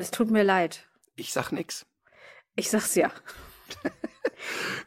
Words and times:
Es 0.00 0.10
tut 0.10 0.30
mir 0.30 0.42
leid. 0.42 0.86
Ich 1.16 1.32
sag 1.32 1.52
nix. 1.52 1.86
Ich 2.56 2.70
sag's 2.70 2.94
ja. 2.94 3.10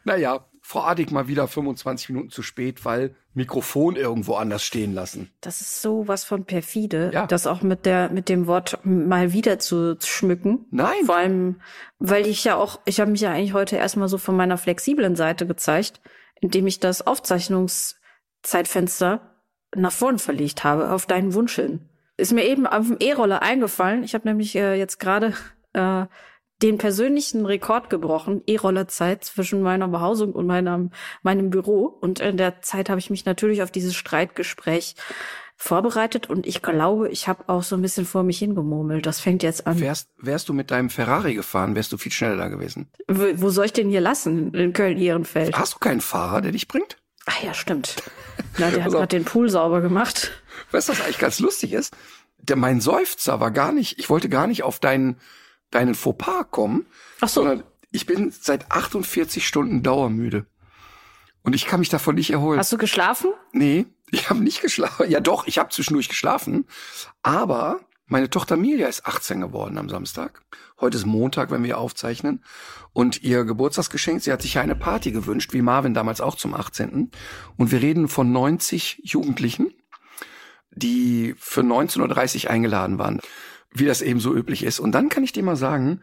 Naja, 0.04 0.44
Frau 0.60 0.82
Adig 0.82 1.10
mal 1.12 1.28
wieder 1.28 1.46
25 1.46 2.08
Minuten 2.10 2.30
zu 2.30 2.42
spät, 2.42 2.84
weil 2.84 3.14
Mikrofon 3.34 3.94
irgendwo 3.96 4.34
anders 4.34 4.64
stehen 4.64 4.92
lassen. 4.94 5.30
Das 5.40 5.60
ist 5.60 5.80
so 5.82 6.08
was 6.08 6.24
von 6.24 6.44
perfide, 6.44 7.10
Ja. 7.14 7.26
das 7.26 7.46
auch 7.46 7.62
mit 7.62 7.86
der 7.86 8.08
mit 8.10 8.28
dem 8.28 8.46
Wort 8.46 8.78
mal 8.84 9.32
wieder 9.32 9.58
zu 9.58 9.96
schmücken. 10.02 10.66
Nein. 10.70 11.04
Vor 11.06 11.16
allem, 11.16 11.60
weil 11.98 12.26
ich 12.26 12.44
ja 12.44 12.56
auch, 12.56 12.80
ich 12.84 13.00
habe 13.00 13.10
mich 13.12 13.20
ja 13.20 13.30
eigentlich 13.30 13.52
heute 13.54 13.76
erstmal 13.76 14.08
so 14.08 14.18
von 14.18 14.36
meiner 14.36 14.58
flexiblen 14.58 15.16
Seite 15.16 15.46
gezeigt, 15.46 16.00
indem 16.40 16.66
ich 16.66 16.80
das 16.80 17.06
Aufzeichnungszeitfenster 17.06 19.30
nach 19.76 19.92
vorn 19.92 20.18
verlegt 20.18 20.64
habe, 20.64 20.90
auf 20.90 21.06
deinen 21.06 21.34
Wunsch 21.34 21.54
hin. 21.54 21.88
Ist 22.16 22.32
mir 22.32 22.44
eben 22.44 22.66
auf 22.66 22.86
dem 22.86 22.96
E-Roller 23.00 23.42
eingefallen. 23.42 24.04
Ich 24.04 24.14
habe 24.14 24.28
nämlich 24.28 24.54
äh, 24.54 24.74
jetzt 24.74 25.00
gerade 25.00 25.34
äh, 25.72 26.06
den 26.62 26.78
persönlichen 26.78 27.44
Rekord 27.46 27.90
gebrochen, 27.90 28.42
E-Roller-Zeit 28.46 29.24
zwischen 29.24 29.62
meiner 29.62 29.88
Behausung 29.88 30.32
und 30.32 30.46
meinem, 30.46 30.90
meinem 31.22 31.50
Büro. 31.50 31.86
Und 31.86 32.20
in 32.20 32.36
der 32.36 32.62
Zeit 32.62 32.88
habe 32.88 33.00
ich 33.00 33.10
mich 33.10 33.24
natürlich 33.24 33.62
auf 33.62 33.70
dieses 33.70 33.94
Streitgespräch 33.94 34.94
vorbereitet 35.56 36.28
und 36.28 36.46
ich 36.46 36.62
glaube, 36.62 37.08
ich 37.10 37.28
habe 37.28 37.44
auch 37.48 37.62
so 37.62 37.76
ein 37.76 37.82
bisschen 37.82 38.04
vor 38.04 38.22
mich 38.22 38.38
hingemurmelt. 38.38 39.06
Das 39.06 39.20
fängt 39.20 39.42
jetzt 39.42 39.66
an. 39.66 39.80
Wärst, 39.80 40.10
wärst 40.18 40.48
du 40.48 40.52
mit 40.52 40.70
deinem 40.70 40.90
Ferrari 40.90 41.34
gefahren, 41.34 41.74
wärst 41.74 41.92
du 41.92 41.96
viel 41.96 42.12
schneller 42.12 42.50
gewesen. 42.50 42.90
Wo, 43.08 43.24
wo 43.36 43.50
soll 43.50 43.66
ich 43.66 43.72
den 43.72 43.88
hier 43.88 44.00
lassen? 44.00 44.52
In 44.52 44.72
Köln-Ehrenfeld. 44.72 45.56
Hast 45.56 45.74
du 45.74 45.78
keinen 45.78 46.00
Fahrer, 46.00 46.40
der 46.40 46.52
dich 46.52 46.68
bringt? 46.68 46.98
Ach 47.26 47.42
ja, 47.42 47.54
stimmt. 47.54 48.02
Na, 48.58 48.70
der 48.70 48.84
hat 48.84 48.88
auf. 48.88 48.94
gerade 48.94 49.16
den 49.16 49.24
Pool 49.24 49.48
sauber 49.48 49.80
gemacht. 49.80 50.32
Weißt 50.70 50.88
du, 50.88 50.92
was 50.92 51.00
eigentlich 51.00 51.18
ganz 51.18 51.38
lustig 51.40 51.72
ist? 51.72 51.94
Der, 52.38 52.56
mein 52.56 52.80
Seufzer 52.80 53.40
war 53.40 53.50
gar 53.50 53.72
nicht, 53.72 53.98
ich 53.98 54.10
wollte 54.10 54.28
gar 54.28 54.46
nicht 54.46 54.62
auf 54.62 54.78
deinen, 54.78 55.18
deinen 55.70 55.94
Fauxpas 55.94 56.46
kommen, 56.50 56.86
Ach 57.20 57.28
so. 57.28 57.42
sondern 57.42 57.64
ich 57.90 58.06
bin 58.06 58.32
seit 58.32 58.70
48 58.70 59.46
Stunden 59.46 59.82
dauermüde. 59.82 60.46
Und 61.42 61.54
ich 61.54 61.66
kann 61.66 61.80
mich 61.80 61.90
davon 61.90 62.14
nicht 62.14 62.30
erholen. 62.30 62.58
Hast 62.58 62.72
du 62.72 62.78
geschlafen? 62.78 63.30
Nee, 63.52 63.86
ich 64.10 64.30
habe 64.30 64.40
nicht 64.40 64.62
geschlafen. 64.62 65.10
Ja 65.10 65.20
doch, 65.20 65.46
ich 65.46 65.58
habe 65.58 65.68
zwischendurch 65.68 66.08
geschlafen. 66.08 66.66
Aber 67.22 67.80
meine 68.06 68.30
Tochter 68.30 68.56
Milia 68.56 68.88
ist 68.88 69.06
18 69.06 69.40
geworden 69.40 69.78
am 69.78 69.88
Samstag. 69.88 70.42
Heute 70.80 70.96
ist 70.96 71.06
Montag, 71.06 71.50
wenn 71.50 71.62
wir 71.62 71.78
aufzeichnen. 71.78 72.42
Und 72.92 73.22
ihr 73.22 73.44
Geburtstagsgeschenk, 73.44 74.22
sie 74.22 74.32
hat 74.32 74.42
sich 74.42 74.54
ja 74.54 74.62
eine 74.62 74.74
Party 74.74 75.10
gewünscht, 75.10 75.52
wie 75.52 75.62
Marvin 75.62 75.94
damals 75.94 76.20
auch 76.20 76.36
zum 76.36 76.54
18. 76.54 77.10
Und 77.56 77.72
wir 77.72 77.80
reden 77.80 78.08
von 78.08 78.32
90 78.32 79.00
Jugendlichen, 79.04 79.72
die 80.76 81.34
für 81.38 81.60
19.30 81.62 82.44
Uhr 82.44 82.50
eingeladen 82.50 82.98
waren, 82.98 83.20
wie 83.70 83.86
das 83.86 84.02
eben 84.02 84.20
so 84.20 84.34
üblich 84.34 84.62
ist. 84.62 84.80
Und 84.80 84.92
dann 84.92 85.08
kann 85.08 85.24
ich 85.24 85.32
dir 85.32 85.42
mal 85.42 85.56
sagen, 85.56 86.00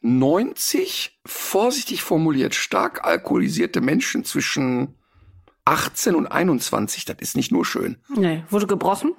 90 0.00 1.18
vorsichtig 1.26 2.02
formuliert 2.02 2.54
stark 2.54 3.04
alkoholisierte 3.04 3.80
Menschen 3.80 4.24
zwischen 4.24 4.94
18 5.64 6.14
und 6.14 6.26
21, 6.26 7.04
das 7.04 7.16
ist 7.20 7.36
nicht 7.36 7.52
nur 7.52 7.66
schön. 7.66 7.98
Nee, 8.08 8.42
wurde 8.48 8.66
gebrochen? 8.66 9.14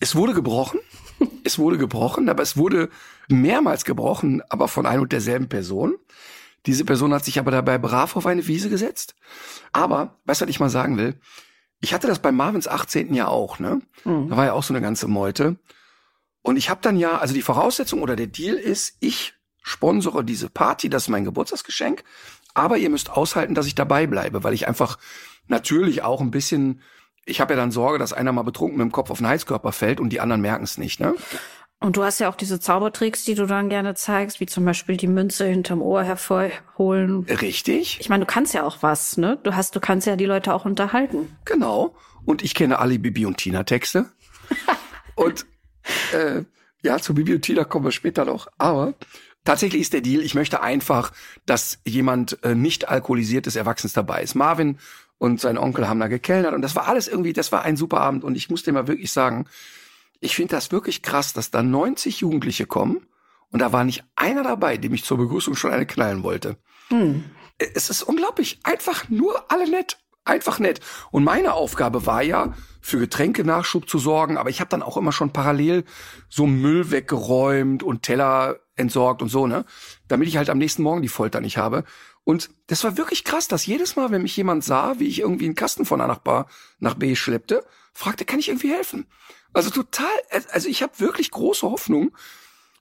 Es 0.00 0.14
wurde 0.14 0.34
gebrochen, 0.34 0.80
es 1.44 1.58
wurde 1.58 1.78
gebrochen, 1.78 2.28
aber 2.28 2.42
es 2.42 2.56
wurde 2.56 2.90
mehrmals 3.28 3.84
gebrochen, 3.84 4.42
aber 4.50 4.68
von 4.68 4.84
ein 4.84 5.00
und 5.00 5.12
derselben 5.12 5.48
Person. 5.48 5.94
Diese 6.66 6.84
Person 6.84 7.14
hat 7.14 7.24
sich 7.24 7.38
aber 7.38 7.50
dabei 7.50 7.78
brav 7.78 8.16
auf 8.16 8.26
eine 8.26 8.46
Wiese 8.46 8.68
gesetzt. 8.68 9.14
Aber, 9.72 10.18
weißt 10.24 10.40
du, 10.40 10.44
was 10.44 10.50
ich 10.50 10.60
mal 10.60 10.70
sagen 10.70 10.98
will? 10.98 11.18
Ich 11.84 11.92
hatte 11.92 12.06
das 12.06 12.18
bei 12.18 12.32
Marvins 12.32 12.66
18. 12.66 13.12
Jahr 13.12 13.28
auch, 13.28 13.58
ne? 13.58 13.82
Da 14.30 14.38
war 14.38 14.46
ja 14.46 14.52
auch 14.54 14.62
so 14.62 14.72
eine 14.72 14.80
ganze 14.80 15.06
Meute. 15.06 15.56
Und 16.40 16.56
ich 16.56 16.70
habe 16.70 16.80
dann 16.80 16.96
ja, 16.96 17.18
also 17.18 17.34
die 17.34 17.42
Voraussetzung 17.42 18.00
oder 18.00 18.16
der 18.16 18.26
Deal 18.26 18.54
ist, 18.54 18.96
ich 19.00 19.34
sponsere 19.62 20.24
diese 20.24 20.48
Party, 20.48 20.88
das 20.88 21.02
ist 21.02 21.08
mein 21.10 21.26
Geburtstagsgeschenk, 21.26 22.02
aber 22.54 22.78
ihr 22.78 22.88
müsst 22.88 23.10
aushalten, 23.10 23.54
dass 23.54 23.66
ich 23.66 23.74
dabei 23.74 24.06
bleibe, 24.06 24.42
weil 24.44 24.54
ich 24.54 24.66
einfach 24.66 24.96
natürlich 25.46 26.00
auch 26.00 26.22
ein 26.22 26.30
bisschen, 26.30 26.80
ich 27.26 27.42
habe 27.42 27.52
ja 27.52 27.60
dann 27.60 27.70
Sorge, 27.70 27.98
dass 27.98 28.14
einer 28.14 28.32
mal 28.32 28.44
betrunken 28.44 28.78
mit 28.78 28.86
dem 28.86 28.92
Kopf 28.92 29.10
auf 29.10 29.18
den 29.18 29.26
Heizkörper 29.26 29.72
fällt 29.72 30.00
und 30.00 30.08
die 30.08 30.20
anderen 30.20 30.40
merken 30.40 30.64
es 30.64 30.78
nicht, 30.78 31.00
ne? 31.00 31.14
Und 31.84 31.98
du 31.98 32.02
hast 32.02 32.18
ja 32.18 32.30
auch 32.30 32.34
diese 32.34 32.58
Zaubertricks, 32.58 33.24
die 33.24 33.34
du 33.34 33.44
dann 33.44 33.68
gerne 33.68 33.94
zeigst, 33.94 34.40
wie 34.40 34.46
zum 34.46 34.64
Beispiel 34.64 34.96
die 34.96 35.06
Münze 35.06 35.44
hinterm 35.44 35.82
Ohr 35.82 36.02
hervorholen. 36.02 37.24
Richtig, 37.24 37.98
Ich 38.00 38.08
meine, 38.08 38.24
du 38.24 38.26
kannst 38.26 38.54
ja 38.54 38.62
auch 38.62 38.78
was, 38.80 39.18
ne? 39.18 39.38
Du 39.42 39.54
hast, 39.54 39.76
du 39.76 39.80
kannst 39.80 40.06
ja 40.06 40.16
die 40.16 40.24
Leute 40.24 40.54
auch 40.54 40.64
unterhalten. 40.64 41.36
genau. 41.44 41.94
Und 42.24 42.42
ich 42.42 42.54
kenne 42.54 42.78
alle 42.78 42.98
Bibi 42.98 43.26
und 43.26 43.36
Tina 43.36 43.64
Texte. 43.64 44.06
und 45.14 45.44
äh, 46.14 46.44
ja, 46.82 46.98
zu 47.00 47.12
Bibi 47.12 47.34
und 47.34 47.42
Tina 47.42 47.64
kommen 47.64 47.84
wir 47.84 47.92
später 47.92 48.24
noch. 48.24 48.48
Aber 48.56 48.94
tatsächlich 49.44 49.82
ist 49.82 49.92
der 49.92 50.00
Deal, 50.00 50.22
ich 50.22 50.34
möchte 50.34 50.62
einfach, 50.62 51.12
dass 51.44 51.80
jemand 51.84 52.42
äh, 52.44 52.54
nicht 52.54 52.88
alkoholisiertes 52.88 53.56
Erwachsenes 53.56 53.92
dabei 53.92 54.22
ist. 54.22 54.34
Marvin 54.34 54.78
und 55.18 55.38
sein 55.38 55.58
Onkel 55.58 55.86
haben 55.86 56.00
da 56.00 56.08
gekellnert 56.08 56.54
und 56.54 56.62
das 56.62 56.76
war 56.76 56.88
alles 56.88 57.08
irgendwie, 57.08 57.34
das 57.34 57.52
war 57.52 57.60
ein 57.60 57.76
super 57.76 58.00
Abend 58.00 58.24
und 58.24 58.36
ich 58.36 58.48
muss 58.48 58.62
dir 58.62 58.72
mal 58.72 58.88
wirklich 58.88 59.12
sagen, 59.12 59.44
ich 60.24 60.36
finde 60.36 60.56
das 60.56 60.72
wirklich 60.72 61.02
krass, 61.02 61.32
dass 61.32 61.50
da 61.50 61.62
90 61.62 62.20
Jugendliche 62.20 62.66
kommen 62.66 63.06
und 63.50 63.60
da 63.60 63.72
war 63.72 63.84
nicht 63.84 64.04
einer 64.16 64.42
dabei, 64.42 64.76
dem 64.76 64.94
ich 64.94 65.04
zur 65.04 65.18
Begrüßung 65.18 65.54
schon 65.54 65.70
eine 65.70 65.86
knallen 65.86 66.22
wollte. 66.22 66.56
Es 67.58 67.90
ist 67.90 68.02
unglaublich. 68.02 68.58
Einfach 68.64 69.08
nur 69.08 69.50
alle 69.52 69.70
nett. 69.70 69.98
Einfach 70.24 70.58
nett. 70.58 70.80
Und 71.10 71.22
meine 71.22 71.52
Aufgabe 71.52 72.06
war 72.06 72.22
ja, 72.22 72.54
für 72.80 72.98
Getränkenachschub 72.98 73.88
zu 73.88 73.98
sorgen, 73.98 74.36
aber 74.36 74.50
ich 74.50 74.60
habe 74.60 74.70
dann 74.70 74.82
auch 74.82 74.96
immer 74.96 75.12
schon 75.12 75.32
parallel 75.32 75.84
so 76.28 76.46
Müll 76.46 76.90
weggeräumt 76.90 77.82
und 77.82 78.02
Teller 78.02 78.60
entsorgt 78.76 79.22
und 79.22 79.28
so, 79.28 79.46
ne? 79.46 79.64
Damit 80.08 80.28
ich 80.28 80.36
halt 80.36 80.50
am 80.50 80.58
nächsten 80.58 80.82
Morgen 80.82 81.02
die 81.02 81.08
Folter 81.08 81.40
nicht 81.40 81.56
habe. 81.56 81.84
Und 82.24 82.50
das 82.66 82.82
war 82.84 82.96
wirklich 82.96 83.24
krass, 83.24 83.48
dass 83.48 83.66
jedes 83.66 83.96
Mal, 83.96 84.10
wenn 84.10 84.22
mich 84.22 84.36
jemand 84.36 84.64
sah, 84.64 84.98
wie 84.98 85.06
ich 85.06 85.20
irgendwie 85.20 85.44
einen 85.44 85.54
Kasten 85.54 85.84
von 85.84 86.00
A 86.00 86.06
nach, 86.06 86.18
Bar, 86.18 86.46
nach 86.78 86.94
B 86.94 87.14
schleppte, 87.14 87.64
fragte, 87.92 88.24
kann 88.24 88.38
ich 88.38 88.48
irgendwie 88.48 88.72
helfen? 88.72 89.06
Also 89.54 89.70
total, 89.70 90.10
also 90.52 90.68
ich 90.68 90.82
habe 90.82 90.98
wirklich 91.00 91.30
große 91.30 91.68
Hoffnung, 91.68 92.14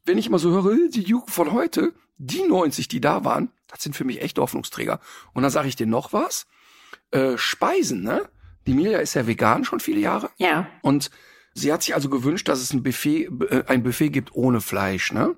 wenn 0.06 0.18
ich 0.18 0.28
immer 0.28 0.40
so 0.40 0.52
höre, 0.52 0.90
die 0.90 1.04
Jugend 1.04 1.32
von 1.32 1.52
heute, 1.54 1.94
die 2.18 2.44
90, 2.44 2.88
die 2.88 3.00
da 3.00 3.24
waren, 3.24 3.52
das 3.68 3.84
sind 3.84 3.96
für 3.96 4.04
mich 4.04 4.22
echt 4.22 4.38
Hoffnungsträger. 4.38 5.00
Und 5.34 5.44
dann 5.44 5.52
sage 5.52 5.68
ich 5.68 5.76
dir 5.76 5.88
noch 5.88 6.14
was. 6.14 6.46
Äh, 7.12 7.38
Speisen, 7.38 8.04
ne? 8.04 8.28
Die 8.68 8.74
Milia 8.74 9.00
ist 9.00 9.14
ja 9.14 9.28
vegan 9.28 9.66
schon 9.66 9.80
viele 9.80 10.00
Jahre. 10.00 10.30
Ja. 10.38 10.68
Und 10.82 11.10
sie 11.54 11.72
hat 11.72 11.84
sich 11.84 11.96
also 11.96 12.10
gewünscht, 12.10 12.48
dass 12.48 12.60
es 12.60 12.74
ein 12.74 12.84
Buffet, 12.84 13.30
äh, 13.50 13.64
ein 13.68 13.84
Buffet 13.84 14.10
gibt 14.10 14.34
ohne 14.36 14.62
Fleisch, 14.62 15.12
ne? 15.12 15.36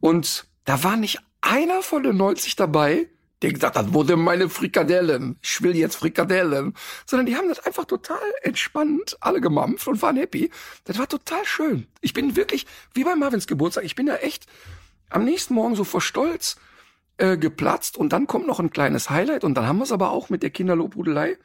Und 0.00 0.46
da 0.64 0.84
war 0.84 0.96
nicht 0.96 1.18
einer 1.40 1.82
von 1.82 2.02
den 2.02 2.16
90 2.16 2.56
dabei, 2.56 3.08
der 3.42 3.52
gesagt 3.52 3.76
hat, 3.76 3.94
wo 3.94 4.02
denn 4.02 4.20
meine 4.20 4.48
Frikadellen? 4.48 5.38
Ich 5.42 5.62
will 5.62 5.74
jetzt 5.74 5.96
Frikadellen. 5.96 6.74
Sondern 7.06 7.26
die 7.26 7.36
haben 7.36 7.48
das 7.48 7.60
einfach 7.60 7.86
total 7.86 8.18
entspannt 8.42 9.16
alle 9.20 9.40
gemampft 9.40 9.88
und 9.88 10.02
waren 10.02 10.16
happy. 10.16 10.50
Das 10.84 10.98
war 10.98 11.08
total 11.08 11.44
schön. 11.44 11.86
Ich 12.00 12.12
bin 12.12 12.36
wirklich, 12.36 12.66
wie 12.92 13.04
bei 13.04 13.14
Marvins 13.14 13.46
Geburtstag, 13.46 13.84
ich 13.84 13.94
bin 13.94 14.06
da 14.06 14.16
echt 14.16 14.46
am 15.08 15.24
nächsten 15.24 15.54
Morgen 15.54 15.74
so 15.74 15.84
vor 15.84 16.00
Stolz 16.00 16.56
äh, 17.16 17.36
geplatzt 17.36 17.96
und 17.96 18.12
dann 18.12 18.26
kommt 18.26 18.46
noch 18.46 18.60
ein 18.60 18.70
kleines 18.70 19.10
Highlight 19.10 19.44
und 19.44 19.54
dann 19.54 19.66
haben 19.66 19.78
wir 19.78 19.84
es 19.84 19.92
aber 19.92 20.10
auch 20.10 20.28
mit 20.28 20.42
der 20.42 20.50
Kinderlobhudelei. 20.50 21.38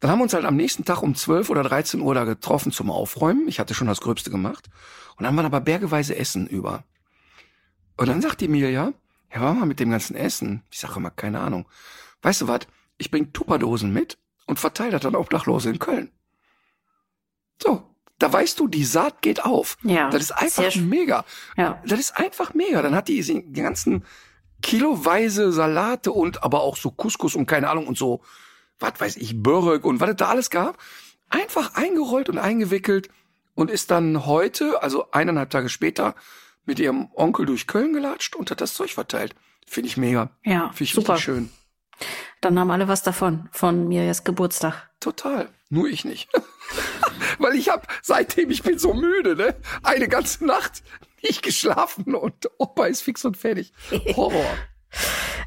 Dann 0.00 0.10
haben 0.10 0.18
wir 0.18 0.24
uns 0.24 0.34
halt 0.34 0.44
am 0.44 0.56
nächsten 0.56 0.84
Tag 0.84 1.02
um 1.02 1.14
12 1.14 1.50
oder 1.50 1.62
13 1.62 2.00
Uhr 2.00 2.14
da 2.14 2.24
getroffen 2.24 2.72
zum 2.72 2.90
Aufräumen. 2.90 3.48
Ich 3.48 3.58
hatte 3.58 3.74
schon 3.74 3.86
das 3.86 4.00
Gröbste 4.00 4.30
gemacht. 4.30 4.68
Und 5.16 5.24
dann 5.24 5.36
waren 5.36 5.46
aber 5.46 5.60
bergeweise 5.60 6.16
Essen 6.16 6.46
über. 6.46 6.84
Und 7.96 8.08
dann 8.08 8.20
sagt 8.20 8.40
die 8.40 8.46
Emilia, 8.46 8.92
ja, 9.34 9.40
war 9.40 9.54
mal 9.54 9.66
mit 9.66 9.80
dem 9.80 9.90
ganzen 9.90 10.16
Essen. 10.16 10.62
Ich 10.70 10.80
sage 10.80 10.96
immer, 10.96 11.10
keine 11.10 11.40
Ahnung. 11.40 11.66
Weißt 12.22 12.42
du 12.42 12.48
was? 12.48 12.60
Ich 12.96 13.10
bring 13.10 13.32
Tupperdosen 13.32 13.92
mit 13.92 14.18
und 14.46 14.58
verteile 14.58 14.92
das 14.92 15.02
dann 15.02 15.16
Obdachlose 15.16 15.70
in 15.70 15.78
Köln. 15.78 16.10
So, 17.62 17.82
da 18.18 18.32
weißt 18.32 18.60
du, 18.60 18.68
die 18.68 18.84
Saat 18.84 19.22
geht 19.22 19.44
auf. 19.44 19.76
Ja, 19.82 20.10
Das 20.10 20.22
ist 20.22 20.32
einfach 20.32 20.70
sehr 20.70 20.82
mega. 20.82 21.24
Ja. 21.56 21.82
Das 21.86 21.98
ist 21.98 22.16
einfach 22.16 22.54
mega. 22.54 22.80
Dann 22.82 22.94
hat 22.94 23.08
die 23.08 23.20
die 23.20 23.60
ganzen 23.62 24.04
kiloweise 24.62 25.52
Salate 25.52 26.12
und 26.12 26.42
aber 26.42 26.62
auch 26.62 26.76
so 26.76 26.90
Couscous 26.90 27.34
und 27.34 27.46
keine 27.46 27.68
Ahnung 27.68 27.86
und 27.86 27.98
so 27.98 28.22
was 28.78 29.00
weiß 29.00 29.16
ich, 29.16 29.42
Börek 29.42 29.84
und 29.84 30.00
was 30.00 30.10
es 30.10 30.16
da 30.16 30.28
alles 30.28 30.50
gab, 30.50 30.78
einfach 31.30 31.74
eingerollt 31.74 32.28
und 32.28 32.38
eingewickelt 32.38 33.08
und 33.54 33.70
ist 33.70 33.90
dann 33.90 34.26
heute, 34.26 34.82
also 34.82 35.10
eineinhalb 35.10 35.50
Tage 35.50 35.68
später, 35.68 36.14
mit 36.66 36.78
ihrem 36.78 37.10
Onkel 37.14 37.46
durch 37.46 37.66
Köln 37.66 37.92
gelatscht 37.92 38.34
und 38.36 38.50
hat 38.50 38.60
das 38.60 38.74
Zeug 38.74 38.92
verteilt. 38.92 39.34
Finde 39.66 39.88
ich 39.88 39.96
mega. 39.96 40.30
Ja, 40.44 40.68
Finde 40.68 40.84
ich 40.84 40.92
super. 40.92 41.14
richtig 41.14 41.24
schön. 41.24 41.50
Dann 42.40 42.58
haben 42.58 42.70
alle 42.70 42.88
was 42.88 43.02
davon, 43.02 43.48
von 43.52 43.88
mir 43.88 44.04
jetzt 44.04 44.24
Geburtstag. 44.24 44.90
Total. 45.00 45.48
Nur 45.70 45.88
ich 45.88 46.04
nicht. 46.04 46.28
Weil 47.38 47.54
ich 47.54 47.68
habe, 47.68 47.86
seitdem 48.02 48.50
ich 48.50 48.62
bin 48.62 48.78
so 48.78 48.94
müde, 48.94 49.36
ne? 49.36 49.56
Eine 49.82 50.08
ganze 50.08 50.44
Nacht 50.44 50.82
nicht 51.22 51.42
geschlafen 51.42 52.14
und 52.14 52.50
Opa 52.58 52.86
ist 52.86 53.02
fix 53.02 53.24
und 53.24 53.36
fertig. 53.36 53.72
Horror. 54.16 54.56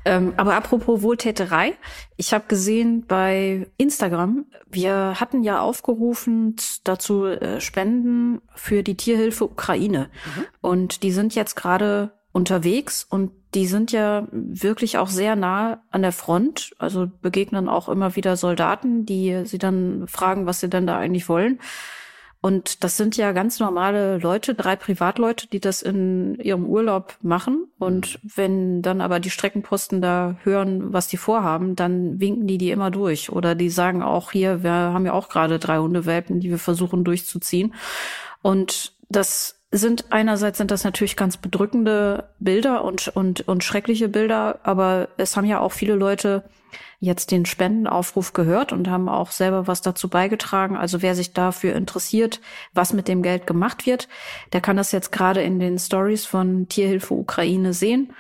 Ähm, 0.07 0.33
aber 0.37 0.55
apropos 0.55 1.01
Wohltäterei, 1.01 1.73
ich 2.15 2.33
habe 2.33 2.45
gesehen 2.47 3.05
bei 3.05 3.67
Instagram, 3.75 4.45
wir 4.69 5.19
hatten 5.19 5.43
ja 5.43 5.59
aufgerufen 5.59 6.55
dazu 6.85 7.25
äh, 7.25 7.59
Spenden 7.59 8.41
für 8.55 8.83
die 8.83 8.95
Tierhilfe 8.95 9.43
Ukraine. 9.43 10.09
Und 10.61 11.03
die 11.03 11.11
sind 11.11 11.35
jetzt 11.35 11.55
gerade 11.55 12.13
unterwegs 12.31 13.05
und 13.09 13.31
die 13.53 13.67
sind 13.67 13.91
ja 13.91 14.27
wirklich 14.31 14.97
auch 14.97 15.09
sehr 15.09 15.35
nah 15.35 15.83
an 15.91 16.03
der 16.03 16.13
Front, 16.13 16.73
also 16.77 17.09
begegnen 17.21 17.67
auch 17.67 17.89
immer 17.89 18.15
wieder 18.15 18.37
Soldaten, 18.37 19.05
die 19.05 19.41
sie 19.43 19.57
dann 19.57 20.07
fragen, 20.07 20.45
was 20.45 20.61
sie 20.61 20.69
denn 20.69 20.87
da 20.87 20.97
eigentlich 20.97 21.27
wollen. 21.27 21.59
Und 22.39 22.83
das 22.83 22.97
sind 22.97 23.17
ja 23.17 23.31
ganz 23.31 23.59
normale 23.59 24.19
Leute, 24.19 24.53
drei 24.53 24.75
Privatleute, 24.75 25.47
die 25.47 25.59
das 25.59 25.81
in 25.81 26.35
ihrem 26.35 26.65
Urlaub 26.65 27.17
machen. 27.21 27.67
Und 27.79 28.19
wenn 28.23 28.81
dann 28.81 29.01
aber 29.01 29.19
die 29.19 29.31
Streckenposten 29.31 30.01
da 30.01 30.37
hören, 30.43 30.93
was 30.93 31.07
die 31.07 31.17
vorhaben, 31.17 31.75
dann 31.75 32.19
winken 32.19 32.47
die 32.47 32.57
die 32.57 32.71
immer 32.71 32.91
durch. 32.91 33.31
Oder 33.31 33.55
die 33.55 33.69
sagen 33.69 34.03
auch 34.03 34.31
hier, 34.31 34.63
wir 34.63 34.71
haben 34.71 35.05
ja 35.05 35.13
auch 35.13 35.29
gerade 35.29 35.57
drei 35.57 35.79
Hundewelpen, 35.79 36.39
die 36.39 36.49
wir 36.49 36.59
versuchen 36.59 37.03
durchzuziehen. 37.03 37.73
Und 38.41 38.93
das 39.09 39.56
sind 39.77 40.05
einerseits 40.11 40.57
sind 40.57 40.71
das 40.71 40.83
natürlich 40.83 41.15
ganz 41.15 41.37
bedrückende 41.37 42.29
Bilder 42.39 42.83
und, 42.83 43.07
und, 43.09 43.47
und 43.47 43.63
schreckliche 43.63 44.07
Bilder, 44.07 44.59
aber 44.63 45.09
es 45.17 45.35
haben 45.35 45.45
ja 45.45 45.59
auch 45.59 45.71
viele 45.71 45.95
Leute 45.95 46.43
jetzt 46.99 47.31
den 47.31 47.45
Spendenaufruf 47.45 48.33
gehört 48.33 48.71
und 48.71 48.89
haben 48.89 49.07
auch 49.07 49.31
selber 49.31 49.67
was 49.67 49.81
dazu 49.81 50.09
beigetragen. 50.09 50.75
Also 50.75 51.01
wer 51.01 51.15
sich 51.15 51.33
dafür 51.33 51.75
interessiert, 51.75 52.41
was 52.73 52.93
mit 52.93 53.07
dem 53.07 53.21
Geld 53.21 53.45
gemacht 53.45 53.85
wird, 53.85 54.07
der 54.53 54.61
kann 54.61 54.77
das 54.77 54.91
jetzt 54.91 55.11
gerade 55.11 55.41
in 55.41 55.59
den 55.59 55.77
Stories 55.77 56.25
von 56.25 56.67
Tierhilfe 56.67 57.13
Ukraine 57.13 57.73
sehen 57.73 58.13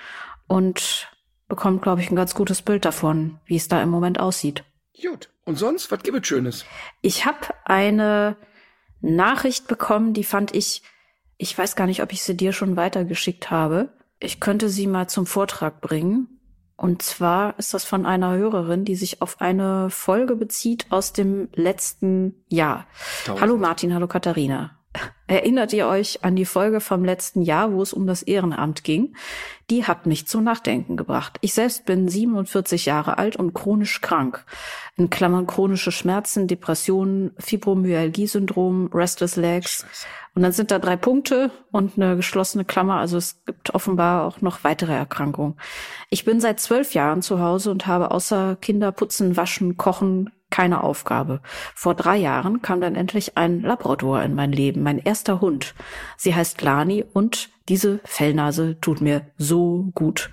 und 0.47 1.11
bekommt, 1.47 1.81
glaube 1.81 2.01
ich, 2.01 2.11
ein 2.11 2.15
ganz 2.15 2.35
gutes 2.35 2.61
Bild 2.61 2.85
davon, 2.85 3.39
wie 3.45 3.55
es 3.55 3.67
da 3.67 3.81
im 3.81 3.89
Moment 3.89 4.19
aussieht. 4.19 4.63
Gut. 5.01 5.29
Und 5.45 5.55
sonst, 5.55 5.91
was 5.91 6.03
gibt 6.03 6.17
es 6.17 6.27
Schönes? 6.27 6.65
Ich 7.01 7.25
habe 7.25 7.39
eine 7.65 8.35
Nachricht 9.01 9.67
bekommen, 9.67 10.13
die 10.13 10.23
fand 10.23 10.53
ich, 10.53 10.83
ich 11.37 11.57
weiß 11.57 11.75
gar 11.75 11.87
nicht, 11.87 12.01
ob 12.01 12.11
ich 12.11 12.23
sie 12.23 12.35
dir 12.35 12.53
schon 12.53 12.75
weitergeschickt 12.75 13.51
habe. 13.51 13.89
Ich 14.19 14.39
könnte 14.39 14.69
sie 14.69 14.87
mal 14.87 15.07
zum 15.07 15.25
Vortrag 15.25 15.81
bringen. 15.81 16.27
Und 16.75 17.01
zwar 17.01 17.57
ist 17.57 17.73
das 17.73 17.85
von 17.85 18.05
einer 18.05 18.35
Hörerin, 18.35 18.85
die 18.85 18.95
sich 18.95 19.21
auf 19.21 19.41
eine 19.41 19.89
Folge 19.89 20.35
bezieht 20.35 20.85
aus 20.91 21.11
dem 21.11 21.49
letzten 21.53 22.35
Jahr. 22.49 22.85
Tausend. 23.25 23.41
Hallo 23.41 23.57
Martin, 23.57 23.93
hallo 23.93 24.07
Katharina. 24.07 24.76
Erinnert 25.27 25.73
ihr 25.73 25.87
euch 25.87 26.23
an 26.23 26.37
die 26.37 26.45
Folge 26.45 26.79
vom 26.79 27.03
letzten 27.03 27.41
Jahr, 27.41 27.73
wo 27.73 27.81
es 27.81 27.91
um 27.91 28.07
das 28.07 28.23
Ehrenamt 28.23 28.85
ging? 28.85 29.13
Die 29.69 29.83
hat 29.83 30.05
mich 30.05 30.25
zum 30.25 30.45
Nachdenken 30.45 30.95
gebracht. 30.95 31.37
Ich 31.41 31.53
selbst 31.53 31.85
bin 31.85 32.07
47 32.07 32.85
Jahre 32.85 33.17
alt 33.17 33.35
und 33.35 33.53
chronisch 33.53 33.99
krank. 33.99 34.45
In 34.95 35.09
Klammern 35.09 35.45
chronische 35.45 35.91
Schmerzen, 35.91 36.47
Depressionen, 36.47 37.31
Fibromyalgie-Syndrom, 37.39 38.89
Restless 38.93 39.35
Legs. 39.35 39.85
Und 40.33 40.43
dann 40.43 40.53
sind 40.53 40.71
da 40.71 40.79
drei 40.79 40.95
Punkte 40.95 41.51
und 41.71 41.97
eine 41.97 42.15
geschlossene 42.15 42.63
Klammer. 42.63 42.95
Also 42.95 43.17
es 43.17 43.43
gibt 43.45 43.75
offenbar 43.75 44.25
auch 44.25 44.39
noch 44.41 44.63
weitere 44.63 44.93
Erkrankungen. 44.93 45.59
Ich 46.09 46.23
bin 46.23 46.39
seit 46.39 46.61
zwölf 46.61 46.93
Jahren 46.93 47.21
zu 47.21 47.41
Hause 47.41 47.71
und 47.71 47.85
habe 47.85 48.11
außer 48.11 48.55
Kinder 48.61 48.93
putzen, 48.93 49.35
waschen, 49.35 49.75
kochen 49.75 50.31
keine 50.49 50.83
Aufgabe. 50.83 51.41
Vor 51.75 51.95
drei 51.95 52.17
Jahren 52.17 52.61
kam 52.61 52.81
dann 52.81 52.95
endlich 52.95 53.37
ein 53.37 53.61
Labrador 53.61 54.21
in 54.23 54.35
mein 54.35 54.51
Leben, 54.51 54.83
mein 54.83 54.99
erster 54.99 55.41
Hund. 55.41 55.75
Sie 56.15 56.33
heißt 56.33 56.61
Lani 56.61 57.03
und 57.13 57.49
diese 57.69 57.99
Fellnase 58.05 58.79
tut 58.79 59.01
mir 59.01 59.27
so 59.37 59.89
gut. 59.93 60.31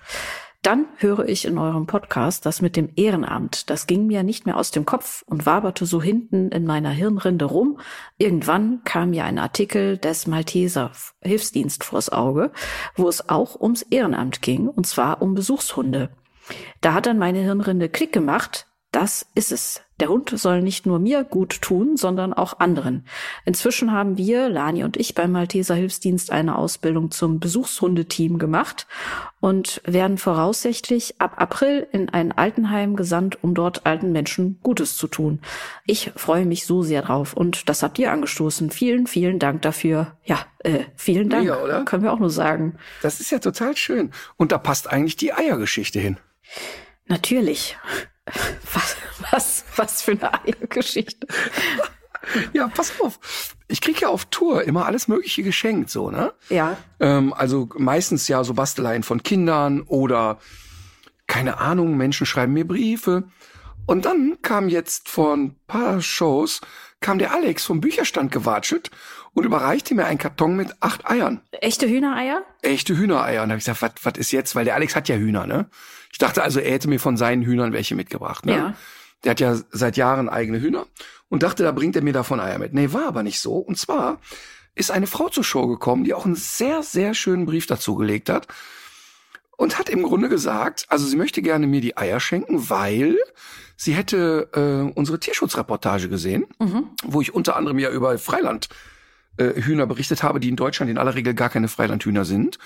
Dann 0.65 0.87
höre 0.97 1.29
ich 1.29 1.45
in 1.45 1.59
eurem 1.59 1.87
Podcast 1.87 2.47
das 2.47 2.63
mit 2.63 2.75
dem 2.75 2.89
Ehrenamt. 2.97 3.69
Das 3.69 3.87
ging 3.87 4.07
mir 4.07 4.23
nicht 4.23 4.47
mehr 4.47 4.57
aus 4.57 4.71
dem 4.71 4.87
Kopf 4.87 5.23
und 5.27 5.45
waberte 5.45 5.85
so 5.85 6.01
hinten 6.01 6.49
in 6.49 6.65
meiner 6.65 6.89
Hirnrinde 6.89 7.45
rum. 7.45 7.79
Irgendwann 8.17 8.81
kam 8.83 9.11
mir 9.11 9.27
ein 9.27 9.39
Artikel 9.39 9.99
des 9.99 10.27
Malteser 10.27 10.93
Hilfsdienst 11.21 11.85
vors 11.85 12.11
Auge, 12.11 12.51
wo 12.97 13.11
es 13.11 13.29
auch 13.29 13.61
ums 13.61 13.83
Ehrenamt 13.83 14.41
ging, 14.41 14.69
und 14.69 14.87
zwar 14.87 15.21
um 15.21 15.35
Besuchshunde. 15.35 16.09
Da 16.81 16.95
hat 16.95 17.05
dann 17.05 17.19
meine 17.19 17.41
Hirnrinde 17.41 17.91
Klick 17.91 18.15
gemacht. 18.15 18.67
Das 18.91 19.27
ist 19.35 19.53
es. 19.53 19.84
Der 20.01 20.09
Hund 20.09 20.31
soll 20.31 20.61
nicht 20.61 20.87
nur 20.87 20.99
mir 20.99 21.23
gut 21.23 21.63
tun, 21.63 21.97
sondern 21.97 22.33
auch 22.33 22.59
anderen. 22.59 23.07
Inzwischen 23.45 23.93
haben 23.93 24.17
wir, 24.19 24.49
Lani 24.49 24.83
und 24.83 24.97
ich, 24.97 25.15
beim 25.15 25.31
Malteser 25.31 25.77
Hilfsdienst 25.77 26.33
eine 26.33 26.59
Ausbildung 26.59 27.13
zum 27.13 27.39
Besuchshundeteam 27.39 28.39
gemacht 28.39 28.89
und 29.39 29.81
werden 29.85 30.19
voraussichtlich 30.19 31.21
ab 31.21 31.35
April 31.37 31.87
in 31.93 32.09
ein 32.09 32.33
Altenheim 32.33 32.97
gesandt, 32.97 33.39
um 33.43 33.55
dort 33.55 33.87
alten 33.87 34.11
Menschen 34.11 34.59
Gutes 34.63 34.97
zu 34.97 35.07
tun. 35.07 35.41
Ich 35.87 36.11
freue 36.17 36.45
mich 36.45 36.67
so 36.67 36.83
sehr 36.83 37.03
drauf 37.03 37.35
und 37.35 37.69
das 37.69 37.85
habt 37.85 37.99
ihr 38.01 38.11
angestoßen. 38.11 38.71
Vielen, 38.71 39.07
vielen 39.07 39.39
Dank 39.39 39.63
dafür. 39.63 40.17
Ja, 40.25 40.45
äh, 40.59 40.85
vielen 40.97 41.31
Dank. 41.31 41.45
Mega, 41.45 41.63
oder? 41.63 41.85
Können 41.85 42.03
wir 42.03 42.13
auch 42.13 42.19
nur 42.19 42.31
sagen. 42.31 42.79
Das 43.03 43.21
ist 43.21 43.31
ja 43.31 43.39
total 43.39 43.77
schön. 43.77 44.11
Und 44.37 44.51
da 44.51 44.59
passt 44.59 44.91
eigentlich 44.91 45.17
die 45.17 45.33
Eiergeschichte 45.33 46.01
hin. 46.01 46.17
Natürlich. 47.07 47.77
Was, 48.73 48.97
was, 49.31 49.65
was 49.77 50.03
für 50.03 50.13
eine 50.13 50.33
Eiergeschichte. 50.45 51.27
Ja, 52.53 52.69
pass 52.69 53.01
auf. 53.01 53.55
Ich 53.69 53.81
krieg 53.81 54.01
ja 54.01 54.09
auf 54.09 54.25
Tour 54.27 54.65
immer 54.65 54.87
alles 54.87 55.09
Mögliche 55.09 55.43
geschenkt, 55.43 55.91
so, 55.91 56.11
ne? 56.11 56.33
Ja. 56.49 56.77
Ähm, 57.01 57.33
also 57.33 57.69
meistens 57.77 58.29
ja 58.29 58.43
so 58.45 58.55
Basteleien 58.55 59.03
von 59.03 59.23
Kindern 59.23 59.83
oder 59.83 60.39
keine 61.27 61.59
Ahnung, 61.59 61.97
Menschen 61.97 62.27
schreiben 62.27 62.53
mir 62.53 62.67
Briefe. 62.67 63.25
Und 63.87 64.07
dann 64.07 64.39
kam 64.43 64.69
jetzt 64.69 65.09
vor 65.09 65.35
ein 65.35 65.57
paar 65.67 66.01
Shows, 66.01 66.61
kam 67.01 67.19
der 67.19 67.33
Alex 67.33 67.65
vom 67.65 67.81
Bücherstand 67.81 68.33
gewatschelt 68.33 68.91
und 69.35 69.45
überreichte 69.45 69.95
mir 69.95 70.07
einen 70.07 70.19
Karton 70.19 70.57
mit 70.57 70.75
acht 70.81 71.07
Eiern. 71.07 71.43
Echte 71.53 71.87
Hühnereier? 71.87 72.43
Echte 72.63 72.97
Hühnereier. 72.97 73.43
Und 73.43 73.49
da 73.49 73.53
habe 73.53 73.59
ich 73.59 73.67
gesagt, 73.67 74.05
was 74.05 74.15
ist 74.17 74.33
jetzt? 74.33 74.55
Weil 74.55 74.65
der 74.65 74.75
Alex 74.75 74.97
hat 74.97 75.09
ja 75.09 75.17
Hühner, 75.17 75.47
ne? 75.47 75.69
Ich 76.15 76.19
dachte 76.19 76.45
also, 76.45 76.61
er 76.61 76.71
hätte 76.71 76.87
mir 76.87 77.01
von 77.01 77.17
seinen 77.17 77.43
Hühnern 77.43 77.73
welche 77.73 77.97
mitgebracht, 77.97 78.47
ne? 78.47 78.53
Ja. 78.53 78.75
Der 79.25 79.31
hat 79.33 79.41
ja 79.41 79.59
seit 79.73 79.97
Jahren 79.97 80.29
eigene 80.29 80.61
Hühner 80.61 80.87
und 81.29 81.43
dachte, 81.43 81.65
da 81.65 81.73
bringt 81.73 81.97
er 81.97 82.03
mir 82.03 82.13
davon 82.13 82.39
Eier 82.39 82.61
mit. 82.61 82.73
Nee, 82.73 82.93
war 82.93 83.09
aber 83.09 83.25
nicht 83.25 83.41
so. 83.41 83.57
Und 83.57 83.79
zwar 83.79 84.21
ist 84.77 84.93
eine 84.93 85.09
Frau 85.09 85.29
zur 85.29 85.43
Show 85.43 85.67
gekommen, 85.67 86.05
die 86.05 86.15
auch 86.15 86.25
einen 86.25 86.37
sehr, 86.37 86.85
sehr 86.85 87.15
schönen 87.15 87.47
Brief 87.47 87.67
dazu 87.67 87.97
gelegt 87.97 88.29
hat 88.29 88.47
und 89.57 89.77
hat 89.77 89.89
im 89.89 90.05
Grunde 90.05 90.29
gesagt, 90.29 90.87
also 90.89 91.05
sie 91.05 91.17
möchte 91.17 91.43
gerne 91.43 91.67
mir 91.67 91.81
die 91.81 91.97
Eier 91.97 92.21
schenken, 92.21 92.71
weil 92.71 93.17
sie 93.77 93.95
hätte 93.95 94.51
äh, 94.55 94.97
unsere 94.97 95.19
Tierschutzreportage 95.19 96.09
gesehen, 96.09 96.47
wo 97.03 97.23
ich 97.23 97.35
unter 97.35 97.57
anderem 97.57 97.81
ja 97.81 97.91
über 97.91 98.17
Freiland 98.19 98.69
äh, 99.37 99.61
Hühner 99.61 99.89
berichtet 99.89 100.23
habe, 100.23 100.39
die 100.39 100.49
in 100.49 100.55
Deutschland 100.55 100.93
in 100.93 100.99
aller 100.99 101.17
Regel 101.17 101.35
gar 101.35 101.49
keine 101.49 101.67
Freilandhühner 101.67 102.25
sind. 102.25 102.61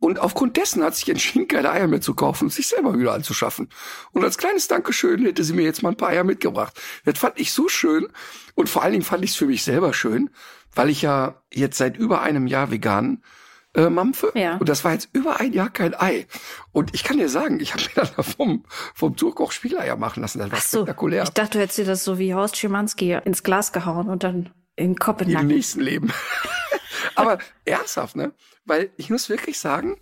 Und 0.00 0.18
aufgrund 0.18 0.56
dessen 0.56 0.82
hat 0.82 0.96
sich 0.96 1.08
entschieden, 1.10 1.46
keine 1.46 1.70
Eier 1.70 1.86
mehr 1.86 2.00
zu 2.00 2.14
kaufen 2.14 2.44
und 2.44 2.50
sich 2.50 2.66
selber 2.68 2.94
Hühner 2.94 3.12
anzuschaffen. 3.12 3.68
Und 4.12 4.24
als 4.24 4.38
kleines 4.38 4.66
Dankeschön 4.66 5.24
hätte 5.24 5.44
sie 5.44 5.52
mir 5.52 5.62
jetzt 5.62 5.82
mal 5.82 5.90
ein 5.90 5.96
paar 5.96 6.08
Eier 6.08 6.24
mitgebracht. 6.24 6.80
Das 7.04 7.18
fand 7.18 7.38
ich 7.38 7.52
so 7.52 7.68
schön. 7.68 8.08
Und 8.54 8.70
vor 8.70 8.82
allen 8.82 8.92
Dingen 8.92 9.04
fand 9.04 9.22
ich 9.22 9.30
es 9.30 9.36
für 9.36 9.46
mich 9.46 9.62
selber 9.62 9.92
schön, 9.92 10.30
weil 10.74 10.88
ich 10.88 11.02
ja 11.02 11.42
jetzt 11.52 11.76
seit 11.76 11.98
über 11.98 12.22
einem 12.22 12.46
Jahr 12.46 12.70
vegan 12.70 13.22
äh, 13.74 13.90
mampfe. 13.90 14.32
Ja. 14.34 14.56
Und 14.56 14.68
das 14.68 14.84
war 14.84 14.92
jetzt 14.92 15.10
über 15.12 15.38
ein 15.38 15.52
Jahr 15.52 15.70
kein 15.70 15.94
Ei. 15.94 16.26
Und 16.72 16.94
ich 16.94 17.04
kann 17.04 17.18
dir 17.18 17.28
sagen, 17.28 17.60
ich 17.60 17.74
habe 17.74 17.82
mir 17.94 18.10
dann 18.16 18.24
vom, 18.24 18.64
vom 18.94 19.16
Turkoch 19.16 19.52
Spiegeleier 19.52 19.96
machen 19.96 20.22
lassen. 20.22 20.38
Das 20.38 20.50
war 20.50 20.58
Ach 20.58 20.62
so. 20.62 20.78
spektakulär. 20.78 21.24
Ich 21.24 21.30
dachte, 21.30 21.58
du 21.58 21.58
hättest 21.60 21.78
dir 21.78 21.84
das 21.84 22.04
so 22.04 22.18
wie 22.18 22.34
Horst 22.34 22.56
Schimanski 22.56 23.18
ins 23.24 23.42
Glas 23.42 23.72
gehauen 23.72 24.08
und 24.08 24.24
dann 24.24 24.50
in 24.80 25.28
den 25.28 25.38
im 25.38 25.46
nächsten 25.46 25.80
Leben. 25.80 26.12
Aber 27.14 27.38
ernsthaft, 27.64 28.16
ne? 28.16 28.32
Weil 28.64 28.90
ich 28.96 29.10
muss 29.10 29.28
wirklich 29.28 29.58
sagen, 29.58 30.00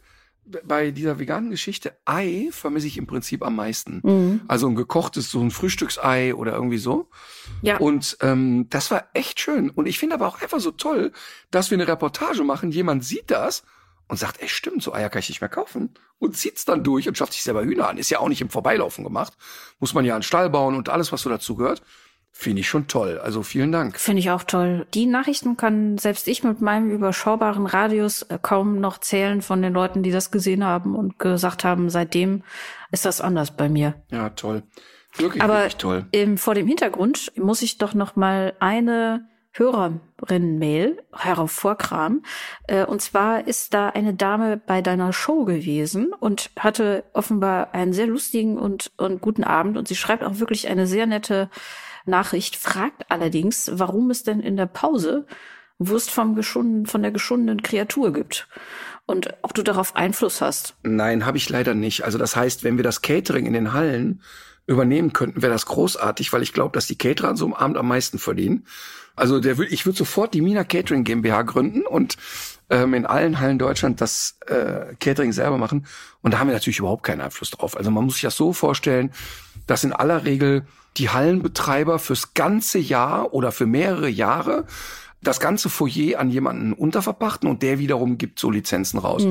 bei 0.65 0.91
dieser 0.91 1.19
veganen 1.19 1.51
Geschichte, 1.51 1.97
Ei 2.05 2.49
vermisse 2.51 2.87
ich 2.87 2.97
im 2.97 3.07
Prinzip 3.07 3.45
am 3.45 3.57
meisten. 3.57 4.01
Mhm. 4.03 4.41
Also 4.49 4.69
ein 4.69 4.75
gekochtes, 4.75 5.31
so 5.31 5.41
ein 5.41 5.51
Frühstücksei 5.51 6.35
oder 6.35 6.53
irgendwie 6.53 6.79
so. 6.79 7.11
Ja. 7.63 7.77
Und 7.79 8.17
ähm, 8.21 8.67
das 8.71 8.91
war 8.91 9.09
echt 9.13 9.41
schön. 9.41 9.71
Und 9.71 9.87
ich 9.87 9.99
finde 9.99 10.15
aber 10.15 10.27
auch 10.27 10.41
einfach 10.41 10.61
so 10.61 10.71
toll, 10.71 11.13
dass 11.51 11.71
wir 11.71 11.77
eine 11.77 11.89
Reportage 11.89 12.45
machen, 12.45 12.71
jemand 12.71 13.05
sieht 13.05 13.31
das 13.31 13.63
und 14.09 14.19
sagt, 14.19 14.41
ey, 14.41 14.49
stimmt, 14.49 14.83
so 14.83 14.95
Eier 14.95 15.11
kann 15.11 15.21
ich 15.21 15.29
nicht 15.29 15.41
mehr 15.41 15.51
kaufen. 15.51 15.95
Und 16.19 16.37
zieht's 16.37 16.65
dann 16.65 16.83
durch 16.83 17.07
und 17.09 17.19
schafft 17.19 17.35
sich 17.35 17.43
selber 17.43 17.63
Hühner 17.63 17.89
an. 17.89 17.99
Ist 17.99 18.11
ja 18.11 18.19
auch 18.19 18.29
nicht 18.29 18.41
im 18.41 18.49
Vorbeilaufen 18.49 19.05
gemacht. 19.05 19.35
Muss 19.79 19.95
man 19.95 20.05
ja 20.05 20.15
einen 20.15 20.23
Stall 20.23 20.51
bauen 20.51 20.75
und 20.75 20.89
alles, 20.89 21.13
was 21.13 21.23
so 21.23 21.31
dazu 21.31 21.57
gehört. 21.57 21.83
Finde 22.41 22.61
ich 22.61 22.69
schon 22.69 22.87
toll. 22.87 23.19
Also 23.19 23.43
vielen 23.43 23.73
Dank. 23.73 23.99
Finde 23.99 24.21
ich 24.21 24.31
auch 24.31 24.45
toll. 24.45 24.87
Die 24.95 25.07
Nachrichten 25.07 25.57
kann 25.57 25.99
selbst 25.99 26.29
ich 26.29 26.45
mit 26.45 26.61
meinem 26.61 26.89
überschaubaren 26.89 27.67
Radius 27.67 28.23
äh, 28.23 28.39
kaum 28.41 28.79
noch 28.79 28.99
zählen 28.99 29.43
von 29.43 29.61
den 29.61 29.73
Leuten, 29.73 30.05
die 30.05 30.13
das 30.13 30.31
gesehen 30.31 30.63
haben 30.63 30.95
und 30.95 31.19
gesagt 31.19 31.65
haben, 31.65 31.91
seitdem 31.91 32.45
ist 32.93 33.05
das 33.05 33.21
anders 33.21 33.51
bei 33.51 33.69
mir. 33.69 33.95
Ja, 34.13 34.29
toll. 34.29 34.63
Wirklich, 35.17 35.43
Aber 35.43 35.55
wirklich 35.55 35.79
toll. 35.79 36.07
ähm, 36.13 36.39
vor 36.39 36.55
dem 36.55 36.69
Hintergrund 36.69 37.33
muss 37.37 37.61
ich 37.61 37.77
doch 37.79 37.93
noch 37.93 38.15
mal 38.15 38.53
eine 38.61 39.27
Hörerinnen-Mail 39.55 41.03
hervorkramen. 41.13 42.23
Äh, 42.69 42.85
und 42.85 43.03
zwar 43.03 43.49
ist 43.49 43.75
da 43.75 43.89
eine 43.89 44.15
Dame 44.15 44.59
bei 44.65 44.81
deiner 44.81 45.13
Show 45.13 45.45
gewesen 45.45 46.13
und 46.13 46.53
hatte 46.57 47.03
offenbar 47.15 47.75
einen 47.75 47.93
sehr 47.93 48.07
lustigen 48.07 48.59
und, 48.59 48.93
und 48.97 49.21
guten 49.21 49.43
Abend. 49.43 49.77
Und 49.77 49.89
sie 49.89 49.97
schreibt 49.97 50.23
auch 50.23 50.39
wirklich 50.39 50.69
eine 50.69 50.87
sehr 50.87 51.07
nette 51.07 51.51
Nachricht, 52.07 52.57
fragt 52.57 53.11
allerdings, 53.11 53.71
warum 53.75 54.11
es 54.11 54.23
denn 54.23 54.41
in 54.41 54.57
der 54.57 54.67
Pause 54.67 55.27
Wurst 55.79 56.11
vom 56.11 56.35
geschunden, 56.35 56.87
von 56.87 57.03
der 57.03 57.13
geschundenen 57.13 57.63
Kreatur 57.63 58.13
gibt. 58.13 58.49
Und 59.07 59.35
ob 59.43 59.55
du 59.55 59.63
darauf 59.63 59.97
Einfluss 59.97 60.41
hast. 60.41 60.75
Nein, 60.83 61.25
habe 61.25 61.39
ich 61.39 61.49
leider 61.49 61.75
nicht. 61.75 62.05
Also 62.05 62.19
das 62.19 62.37
heißt, 62.37 62.65
wenn 62.65 62.77
wir 62.77 62.85
das 62.85 63.01
Catering 63.01 63.47
in 63.47 63.53
den 63.53 63.73
Hallen 63.73 64.21
übernehmen 64.67 65.13
könnten, 65.13 65.41
wäre 65.41 65.53
das 65.53 65.67
großartig, 65.67 66.33
weil 66.33 66.43
ich 66.43 66.53
glaube, 66.53 66.75
dass 66.75 66.87
die 66.87 66.99
Caterer 66.99 67.29
an 67.29 67.37
so 67.37 67.47
einem 67.47 67.55
Abend 67.55 67.77
am 67.79 67.89
meisten 67.89 68.19
verdienen. 68.19 68.67
Also 69.17 69.41
der 69.41 69.59
ich 69.59 69.87
würde 69.87 69.97
sofort 69.97 70.35
die 70.35 70.43
Mina 70.43 70.63
Catering 70.63 71.05
GmbH 71.05 71.43
gründen 71.43 71.87
und 71.87 72.17
ähm, 72.71 72.93
in 72.93 73.07
allen 73.07 73.41
Hallen 73.41 73.59
Deutschland 73.59 74.01
das 74.01 74.37
äh, 74.47 74.95
Catering 75.01 75.33
selber 75.33 75.59
machen. 75.59 75.87
Und 76.23 76.35
da 76.35 76.39
haben 76.39 76.49
wir 76.49 76.55
natürlich 76.55 76.81
überhaupt 76.81 77.03
keinen 77.03 77.23
Einfluss 77.23 77.51
drauf. 77.51 77.77
Also 77.77 77.91
man 77.91 78.05
muss 78.05 78.15
sich 78.15 78.23
das 78.23 78.37
so 78.37 78.53
vorstellen, 78.53 79.11
dass 79.67 79.85
in 79.85 79.93
aller 79.93 80.25
Regel 80.25 80.67
die 80.97 81.11
Hallenbetreiber 81.11 81.99
fürs 81.99 82.35
ganze 82.35 82.79
Jahr 82.79 83.33
oder 83.33 83.53
für 83.53 83.67
mehrere 83.67 84.09
Jahre 84.09 84.67
das 85.21 85.41
ganze 85.41 85.69
Foyer 85.69 86.21
an 86.21 86.31
jemanden 86.31 86.73
unterverpachten 86.73 87.49
und 87.49 87.63
der 87.63 87.81
wiederum 87.81 88.19
gibt 88.19 88.39
so 88.39 88.51
Lizenzen 88.51 88.99
raus. 88.99 89.27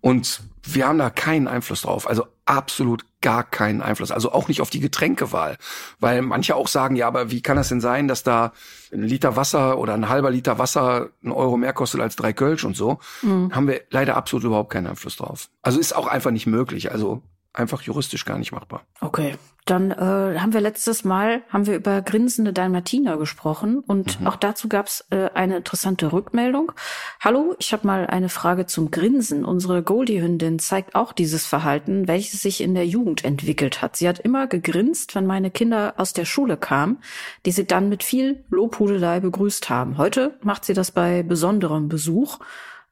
Und 0.00 0.40
wir 0.62 0.86
haben 0.86 0.98
da 0.98 1.10
keinen 1.10 1.48
Einfluss 1.48 1.82
drauf. 1.82 2.08
Also 2.08 2.26
absolut 2.44 3.04
gar 3.20 3.42
keinen 3.42 3.82
Einfluss. 3.82 4.12
Also 4.12 4.30
auch 4.30 4.46
nicht 4.46 4.60
auf 4.60 4.70
die 4.70 4.78
Getränkewahl. 4.78 5.56
Weil 5.98 6.22
manche 6.22 6.54
auch 6.54 6.68
sagen, 6.68 6.94
ja, 6.94 7.08
aber 7.08 7.32
wie 7.32 7.40
kann 7.40 7.56
das 7.56 7.68
denn 7.68 7.80
sein, 7.80 8.06
dass 8.06 8.22
da 8.22 8.52
ein 8.92 9.02
Liter 9.02 9.34
Wasser 9.34 9.78
oder 9.78 9.94
ein 9.94 10.08
halber 10.08 10.30
Liter 10.30 10.58
Wasser 10.60 11.08
einen 11.24 11.32
Euro 11.32 11.56
mehr 11.56 11.72
kostet 11.72 12.00
als 12.00 12.14
drei 12.14 12.32
Kölsch 12.32 12.64
und 12.64 12.76
so? 12.76 13.00
Haben 13.22 13.66
wir 13.66 13.80
leider 13.90 14.16
absolut 14.16 14.44
überhaupt 14.44 14.70
keinen 14.70 14.86
Einfluss 14.86 15.16
drauf. 15.16 15.48
Also 15.62 15.80
ist 15.80 15.96
auch 15.96 16.06
einfach 16.06 16.30
nicht 16.30 16.46
möglich. 16.46 16.92
Also 16.92 17.22
einfach 17.54 17.82
juristisch 17.82 18.24
gar 18.24 18.38
nicht 18.38 18.52
machbar. 18.52 18.82
Okay, 19.00 19.34
dann 19.64 19.92
äh, 19.92 20.38
haben 20.40 20.52
wir 20.52 20.60
letztes 20.60 21.04
Mal 21.04 21.42
haben 21.48 21.66
wir 21.66 21.76
über 21.76 22.02
grinsende 22.02 22.52
Dalmatiner 22.52 23.16
gesprochen 23.16 23.78
und 23.78 24.18
auch 24.24 24.34
dazu 24.34 24.68
gab 24.68 24.86
es 24.86 25.04
äh, 25.10 25.30
eine 25.34 25.58
interessante 25.58 26.12
Rückmeldung. 26.12 26.72
Hallo, 27.20 27.54
ich 27.60 27.72
habe 27.72 27.86
mal 27.86 28.06
eine 28.06 28.28
Frage 28.28 28.66
zum 28.66 28.90
Grinsen. 28.90 29.44
Unsere 29.44 29.84
Goldie-Hündin 29.84 30.58
zeigt 30.58 30.96
auch 30.96 31.12
dieses 31.12 31.46
Verhalten, 31.46 32.08
welches 32.08 32.42
sich 32.42 32.60
in 32.60 32.74
der 32.74 32.86
Jugend 32.86 33.24
entwickelt 33.24 33.82
hat. 33.82 33.94
Sie 33.94 34.08
hat 34.08 34.18
immer 34.18 34.48
gegrinst, 34.48 35.14
wenn 35.14 35.26
meine 35.26 35.52
Kinder 35.52 35.94
aus 35.96 36.12
der 36.12 36.24
Schule 36.24 36.56
kamen, 36.56 36.98
die 37.46 37.52
sie 37.52 37.66
dann 37.66 37.88
mit 37.88 38.02
viel 38.02 38.44
Lobhudelei 38.50 39.20
begrüßt 39.20 39.70
haben. 39.70 39.96
Heute 39.96 40.38
macht 40.42 40.64
sie 40.64 40.74
das 40.74 40.90
bei 40.90 41.22
besonderem 41.22 41.88
Besuch 41.88 42.40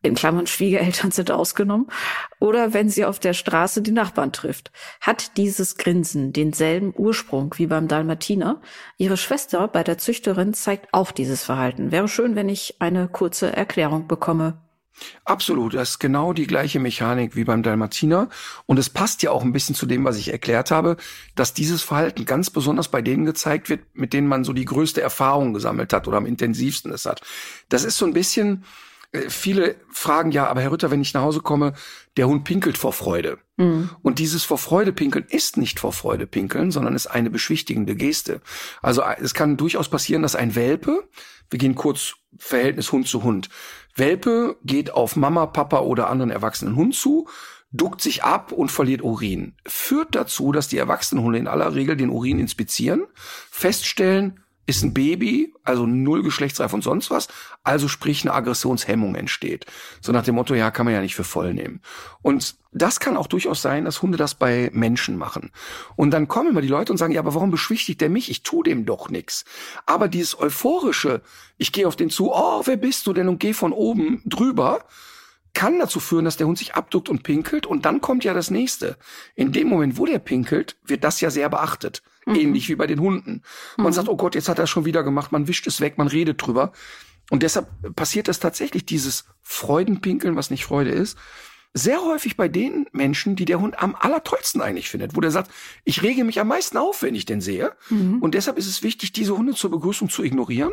in 0.02 0.14
Klammern 0.14 0.47
Schwiegereltern 0.47 1.11
sind 1.11 1.30
ausgenommen, 1.30 1.88
oder 2.38 2.73
wenn 2.73 2.88
sie 2.88 3.04
auf 3.04 3.19
der 3.19 3.35
Straße 3.35 3.83
die 3.83 3.92
Nachbarn 3.92 4.33
trifft. 4.33 4.73
Hat 5.00 5.37
dieses 5.37 5.76
Grinsen 5.76 6.33
denselben 6.33 6.95
Ursprung 6.97 7.54
wie 7.59 7.66
beim 7.66 7.88
Dalmatiner? 7.88 8.61
Ihre 8.97 9.16
Schwester 9.16 9.69
bei 9.69 9.85
der 9.85 9.99
Züchterin 9.99 10.54
zeigt 10.54 10.88
auch 10.92 11.12
dieses 11.12 11.45
Verhalten. 11.45 11.92
Wäre 11.92 12.09
schön, 12.09 12.35
wenn 12.35 12.49
ich 12.49 12.76
eine 12.78 13.09
kurze 13.09 13.54
Erklärung 13.54 14.09
bekomme. 14.09 14.59
Absolut, 15.25 15.75
das 15.75 15.90
ist 15.90 15.99
genau 15.99 16.33
die 16.33 16.47
gleiche 16.47 16.78
Mechanik 16.78 17.37
wie 17.37 17.45
beim 17.45 17.62
Dalmatiner. 17.62 18.28
Und 18.66 18.78
es 18.78 18.90
passt 18.90 19.23
ja 19.23 19.30
auch 19.30 19.42
ein 19.42 19.52
bisschen 19.52 19.75
zu 19.75 19.87
dem, 19.87 20.04
was 20.04 20.19
ich 20.19 20.30
erklärt 20.30 20.71
habe, 20.71 20.97
dass 21.35 21.54
dieses 21.54 21.83
Verhalten 21.83 22.25
ganz 22.25 22.50
besonders 22.50 22.88
bei 22.88 23.00
denen 23.00 23.25
gezeigt 23.25 23.71
wird, 23.71 23.80
mit 23.95 24.12
denen 24.12 24.26
man 24.26 24.45
so 24.45 24.52
die 24.52 24.64
größte 24.64 25.00
Erfahrung 25.00 25.54
gesammelt 25.54 25.92
hat 25.92 26.09
oder 26.09 26.19
am 26.19 26.26
intensivsten 26.26 26.92
es 26.92 27.07
hat. 27.07 27.23
Das 27.69 27.85
ist 27.85 27.97
so 27.97 28.07
ein 28.07 28.12
bisschen, 28.12 28.64
viele 29.28 29.76
fragen 29.90 30.30
ja, 30.30 30.46
aber 30.46 30.60
Herr 30.60 30.70
Rütter, 30.70 30.90
wenn 30.90 31.02
ich 31.02 31.14
nach 31.14 31.22
Hause 31.22 31.40
komme, 31.40 31.74
der 32.16 32.28
Hund 32.28 32.44
pinkelt 32.44 32.78
vor 32.78 32.92
Freude. 32.92 33.38
Und 34.02 34.18
dieses 34.18 34.44
vor 34.44 34.58
Freude 34.58 34.92
pinkeln 34.92 35.26
ist 35.28 35.56
nicht 35.56 35.80
vor 35.80 35.92
Freude 35.92 36.26
pinkeln, 36.26 36.70
sondern 36.70 36.94
ist 36.94 37.08
eine 37.08 37.30
beschwichtigende 37.30 37.96
Geste. 37.96 38.40
Also 38.82 39.02
äh, 39.02 39.16
es 39.20 39.34
kann 39.34 39.56
durchaus 39.56 39.88
passieren, 39.88 40.22
dass 40.22 40.36
ein 40.36 40.54
Welpe, 40.54 41.08
wir 41.50 41.58
gehen 41.58 41.74
kurz 41.74 42.14
Verhältnis 42.38 42.92
Hund 42.92 43.08
zu 43.08 43.22
Hund, 43.24 43.48
Welpe 43.96 44.56
geht 44.64 44.92
auf 44.92 45.16
Mama, 45.16 45.46
Papa 45.46 45.80
oder 45.80 46.08
anderen 46.08 46.30
erwachsenen 46.30 46.76
Hund 46.76 46.94
zu, 46.94 47.28
duckt 47.72 48.00
sich 48.00 48.24
ab 48.24 48.52
und 48.52 48.70
verliert 48.70 49.02
Urin. 49.02 49.54
Führt 49.66 50.14
dazu, 50.14 50.52
dass 50.52 50.68
die 50.68 50.78
erwachsenen 50.78 51.22
Hunde 51.22 51.38
in 51.38 51.48
aller 51.48 51.74
Regel 51.74 51.96
den 51.96 52.10
Urin 52.10 52.38
inspizieren, 52.38 53.06
feststellen, 53.14 54.39
ist 54.66 54.82
ein 54.82 54.94
Baby, 54.94 55.52
also 55.64 55.86
null 55.86 56.22
geschlechtsreif 56.22 56.72
und 56.72 56.82
sonst 56.82 57.10
was, 57.10 57.28
also 57.64 57.88
sprich 57.88 58.22
eine 58.22 58.34
Aggressionshemmung 58.34 59.14
entsteht. 59.14 59.66
So 60.00 60.12
nach 60.12 60.22
dem 60.22 60.36
Motto, 60.36 60.54
ja, 60.54 60.70
kann 60.70 60.86
man 60.86 60.94
ja 60.94 61.00
nicht 61.00 61.16
für 61.16 61.24
voll 61.24 61.54
nehmen. 61.54 61.80
Und 62.22 62.56
das 62.72 63.00
kann 63.00 63.16
auch 63.16 63.26
durchaus 63.26 63.62
sein, 63.62 63.84
dass 63.84 64.00
Hunde 64.00 64.16
das 64.16 64.34
bei 64.34 64.70
Menschen 64.72 65.16
machen. 65.16 65.50
Und 65.96 66.12
dann 66.12 66.28
kommen 66.28 66.50
immer 66.50 66.60
die 66.60 66.68
Leute 66.68 66.92
und 66.92 66.98
sagen, 66.98 67.12
ja, 67.12 67.20
aber 67.20 67.34
warum 67.34 67.50
beschwichtigt 67.50 68.00
der 68.00 68.10
mich? 68.10 68.30
Ich 68.30 68.42
tu 68.42 68.62
dem 68.62 68.86
doch 68.86 69.10
nix. 69.10 69.44
Aber 69.86 70.06
dieses 70.06 70.38
euphorische, 70.38 71.22
ich 71.58 71.72
gehe 71.72 71.88
auf 71.88 71.96
den 71.96 72.10
zu, 72.10 72.32
oh, 72.32 72.62
wer 72.64 72.76
bist 72.76 73.06
du 73.06 73.12
denn 73.12 73.28
und 73.28 73.40
gehe 73.40 73.54
von 73.54 73.72
oben 73.72 74.22
drüber, 74.24 74.84
kann 75.52 75.78
dazu 75.78 75.98
führen, 75.98 76.24
dass 76.24 76.36
der 76.36 76.46
Hund 76.46 76.58
sich 76.58 76.74
abduckt 76.74 77.08
und 77.08 77.22
pinkelt 77.24 77.66
und 77.66 77.84
dann 77.84 78.00
kommt 78.00 78.22
ja 78.22 78.34
das 78.34 78.50
nächste. 78.50 78.96
In 79.34 79.50
dem 79.50 79.68
Moment, 79.68 79.98
wo 79.98 80.06
der 80.06 80.20
pinkelt, 80.20 80.76
wird 80.84 81.02
das 81.02 81.20
ja 81.20 81.30
sehr 81.30 81.48
beachtet. 81.48 82.02
Ähnlich 82.34 82.68
wie 82.68 82.76
bei 82.76 82.87
den 82.87 83.00
Hunden. 83.00 83.42
Man 83.76 83.92
sagt, 83.92 84.08
oh 84.08 84.16
Gott, 84.16 84.34
jetzt 84.34 84.49
hat 84.49 84.58
er 84.58 84.64
es 84.64 84.70
schon 84.70 84.84
wieder 84.84 85.02
gemacht, 85.02 85.32
man 85.32 85.49
wischt 85.49 85.66
es 85.66 85.80
weg, 85.80 85.99
man 85.99 86.08
redet 86.08 86.44
drüber. 86.44 86.72
Und 87.30 87.42
deshalb 87.42 87.68
passiert 87.94 88.28
das 88.28 88.40
tatsächlich, 88.40 88.84
dieses 88.87 89.25
Freudenpinkeln, 89.42 90.37
was 90.37 90.50
nicht 90.50 90.64
Freude 90.64 90.90
ist, 90.90 91.16
sehr 91.72 92.02
häufig 92.02 92.37
bei 92.37 92.49
den 92.49 92.87
Menschen, 92.90 93.37
die 93.37 93.44
der 93.44 93.60
Hund 93.60 93.80
am 93.80 93.94
allertollsten 93.94 94.60
eigentlich 94.60 94.88
findet, 94.88 95.16
wo 95.16 95.20
der 95.20 95.30
sagt, 95.30 95.52
ich 95.84 96.02
rege 96.02 96.25
mich 96.25 96.40
am 96.40 96.49
meisten 96.49 96.76
auf, 96.76 97.02
wenn 97.02 97.14
ich 97.14 97.26
den 97.26 97.40
sehe. 97.40 97.76
Und 98.20 98.34
deshalb 98.34 98.58
ist 98.58 98.66
es 98.66 98.82
wichtig, 98.82 99.12
diese 99.12 99.37
Hunde 99.37 99.54
zur 99.54 99.70
Begrüßung 99.70 100.08
zu 100.08 100.25
ignorieren. 100.25 100.72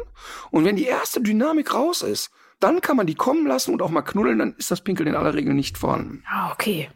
Und 0.50 0.66
wenn 0.66 0.76
die 0.76 0.86
erste 0.86 1.22
Dynamik 1.22 1.74
raus 1.74 2.02
ist, 2.02 2.32
dann 2.60 2.82
kann 2.82 2.98
man 2.98 3.06
die 3.06 3.14
kommen 3.14 3.46
lassen 3.46 3.72
und 3.74 3.84
auch 3.84 3.92
mal 3.92 4.02
knuddeln, 4.02 4.40
dann 4.40 4.56
ist 4.58 4.72
das 4.72 4.82
Pinkeln 4.82 5.10
in 5.10 5.16
aller 5.16 5.36
Regel 5.36 5.54
nicht 5.54 5.78
vorhanden. 5.78 6.24
Ah, 6.28 6.52
okay. 6.52 6.90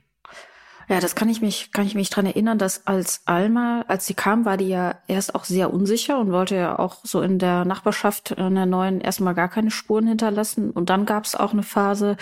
Ja, 0.91 0.99
das 0.99 1.15
kann 1.15 1.29
ich 1.29 1.39
mich, 1.39 1.71
kann 1.71 1.87
ich 1.87 1.95
mich 1.95 2.09
dran 2.09 2.25
erinnern, 2.25 2.57
dass 2.57 2.85
als 2.85 3.21
Alma, 3.23 3.85
als 3.87 4.05
sie 4.07 4.13
kam, 4.13 4.43
war 4.43 4.57
die 4.57 4.67
ja 4.67 4.95
erst 5.07 5.35
auch 5.35 5.45
sehr 5.45 5.73
unsicher 5.73 6.19
und 6.19 6.33
wollte 6.33 6.57
ja 6.57 6.79
auch 6.79 6.97
so 7.05 7.21
in 7.21 7.39
der 7.39 7.63
Nachbarschaft 7.63 8.31
in 8.31 8.55
der 8.55 8.65
neuen 8.65 8.99
erstmal 8.99 9.33
gar 9.33 9.47
keine 9.47 9.71
Spuren 9.71 10.05
hinterlassen. 10.05 10.69
Und 10.69 10.89
dann 10.89 11.05
gab 11.05 11.23
es 11.23 11.33
auch 11.33 11.53
eine 11.53 11.63
Phase, 11.63 12.17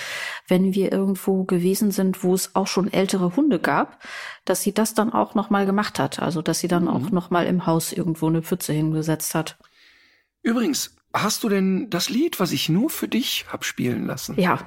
wenn 0.48 0.76
wir 0.76 0.92
irgendwo 0.92 1.46
gewesen 1.46 1.90
sind, 1.90 2.24
wo 2.24 2.36
es 2.36 2.54
auch 2.54 2.68
schon 2.68 2.94
ältere 2.94 3.36
Hunde 3.36 3.58
gab, 3.58 4.04
dass 4.46 4.62
sie 4.62 4.72
das 4.72 4.94
dann 4.94 5.14
auch 5.14 5.34
nochmal 5.34 5.66
gemacht 5.66 5.98
hat. 5.98 6.20
Also, 6.20 6.44
dass 6.44 6.60
sie 6.60 6.68
dann 6.68 6.88
auch 6.88 7.10
nochmal 7.10 7.48
im 7.48 7.66
Haus 7.66 7.92
irgendwo 7.92 8.28
eine 8.28 8.44
Pfütze 8.44 8.72
hingesetzt 8.74 9.34
hat. 9.34 9.58
Übrigens, 10.44 10.96
hast 11.12 11.44
du 11.44 11.50
denn 11.50 11.90
das 11.90 12.10
Lied, 12.10 12.40
was 12.40 12.52
ich 12.52 12.70
nur 12.70 12.92
für 12.92 13.08
dich 13.08 13.48
hab 13.52 13.66
spielen 13.66 14.06
lassen? 14.06 14.40
Ja. 14.40 14.60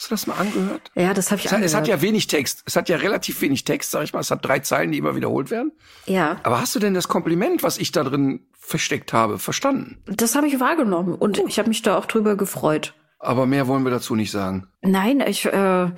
Hast 0.00 0.10
du 0.10 0.14
das 0.14 0.26
mal 0.26 0.36
angehört? 0.38 0.90
Ja, 0.94 1.12
das 1.12 1.30
habe 1.30 1.40
ich 1.40 1.44
Es 1.44 1.52
hat, 1.52 1.60
es 1.60 1.74
hat 1.74 1.82
angehört. 1.82 2.00
ja 2.00 2.08
wenig 2.08 2.26
Text. 2.26 2.62
Es 2.64 2.74
hat 2.74 2.88
ja 2.88 2.96
relativ 2.96 3.42
wenig 3.42 3.64
Text, 3.64 3.90
sag 3.90 4.02
ich 4.02 4.14
mal. 4.14 4.20
Es 4.20 4.30
hat 4.30 4.42
drei 4.42 4.60
Zeilen, 4.60 4.92
die 4.92 4.96
immer 4.98 5.14
wiederholt 5.14 5.50
werden. 5.50 5.72
ja. 6.06 6.38
Aber 6.42 6.58
hast 6.58 6.74
du 6.74 6.78
denn 6.78 6.94
das 6.94 7.06
Kompliment, 7.06 7.62
was 7.62 7.76
ich 7.76 7.92
da 7.92 8.02
drin 8.02 8.46
versteckt 8.58 9.12
habe, 9.12 9.38
verstanden? 9.38 10.02
Das 10.06 10.36
habe 10.36 10.46
ich 10.46 10.58
wahrgenommen 10.58 11.14
und 11.14 11.36
ich 11.46 11.58
habe 11.58 11.68
mich 11.68 11.82
da 11.82 11.98
auch 11.98 12.06
drüber 12.06 12.34
gefreut. 12.36 12.94
Aber 13.18 13.44
mehr 13.44 13.66
wollen 13.66 13.84
wir 13.84 13.90
dazu 13.90 14.14
nicht 14.16 14.30
sagen. 14.30 14.68
Nein, 14.80 15.20
ich, 15.20 15.44
äh, 15.44 15.90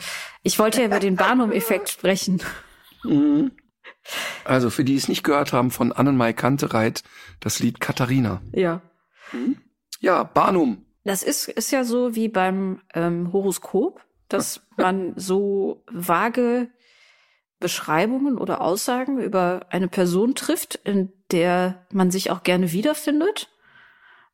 ich 0.42 0.58
wollte 0.58 0.80
ja 0.80 0.86
über 0.88 0.98
den 0.98 1.14
Barnum-Effekt 1.14 1.88
sprechen. 1.88 2.42
Also 4.44 4.70
für 4.70 4.82
die 4.82 4.96
es 4.96 5.06
nicht 5.06 5.22
gehört 5.22 5.52
haben, 5.52 5.70
von 5.70 5.92
Annenmai 5.92 6.32
Kantereit 6.32 7.04
das 7.38 7.60
Lied 7.60 7.78
Katharina. 7.78 8.42
Ja. 8.52 8.80
Ja, 10.00 10.24
Barnum. 10.24 10.84
Das 11.04 11.22
ist, 11.22 11.48
ist 11.48 11.72
ja 11.72 11.84
so 11.84 12.14
wie 12.14 12.28
beim 12.28 12.80
ähm, 12.94 13.32
Horoskop, 13.32 14.00
dass 14.28 14.60
man 14.76 15.14
so 15.16 15.84
vage 15.90 16.68
Beschreibungen 17.60 18.38
oder 18.38 18.60
Aussagen 18.60 19.18
über 19.18 19.66
eine 19.70 19.88
Person 19.88 20.34
trifft, 20.34 20.74
in 20.84 21.12
der 21.30 21.86
man 21.90 22.10
sich 22.10 22.30
auch 22.30 22.42
gerne 22.42 22.72
wiederfindet, 22.72 23.50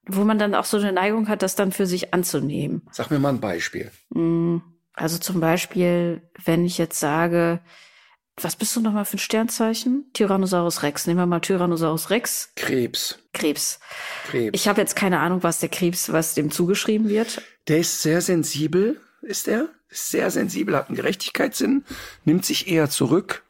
wo 0.07 0.25
man 0.25 0.39
dann 0.39 0.55
auch 0.55 0.65
so 0.65 0.79
eine 0.79 0.93
Neigung 0.93 1.29
hat, 1.29 1.43
das 1.43 1.55
dann 1.55 1.71
für 1.71 1.87
sich 1.87 2.15
anzunehmen. 2.15 2.83
Sag 2.91 3.11
mir 3.11 3.19
mal 3.19 3.29
ein 3.29 3.41
Beispiel. 3.41 3.91
Mm, 4.11 4.59
Also 4.95 5.19
zum 5.19 5.41
Beispiel, 5.41 6.23
wenn 6.45 6.65
ich 6.65 6.79
jetzt 6.79 6.99
sage, 6.99 7.61
was 8.43 8.57
bist 8.57 8.75
du 8.77 8.81
nochmal 8.81 9.05
für 9.05 9.17
ein 9.17 9.21
Sternzeichen? 9.21 10.11
Tyrannosaurus 10.13 10.83
Rex. 10.83 11.07
Nehmen 11.07 11.21
wir 11.21 11.27
mal 11.27 11.41
Tyrannosaurus 11.41 12.11
Rex. 12.11 12.53
Krebs. 12.57 13.19
Krebs. 13.33 13.81
Krebs. 14.31 14.51
Ich 14.55 14.69
habe 14.69 14.81
jetzt 14.81 14.97
keine 14.97 15.21
Ahnung, 15.21 15.43
was 15.43 15.61
der 15.61 15.69
Krebs, 15.69 16.13
was 16.13 16.35
dem 16.35 16.51
zugeschrieben 16.51 17.09
wird. 17.09 17.43
Der 17.69 17.79
ist 17.79 18.03
sehr 18.03 18.21
sensibel, 18.21 19.01
ist 19.23 19.49
er. 19.49 19.69
Ist 19.91 20.11
sehr 20.11 20.31
sensibel, 20.31 20.77
hat 20.77 20.89
einen 20.89 20.97
Gerechtigkeitssinn, 20.97 21.85
nimmt 22.27 22.45
sich 22.45 22.69
eher 22.69 22.91
zurück, 22.91 23.43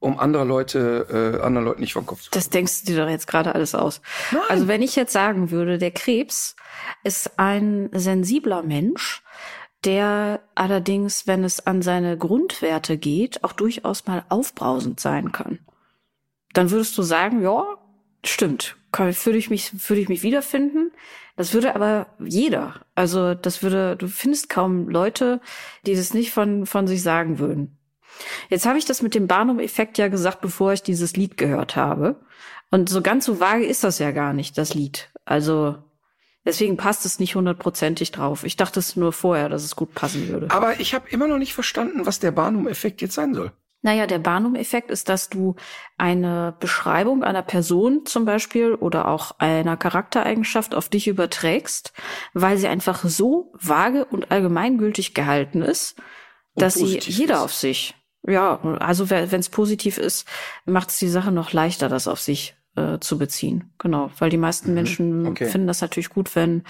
um 0.00 0.18
andere 0.18 0.44
Leute, 0.44 1.38
äh, 1.38 1.44
anderen 1.44 1.64
Leuten 1.64 1.80
nicht 1.80 1.92
vom 1.92 2.06
Kopf 2.06 2.22
zu 2.22 2.30
Das 2.32 2.50
denkst 2.50 2.80
du 2.80 2.92
dir 2.92 3.04
doch 3.04 3.08
jetzt 3.08 3.28
gerade 3.28 3.54
alles 3.54 3.76
aus. 3.76 4.00
Nein. 4.32 4.42
Also 4.48 4.66
wenn 4.66 4.82
ich 4.82 4.96
jetzt 4.96 5.12
sagen 5.12 5.52
würde, 5.52 5.78
der 5.78 5.92
Krebs 5.92 6.56
ist 7.04 7.38
ein 7.38 7.88
sensibler 7.92 8.64
Mensch, 8.64 9.22
der 9.84 10.40
allerdings, 10.54 11.26
wenn 11.26 11.44
es 11.44 11.66
an 11.66 11.82
seine 11.82 12.18
Grundwerte 12.18 12.98
geht, 12.98 13.44
auch 13.44 13.52
durchaus 13.52 14.06
mal 14.06 14.24
aufbrausend 14.28 15.00
sein 15.00 15.32
kann. 15.32 15.58
Dann 16.52 16.70
würdest 16.70 16.96
du 16.98 17.02
sagen, 17.02 17.42
ja, 17.42 17.64
stimmt, 18.24 18.76
würde 18.92 19.38
ich 19.38 19.50
mich, 19.50 19.88
würde 19.88 20.02
ich 20.02 20.08
mich 20.08 20.22
wiederfinden. 20.22 20.92
Das 21.36 21.54
würde 21.54 21.74
aber 21.74 22.06
jeder. 22.18 22.80
Also 22.94 23.34
das 23.34 23.62
würde, 23.62 23.96
du 23.96 24.08
findest 24.08 24.48
kaum 24.50 24.88
Leute, 24.88 25.40
die 25.86 25.94
das 25.94 26.12
nicht 26.12 26.32
von, 26.32 26.66
von 26.66 26.86
sich 26.86 27.02
sagen 27.02 27.38
würden. 27.38 27.78
Jetzt 28.50 28.66
habe 28.66 28.78
ich 28.78 28.84
das 28.84 29.00
mit 29.00 29.14
dem 29.14 29.26
Barnum-Effekt 29.26 29.96
ja 29.96 30.08
gesagt, 30.08 30.40
bevor 30.40 30.72
ich 30.72 30.82
dieses 30.82 31.16
Lied 31.16 31.36
gehört 31.36 31.76
habe. 31.76 32.20
Und 32.70 32.88
so 32.88 33.00
ganz 33.00 33.24
so 33.24 33.40
vage 33.40 33.64
ist 33.64 33.84
das 33.84 33.98
ja 33.98 34.10
gar 34.10 34.32
nicht, 34.32 34.58
das 34.58 34.74
Lied. 34.74 35.10
Also 35.24 35.78
deswegen 36.44 36.76
passt 36.76 37.06
es 37.06 37.18
nicht 37.18 37.34
hundertprozentig 37.34 38.12
drauf. 38.12 38.44
Ich 38.44 38.56
dachte 38.56 38.80
es 38.80 38.96
nur 38.96 39.12
vorher, 39.12 39.48
dass 39.48 39.64
es 39.64 39.76
gut 39.76 39.94
passen 39.94 40.28
würde. 40.28 40.50
Aber 40.50 40.80
ich 40.80 40.94
habe 40.94 41.08
immer 41.10 41.26
noch 41.28 41.38
nicht 41.38 41.54
verstanden, 41.54 42.06
was 42.06 42.18
der 42.20 42.32
Barnum-Effekt 42.32 43.02
jetzt 43.02 43.14
sein 43.14 43.34
soll. 43.34 43.52
Naja, 43.82 44.06
der 44.06 44.18
Barnum-Effekt 44.18 44.90
ist, 44.90 45.08
dass 45.08 45.30
du 45.30 45.56
eine 45.96 46.54
Beschreibung 46.60 47.24
einer 47.24 47.42
Person 47.42 48.04
zum 48.04 48.26
Beispiel 48.26 48.74
oder 48.74 49.08
auch 49.08 49.38
einer 49.38 49.78
Charaktereigenschaft 49.78 50.74
auf 50.74 50.90
dich 50.90 51.08
überträgst, 51.08 51.94
weil 52.34 52.58
sie 52.58 52.68
einfach 52.68 53.04
so 53.04 53.52
vage 53.54 54.04
und 54.04 54.30
allgemeingültig 54.30 55.14
gehalten 55.14 55.62
ist, 55.62 55.98
Und 56.54 56.62
dass 56.62 56.74
sie 56.74 56.98
jeder 56.98 57.36
ist. 57.36 57.40
auf 57.40 57.54
sich, 57.54 57.94
ja, 58.26 58.60
also 58.80 59.08
wenn 59.08 59.40
es 59.40 59.48
positiv 59.48 59.96
ist, 59.96 60.28
macht 60.66 60.90
es 60.90 60.98
die 60.98 61.08
Sache 61.08 61.32
noch 61.32 61.54
leichter, 61.54 61.88
das 61.88 62.06
auf 62.06 62.20
sich 62.20 62.54
äh, 62.76 62.98
zu 63.00 63.18
beziehen. 63.18 63.72
Genau, 63.78 64.10
weil 64.18 64.30
die 64.30 64.36
meisten 64.36 64.74
Menschen 64.74 65.22
Mhm. 65.22 65.28
okay. 65.28 65.46
finden 65.46 65.66
das 65.66 65.80
natürlich 65.80 66.08
gut, 66.10 66.34
wenn 66.36 66.62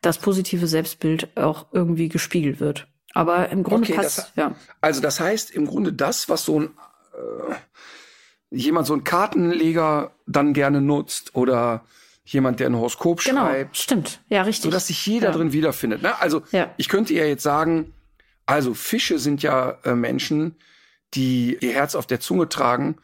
das 0.00 0.18
positive 0.18 0.66
Selbstbild 0.66 1.36
auch 1.36 1.66
irgendwie 1.72 2.08
gespiegelt 2.08 2.60
wird. 2.60 2.86
Aber 3.14 3.48
im 3.48 3.62
Grunde 3.62 3.88
Okay, 3.88 3.96
passt, 3.96 4.18
das- 4.18 4.32
ja. 4.36 4.54
Also 4.80 5.00
das 5.00 5.18
heißt 5.20 5.50
im 5.50 5.66
Grunde 5.66 5.92
das, 5.92 6.28
was 6.28 6.44
so 6.44 6.60
ein 6.60 6.66
äh, 7.14 7.54
jemand 8.50 8.86
so 8.86 8.94
ein 8.94 9.04
Kartenleger 9.04 10.12
dann 10.26 10.52
gerne 10.54 10.80
nutzt 10.80 11.34
oder 11.34 11.84
jemand, 12.24 12.60
der 12.60 12.68
ein 12.68 12.76
Horoskop 12.76 13.24
Genau, 13.24 13.46
schreibt, 13.46 13.76
stimmt. 13.76 14.20
Ja, 14.28 14.42
richtig. 14.42 14.64
so 14.64 14.70
dass 14.70 14.86
sich 14.86 15.04
jeder 15.06 15.28
Ja. 15.28 15.32
drin 15.34 15.52
wiederfindet. 15.52 16.02
Ne? 16.02 16.18
Also 16.20 16.42
Ja. 16.52 16.70
ich 16.76 16.88
könnte 16.88 17.14
ja 17.14 17.24
jetzt 17.24 17.42
sagen, 17.42 17.92
also 18.46 18.74
Fische 18.74 19.18
sind 19.18 19.42
ja 19.42 19.78
äh, 19.84 19.94
Menschen, 19.94 20.56
die 21.14 21.56
ihr 21.60 21.72
Herz 21.72 21.94
auf 21.94 22.06
der 22.06 22.20
Zunge 22.20 22.48
tragen 22.48 22.96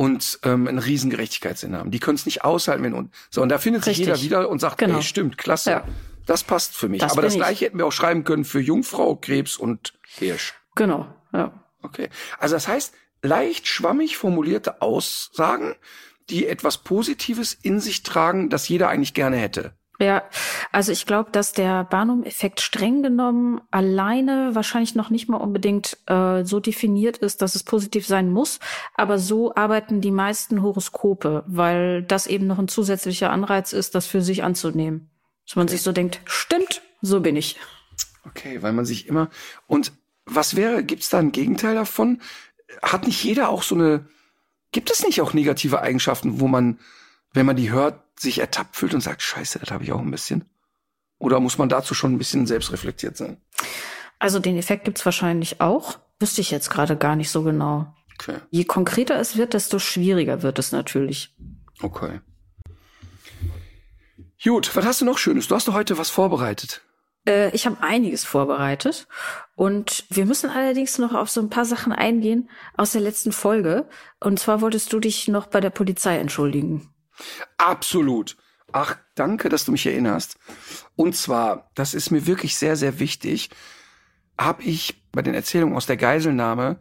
und 0.00 0.38
ähm, 0.44 0.66
einen 0.66 0.78
riesen 0.78 1.10
Gerechtigkeitssinn 1.10 1.76
haben. 1.76 1.90
Die 1.90 1.98
können 1.98 2.14
es 2.14 2.24
nicht 2.24 2.42
aushalten, 2.42 2.82
wenn 2.84 2.94
und 2.94 3.12
so 3.28 3.42
und 3.42 3.50
da 3.50 3.58
findet 3.58 3.84
sich 3.84 3.98
Richtig. 3.98 4.06
jeder 4.06 4.22
wieder 4.22 4.48
und 4.48 4.58
sagt, 4.58 4.78
Genau. 4.78 4.96
ey, 4.96 5.02
stimmt, 5.02 5.36
klasse. 5.36 5.70
Ja. 5.72 5.84
Das 6.24 6.42
passt 6.42 6.74
für 6.74 6.88
mich. 6.88 7.02
Das 7.02 7.12
Aber 7.12 7.20
das 7.20 7.34
ich. 7.34 7.38
gleiche 7.38 7.66
hätten 7.66 7.76
wir 7.76 7.84
auch 7.84 7.92
schreiben 7.92 8.24
können 8.24 8.46
für 8.46 8.60
Jungfrau, 8.60 9.16
Krebs 9.16 9.58
und 9.58 9.92
Hirsch. 10.16 10.54
Genau, 10.74 11.06
ja. 11.34 11.52
Okay. 11.82 12.08
Also 12.38 12.54
das 12.54 12.66
heißt, 12.66 12.94
leicht 13.20 13.68
schwammig 13.68 14.16
formulierte 14.16 14.80
Aussagen, 14.80 15.74
die 16.30 16.46
etwas 16.46 16.78
Positives 16.78 17.52
in 17.52 17.78
sich 17.78 18.02
tragen, 18.02 18.48
das 18.48 18.70
jeder 18.70 18.88
eigentlich 18.88 19.12
gerne 19.12 19.36
hätte. 19.36 19.74
Ja, 20.00 20.22
also 20.72 20.92
ich 20.92 21.04
glaube, 21.04 21.30
dass 21.30 21.52
der 21.52 21.84
Barnum-Effekt 21.84 22.62
streng 22.62 23.02
genommen 23.02 23.60
alleine 23.70 24.54
wahrscheinlich 24.54 24.94
noch 24.94 25.10
nicht 25.10 25.28
mal 25.28 25.36
unbedingt 25.36 25.98
äh, 26.06 26.42
so 26.42 26.58
definiert 26.58 27.18
ist, 27.18 27.42
dass 27.42 27.54
es 27.54 27.64
positiv 27.64 28.06
sein 28.06 28.30
muss. 28.30 28.60
Aber 28.94 29.18
so 29.18 29.54
arbeiten 29.54 30.00
die 30.00 30.10
meisten 30.10 30.62
Horoskope, 30.62 31.44
weil 31.46 32.02
das 32.02 32.26
eben 32.26 32.46
noch 32.46 32.58
ein 32.58 32.68
zusätzlicher 32.68 33.30
Anreiz 33.30 33.74
ist, 33.74 33.94
das 33.94 34.06
für 34.06 34.22
sich 34.22 34.42
anzunehmen. 34.42 35.10
Dass 35.46 35.56
man 35.56 35.68
sich 35.68 35.82
so 35.82 35.92
denkt, 35.92 36.22
stimmt, 36.24 36.80
so 37.02 37.20
bin 37.20 37.36
ich. 37.36 37.58
Okay, 38.26 38.62
weil 38.62 38.72
man 38.72 38.86
sich 38.86 39.06
immer. 39.06 39.28
Und 39.66 39.92
was 40.24 40.56
wäre, 40.56 40.82
gibt 40.82 41.02
es 41.02 41.10
da 41.10 41.18
ein 41.18 41.32
Gegenteil 41.32 41.74
davon? 41.74 42.22
Hat 42.82 43.06
nicht 43.06 43.22
jeder 43.22 43.50
auch 43.50 43.62
so 43.62 43.74
eine. 43.74 44.06
Gibt 44.72 44.90
es 44.90 45.04
nicht 45.04 45.20
auch 45.20 45.34
negative 45.34 45.82
Eigenschaften, 45.82 46.40
wo 46.40 46.46
man, 46.46 46.78
wenn 47.32 47.46
man 47.46 47.56
die 47.56 47.70
hört, 47.70 48.02
sich 48.18 48.38
ertappt 48.38 48.76
fühlt 48.76 48.94
und 48.94 49.00
sagt, 49.00 49.22
scheiße, 49.22 49.58
das 49.58 49.70
habe 49.70 49.84
ich 49.84 49.92
auch 49.92 50.00
ein 50.00 50.10
bisschen? 50.10 50.44
Oder 51.18 51.40
muss 51.40 51.58
man 51.58 51.68
dazu 51.68 51.94
schon 51.94 52.14
ein 52.14 52.18
bisschen 52.18 52.46
selbstreflektiert 52.46 53.16
sein? 53.16 53.38
Also 54.18 54.38
den 54.38 54.56
Effekt 54.56 54.84
gibt's 54.84 55.04
wahrscheinlich 55.04 55.60
auch. 55.60 55.98
Wüsste 56.18 56.40
ich 56.40 56.50
jetzt 56.50 56.70
gerade 56.70 56.96
gar 56.96 57.16
nicht 57.16 57.30
so 57.30 57.42
genau. 57.42 57.94
Okay, 58.18 58.36
Je 58.50 58.64
konkreter 58.64 59.18
es 59.18 59.36
wird, 59.36 59.54
desto 59.54 59.78
schwieriger 59.78 60.42
wird 60.42 60.58
es 60.58 60.72
natürlich. 60.72 61.34
okay. 61.82 62.20
Gut, 64.42 64.74
was 64.74 64.86
hast 64.86 65.00
du 65.02 65.04
noch 65.04 65.18
Schönes? 65.18 65.48
Du 65.48 65.54
hast 65.54 65.68
doch 65.68 65.74
heute 65.74 65.98
was 65.98 66.08
vorbereitet. 66.08 66.80
Äh, 67.26 67.50
ich 67.54 67.66
habe 67.66 67.82
einiges 67.82 68.24
vorbereitet 68.24 69.06
und 69.54 70.04
wir 70.08 70.24
müssen 70.24 70.48
allerdings 70.48 70.98
noch 70.98 71.12
auf 71.12 71.28
so 71.28 71.42
ein 71.42 71.50
paar 71.50 71.66
Sachen 71.66 71.92
eingehen 71.92 72.48
aus 72.74 72.92
der 72.92 73.02
letzten 73.02 73.32
Folge. 73.32 73.86
Und 74.18 74.38
zwar 74.38 74.62
wolltest 74.62 74.92
du 74.94 75.00
dich 75.00 75.28
noch 75.28 75.46
bei 75.46 75.60
der 75.60 75.68
Polizei 75.70 76.16
entschuldigen. 76.18 76.88
Absolut. 77.58 78.36
Ach, 78.72 78.96
danke, 79.14 79.48
dass 79.48 79.64
du 79.64 79.72
mich 79.72 79.86
erinnerst. 79.86 80.36
Und 80.96 81.16
zwar, 81.16 81.70
das 81.74 81.94
ist 81.94 82.10
mir 82.10 82.26
wirklich 82.26 82.56
sehr, 82.56 82.76
sehr 82.76 83.00
wichtig, 83.00 83.50
habe 84.38 84.62
ich 84.62 85.02
bei 85.12 85.22
den 85.22 85.34
Erzählungen 85.34 85.76
aus 85.76 85.86
der 85.86 85.96
Geiselnahme, 85.96 86.78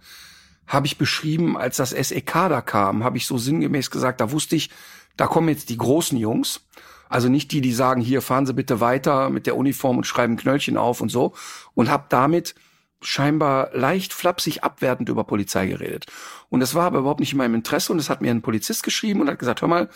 habe 0.68 0.86
ich 0.86 0.98
beschrieben, 0.98 1.58
als 1.58 1.78
das 1.78 1.90
SEK 1.90 2.32
da 2.32 2.62
kam, 2.62 3.04
habe 3.04 3.18
ich 3.18 3.26
so 3.26 3.38
sinngemäß 3.38 3.90
gesagt, 3.90 4.22
da 4.22 4.32
wusste 4.32 4.56
ich, 4.56 4.70
da 5.18 5.28
kommen 5.28 5.50
jetzt 5.50 5.70
die 5.70 5.78
großen 5.78 6.18
Jungs. 6.18 6.62
Also 7.10 7.28
nicht 7.28 7.52
die, 7.52 7.60
die 7.60 7.74
sagen, 7.74 8.02
hier 8.02 8.22
fahren 8.22 8.46
Sie 8.46 8.54
bitte 8.54 8.80
weiter 8.80 9.32
mit 9.32 9.48
der 9.48 9.58
Uniform 9.58 9.98
und 9.98 10.06
schreiben 10.06 10.38
Knöllchen 10.38 10.78
auf 10.78 11.02
und 11.02 11.10
so. 11.10 11.34
Und 11.74 11.90
habe 11.90 12.06
damit 12.10 12.54
scheinbar 13.02 13.72
leicht 13.74 14.14
flapsig 14.14 14.64
abwertend 14.64 15.10
über 15.10 15.24
Polizei 15.24 15.66
geredet. 15.66 16.06
Und 16.50 16.60
das 16.60 16.76
war 16.76 16.86
aber 16.86 17.00
überhaupt 17.00 17.20
nicht 17.20 17.32
in 17.32 17.40
meinem 17.40 17.56
Interesse. 17.56 17.92
Und 17.92 18.00
es 18.00 18.10
hat 18.10 18.22
mir 18.22 18.30
ein 18.30 18.44
Polizist 18.44 18.84
geschrieben 18.84 19.22
und 19.22 19.30
hat 19.30 19.40
gesagt, 19.40 19.62
hör 19.62 19.68
mal, 19.68 19.90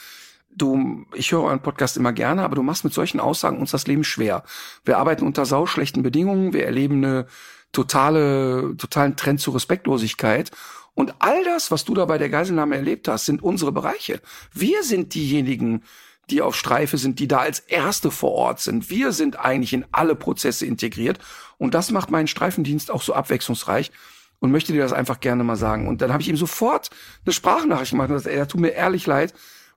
du, 0.55 1.05
ich 1.13 1.31
höre 1.31 1.43
euren 1.43 1.61
Podcast 1.61 1.97
immer 1.97 2.13
gerne, 2.13 2.43
aber 2.43 2.55
du 2.55 2.63
machst 2.63 2.83
mit 2.83 2.93
solchen 2.93 3.19
Aussagen 3.19 3.59
uns 3.59 3.71
das 3.71 3.87
Leben 3.87 4.03
schwer. 4.03 4.43
Wir 4.85 4.97
arbeiten 4.97 5.25
unter 5.25 5.45
sauschlechten 5.45 6.03
Bedingungen, 6.03 6.53
wir 6.53 6.65
erleben 6.65 7.03
eine 7.03 7.27
totale, 7.71 8.75
totalen 8.77 9.15
Trend 9.15 9.41
zur 9.41 9.55
Respektlosigkeit. 9.55 10.51
Und 10.95 11.15
all 11.19 11.43
das, 11.43 11.71
was 11.71 11.85
du 11.85 11.93
da 11.95 12.05
bei 12.05 12.17
der 12.17 12.29
Geiselnahme 12.29 12.75
erlebt 12.75 13.07
hast, 13.07 13.25
sind 13.25 13.41
unsere 13.41 13.71
Bereiche. 13.71 14.21
Wir 14.53 14.83
sind 14.83 15.15
diejenigen, 15.15 15.83
die 16.29 16.41
auf 16.41 16.55
Streife 16.55 16.97
sind, 16.97 17.19
die 17.19 17.27
da 17.27 17.39
als 17.39 17.59
Erste 17.59 18.11
vor 18.11 18.31
Ort 18.31 18.59
sind. 18.59 18.89
Wir 18.89 19.11
sind 19.11 19.39
eigentlich 19.39 19.73
in 19.73 19.85
alle 19.91 20.15
Prozesse 20.15 20.65
integriert. 20.65 21.19
Und 21.57 21.73
das 21.73 21.91
macht 21.91 22.11
meinen 22.11 22.27
Streifendienst 22.27 22.91
auch 22.91 23.01
so 23.01 23.13
abwechslungsreich 23.13 23.91
und 24.39 24.51
möchte 24.51 24.73
dir 24.73 24.81
das 24.81 24.93
einfach 24.93 25.19
gerne 25.19 25.43
mal 25.43 25.55
sagen. 25.55 25.87
Und 25.87 26.01
dann 26.01 26.13
habe 26.13 26.21
ich 26.21 26.29
ihm 26.29 26.37
sofort 26.37 26.89
eine 27.25 27.33
Sprachnachricht 27.33 27.91
gemacht 27.91 28.09
und 28.09 28.15
gesagt, 28.15 28.33
ey, 28.33 28.39
das 28.39 28.49
tut 28.49 28.61
mir 28.61 28.71
ehrlich 28.71 29.05
leid, 29.05 29.33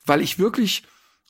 weil 0.07 0.23
ich 0.23 0.38
wirklich, 0.38 0.85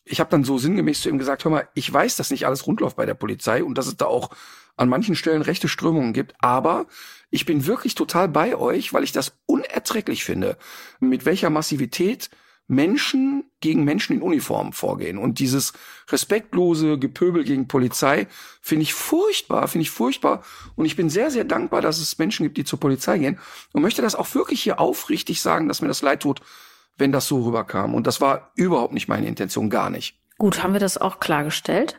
ich 0.05 0.21
habe 0.21 0.31
dann 0.31 0.45
so 0.45 0.59
sinngemäß 0.59 1.03
zu 1.03 1.09
ihm 1.09 1.19
gesagt, 1.19 1.45
hör 1.45 1.51
mal, 1.51 1.69
ich 1.75 1.93
weiß, 1.93 2.17
dass 2.17 2.31
nicht 2.31 2.47
alles 2.47 2.67
rund 2.67 2.81
läuft 2.81 2.97
bei 2.97 3.07
der 3.07 3.15
Polizei 3.15 3.65
und 3.65 3.77
dass 3.77 3.87
es 3.87 3.97
da 3.97 4.07
auch 4.07 4.31
an 4.77 4.89
manchen 4.89 5.17
Stellen 5.17 5.43
rechte 5.43 5.69
Strömungen 5.69 6.13
gibt, 6.13 6.35
aber 6.39 6.87
ich 7.31 7.47
bin 7.47 7.67
wirklich 7.67 7.95
total 7.95 8.29
bei 8.29 8.57
euch, 8.57 8.93
weil 8.93 9.05
ich 9.05 9.13
das 9.13 9.37
unerträglich 9.47 10.25
finde, 10.25 10.59
mit 11.01 11.25
welcher 11.25 11.51
Massivität 11.51 12.31
Menschen 12.69 13.45
gegen 13.61 13.85
Menschen 13.85 14.17
in 14.17 14.23
Uniform 14.23 14.73
vorgehen. 14.73 15.19
Und 15.19 15.39
dieses 15.39 15.73
respektlose 16.09 16.99
Gepöbel 16.99 17.45
gegen 17.45 17.69
Polizei 17.69 18.27
finde 18.61 18.83
ich 18.83 18.95
furchtbar, 18.95 19.69
finde 19.69 19.83
ich 19.83 19.91
furchtbar. 19.91 20.45
Und 20.75 20.85
ich 20.85 20.97
bin 20.97 21.09
sehr, 21.09 21.31
sehr 21.31 21.45
dankbar, 21.45 21.81
dass 21.81 21.99
es 21.99 22.19
Menschen 22.19 22.43
gibt, 22.45 22.57
die 22.57 22.65
zur 22.65 22.81
Polizei 22.81 23.19
gehen. 23.19 23.39
Und 23.73 23.83
möchte 23.83 24.03
das 24.03 24.17
auch 24.17 24.35
wirklich 24.35 24.63
hier 24.63 24.81
aufrichtig 24.81 25.41
sagen, 25.41 25.69
dass 25.69 25.81
mir 25.81 25.89
das 25.89 26.03
leid 26.03 26.23
tut, 26.23 26.41
wenn 26.99 27.13
das 27.13 27.27
so 27.27 27.43
rüberkam. 27.43 27.95
Und 27.95 28.07
das 28.07 28.21
war 28.21 28.53
überhaupt 28.55 28.93
nicht 28.93 29.09
meine 29.09 29.27
Intention, 29.27 29.71
gar 29.71 29.91
nicht. 29.91 30.19
Gut, 30.39 30.63
haben 30.63 30.73
wir 30.73 30.81
das 30.81 30.99
auch 30.99 31.21
klargestellt. 31.21 31.99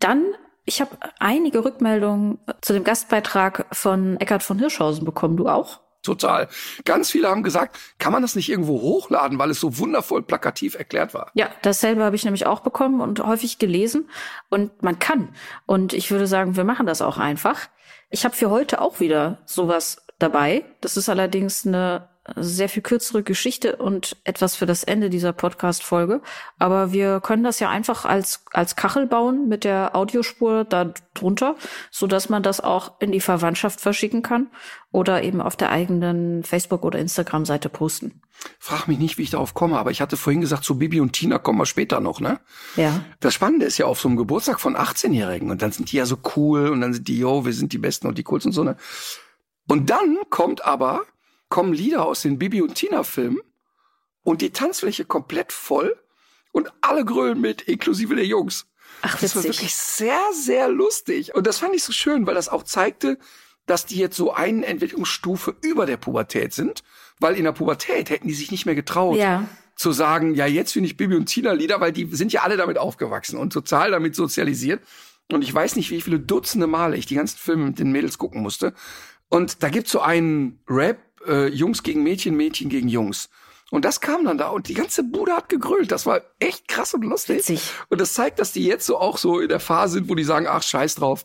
Dann, 0.00 0.24
ich 0.64 0.80
habe 0.80 0.96
einige 1.18 1.64
Rückmeldungen 1.64 2.38
zu 2.60 2.72
dem 2.72 2.84
Gastbeitrag 2.84 3.66
von 3.72 4.18
Eckhard 4.18 4.42
von 4.42 4.58
Hirschhausen 4.58 5.04
bekommen. 5.04 5.36
Du 5.36 5.48
auch? 5.48 5.80
total. 6.08 6.48
Ganz 6.84 7.10
viele 7.10 7.28
haben 7.28 7.42
gesagt, 7.42 7.78
kann 7.98 8.12
man 8.12 8.22
das 8.22 8.34
nicht 8.34 8.48
irgendwo 8.48 8.80
hochladen, 8.80 9.38
weil 9.38 9.50
es 9.50 9.60
so 9.60 9.78
wundervoll 9.78 10.22
plakativ 10.22 10.74
erklärt 10.74 11.14
war. 11.14 11.30
Ja, 11.34 11.50
dasselbe 11.62 12.04
habe 12.04 12.16
ich 12.16 12.24
nämlich 12.24 12.46
auch 12.46 12.60
bekommen 12.60 13.00
und 13.00 13.24
häufig 13.24 13.58
gelesen. 13.58 14.08
Und 14.48 14.82
man 14.82 14.98
kann. 14.98 15.34
Und 15.66 15.92
ich 15.92 16.10
würde 16.10 16.26
sagen, 16.26 16.56
wir 16.56 16.64
machen 16.64 16.86
das 16.86 17.02
auch 17.02 17.18
einfach. 17.18 17.68
Ich 18.10 18.24
habe 18.24 18.34
für 18.34 18.50
heute 18.50 18.80
auch 18.80 19.00
wieder 19.00 19.38
sowas 19.44 20.06
dabei. 20.18 20.64
Das 20.80 20.96
ist 20.96 21.08
allerdings 21.08 21.66
eine 21.66 22.08
sehr 22.36 22.68
viel 22.68 22.82
kürzere 22.82 23.22
Geschichte 23.22 23.76
und 23.76 24.16
etwas 24.24 24.54
für 24.54 24.66
das 24.66 24.84
Ende 24.84 25.10
dieser 25.10 25.32
Podcast-Folge. 25.32 26.20
Aber 26.58 26.92
wir 26.92 27.20
können 27.20 27.44
das 27.44 27.60
ja 27.60 27.70
einfach 27.70 28.04
als, 28.04 28.44
als 28.52 28.76
Kachel 28.76 29.06
bauen 29.06 29.48
mit 29.48 29.64
der 29.64 29.96
Audiospur 29.96 30.64
da 30.64 30.92
drunter, 31.14 31.56
so 31.90 32.06
dass 32.06 32.28
man 32.28 32.42
das 32.42 32.60
auch 32.60 33.00
in 33.00 33.12
die 33.12 33.20
Verwandtschaft 33.20 33.80
verschicken 33.80 34.22
kann 34.22 34.48
oder 34.92 35.22
eben 35.22 35.40
auf 35.40 35.56
der 35.56 35.70
eigenen 35.70 36.44
Facebook- 36.44 36.84
oder 36.84 36.98
Instagram-Seite 36.98 37.68
posten. 37.68 38.22
Frag 38.58 38.86
mich 38.86 38.98
nicht, 38.98 39.18
wie 39.18 39.22
ich 39.22 39.30
darauf 39.30 39.54
komme, 39.54 39.78
aber 39.78 39.90
ich 39.90 40.00
hatte 40.00 40.16
vorhin 40.16 40.40
gesagt, 40.40 40.64
zu 40.64 40.78
Bibi 40.78 41.00
und 41.00 41.12
Tina 41.12 41.38
kommen 41.38 41.58
wir 41.58 41.66
später 41.66 42.00
noch, 42.00 42.20
ne? 42.20 42.38
Ja. 42.76 43.00
Das 43.18 43.34
Spannende 43.34 43.66
ist 43.66 43.78
ja 43.78 43.86
auf 43.86 44.00
so 44.00 44.08
einem 44.08 44.16
Geburtstag 44.16 44.60
von 44.60 44.76
18-Jährigen 44.76 45.50
und 45.50 45.60
dann 45.60 45.72
sind 45.72 45.90
die 45.90 45.96
ja 45.96 46.06
so 46.06 46.18
cool 46.36 46.68
und 46.68 46.80
dann 46.80 46.94
sind 46.94 47.08
die, 47.08 47.18
yo, 47.18 47.44
wir 47.44 47.52
sind 47.52 47.72
die 47.72 47.78
Besten 47.78 48.06
und 48.06 48.16
die 48.16 48.22
Coolsten 48.22 48.50
und 48.50 48.54
so, 48.54 48.64
ne? 48.64 48.76
Und 49.68 49.90
dann 49.90 50.18
kommt 50.30 50.64
aber 50.64 51.06
kommen 51.48 51.72
Lieder 51.72 52.04
aus 52.04 52.22
den 52.22 52.38
Bibi 52.38 52.62
und 52.62 52.74
Tina 52.74 53.04
Filmen 53.04 53.40
und 54.22 54.42
die 54.42 54.50
Tanzfläche 54.50 55.04
komplett 55.04 55.52
voll 55.52 55.96
und 56.52 56.72
alle 56.80 57.04
grölen 57.04 57.40
mit, 57.40 57.62
inklusive 57.62 58.16
der 58.16 58.26
Jungs. 58.26 58.66
Ach, 59.02 59.18
das 59.18 59.36
war 59.36 59.44
witzig. 59.44 59.58
wirklich 59.58 59.74
sehr, 59.74 60.20
sehr 60.32 60.68
lustig. 60.68 61.34
Und 61.34 61.46
das 61.46 61.58
fand 61.58 61.74
ich 61.74 61.84
so 61.84 61.92
schön, 61.92 62.26
weil 62.26 62.34
das 62.34 62.48
auch 62.48 62.64
zeigte, 62.64 63.18
dass 63.66 63.86
die 63.86 63.96
jetzt 63.96 64.16
so 64.16 64.32
eine 64.32 64.66
Entwicklungsstufe 64.66 65.54
über 65.60 65.86
der 65.86 65.98
Pubertät 65.98 66.52
sind, 66.52 66.82
weil 67.20 67.36
in 67.36 67.44
der 67.44 67.52
Pubertät 67.52 68.10
hätten 68.10 68.28
die 68.28 68.34
sich 68.34 68.50
nicht 68.50 68.66
mehr 68.66 68.74
getraut. 68.74 69.16
Ja. 69.16 69.48
Zu 69.76 69.92
sagen, 69.92 70.34
ja, 70.34 70.46
jetzt 70.46 70.72
finde 70.72 70.88
ich 70.88 70.96
Bibi 70.96 71.14
und 71.14 71.26
Tina 71.26 71.52
Lieder, 71.52 71.80
weil 71.80 71.92
die 71.92 72.06
sind 72.06 72.32
ja 72.32 72.42
alle 72.42 72.56
damit 72.56 72.78
aufgewachsen 72.78 73.38
und 73.38 73.52
total 73.52 73.92
damit 73.92 74.16
sozialisiert. 74.16 74.82
Und 75.30 75.42
ich 75.42 75.54
weiß 75.54 75.76
nicht, 75.76 75.90
wie 75.90 76.00
viele 76.00 76.18
Dutzende 76.18 76.66
Male 76.66 76.96
ich 76.96 77.06
die 77.06 77.14
ganzen 77.14 77.38
Filme 77.38 77.66
mit 77.66 77.78
den 77.78 77.92
Mädels 77.92 78.18
gucken 78.18 78.42
musste. 78.42 78.72
Und 79.28 79.62
da 79.62 79.68
gibt's 79.68 79.92
so 79.92 80.00
einen 80.00 80.60
Rap, 80.68 80.98
äh, 81.26 81.48
Jungs 81.48 81.82
gegen 81.82 82.02
Mädchen, 82.02 82.36
Mädchen 82.36 82.68
gegen 82.68 82.88
Jungs. 82.88 83.28
Und 83.70 83.84
das 83.84 84.00
kam 84.00 84.24
dann 84.24 84.38
da 84.38 84.48
und 84.48 84.68
die 84.68 84.74
ganze 84.74 85.02
Bude 85.02 85.32
hat 85.32 85.50
gegrölt. 85.50 85.92
Das 85.92 86.06
war 86.06 86.22
echt 86.38 86.68
krass 86.68 86.94
und 86.94 87.02
lustig. 87.04 87.36
Witzig. 87.38 87.70
Und 87.90 88.00
das 88.00 88.14
zeigt, 88.14 88.38
dass 88.38 88.52
die 88.52 88.64
jetzt 88.64 88.86
so 88.86 88.98
auch 88.98 89.18
so 89.18 89.40
in 89.40 89.48
der 89.50 89.60
Phase 89.60 89.94
sind, 89.94 90.08
wo 90.08 90.14
die 90.14 90.24
sagen, 90.24 90.46
ach, 90.48 90.62
scheiß 90.62 90.94
drauf. 90.94 91.24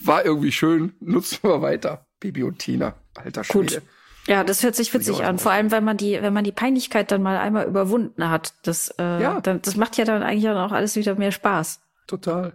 War 0.00 0.24
irgendwie 0.24 0.52
schön, 0.52 0.94
nutzen 1.00 1.38
wir 1.42 1.62
weiter. 1.62 2.06
Bibi 2.20 2.42
und 2.42 2.58
Tina. 2.58 2.94
Alter 3.14 3.42
Schwede. 3.44 3.76
Gut. 3.76 3.82
Ja, 4.26 4.44
das 4.44 4.62
hört 4.62 4.74
sich 4.76 4.92
witzig 4.92 5.24
an. 5.24 5.38
Vor 5.38 5.52
allem, 5.52 5.70
wenn 5.70 5.84
man 5.84 5.96
die, 5.96 6.20
wenn 6.20 6.34
man 6.34 6.44
die 6.44 6.52
Peinlichkeit 6.52 7.10
dann 7.10 7.22
mal 7.22 7.38
einmal 7.38 7.66
überwunden 7.66 8.28
hat. 8.28 8.52
Das, 8.64 8.90
äh, 8.98 9.22
Ja. 9.22 9.40
dann, 9.40 9.62
das 9.62 9.76
macht 9.76 9.96
ja 9.96 10.04
dann 10.04 10.22
eigentlich 10.22 10.50
auch 10.50 10.72
alles 10.72 10.96
wieder 10.96 11.14
mehr 11.14 11.32
Spaß. 11.32 11.80
Total. 12.06 12.52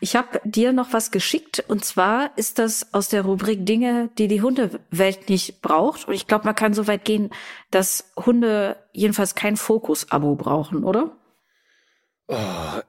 Ich 0.00 0.16
habe 0.16 0.40
dir 0.44 0.72
noch 0.72 0.92
was 0.92 1.10
geschickt 1.10 1.64
und 1.68 1.84
zwar 1.84 2.36
ist 2.36 2.58
das 2.58 2.92
aus 2.92 3.08
der 3.08 3.22
Rubrik 3.22 3.66
Dinge, 3.66 4.10
die 4.18 4.28
die 4.28 4.42
Hundewelt 4.42 5.28
nicht 5.28 5.62
braucht. 5.62 6.08
Und 6.08 6.14
ich 6.14 6.26
glaube, 6.26 6.44
man 6.44 6.54
kann 6.54 6.74
so 6.74 6.86
weit 6.86 7.04
gehen, 7.04 7.30
dass 7.70 8.12
Hunde 8.16 8.76
jedenfalls 8.92 9.34
kein 9.34 9.56
Fokus-Abo 9.56 10.34
brauchen, 10.36 10.84
oder? 10.84 11.16
Oh, 12.28 12.36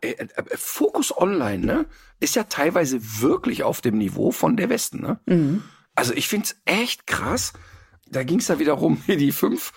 äh, 0.01 0.11
äh, 0.11 0.27
Fokus 0.55 1.17
Online, 1.17 1.65
ne, 1.65 1.85
ist 2.19 2.35
ja 2.35 2.43
teilweise 2.43 2.99
wirklich 3.21 3.63
auf 3.63 3.81
dem 3.81 3.97
Niveau 3.97 4.31
von 4.31 4.55
der 4.55 4.69
Westen, 4.69 5.01
ne? 5.01 5.19
Also 5.95 6.13
ich 6.13 6.27
find's 6.27 6.61
echt 6.65 7.07
krass. 7.07 7.53
Da 8.07 8.23
ging's 8.23 8.47
da 8.47 8.59
wieder 8.59 8.73
rum, 8.73 9.01
hier 9.05 9.17
die 9.17 9.31
fünf, 9.31 9.71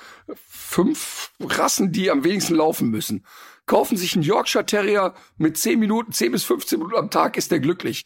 fünf 0.48 1.32
Rassen, 1.40 1.92
die 1.92 2.10
am 2.10 2.24
wenigsten 2.24 2.56
laufen 2.56 2.90
müssen. 2.90 3.24
Kaufen 3.66 3.96
sich 3.96 4.14
einen 4.14 4.24
Yorkshire 4.24 4.66
Terrier 4.66 5.14
mit 5.36 5.56
10 5.56 5.78
Minuten, 5.78 6.12
10 6.12 6.32
bis 6.32 6.44
15 6.44 6.78
Minuten 6.78 6.96
am 6.96 7.10
Tag 7.10 7.36
ist 7.36 7.50
der 7.50 7.60
glücklich. 7.60 8.04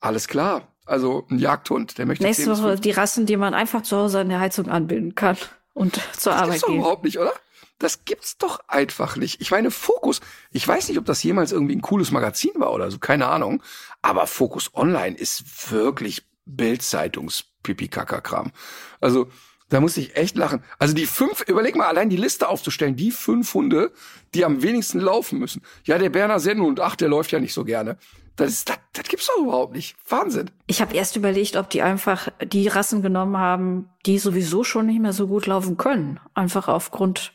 Alles 0.00 0.28
klar. 0.28 0.68
Also 0.86 1.26
ein 1.30 1.38
Jagdhund, 1.38 1.98
der 1.98 2.06
möchte 2.06 2.22
10 2.22 2.28
Nächste 2.28 2.50
Woche 2.50 2.62
15 2.76 2.82
die 2.82 2.90
Rassen, 2.90 3.26
die 3.26 3.36
man 3.36 3.54
einfach 3.54 3.82
zu 3.82 3.96
Hause 3.96 4.20
an 4.20 4.28
der 4.28 4.40
Heizung 4.40 4.68
anbinden 4.68 5.14
kann 5.14 5.36
und 5.72 5.94
zur 6.16 6.32
Das 6.32 6.42
Arbeit 6.42 6.50
gibt's 6.52 6.60
doch 6.62 6.68
gehen. 6.68 6.78
überhaupt 6.78 7.04
nicht, 7.04 7.18
oder? 7.18 7.32
Das 7.78 8.04
gibt's 8.04 8.38
doch 8.38 8.60
einfach 8.68 9.16
nicht. 9.16 9.40
Ich 9.40 9.50
meine, 9.50 9.70
Fokus, 9.72 10.20
ich 10.52 10.66
weiß 10.68 10.88
nicht, 10.88 10.98
ob 10.98 11.06
das 11.06 11.22
jemals 11.24 11.50
irgendwie 11.50 11.74
ein 11.74 11.82
cooles 11.82 12.12
Magazin 12.12 12.52
war 12.56 12.72
oder 12.72 12.88
so, 12.90 12.98
keine 12.98 13.26
Ahnung. 13.26 13.62
Aber 14.00 14.28
Fokus 14.28 14.70
Online 14.74 15.16
ist 15.16 15.72
wirklich 15.72 16.22
Bildzeitungs-Pipi-Kaka-Kram. 16.44 18.52
Also, 19.00 19.28
da 19.74 19.80
muss 19.80 19.96
ich 19.96 20.14
echt 20.14 20.36
lachen. 20.36 20.62
Also 20.78 20.94
die 20.94 21.04
fünf, 21.04 21.42
überleg 21.48 21.74
mal 21.74 21.88
allein 21.88 22.08
die 22.08 22.16
Liste 22.16 22.48
aufzustellen, 22.48 22.94
die 22.94 23.10
fünf 23.10 23.52
Hunde, 23.54 23.90
die 24.32 24.44
am 24.44 24.62
wenigsten 24.62 25.00
laufen 25.00 25.40
müssen. 25.40 25.62
Ja, 25.82 25.98
der 25.98 26.10
Berner 26.10 26.38
Sennhund, 26.38 26.78
ach, 26.78 26.94
der 26.94 27.08
läuft 27.08 27.32
ja 27.32 27.40
nicht 27.40 27.52
so 27.52 27.64
gerne. 27.64 27.98
Das, 28.36 28.52
ist, 28.52 28.68
das, 28.68 28.78
das 28.92 29.08
gibt's 29.08 29.26
doch 29.26 29.42
überhaupt 29.42 29.74
nicht. 29.74 29.96
Wahnsinn. 30.08 30.52
Ich 30.68 30.80
habe 30.80 30.94
erst 30.94 31.16
überlegt, 31.16 31.56
ob 31.56 31.70
die 31.70 31.82
einfach 31.82 32.28
die 32.40 32.68
Rassen 32.68 33.02
genommen 33.02 33.36
haben, 33.36 33.90
die 34.06 34.20
sowieso 34.20 34.62
schon 34.62 34.86
nicht 34.86 35.00
mehr 35.00 35.12
so 35.12 35.26
gut 35.26 35.46
laufen 35.46 35.76
können. 35.76 36.20
Einfach 36.34 36.68
aufgrund 36.68 37.32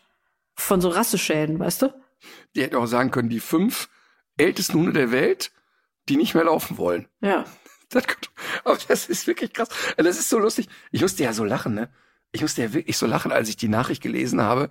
von 0.56 0.80
so 0.80 0.88
Rasseschäden, 0.88 1.60
weißt 1.60 1.82
du? 1.82 1.93
Die 2.56 2.62
hätten 2.62 2.78
auch 2.78 2.86
sagen 2.86 3.12
können, 3.12 3.28
die 3.28 3.41
fünf 3.41 3.89
ältesten 4.38 4.75
Hunde 4.75 4.93
der 4.93 5.12
Welt, 5.12 5.52
die 6.08 6.15
nicht 6.15 6.36
mehr 6.36 6.45
laufen 6.45 6.78
wollen. 6.78 7.10
Ja. 7.19 7.43
Das 7.91 8.04
aber 8.63 8.78
das 8.88 9.10
ist 9.10 9.25
wirklich 9.25 9.52
krass. 9.52 9.67
Das 9.97 10.19
ist 10.19 10.30
so 10.30 10.38
lustig. 10.38 10.69
Ich 10.91 11.02
musste 11.02 11.23
ja 11.23 11.34
so 11.34 11.43
lachen, 11.43 11.73
ne? 11.73 11.89
Ich 12.32 12.42
musste 12.42 12.62
ja 12.62 12.74
wirklich 12.74 12.98
so 12.98 13.08
lachen, 13.08 13.32
als 13.32 13.50
ich 13.50 13.58
die 13.58 13.70
Nachricht 13.70 14.04
gelesen 14.04 14.39
habe, 14.42 14.70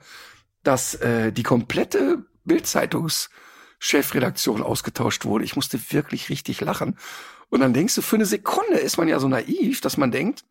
dass 0.62 0.94
äh, 0.97 1.33
die 1.33 1.42
komplette 1.42 2.25
Bildzeitungs-Chefredaktion 2.44 4.62
ausgetauscht 4.62 5.25
wurde. 5.25 5.44
Ich 5.44 5.57
musste 5.57 5.81
wirklich 5.92 6.29
richtig 6.31 6.61
lachen. 6.61 6.97
Und 7.51 7.61
dann 7.61 7.73
denkst 7.73 7.94
du, 7.94 8.03
für 8.03 8.16
eine 8.16 8.27
Sekunde 8.27 8.77
ist 8.79 8.99
man 8.99 9.09
ja 9.09 9.18
so 9.18 9.27
naiv, 9.29 9.81
dass 9.81 9.97
man 9.97 10.11
denkt, 10.11 10.44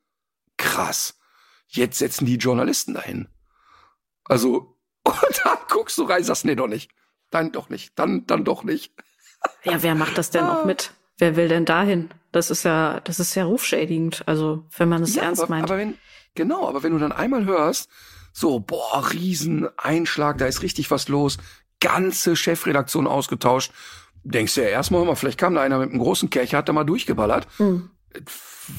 krass, 0.57 1.19
jetzt 1.67 1.99
setzen 1.99 2.25
die 2.25 2.37
Journalisten 2.37 2.95
dahin. 2.95 3.27
Also, 4.25 4.75
und 5.03 5.41
dann 5.43 5.57
guckst 5.69 5.95
du 5.97 6.03
rein, 6.03 6.23
sagst, 6.23 6.45
nee, 6.45 6.55
doch 6.55 6.67
nicht. 6.67 6.89
Dann 7.29 7.51
doch 7.51 7.67
nicht. 7.69 7.91
Dann, 7.99 8.25
dann 8.25 8.45
doch 8.45 8.63
nicht. 8.63 8.93
Ja, 9.63 9.83
wer 9.83 9.93
macht 9.95 10.17
das 10.17 10.31
denn 10.31 10.45
auch 10.45 10.65
mit? 10.65 10.91
Wer 11.17 11.35
will 11.35 11.47
denn 11.47 11.65
dahin? 11.65 12.09
Das 12.31 12.49
ist 12.51 12.63
ja, 12.63 12.99
das 13.01 13.19
ist 13.19 13.35
ja 13.35 13.45
rufschädigend. 13.45 14.23
Also, 14.27 14.65
wenn 14.77 14.89
man 14.89 15.03
es 15.03 15.15
Ja, 15.15 15.23
ernst 15.23 15.41
aber, 15.41 15.49
meint. 15.49 15.65
aber 15.65 15.77
wenn, 15.77 15.97
genau, 16.37 16.67
aber 16.67 16.83
wenn 16.83 16.93
du 16.93 16.99
dann 16.99 17.11
einmal 17.11 17.45
hörst, 17.45 17.89
so, 18.31 18.59
boah, 18.59 19.11
Rieseneinschlag, 19.11 20.37
da 20.37 20.45
ist 20.45 20.61
richtig 20.61 20.89
was 20.91 21.09
los, 21.09 21.37
ganze 21.81 22.35
Chefredaktion 22.35 23.07
ausgetauscht, 23.07 23.73
denkst 24.23 24.55
du 24.55 24.61
ja 24.61 24.69
erstmal 24.69 25.01
immer, 25.01 25.15
vielleicht 25.15 25.39
kam 25.39 25.55
da 25.55 25.61
einer 25.61 25.79
mit 25.79 25.89
einem 25.89 25.99
großen 25.99 26.29
Kercher, 26.29 26.59
hat 26.59 26.69
da 26.69 26.73
mal 26.73 26.83
durchgeballert. 26.83 27.47
Hm. 27.57 27.89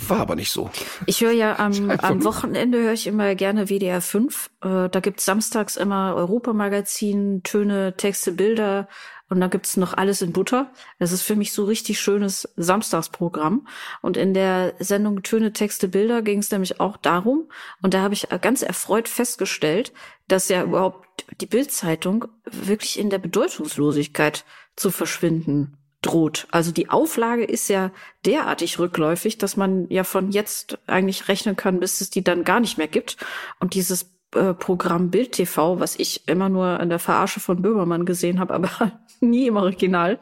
War 0.06 0.20
aber 0.20 0.36
nicht 0.36 0.52
so. 0.52 0.70
Ich 1.06 1.22
höre 1.22 1.32
ja 1.32 1.58
am, 1.58 1.90
am 1.98 2.24
Wochenende 2.24 2.78
höre 2.78 2.92
ich 2.92 3.06
immer 3.06 3.34
gerne 3.34 3.68
WDR 3.68 4.00
5. 4.00 4.50
Äh, 4.62 4.88
da 4.88 5.00
gibt's 5.00 5.24
samstags 5.24 5.76
immer 5.76 6.14
Europamagazin, 6.14 7.42
Töne, 7.42 7.96
Texte, 7.96 8.32
Bilder 8.32 8.88
und 9.28 9.40
da 9.40 9.48
gibt's 9.48 9.76
noch 9.76 9.94
alles 9.94 10.22
in 10.22 10.32
Butter. 10.32 10.70
Das 10.98 11.12
ist 11.12 11.22
für 11.22 11.36
mich 11.36 11.52
so 11.52 11.64
richtig 11.64 12.00
schönes 12.00 12.48
Samstagsprogramm. 12.56 13.66
Und 14.00 14.16
in 14.16 14.32
der 14.34 14.74
Sendung 14.78 15.22
Töne, 15.22 15.52
Texte, 15.52 15.88
Bilder 15.88 16.22
ging 16.22 16.38
es 16.38 16.50
nämlich 16.50 16.80
auch 16.80 16.96
darum. 16.96 17.50
Und 17.82 17.94
da 17.94 18.00
habe 18.00 18.14
ich 18.14 18.28
ganz 18.40 18.62
erfreut 18.62 19.08
festgestellt, 19.08 19.92
dass 20.28 20.48
ja 20.48 20.62
überhaupt 20.62 21.26
die 21.40 21.46
Bildzeitung 21.46 22.26
wirklich 22.44 22.98
in 22.98 23.10
der 23.10 23.18
Bedeutungslosigkeit 23.18 24.44
zu 24.76 24.90
verschwinden 24.90 25.76
droht. 26.00 26.46
Also 26.50 26.70
die 26.70 26.90
Auflage 26.90 27.44
ist 27.44 27.68
ja 27.68 27.90
derartig 28.24 28.78
rückläufig, 28.78 29.36
dass 29.36 29.56
man 29.56 29.88
ja 29.88 30.04
von 30.04 30.30
jetzt 30.30 30.78
eigentlich 30.86 31.28
rechnen 31.28 31.56
kann, 31.56 31.80
bis 31.80 32.00
es 32.00 32.10
die 32.10 32.22
dann 32.22 32.44
gar 32.44 32.60
nicht 32.60 32.78
mehr 32.78 32.88
gibt. 32.88 33.16
Und 33.58 33.74
dieses 33.74 34.17
äh, 34.34 34.54
Programm 34.54 35.10
Bild 35.10 35.32
TV, 35.32 35.80
was 35.80 35.96
ich 35.96 36.28
immer 36.28 36.48
nur 36.48 36.66
an 36.80 36.88
der 36.88 36.98
Verarsche 36.98 37.40
von 37.40 37.62
Böhmermann 37.62 38.04
gesehen 38.04 38.40
habe, 38.40 38.54
aber 38.54 38.92
nie 39.20 39.46
im 39.46 39.56
Original, 39.56 40.18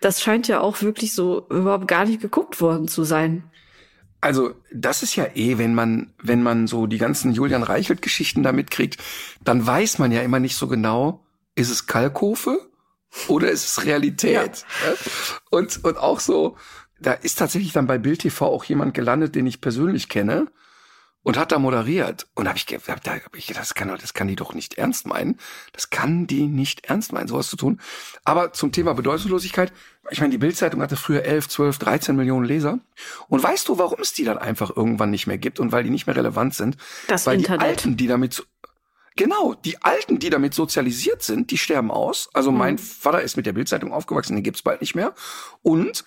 das 0.00 0.22
scheint 0.22 0.48
ja 0.48 0.60
auch 0.60 0.82
wirklich 0.82 1.14
so 1.14 1.46
überhaupt 1.48 1.88
gar 1.88 2.04
nicht 2.04 2.20
geguckt 2.20 2.60
worden 2.60 2.88
zu 2.88 3.04
sein. 3.04 3.44
Also, 4.20 4.54
das 4.72 5.02
ist 5.02 5.16
ja 5.16 5.26
eh, 5.34 5.58
wenn 5.58 5.74
man, 5.74 6.14
wenn 6.22 6.42
man 6.42 6.66
so 6.66 6.86
die 6.86 6.96
ganzen 6.96 7.32
Julian 7.32 7.62
Reichelt-Geschichten 7.62 8.42
da 8.42 8.52
mitkriegt, 8.52 8.96
dann 9.42 9.66
weiß 9.66 9.98
man 9.98 10.12
ja 10.12 10.22
immer 10.22 10.40
nicht 10.40 10.56
so 10.56 10.66
genau, 10.66 11.26
ist 11.54 11.70
es 11.70 11.86
Kalkofe 11.86 12.58
oder 13.28 13.50
ist 13.50 13.66
es 13.66 13.84
Realität? 13.84 14.64
Ja. 14.84 14.94
Und, 15.50 15.84
und 15.84 15.98
auch 15.98 16.20
so, 16.20 16.56
da 16.98 17.12
ist 17.12 17.38
tatsächlich 17.38 17.72
dann 17.72 17.86
bei 17.86 17.98
Bild 17.98 18.20
TV 18.20 18.46
auch 18.46 18.64
jemand 18.64 18.94
gelandet, 18.94 19.34
den 19.34 19.46
ich 19.46 19.60
persönlich 19.60 20.08
kenne. 20.08 20.46
Und 21.24 21.36
hat 21.36 21.50
da 21.50 21.58
moderiert. 21.58 22.28
Und 22.34 22.48
hab 22.48 22.54
ich, 22.54 22.66
hab, 22.66 23.02
da 23.02 23.14
hab 23.14 23.34
ich 23.34 23.46
das 23.48 23.74
kann, 23.74 23.88
das 23.88 24.14
kann 24.14 24.28
die 24.28 24.36
doch 24.36 24.54
nicht 24.54 24.74
ernst 24.74 25.06
meinen. 25.06 25.40
Das 25.72 25.90
kann 25.90 26.28
die 26.28 26.46
nicht 26.46 26.84
ernst 26.86 27.12
meinen, 27.12 27.26
sowas 27.26 27.48
zu 27.48 27.56
tun. 27.56 27.80
Aber 28.24 28.52
zum 28.52 28.70
Thema 28.70 28.94
Bedeutungslosigkeit, 28.94 29.72
ich 30.10 30.20
meine, 30.20 30.30
die 30.30 30.38
Bildzeitung 30.38 30.80
hatte 30.82 30.96
früher 30.96 31.24
11, 31.24 31.48
12, 31.48 31.78
13 31.78 32.14
Millionen 32.14 32.44
Leser. 32.44 32.78
Und 33.28 33.42
weißt 33.42 33.66
du, 33.68 33.78
warum 33.78 33.98
es 34.00 34.12
die 34.12 34.24
dann 34.24 34.38
einfach 34.38 34.76
irgendwann 34.76 35.10
nicht 35.10 35.26
mehr 35.26 35.38
gibt 35.38 35.58
und 35.58 35.72
weil 35.72 35.82
die 35.82 35.90
nicht 35.90 36.06
mehr 36.06 36.14
relevant 36.14 36.54
sind? 36.54 36.76
Das 37.08 37.26
weil 37.26 37.38
Internet. 37.38 37.60
die 37.62 37.66
Alten, 37.66 37.96
die 37.96 38.06
damit 38.06 38.46
Genau, 39.16 39.54
die 39.54 39.80
Alten, 39.80 40.18
die 40.18 40.28
damit 40.28 40.54
sozialisiert 40.54 41.22
sind, 41.22 41.52
die 41.52 41.56
sterben 41.58 41.92
aus. 41.92 42.28
Also 42.34 42.50
Mhm. 42.50 42.58
mein 42.58 42.78
Vater 42.78 43.22
ist 43.22 43.36
mit 43.36 43.46
der 43.46 43.52
Bildzeitung 43.52 43.92
aufgewachsen, 43.92 44.34
den 44.34 44.42
gibt's 44.42 44.62
bald 44.62 44.80
nicht 44.80 44.96
mehr. 44.96 45.14
Und 45.62 46.04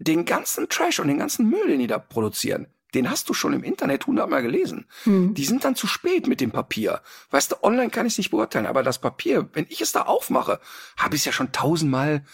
den 0.00 0.24
ganzen 0.24 0.68
Trash 0.68 0.98
und 0.98 1.06
den 1.06 1.18
ganzen 1.18 1.48
Müll, 1.48 1.68
den 1.68 1.78
die 1.78 1.86
da 1.86 1.98
produzieren, 1.98 2.66
den 2.94 3.10
hast 3.10 3.28
du 3.28 3.34
schon 3.34 3.52
im 3.52 3.64
Internet 3.64 4.06
hundertmal 4.06 4.42
gelesen. 4.42 4.86
Mhm. 5.04 5.34
Die 5.34 5.44
sind 5.44 5.64
dann 5.64 5.76
zu 5.76 5.86
spät 5.86 6.26
mit 6.26 6.40
dem 6.40 6.50
Papier. 6.50 7.00
Weißt 7.30 7.52
du, 7.52 7.56
online 7.62 7.90
kann 7.90 8.06
ich 8.06 8.14
es 8.14 8.18
nicht 8.18 8.30
beurteilen, 8.30 8.66
aber 8.66 8.82
das 8.82 8.98
Papier, 8.98 9.48
wenn 9.52 9.66
ich 9.68 9.80
es 9.80 9.92
da 9.92 10.02
aufmache, 10.02 10.60
habe 10.96 11.14
ich 11.14 11.22
es 11.22 11.26
ja 11.26 11.32
schon 11.32 11.52
tausendmal 11.52 12.24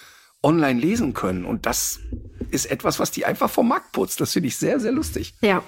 online 0.45 0.79
lesen 0.79 1.14
können. 1.14 1.45
Und 1.45 1.67
das 1.67 2.01
ist 2.51 2.67
etwas, 2.67 3.01
was 3.01 3.11
die 3.11 3.25
einfach 3.25 3.51
vom 3.51 3.67
Markt 3.67 3.93
putzt. 3.93 4.21
Das 4.21 4.33
finde 4.33 4.49
ich 4.49 4.57
sehr, 4.57 4.79
sehr 4.79 4.93
lustig. 4.93 5.35
Ja. 5.40 5.62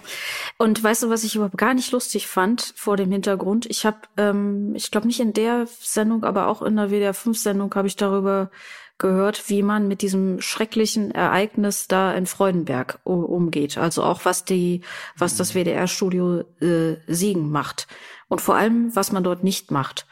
Und 0.59 0.83
weißt 0.83 1.03
du, 1.03 1.11
was 1.11 1.25
ich 1.25 1.35
überhaupt 1.35 1.57
gar 1.57 1.75
nicht 1.75 1.91
lustig 1.91 2.29
fand 2.29 2.75
vor 2.77 2.97
dem 2.97 3.11
Hintergrund? 3.11 3.67
Ich 3.67 3.87
habe, 3.87 3.99
ähm, 4.17 4.75
ich 4.75 4.91
glaube 4.91 5.07
nicht 5.07 5.19
in 5.19 5.33
der 5.33 5.67
Sendung, 5.81 6.23
aber 6.23 6.47
auch 6.47 6.63
in 6.63 6.77
der 6.77 6.91
WDR 6.91 7.15
5 7.15 7.37
Sendung 7.39 7.75
habe 7.75 7.89
ich 7.89 7.97
darüber 7.97 8.51
gehört, 8.99 9.49
wie 9.49 9.63
man 9.63 9.89
mit 9.89 10.03
diesem 10.03 10.41
schrecklichen 10.41 11.11
Ereignis 11.11 11.89
da 11.89 12.15
in 12.15 12.27
Freudenberg 12.27 12.99
umgeht. 13.05 13.79
Also 13.79 14.03
auch 14.03 14.25
was 14.25 14.45
die, 14.45 14.81
was 15.17 15.37
das 15.37 15.55
WDR-Studio 15.55 16.45
äh, 16.61 16.97
Siegen 17.07 17.51
macht 17.51 17.87
und 18.29 18.41
vor 18.41 18.57
allem 18.57 18.95
was 18.95 19.13
man 19.13 19.25
dort 19.25 19.45
nicht 19.45 19.71
macht. 19.71 20.07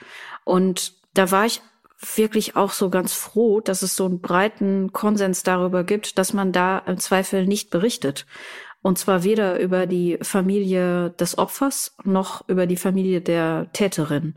Und 0.45 0.95
da 1.15 1.31
war 1.31 1.47
ich 1.47 1.63
wirklich 2.17 2.57
auch 2.57 2.73
so 2.73 2.91
ganz 2.91 3.15
froh, 3.15 3.61
dass 3.61 3.83
es 3.83 3.97
so 3.97 4.05
einen 4.05 4.21
breiten 4.21 4.93
Konsens 4.93 5.43
darüber 5.43 5.85
gibt, 5.85 6.19
dass 6.19 6.33
man 6.33 6.53
da 6.53 6.79
im 6.79 6.99
Zweifel 6.99 7.47
nicht 7.47 7.71
berichtet. 7.71 8.27
Und 8.85 8.99
zwar 8.99 9.25
weder 9.25 9.59
über 9.61 9.87
die 9.87 10.19
Familie 10.21 11.09
des 11.19 11.39
Opfers 11.39 11.97
noch 12.05 12.47
über 12.51 12.67
die 12.67 12.77
Familie 12.77 13.23
der 13.23 13.69
Täterin. 13.73 14.35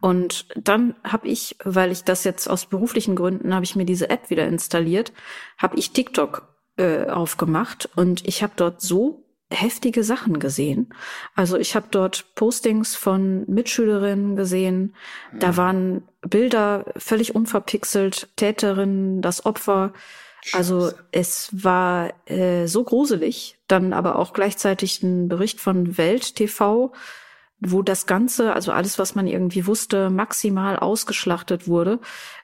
Und 0.00 0.46
dann 0.54 0.94
habe 1.02 1.26
ich, 1.26 1.56
weil 1.64 1.90
ich 1.90 2.04
das 2.04 2.22
jetzt 2.22 2.48
aus 2.48 2.66
beruflichen 2.66 3.16
Gründen, 3.16 3.52
habe 3.52 3.64
ich 3.64 3.74
mir 3.74 3.84
diese 3.84 4.08
App 4.08 4.30
wieder 4.30 4.46
installiert, 4.46 5.12
habe 5.58 5.76
ich 5.76 5.90
TikTok 5.90 6.46
äh, 6.76 7.06
aufgemacht 7.08 7.90
und 7.96 8.24
ich 8.24 8.44
habe 8.44 8.52
dort 8.54 8.80
so 8.80 9.24
heftige 9.50 10.04
Sachen 10.04 10.38
gesehen. 10.38 10.94
Also 11.34 11.58
ich 11.58 11.74
habe 11.74 11.88
dort 11.90 12.36
Postings 12.36 12.94
von 12.94 13.44
Mitschülerinnen 13.48 14.36
gesehen. 14.36 14.94
Da 15.40 15.56
waren 15.56 16.04
Bilder 16.20 16.84
völlig 16.96 17.34
unverpixelt, 17.34 18.28
Täterin, 18.36 19.22
das 19.22 19.44
Opfer. 19.44 19.92
Also 20.52 20.92
es 21.12 21.50
war 21.52 22.12
äh, 22.26 22.66
so 22.66 22.84
gruselig, 22.84 23.58
dann 23.66 23.92
aber 23.92 24.16
auch 24.16 24.32
gleichzeitig 24.32 25.02
ein 25.02 25.28
Bericht 25.28 25.60
von 25.60 25.98
Welt 25.98 26.36
TV, 26.36 26.92
wo 27.60 27.82
das 27.82 28.06
Ganze, 28.06 28.52
also 28.52 28.70
alles, 28.70 28.98
was 28.98 29.14
man 29.14 29.26
irgendwie 29.26 29.66
wusste, 29.66 30.10
maximal 30.10 30.78
ausgeschlachtet 30.78 31.66
wurde. 31.66 31.98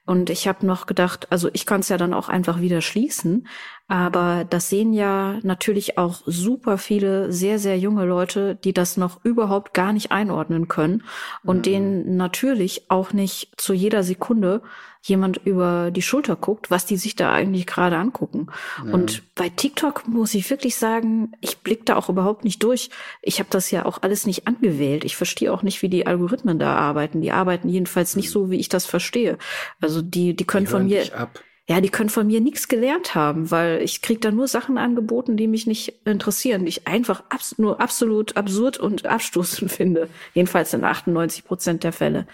Und 0.07 0.29
ich 0.29 0.49
habe 0.49 0.67
noch 0.67 0.87
gedacht, 0.87 1.29
also 1.31 1.49
ich 1.53 1.67
kann 1.67 1.81
es 1.81 1.89
ja 1.89 1.97
dann 1.97 2.15
auch 2.15 2.29
einfach 2.29 2.61
wieder 2.61 2.81
schließen, 2.81 3.47
aber 3.87 4.47
das 4.49 4.71
sehen 4.71 4.95
ja 4.95 5.39
natürlich 5.43 5.99
auch 5.99 6.23
super 6.25 6.79
viele 6.79 7.31
sehr, 7.33 7.59
sehr 7.59 7.79
junge 7.79 8.07
Leute, 8.07 8.55
die 8.55 8.73
das 8.73 8.97
noch 8.97 9.23
überhaupt 9.25 9.75
gar 9.75 9.93
nicht 9.93 10.11
einordnen 10.11 10.69
können 10.69 11.03
und 11.45 11.67
denen 11.67 12.17
natürlich 12.17 12.91
auch 12.91 13.13
nicht 13.13 13.51
zu 13.59 13.75
jeder 13.75 14.03
Sekunde 14.03 14.63
jemand 15.03 15.37
über 15.45 15.91
die 15.91 16.01
Schulter 16.01 16.35
guckt, 16.35 16.71
was 16.71 16.87
die 16.87 16.97
sich 16.97 17.15
da 17.15 17.31
eigentlich 17.31 17.67
gerade 17.67 17.99
angucken. 17.99 18.47
Und 18.91 19.23
bei 19.35 19.51
TikTok 19.51 20.09
muss 20.09 20.33
ich 20.33 20.49
wirklich 20.49 20.77
sagen, 20.77 21.33
ich 21.43 21.59
blick 21.59 21.85
da 21.85 21.97
auch 21.97 22.09
überhaupt 22.09 22.43
nicht 22.45 22.63
durch. 22.63 22.89
Ich 23.21 23.39
habe 23.39 23.51
das 23.51 23.71
ja 23.71 23.85
auch 23.85 24.01
alles 24.01 24.27
nicht 24.27 24.47
angewählt. 24.47 25.05
Ich 25.05 25.17
verstehe 25.17 25.53
auch 25.53 25.63
nicht, 25.63 25.83
wie 25.83 25.91
die 25.91 26.07
Algorithmen 26.07 26.59
da 26.59 26.75
arbeiten. 26.75 27.21
Die 27.21 27.33
arbeiten 27.33 27.69
jedenfalls 27.69 28.17
nicht 28.17 28.31
so, 28.31 28.51
wie 28.51 28.59
ich 28.59 28.71
das 28.71 28.87
verstehe. 28.87 29.37
Also 29.79 30.01
die, 30.01 30.35
die 30.35 30.47
können 30.47 30.65
Die 30.65 30.73
von 30.73 30.87
mir, 30.87 31.05
ab. 31.15 31.39
Ja, 31.67 31.81
die 31.81 31.89
können 31.89 32.11
von 32.11 32.27
mir 32.27 32.41
nichts 32.41 32.69
gelernt 32.69 33.15
haben, 33.15 33.51
weil 33.51 33.81
ich 33.81 34.03
krieg 34.03 34.21
da 34.21 34.31
nur 34.31 34.49
Sachen 34.49 34.77
angeboten, 34.77 35.37
die 35.37 35.47
mich 35.47 35.67
nicht 35.67 36.01
interessieren, 36.05 36.65
die 36.65 36.69
ich 36.69 36.87
einfach 36.87 37.25
abs 37.31 37.57
nur 37.57 37.81
absolut 37.81 38.37
absurd 38.37 38.79
und 38.79 39.07
abstoßend 39.07 39.73
finde. 39.73 40.11
Jedenfalls 40.35 40.75
in 40.75 40.85
98 40.85 41.45
Prozent 41.45 41.83
der 41.83 41.93
Fälle. 41.93 42.27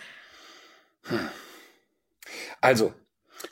Also, 2.60 2.92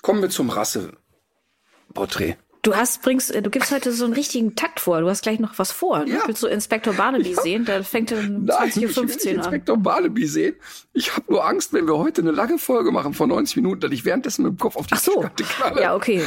kommen 0.03 0.21
wir 0.21 0.31
zum 0.31 0.51
Rasseporträt. 0.51 2.37
Du 2.69 2.77
hast, 2.77 3.01
bringst, 3.01 3.35
äh, 3.35 3.41
du 3.41 3.49
gibst 3.49 3.73
heute 3.73 3.93
so 3.93 4.05
einen 4.05 4.13
richtigen 4.13 4.55
Takt 4.55 4.79
vor. 4.81 5.01
Du 5.01 5.09
hast 5.09 5.23
gleich 5.23 5.39
noch 5.41 5.59
was 5.59 5.73
vor. 5.73 6.01
Ne? 6.01 6.11
Ja. 6.17 6.21
Willst 6.27 6.43
du 6.43 6.49
Inspektor 6.49 6.93
Barnaby 6.93 7.31
Ja. 7.33 7.41
sehen? 7.41 7.65
Der 7.65 7.83
fängt 7.83 8.13
um 8.13 8.19
will 8.19 8.39
nicht 8.41 8.53
20.15 8.53 8.85
Uhr 8.85 9.31
an. 9.31 9.37
Inspektor 9.39 9.77
Barnaby 9.79 10.27
sehen. 10.27 10.57
Ich 10.93 11.17
habe 11.17 11.33
nur 11.33 11.47
Angst, 11.47 11.73
wenn 11.73 11.87
wir 11.87 11.97
heute 11.97 12.21
eine 12.21 12.31
lange 12.31 12.59
Folge 12.59 12.93
machen 12.93 13.15
von 13.15 13.31
90 13.31 13.57
Minuten, 13.57 13.81
dass 13.81 13.91
ich 13.91 14.05
währenddessen 14.05 14.43
mit 14.43 14.53
dem 14.53 14.59
Kopf 14.59 14.77
auf 14.77 14.87
die 14.87 14.93
Ach 14.93 15.01
so. 15.01 15.13
Tischkante 15.13 15.45
knalle. 15.45 15.81
Ja, 15.81 15.95
okay. 15.95 16.23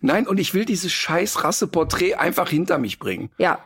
Nein, 0.00 0.28
und 0.28 0.38
ich 0.38 0.54
will 0.54 0.64
dieses 0.66 0.92
scheiß 0.92 1.42
Rasseporträt 1.42 2.14
einfach 2.14 2.48
hinter 2.48 2.78
mich 2.78 3.00
bringen. 3.00 3.30
Ja. 3.38 3.58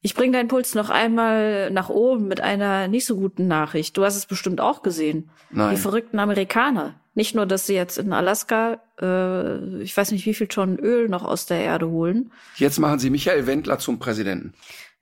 Ich 0.00 0.16
bringe 0.16 0.32
deinen 0.36 0.48
Puls 0.48 0.74
noch 0.74 0.90
einmal 0.90 1.70
nach 1.70 1.90
oben 1.90 2.26
mit 2.26 2.40
einer 2.40 2.88
nicht 2.88 3.06
so 3.06 3.14
guten 3.14 3.46
Nachricht. 3.46 3.96
Du 3.96 4.04
hast 4.04 4.16
es 4.16 4.26
bestimmt 4.26 4.60
auch 4.60 4.82
gesehen. 4.82 5.30
Nein. 5.50 5.76
Die 5.76 5.80
verrückten 5.80 6.18
Amerikaner. 6.18 6.98
Nicht 7.16 7.34
nur, 7.34 7.46
dass 7.46 7.66
sie 7.66 7.74
jetzt 7.74 7.96
in 7.96 8.12
Alaska, 8.12 8.78
äh, 9.00 9.82
ich 9.82 9.96
weiß 9.96 10.12
nicht, 10.12 10.26
wie 10.26 10.34
viel 10.34 10.46
Tonnen 10.48 10.78
Öl 10.78 11.08
noch 11.08 11.24
aus 11.24 11.46
der 11.46 11.60
Erde 11.60 11.88
holen. 11.88 12.30
Jetzt 12.56 12.78
machen 12.78 12.98
Sie 12.98 13.08
Michael 13.10 13.46
Wendler 13.46 13.78
zum 13.78 13.98
Präsidenten. 13.98 14.52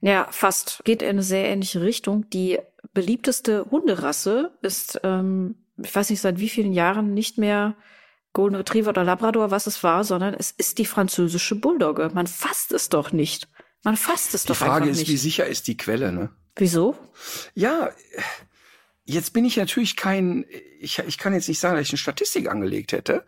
Ja, 0.00 0.29
fast. 0.31 0.81
Geht 0.85 1.03
in 1.03 1.09
eine 1.09 1.22
sehr 1.24 1.48
ähnliche 1.48 1.83
Richtung. 1.83 2.31
Die 2.31 2.61
beliebteste 2.92 3.66
Hunderasse 3.70 4.53
ist, 4.62 5.00
ähm, 5.03 5.57
ich 5.83 5.94
weiß 5.94 6.09
nicht, 6.11 6.20
seit 6.20 6.38
wie 6.38 6.48
vielen 6.48 6.72
Jahren 6.72 7.14
nicht 7.14 7.37
mehr 7.37 7.74
Golden 8.33 8.55
Retriever 8.55 8.90
oder 8.90 9.03
Labrador, 9.03 9.50
was 9.50 9.66
es 9.66 9.83
war, 9.83 10.05
sondern 10.05 10.35
es 10.35 10.53
ist 10.53 10.79
die 10.79 10.87
französische 10.87 11.57
Bulldogge. 11.57 12.11
Man 12.14 12.29
fasst 12.29 12.72
es 12.72 12.88
doch 12.90 13.11
nicht. 13.11 13.48
Man 13.83 13.96
fasst 13.96 14.35
es 14.35 14.42
Die 14.42 14.48
doch 14.48 14.57
Frage 14.57 14.72
einfach 14.85 14.88
ist, 14.90 14.98
nicht. 14.98 15.11
wie 15.11 15.16
sicher 15.16 15.46
ist 15.46 15.66
die 15.66 15.77
Quelle, 15.77 16.12
ne? 16.12 16.31
Wieso? 16.57 16.96
Ja, 17.55 17.90
jetzt 19.04 19.32
bin 19.32 19.44
ich 19.44 19.56
natürlich 19.56 19.96
kein, 19.96 20.44
ich, 20.80 20.98
ich 20.98 21.18
kann 21.18 21.34
jetzt 21.34 21.48
nicht 21.48 21.60
sagen, 21.60 21.76
dass 21.76 21.86
ich 21.86 21.92
eine 21.92 21.98
Statistik 21.98 22.48
angelegt 22.50 22.92
hätte. 22.92 23.24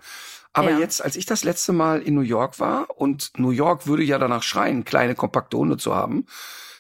Aber 0.53 0.71
Ja. 0.71 0.79
jetzt, 0.79 1.05
als 1.05 1.17
ich 1.17 1.27
das 1.27 1.45
letzte 1.45 1.73
Mal 1.73 2.01
in 2.01 2.15
New 2.15 2.23
York 2.23 2.59
war, 2.61 2.89
und 2.99 3.33
New 3.37 3.51
York 3.51 3.87
würde 3.87 4.03
ja 4.03 4.19
danach 4.19 4.43
schreien, 4.43 4.85
kleine, 4.85 5.15
kompakte 5.15 5.59
Hunde 5.59 5.77
zu 5.77 5.95
haben, 5.95 6.27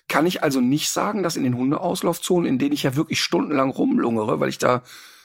kann 0.08 0.24
ich 0.24 0.42
also 0.42 0.60
nicht 0.60 0.90
sagen, 0.90 1.22
dass 1.22 1.36
in 1.36 1.42
den 1.42 1.56
Hundeauslaufzonen, 1.56 2.48
in 2.48 2.58
denen 2.58 2.72
ich 2.72 2.84
ja 2.84 2.96
wirklich 2.96 3.20
stundenlang 3.20 3.70
rumlungere, 3.70 4.40
weil 4.40 4.48
ich 4.48 4.58
da 4.58 4.82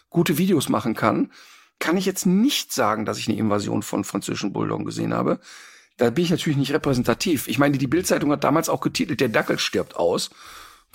gute 0.09 0.37
Videos 0.37 0.69
machen 0.69 0.95
kann, 0.95 1.31
kann 1.79 1.97
ich 1.97 2.05
jetzt 2.05 2.25
nicht 2.25 2.73
sagen, 2.73 3.05
dass 3.05 3.17
ich 3.17 3.27
eine 3.27 3.37
Invasion 3.37 3.83
von 3.83 4.03
französischen 4.03 4.53
Bulldoggen 4.53 4.85
gesehen 4.85 5.13
habe. 5.13 5.39
Da 5.97 6.09
bin 6.09 6.23
ich 6.23 6.31
natürlich 6.31 6.57
nicht 6.57 6.73
repräsentativ. 6.73 7.47
Ich 7.47 7.59
meine, 7.59 7.77
die 7.77 7.87
Bildzeitung 7.87 8.31
hat 8.31 8.43
damals 8.43 8.69
auch 8.69 8.81
getitelt, 8.81 9.21
der 9.21 9.29
Dackel 9.29 9.59
stirbt 9.59 9.95
aus, 9.95 10.29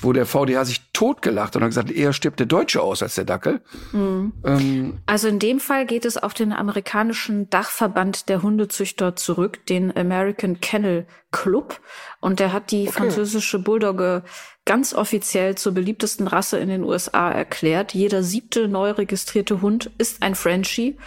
wo 0.02 0.12
der 0.12 0.26
VDH 0.26 0.66
sich 0.66 0.82
totgelacht 0.92 1.56
und 1.56 1.62
hat 1.62 1.70
gesagt, 1.70 1.90
eher 1.90 2.12
stirbt 2.12 2.38
der 2.38 2.46
Deutsche 2.46 2.82
aus 2.82 3.02
als 3.02 3.14
der 3.14 3.24
Dackel. 3.24 3.62
Ähm, 3.94 4.98
Also 5.06 5.28
in 5.28 5.38
dem 5.38 5.58
Fall 5.58 5.86
geht 5.86 6.04
es 6.04 6.18
auf 6.18 6.34
den 6.34 6.52
amerikanischen 6.52 7.48
Dachverband 7.48 8.28
der 8.28 8.42
Hundezüchter 8.42 9.16
zurück, 9.16 9.64
den 9.66 9.96
American 9.96 10.60
Kennel 10.60 11.06
Club. 11.32 11.80
Und 12.20 12.40
der 12.40 12.52
hat 12.52 12.70
die 12.72 12.88
französische 12.88 13.58
Bulldogge 13.58 14.22
ganz 14.66 14.92
offiziell 14.92 15.54
zur 15.54 15.72
beliebtesten 15.72 16.28
Rasse 16.28 16.58
in 16.58 16.68
den 16.68 16.82
USA 16.82 17.30
erklärt. 17.30 17.94
Jeder 17.94 18.22
siebte 18.22 18.68
neu 18.68 18.90
registrierte 18.90 19.62
Hund 19.62 19.90
ist 19.96 20.22
ein 20.22 20.34
Frenchie. 20.34 20.98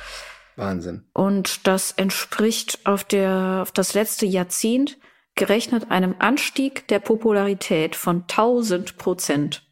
Wahnsinn. 0.55 1.03
Und 1.13 1.67
das 1.67 1.91
entspricht 1.91 2.79
auf 2.85 3.03
der, 3.03 3.59
auf 3.61 3.71
das 3.71 3.93
letzte 3.93 4.25
Jahrzehnt 4.25 4.97
gerechnet 5.39 5.89
einem 5.89 6.15
Anstieg 6.19 6.87
der 6.89 6.99
Popularität 6.99 7.95
von 7.95 8.23
1000 8.27 8.97
Prozent. 8.97 9.63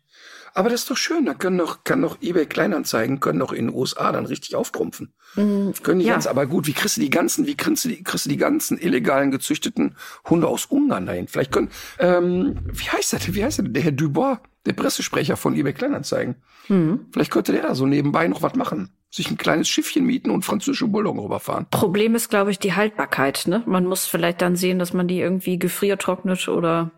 Aber 0.55 0.69
das 0.71 0.81
ist 0.81 0.89
doch 0.89 0.97
schön. 0.97 1.25
Da 1.25 1.35
können 1.35 1.59
doch, 1.59 1.83
kann 1.83 2.01
doch 2.01 2.17
eBay 2.19 2.47
Kleinanzeigen, 2.47 3.19
können 3.19 3.37
doch 3.37 3.53
in 3.53 3.67
den 3.67 3.75
USA 3.75 4.11
dann 4.11 4.25
richtig 4.25 4.55
auftrumpfen. 4.55 5.13
können 5.35 5.99
die 5.99 6.05
Mm, 6.05 6.07
ja. 6.07 6.13
ganz, 6.13 6.25
aber 6.25 6.47
gut, 6.47 6.65
wie 6.65 6.73
kriegst 6.73 6.97
du 6.97 7.01
die 7.01 7.11
ganzen, 7.11 7.45
wie 7.45 7.55
kriegst 7.55 7.85
du 7.85 7.89
die, 7.89 8.01
kriegst 8.01 8.25
du 8.25 8.29
die 8.29 8.37
ganzen 8.37 8.79
illegalen 8.79 9.29
gezüchteten 9.29 9.95
Hunde 10.27 10.47
aus 10.47 10.65
Ungarn 10.65 11.05
dahin? 11.05 11.27
Vielleicht 11.27 11.51
können, 11.51 11.69
ähm, 11.99 12.55
wie 12.71 12.89
heißt 12.89 13.13
der, 13.13 13.35
wie 13.35 13.43
heißt 13.43 13.59
der, 13.59 13.65
der 13.67 13.83
Herr 13.83 13.91
Dubois, 13.91 14.39
der 14.65 14.73
Pressesprecher 14.73 15.37
von 15.37 15.53
eBay 15.53 15.73
Kleinanzeigen. 15.73 16.37
Mhm. 16.69 17.05
Vielleicht 17.11 17.31
könnte 17.31 17.51
der 17.51 17.61
da 17.61 17.75
so 17.75 17.85
nebenbei 17.85 18.27
noch 18.27 18.41
was 18.41 18.55
machen. 18.55 18.96
Sich 19.09 19.31
ein 19.31 19.37
kleines 19.37 19.69
Schiffchen 19.69 20.05
mieten 20.05 20.29
und 20.29 20.43
französische 20.43 20.87
Bulldoggen 20.87 21.21
rüberfahren. 21.21 21.67
Problem 21.71 22.15
ist, 22.15 22.29
glaube 22.29 22.51
ich, 22.51 22.59
die 22.59 22.73
Haltbarkeit. 22.73 23.47
Ne? 23.47 23.63
Man 23.65 23.85
muss 23.85 24.05
vielleicht 24.05 24.41
dann 24.41 24.55
sehen, 24.55 24.79
dass 24.79 24.93
man 24.93 25.07
die 25.07 25.19
irgendwie 25.19 25.57
gefriertrocknet 25.57 26.47
oder. 26.49 26.91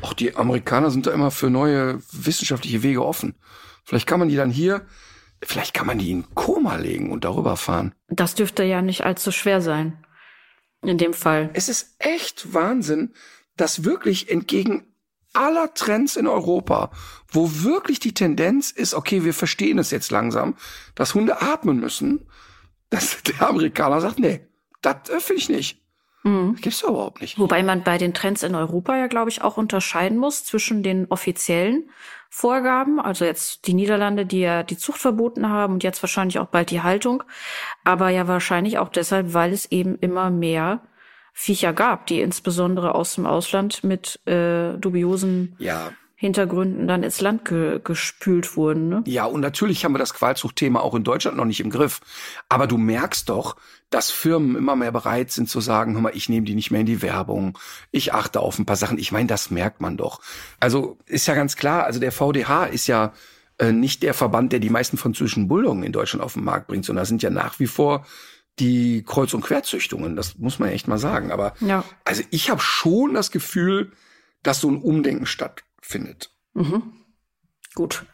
Auch 0.00 0.12
die 0.12 0.34
Amerikaner 0.34 0.90
sind 0.90 1.06
da 1.06 1.12
immer 1.12 1.30
für 1.30 1.50
neue 1.50 2.00
wissenschaftliche 2.12 2.82
Wege 2.82 3.04
offen. 3.04 3.36
Vielleicht 3.84 4.06
kann 4.06 4.18
man 4.18 4.28
die 4.28 4.36
dann 4.36 4.50
hier, 4.50 4.86
vielleicht 5.42 5.74
kann 5.74 5.86
man 5.86 5.98
die 5.98 6.10
in 6.10 6.34
Koma 6.34 6.76
legen 6.76 7.10
und 7.10 7.24
darüber 7.24 7.56
fahren. 7.56 7.94
Das 8.08 8.34
dürfte 8.34 8.64
ja 8.64 8.82
nicht 8.82 9.04
allzu 9.04 9.32
schwer 9.32 9.60
sein. 9.60 10.04
In 10.84 10.98
dem 10.98 11.14
Fall. 11.14 11.50
Es 11.52 11.68
ist 11.68 11.94
echt 12.00 12.54
Wahnsinn, 12.54 13.14
dass 13.56 13.84
wirklich 13.84 14.30
entgegen 14.30 14.91
aller 15.32 15.72
Trends 15.74 16.16
in 16.16 16.26
Europa, 16.26 16.90
wo 17.28 17.50
wirklich 17.62 18.00
die 18.00 18.14
Tendenz 18.14 18.70
ist, 18.70 18.94
okay, 18.94 19.24
wir 19.24 19.34
verstehen 19.34 19.78
es 19.78 19.90
jetzt 19.90 20.10
langsam, 20.10 20.56
dass 20.94 21.14
Hunde 21.14 21.40
atmen 21.40 21.80
müssen, 21.80 22.26
dass 22.90 23.22
der 23.22 23.48
Amerikaner 23.48 24.00
sagt, 24.00 24.18
nee, 24.18 24.46
das 24.82 24.96
finde 25.08 25.40
ich 25.40 25.48
nicht. 25.48 25.82
Mhm. 26.24 26.56
Gibt's 26.56 26.82
überhaupt 26.82 27.20
nicht. 27.20 27.38
Wobei 27.38 27.62
man 27.62 27.82
bei 27.82 27.98
den 27.98 28.14
Trends 28.14 28.42
in 28.42 28.54
Europa 28.54 28.96
ja, 28.96 29.06
glaube 29.06 29.30
ich, 29.30 29.42
auch 29.42 29.56
unterscheiden 29.56 30.18
muss 30.18 30.44
zwischen 30.44 30.82
den 30.82 31.06
offiziellen 31.08 31.90
Vorgaben, 32.30 33.00
also 33.00 33.24
jetzt 33.24 33.66
die 33.66 33.74
Niederlande, 33.74 34.24
die 34.24 34.40
ja 34.40 34.62
die 34.62 34.78
Zucht 34.78 34.98
verboten 34.98 35.48
haben 35.48 35.74
und 35.74 35.82
jetzt 35.82 36.02
wahrscheinlich 36.02 36.38
auch 36.38 36.46
bald 36.46 36.70
die 36.70 36.80
Haltung, 36.80 37.24
aber 37.84 38.08
ja 38.08 38.26
wahrscheinlich 38.26 38.78
auch 38.78 38.88
deshalb, 38.88 39.34
weil 39.34 39.52
es 39.52 39.70
eben 39.70 39.96
immer 39.96 40.30
mehr 40.30 40.80
Viecher 41.32 41.72
gab, 41.72 42.06
die 42.06 42.20
insbesondere 42.20 42.94
aus 42.94 43.14
dem 43.14 43.26
Ausland 43.26 43.82
mit 43.84 44.20
äh, 44.26 44.74
dubiosen 44.78 45.56
ja. 45.58 45.90
Hintergründen 46.14 46.86
dann 46.86 47.02
ins 47.02 47.20
Land 47.20 47.46
ge 47.46 47.80
gespült 47.82 48.56
wurden. 48.56 48.88
Ne? 48.88 49.02
Ja, 49.06 49.24
und 49.24 49.40
natürlich 49.40 49.84
haben 49.84 49.92
wir 49.92 49.98
das 49.98 50.14
Qualzuchtthema 50.14 50.78
auch 50.78 50.94
in 50.94 51.02
Deutschland 51.02 51.36
noch 51.36 51.46
nicht 51.46 51.60
im 51.60 51.70
Griff. 51.70 52.00
Aber 52.48 52.68
du 52.68 52.78
merkst 52.78 53.28
doch, 53.28 53.56
dass 53.90 54.10
Firmen 54.10 54.54
immer 54.54 54.76
mehr 54.76 54.92
bereit 54.92 55.32
sind 55.32 55.48
zu 55.48 55.60
sagen, 55.60 55.94
hör 55.94 56.00
mal, 56.00 56.12
ich 56.14 56.28
nehme 56.28 56.46
die 56.46 56.54
nicht 56.54 56.70
mehr 56.70 56.80
in 56.80 56.86
die 56.86 57.02
Werbung, 57.02 57.58
ich 57.90 58.14
achte 58.14 58.38
auf 58.38 58.58
ein 58.58 58.66
paar 58.66 58.76
Sachen. 58.76 58.98
Ich 58.98 59.10
meine, 59.10 59.26
das 59.26 59.50
merkt 59.50 59.80
man 59.80 59.96
doch. 59.96 60.20
Also 60.60 60.96
ist 61.06 61.26
ja 61.26 61.34
ganz 61.34 61.56
klar, 61.56 61.84
also 61.84 61.98
der 61.98 62.12
VDH 62.12 62.66
ist 62.66 62.86
ja 62.86 63.12
äh, 63.58 63.72
nicht 63.72 64.02
der 64.02 64.14
Verband, 64.14 64.52
der 64.52 64.60
die 64.60 64.70
meisten 64.70 64.98
französischen 64.98 65.48
Bulldoggen 65.48 65.82
in 65.82 65.92
Deutschland 65.92 66.22
auf 66.22 66.34
den 66.34 66.44
Markt 66.44 66.68
bringt, 66.68 66.84
sondern 66.84 67.02
das 67.02 67.08
sind 67.08 67.22
ja 67.22 67.30
nach 67.30 67.58
wie 67.58 67.66
vor 67.66 68.06
die 68.58 69.02
Kreuz- 69.02 69.34
und 69.34 69.42
Querzüchtungen. 69.42 70.16
Das 70.16 70.38
muss 70.38 70.58
man 70.58 70.70
echt 70.70 70.88
mal 70.88 70.98
sagen. 70.98 71.32
Aber 71.32 71.54
ja. 71.60 71.84
also 72.04 72.22
ich 72.30 72.50
habe 72.50 72.60
schon 72.60 73.14
das 73.14 73.30
Gefühl, 73.30 73.92
dass 74.42 74.60
so 74.60 74.70
ein 74.70 74.82
Umdenken 74.82 75.26
stattfindet. 75.26 76.30
Mhm. 76.54 76.92
Gut. 77.74 78.04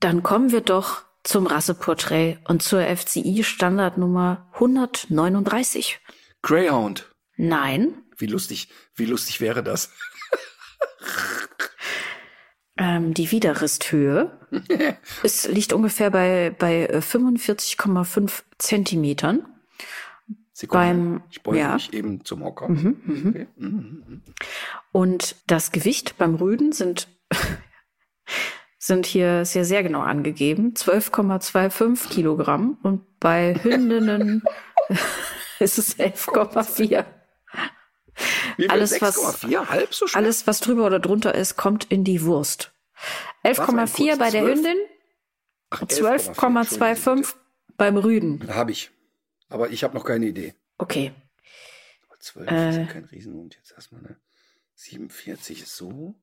Dann 0.00 0.22
kommen 0.22 0.52
wir 0.52 0.60
doch 0.60 1.02
zum 1.24 1.46
Rasseporträt 1.46 2.38
und 2.44 2.62
zur 2.62 2.82
FCI 2.84 3.42
Standardnummer 3.42 4.48
139. 4.54 6.00
Greyhound. 6.42 7.10
Nein. 7.36 8.02
Wie 8.16 8.26
lustig, 8.26 8.68
wie 8.94 9.04
lustig 9.04 9.40
wäre 9.40 9.62
das? 9.62 9.90
ähm, 12.78 13.12
die 13.14 13.30
Widerristhöhe 13.30 14.38
es 15.22 15.48
liegt 15.48 15.72
ungefähr 15.72 16.10
bei, 16.10 16.54
bei 16.56 16.88
45,5 16.90 18.42
Zentimetern. 18.58 19.46
Sekunde, 20.52 20.86
Beim, 20.86 21.22
ich 21.30 21.42
beuge 21.42 21.58
ja. 21.58 21.74
mich 21.74 21.92
eben 21.92 22.24
zum 22.24 22.42
Hocker. 22.42 22.68
Mhm, 22.68 22.96
mhm. 23.04 23.28
Okay. 23.28 23.46
Mhm. 23.56 24.22
Und 24.90 25.36
das 25.46 25.70
Gewicht 25.70 26.18
beim 26.18 26.34
Rüden 26.34 26.72
sind, 26.72 27.06
sind 28.78 29.06
hier 29.06 29.44
sehr, 29.44 29.64
sehr 29.64 29.84
genau 29.84 30.00
angegeben. 30.00 30.74
12,25 30.74 32.08
Kilogramm. 32.08 32.76
Und 32.82 33.20
bei 33.20 33.54
Hündinnen 33.62 34.42
ist 35.60 35.78
es 35.78 35.96
11,4. 35.96 37.04
Alles, 38.68 39.00
was- 39.00 39.16
6,4? 39.16 39.68
halb 39.68 39.94
so? 39.94 40.06
Alles, 40.14 40.46
was 40.46 40.60
drüber 40.60 40.86
oder 40.86 40.98
drunter 41.00 41.34
ist, 41.34 41.56
kommt 41.56 41.84
in 41.90 42.04
die 42.04 42.22
Wurst. 42.24 42.72
Was, 43.42 43.58
ein 43.60 43.78
11,4 43.78 44.06
kurz 44.08 44.18
bei 44.18 44.30
der 44.30 44.42
12? 44.42 44.56
Hündin, 44.58 44.76
Ach, 45.70 45.82
11,4, 45.82 46.34
12,25 46.34 47.34
beim 47.76 47.96
Rüden. 47.96 48.52
Habe 48.54 48.72
ich. 48.72 48.90
Aber 49.48 49.70
ich 49.70 49.84
habe 49.84 49.94
noch 49.96 50.04
keine 50.04 50.26
Idee. 50.26 50.54
Okay. 50.78 51.12
12 52.20 52.50
Äh. 52.50 52.70
ist 52.70 52.76
ja 52.76 52.84
kein 52.86 53.04
Riesenhund. 53.04 53.54
Jetzt 53.56 53.72
erstmal 53.72 54.00
eine 54.04 54.16
47 54.74 55.62
ist 55.62 55.76
so. 55.76 56.14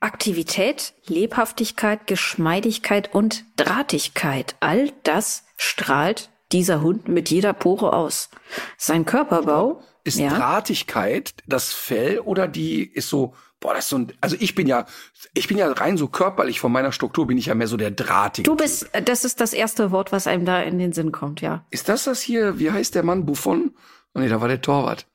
Aktivität, 0.00 0.92
Lebhaftigkeit, 1.06 2.06
Geschmeidigkeit 2.06 3.14
und 3.14 3.44
Drahtigkeit. 3.56 4.54
All 4.60 4.92
das 5.04 5.44
strahlt 5.56 6.30
dieser 6.52 6.82
Hund 6.82 7.08
mit 7.08 7.30
jeder 7.30 7.52
Pore 7.54 7.92
aus. 7.94 8.28
Sein 8.76 9.04
Körperbau 9.06 9.82
Ist 10.04 10.18
ja, 10.18 10.28
Drahtigkeit 10.28 11.34
das 11.46 11.72
Fell 11.72 12.20
oder 12.20 12.46
die 12.46 12.84
ist 12.84 13.08
so, 13.08 13.34
boah, 13.58 13.72
das 13.72 13.84
ist 13.84 13.90
so 13.90 13.98
ein, 13.98 14.12
also 14.20 14.36
ich 14.38 14.54
bin 14.54 14.66
ja, 14.66 14.84
ich 15.32 15.48
bin 15.48 15.56
ja 15.56 15.72
rein 15.72 15.96
so 15.96 16.08
körperlich 16.08 16.60
von 16.60 16.70
meiner 16.70 16.92
Struktur 16.92 17.26
bin 17.26 17.38
ich 17.38 17.46
ja 17.46 17.54
mehr 17.54 17.68
so 17.68 17.78
der 17.78 17.90
Drahtige. 17.90 18.48
du 18.48 18.54
bist, 18.54 18.90
das 19.04 19.24
ist 19.24 19.40
das 19.40 19.54
erste 19.54 19.90
Wort, 19.90 20.12
was 20.12 20.26
einem 20.26 20.44
da 20.44 20.60
in 20.60 20.78
den 20.78 20.92
Sinn 20.92 21.10
kommt, 21.10 21.40
ja. 21.40 21.64
Ist 21.70 21.88
das 21.88 22.04
das 22.04 22.20
hier, 22.20 22.58
wie 22.58 22.70
heißt 22.70 22.94
der 22.94 23.02
Mann, 23.02 23.24
Buffon? 23.24 23.74
Oh 24.14 24.20
nee, 24.20 24.28
da 24.28 24.42
war 24.42 24.48
der 24.48 24.60
Torwart. 24.60 25.06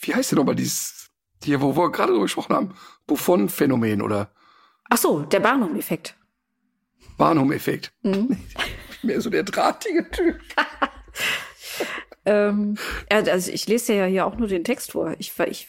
Wie 0.00 0.14
heißt 0.14 0.32
der 0.32 0.38
nochmal 0.38 0.54
dieses, 0.54 1.10
hier, 1.42 1.60
wo 1.60 1.76
wir 1.76 1.92
gerade 1.92 2.12
drüber 2.12 2.24
gesprochen 2.24 2.56
haben? 2.56 2.74
Buffon-Phänomen 3.06 4.00
oder 4.00 4.30
Ach 4.88 4.96
so, 4.96 5.20
der 5.20 5.40
Barnum-Effekt. 5.40 6.16
Barnum-Effekt. 7.18 7.92
Mhm. 8.02 8.38
Mehr 9.02 9.20
so 9.20 9.28
der 9.28 9.42
drahtige 9.42 10.10
Typ. 10.10 10.40
Ähm, 12.26 12.76
also 13.10 13.50
ich 13.50 13.66
lese 13.66 13.94
ja 13.94 14.06
hier 14.06 14.26
auch 14.26 14.36
nur 14.36 14.48
den 14.48 14.64
Text 14.64 14.92
vor. 14.92 15.14
Ich, 15.18 15.32
ich, 15.46 15.68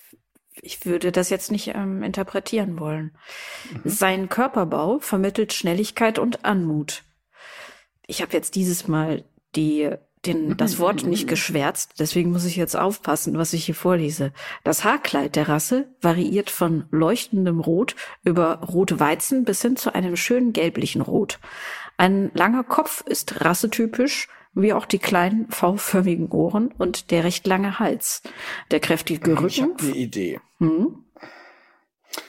ich 0.62 0.86
würde 0.86 1.12
das 1.12 1.30
jetzt 1.30 1.52
nicht 1.52 1.68
ähm, 1.76 2.04
interpretieren 2.04 2.80
wollen. 2.80 3.16
Sein 3.84 4.30
Körperbau 4.30 5.00
vermittelt 5.00 5.54
Schnelligkeit 5.54 6.20
und 6.20 6.46
Anmut. 6.46 7.04
Ich 8.08 8.22
habe 8.22 8.34
jetzt 8.34 8.56
dieses 8.56 8.88
Mal 8.88 9.24
die, 9.56 9.90
den, 10.26 10.58
das 10.58 10.80
Wort 10.80 11.04
nicht 11.04 11.28
geschwärzt, 11.28 11.94
deswegen 12.00 12.32
muss 12.32 12.46
ich 12.46 12.56
jetzt 12.56 12.76
aufpassen, 12.76 13.38
was 13.38 13.54
ich 13.54 13.66
hier 13.66 13.76
vorlese. 13.76 14.32
Das 14.64 14.84
Haarkleid 14.84 15.36
der 15.36 15.50
Rasse 15.50 15.90
variiert 16.02 16.50
von 16.50 16.86
leuchtendem 16.92 17.60
Rot 17.60 17.96
über 18.24 18.60
Rotweizen 18.60 19.44
bis 19.44 19.62
hin 19.62 19.76
zu 19.76 19.94
einem 19.94 20.16
schönen 20.16 20.54
gelblichen 20.54 21.02
Rot. 21.02 21.40
Ein 21.98 22.32
langer 22.34 22.64
Kopf 22.64 23.02
ist 23.02 23.42
rassetypisch, 23.44 24.28
wie 24.56 24.74
auch 24.74 24.86
die 24.86 25.00
kleinen 25.00 25.50
V-förmigen 25.52 26.30
Ohren 26.30 26.74
und 26.78 27.12
der 27.12 27.24
recht 27.24 27.46
lange 27.46 27.78
Hals. 27.80 28.22
Der 28.72 28.80
kräftige 28.80 29.32
Ich 29.34 29.40
Rücken. 29.42 29.62
habe 29.74 29.84
eine 29.84 29.96
Idee. 29.96 30.40
Hm? 30.60 31.04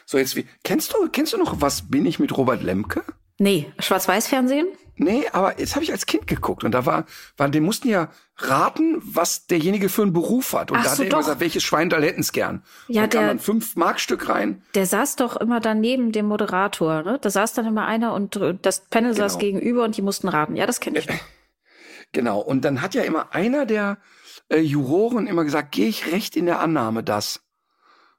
So, 0.05 0.19
jetzt 0.19 0.37
wie, 0.37 0.47
kennst 0.65 0.93
du, 0.93 1.09
kennst 1.11 1.33
du 1.33 1.39
noch 1.39 1.61
Was 1.61 1.89
bin 1.89 2.07
ich 2.07 2.19
mit 2.19 2.37
Robert 2.37 2.63
Lemke? 2.63 3.03
Nee, 3.39 3.73
Schwarz-Weiß-Fernsehen? 3.79 4.67
Nee, 4.99 5.25
aber 5.33 5.61
jetzt 5.61 5.75
habe 5.75 5.85
ich 5.85 5.93
als 5.93 6.07
Kind 6.07 6.27
geguckt 6.27 6.65
und 6.65 6.73
da 6.73 6.87
war, 6.87 7.05
war, 7.37 7.51
die 7.51 7.61
mussten 7.61 7.89
ja 7.91 8.09
raten, 8.39 8.97
was 9.05 9.47
derjenige 9.47 9.91
für 9.91 10.01
einen 10.03 10.15
Beruf 10.15 10.55
hat. 10.55 10.71
Und 10.71 10.79
Ach 10.79 10.85
da 10.85 10.91
hat 10.91 10.97
so, 10.97 11.03
er 11.03 11.09
immer 11.09 11.17
doch. 11.19 11.19
gesagt, 11.27 11.41
welches 11.41 11.63
Schweindal 11.65 12.03
hätten's 12.03 12.33
gern. 12.33 12.63
Ja, 12.89 13.03
dann 13.03 13.11
kam 13.11 13.27
dann 13.29 13.39
fünf 13.39 13.77
Markstück 13.77 14.31
rein. 14.31 14.63
Der 14.75 14.87
saß 14.87 15.17
doch 15.17 15.37
immer 15.37 15.61
daneben 15.61 16.13
dem 16.13 16.27
Moderator, 16.27 17.03
ne? 17.03 17.19
Da 17.21 17.29
saß 17.29 17.53
dann 17.53 17.67
immer 17.67 17.85
einer 17.87 18.15
und 18.15 18.41
das 18.63 18.81
Panel 18.87 19.15
saß 19.15 19.35
Genau. 19.39 19.41
gegenüber 19.53 19.85
und 19.85 19.99
die 19.99 20.03
mussten 20.03 20.29
raten. 20.29 20.57
Ja, 20.57 20.65
das 20.67 20.81
kenne 20.81 20.99
ich. 20.99 21.07
noch. 21.07 21.15
Genau. 22.17 22.41
Und 22.41 22.65
dann 22.65 22.81
hat 22.81 22.95
ja 22.95 23.03
immer 23.03 23.35
einer 23.35 23.67
der 23.67 23.99
äh, 24.49 24.57
Juroren 24.57 25.27
immer 25.27 25.45
gesagt, 25.45 25.73
gehe 25.73 25.87
ich 25.87 26.13
recht 26.13 26.35
in 26.35 26.47
der 26.47 26.61
Annahme, 26.61 27.05
dass. 27.05 27.43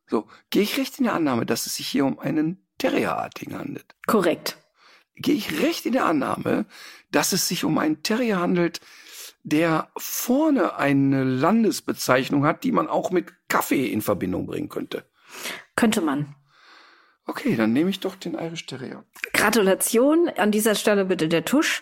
So, 0.05 0.27
gehe 0.51 0.61
ich 0.61 0.77
recht 0.77 0.99
in 0.99 1.05
der 1.05 1.15
Annahme, 1.15 1.47
dass 1.47 1.65
es 1.65 1.77
sich 1.77 1.87
hier 1.87 2.05
um 2.05 2.19
einen 2.19 2.63
Terrierartigen 2.77 3.57
handelt. 3.57 3.95
Korrekt. 4.05 4.59
Gehe 5.15 5.33
ich 5.33 5.63
recht 5.63 5.87
in 5.87 5.93
der 5.93 6.05
Annahme, 6.05 6.67
dass 7.09 7.31
es 7.31 7.47
sich 7.47 7.63
um 7.63 7.79
einen 7.79 8.03
Terrier 8.03 8.39
handelt, 8.39 8.81
der 9.41 9.89
vorne 9.97 10.75
eine 10.75 11.23
Landesbezeichnung 11.23 12.45
hat, 12.45 12.63
die 12.63 12.71
man 12.71 12.87
auch 12.87 13.09
mit 13.09 13.33
Kaffee 13.49 13.87
in 13.87 14.03
Verbindung 14.03 14.45
bringen 14.45 14.69
könnte. 14.69 15.05
Könnte 15.75 16.01
man. 16.01 16.35
Okay, 17.25 17.55
dann 17.55 17.73
nehme 17.73 17.89
ich 17.89 17.99
doch 17.99 18.15
den 18.15 18.35
Irish 18.35 18.67
Terrier. 18.67 19.03
Gratulation. 19.33 20.29
An 20.37 20.51
dieser 20.51 20.75
Stelle 20.75 21.05
bitte 21.05 21.27
der 21.27 21.45
Tusch. 21.45 21.81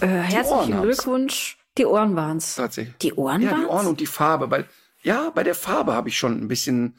Äh, 0.00 0.06
herzlichen. 0.06 0.82
Glückwunsch. 0.82 1.58
Die 1.76 1.86
Ohren 1.86 2.16
waren's. 2.16 2.56
Tatsächlich. 2.56 2.96
Die 2.98 3.14
Ohren 3.14 3.42
Ja, 3.42 3.56
die? 3.56 3.66
Ohren 3.66 3.86
und 3.86 4.00
die 4.00 4.06
Farbe, 4.06 4.50
weil 4.50 4.68
ja, 5.02 5.30
bei 5.30 5.44
der 5.44 5.54
Farbe 5.54 5.92
habe 5.94 6.08
ich 6.08 6.18
schon 6.18 6.40
ein 6.40 6.48
bisschen 6.48 6.96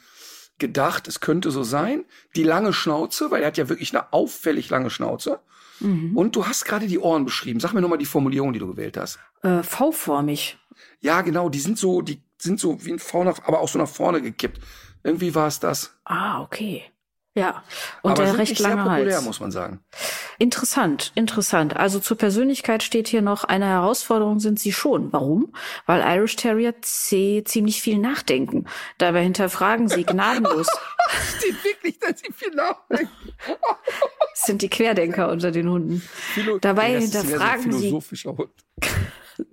gedacht, 0.58 1.08
es 1.08 1.20
könnte 1.20 1.52
so 1.52 1.64
sein. 1.64 2.06
Die 2.36 2.44
lange 2.44 2.74
Schnauze, 2.74 3.32
weil 3.32 3.42
er 3.42 3.48
hat 3.48 3.58
ja 3.58 3.70
wirklich 3.70 3.94
eine 3.94 4.12
auffällig 4.14 4.70
lange 4.70 4.90
Schnauze. 4.90 5.40
Mhm. 5.80 6.16
Und 6.18 6.36
du 6.36 6.46
hast 6.46 6.66
gerade 6.66 6.88
die 6.88 7.00
Ohren 7.00 7.26
beschrieben. 7.26 7.60
Sag 7.60 7.74
mir 7.74 7.82
nochmal 7.82 7.98
die 7.98 8.06
Formulierung, 8.06 8.54
die 8.54 8.60
du 8.60 8.68
gewählt 8.68 8.98
hast. 8.98 9.20
Äh, 9.44 9.64
V-formig. 9.64 10.58
Ja, 11.00 11.22
genau, 11.22 11.50
die 11.50 11.60
sind 11.60 11.78
so, 11.78 12.02
die 12.02 12.22
sind 12.38 12.60
so 12.60 12.84
wie 12.86 12.92
ein 12.92 13.00
V 13.00 13.24
nach, 13.24 13.44
aber 13.46 13.60
auch 13.60 13.70
so 13.70 13.80
nach 13.80 13.88
vorne 13.88 14.22
gekippt. 14.22 14.60
Irgendwie 15.04 15.34
war 15.36 15.48
es 15.48 15.60
das. 15.60 15.94
Ah, 16.04 16.42
okay. 16.42 16.84
Ja. 17.40 17.64
Und 18.02 18.12
aber 18.12 18.24
der 18.24 18.32
sind 18.32 18.40
recht 18.40 18.52
nicht 18.52 18.62
sehr 18.62 18.70
lange 18.70 18.84
populär, 18.84 19.16
Hals. 19.16 19.26
muss 19.26 19.40
man 19.40 19.52
sagen. 19.52 19.80
Interessant, 20.38 21.12
interessant. 21.16 21.76
Also 21.76 22.00
zur 22.00 22.18
Persönlichkeit 22.18 22.84
steht 22.84 23.08
hier 23.08 23.22
noch, 23.22 23.44
eine 23.44 23.66
Herausforderung 23.66 24.40
sind 24.40 24.60
sie 24.60 24.72
schon. 24.72 25.12
Warum? 25.12 25.54
Weil 25.86 26.02
Irish 26.02 26.36
Terrier 26.36 26.76
ziemlich 26.82 27.82
viel 27.82 27.98
nachdenken. 27.98 28.66
Dabei 28.98 29.24
hinterfragen 29.24 29.88
sie 29.90 30.04
gnadenlos. 30.04 30.68
steht 31.38 31.64
wirklich, 31.64 32.00
dass 32.00 32.20
sie 32.20 32.32
viel 32.32 32.54
nachdenken. 32.56 33.34
sind 34.34 34.62
die 34.62 34.70
Querdenker 34.70 35.30
unter 35.30 35.52
den 35.52 35.70
Hunden. 35.70 36.02
Philo 36.02 36.60
Dabei 36.60 37.00
hinterfragen 37.00 37.74
sie 37.74 37.98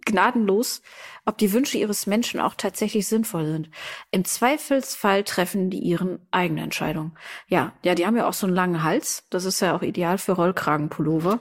gnadenlos, 0.05 0.83
ob 1.25 1.39
die 1.39 1.53
Wünsche 1.53 1.79
ihres 1.79 2.07
Menschen 2.07 2.41
auch 2.41 2.55
tatsächlich 2.55 3.07
sinnvoll 3.07 3.47
sind. 3.47 3.71
Im 4.11 4.25
Zweifelsfall 4.25 5.25
treffen 5.25 5.71
die 5.71 5.81
ihren 5.81 6.19
eigene 6.31 6.63
Entscheidung. 6.63 7.17
Ja, 7.49 7.73
ja, 7.83 7.95
die 7.95 8.07
haben 8.07 8.17
ja 8.17 8.29
auch 8.29 8.35
so 8.35 8.47
einen 8.47 8.57
langen 8.57 8.83
Hals. 8.83 9.27
Das 9.31 9.45
ist 9.45 9.61
ja 9.61 9.75
auch 9.75 9.83
ideal 9.83 10.19
für 10.19 10.33
Rollkragenpullover. 10.33 11.41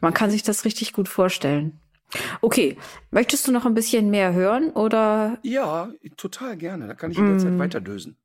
Man 0.00 0.14
kann 0.14 0.30
sich 0.30 0.42
das 0.42 0.64
richtig 0.64 0.92
gut 0.92 1.08
vorstellen. 1.08 1.80
Okay, 2.40 2.76
möchtest 3.10 3.46
du 3.46 3.52
noch 3.52 3.66
ein 3.66 3.74
bisschen 3.74 4.10
mehr 4.10 4.32
hören 4.32 4.70
oder? 4.70 5.38
Ja, 5.42 5.90
total 6.16 6.56
gerne. 6.56 6.88
Da 6.88 6.94
kann 6.94 7.10
ich 7.12 7.18
in 7.18 7.26
der 7.26 7.34
mm. 7.34 7.38
Zeit 7.38 7.58
weiterdösen. 7.58 8.16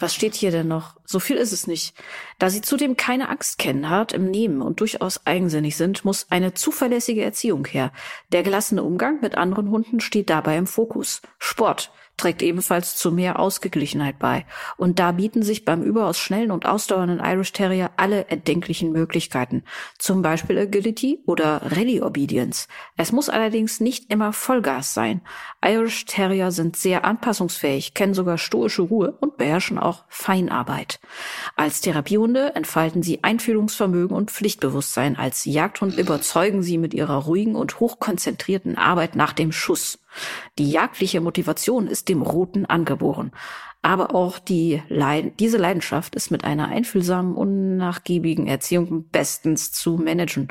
Was 0.00 0.14
steht 0.14 0.34
hier 0.34 0.50
denn 0.50 0.68
noch? 0.68 0.94
So 1.04 1.18
viel 1.18 1.36
ist 1.36 1.52
es 1.52 1.66
nicht. 1.66 1.94
Da 2.38 2.50
sie 2.50 2.60
zudem 2.60 2.96
keine 2.96 3.28
Angst 3.28 3.58
kennen, 3.58 3.88
hart 3.90 4.12
im 4.12 4.30
Nehmen 4.30 4.62
und 4.62 4.80
durchaus 4.80 5.26
eigensinnig 5.26 5.76
sind, 5.76 6.04
muss 6.04 6.26
eine 6.30 6.54
zuverlässige 6.54 7.24
Erziehung 7.24 7.66
her. 7.66 7.92
Der 8.30 8.42
gelassene 8.44 8.84
Umgang 8.84 9.20
mit 9.20 9.36
anderen 9.36 9.70
Hunden 9.70 10.00
steht 10.00 10.30
dabei 10.30 10.56
im 10.56 10.68
Fokus. 10.68 11.20
Sport, 11.38 11.90
trägt 12.18 12.42
ebenfalls 12.42 12.96
zu 12.96 13.10
mehr 13.10 13.38
Ausgeglichenheit 13.38 14.18
bei. 14.18 14.44
Und 14.76 14.98
da 14.98 15.12
bieten 15.12 15.42
sich 15.42 15.64
beim 15.64 15.82
überaus 15.82 16.18
schnellen 16.18 16.50
und 16.50 16.66
ausdauernden 16.66 17.20
Irish 17.24 17.52
Terrier 17.52 17.90
alle 17.96 18.28
erdenklichen 18.28 18.92
Möglichkeiten. 18.92 19.62
Zum 19.98 20.20
Beispiel 20.20 20.58
Agility 20.58 21.20
oder 21.24 21.62
Rally 21.64 22.02
Obedience. 22.02 22.68
Es 22.96 23.12
muss 23.12 23.28
allerdings 23.28 23.80
nicht 23.80 24.12
immer 24.12 24.32
Vollgas 24.32 24.92
sein. 24.92 25.22
Irish 25.64 26.04
Terrier 26.04 26.52
sind 26.52 26.76
sehr 26.76 27.04
anpassungsfähig, 27.04 27.94
kennen 27.94 28.14
sogar 28.14 28.38
stoische 28.38 28.82
Ruhe 28.82 29.16
und 29.20 29.36
beherrschen 29.36 29.78
auch 29.78 30.04
Feinarbeit. 30.08 31.00
Als 31.56 31.80
Therapiehunde 31.80 32.54
entfalten 32.54 33.02
sie 33.02 33.22
Einfühlungsvermögen 33.22 34.16
und 34.16 34.30
Pflichtbewusstsein. 34.30 35.16
Als 35.16 35.44
Jagdhund 35.44 35.96
überzeugen 35.96 36.62
sie 36.62 36.78
mit 36.78 36.94
ihrer 36.94 37.24
ruhigen 37.24 37.54
und 37.54 37.80
hochkonzentrierten 37.80 38.76
Arbeit 38.76 39.16
nach 39.16 39.32
dem 39.32 39.52
Schuss. 39.52 39.98
Die 40.58 40.70
jagdliche 40.70 41.20
Motivation 41.20 41.86
ist 41.86 42.08
dem 42.08 42.22
Roten 42.22 42.66
angeboren. 42.66 43.32
Aber 43.82 44.14
auch 44.14 44.38
die 44.38 44.82
Leid 44.88 45.38
diese 45.38 45.58
Leidenschaft 45.58 46.14
ist 46.14 46.30
mit 46.30 46.44
einer 46.44 46.68
einfühlsamen, 46.68 47.34
unnachgiebigen 47.34 48.46
Erziehung 48.46 49.08
bestens 49.08 49.72
zu 49.72 49.96
managen. 49.96 50.48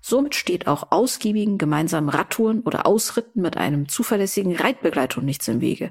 Somit 0.00 0.34
steht 0.34 0.66
auch 0.66 0.90
ausgiebigen 0.90 1.58
gemeinsamen 1.58 2.08
Radtouren 2.08 2.60
oder 2.60 2.86
Ausritten 2.86 3.42
mit 3.42 3.56
einem 3.56 3.88
zuverlässigen 3.88 4.56
Reitbegleitung 4.56 5.24
nichts 5.24 5.48
im 5.48 5.60
Wege. 5.60 5.90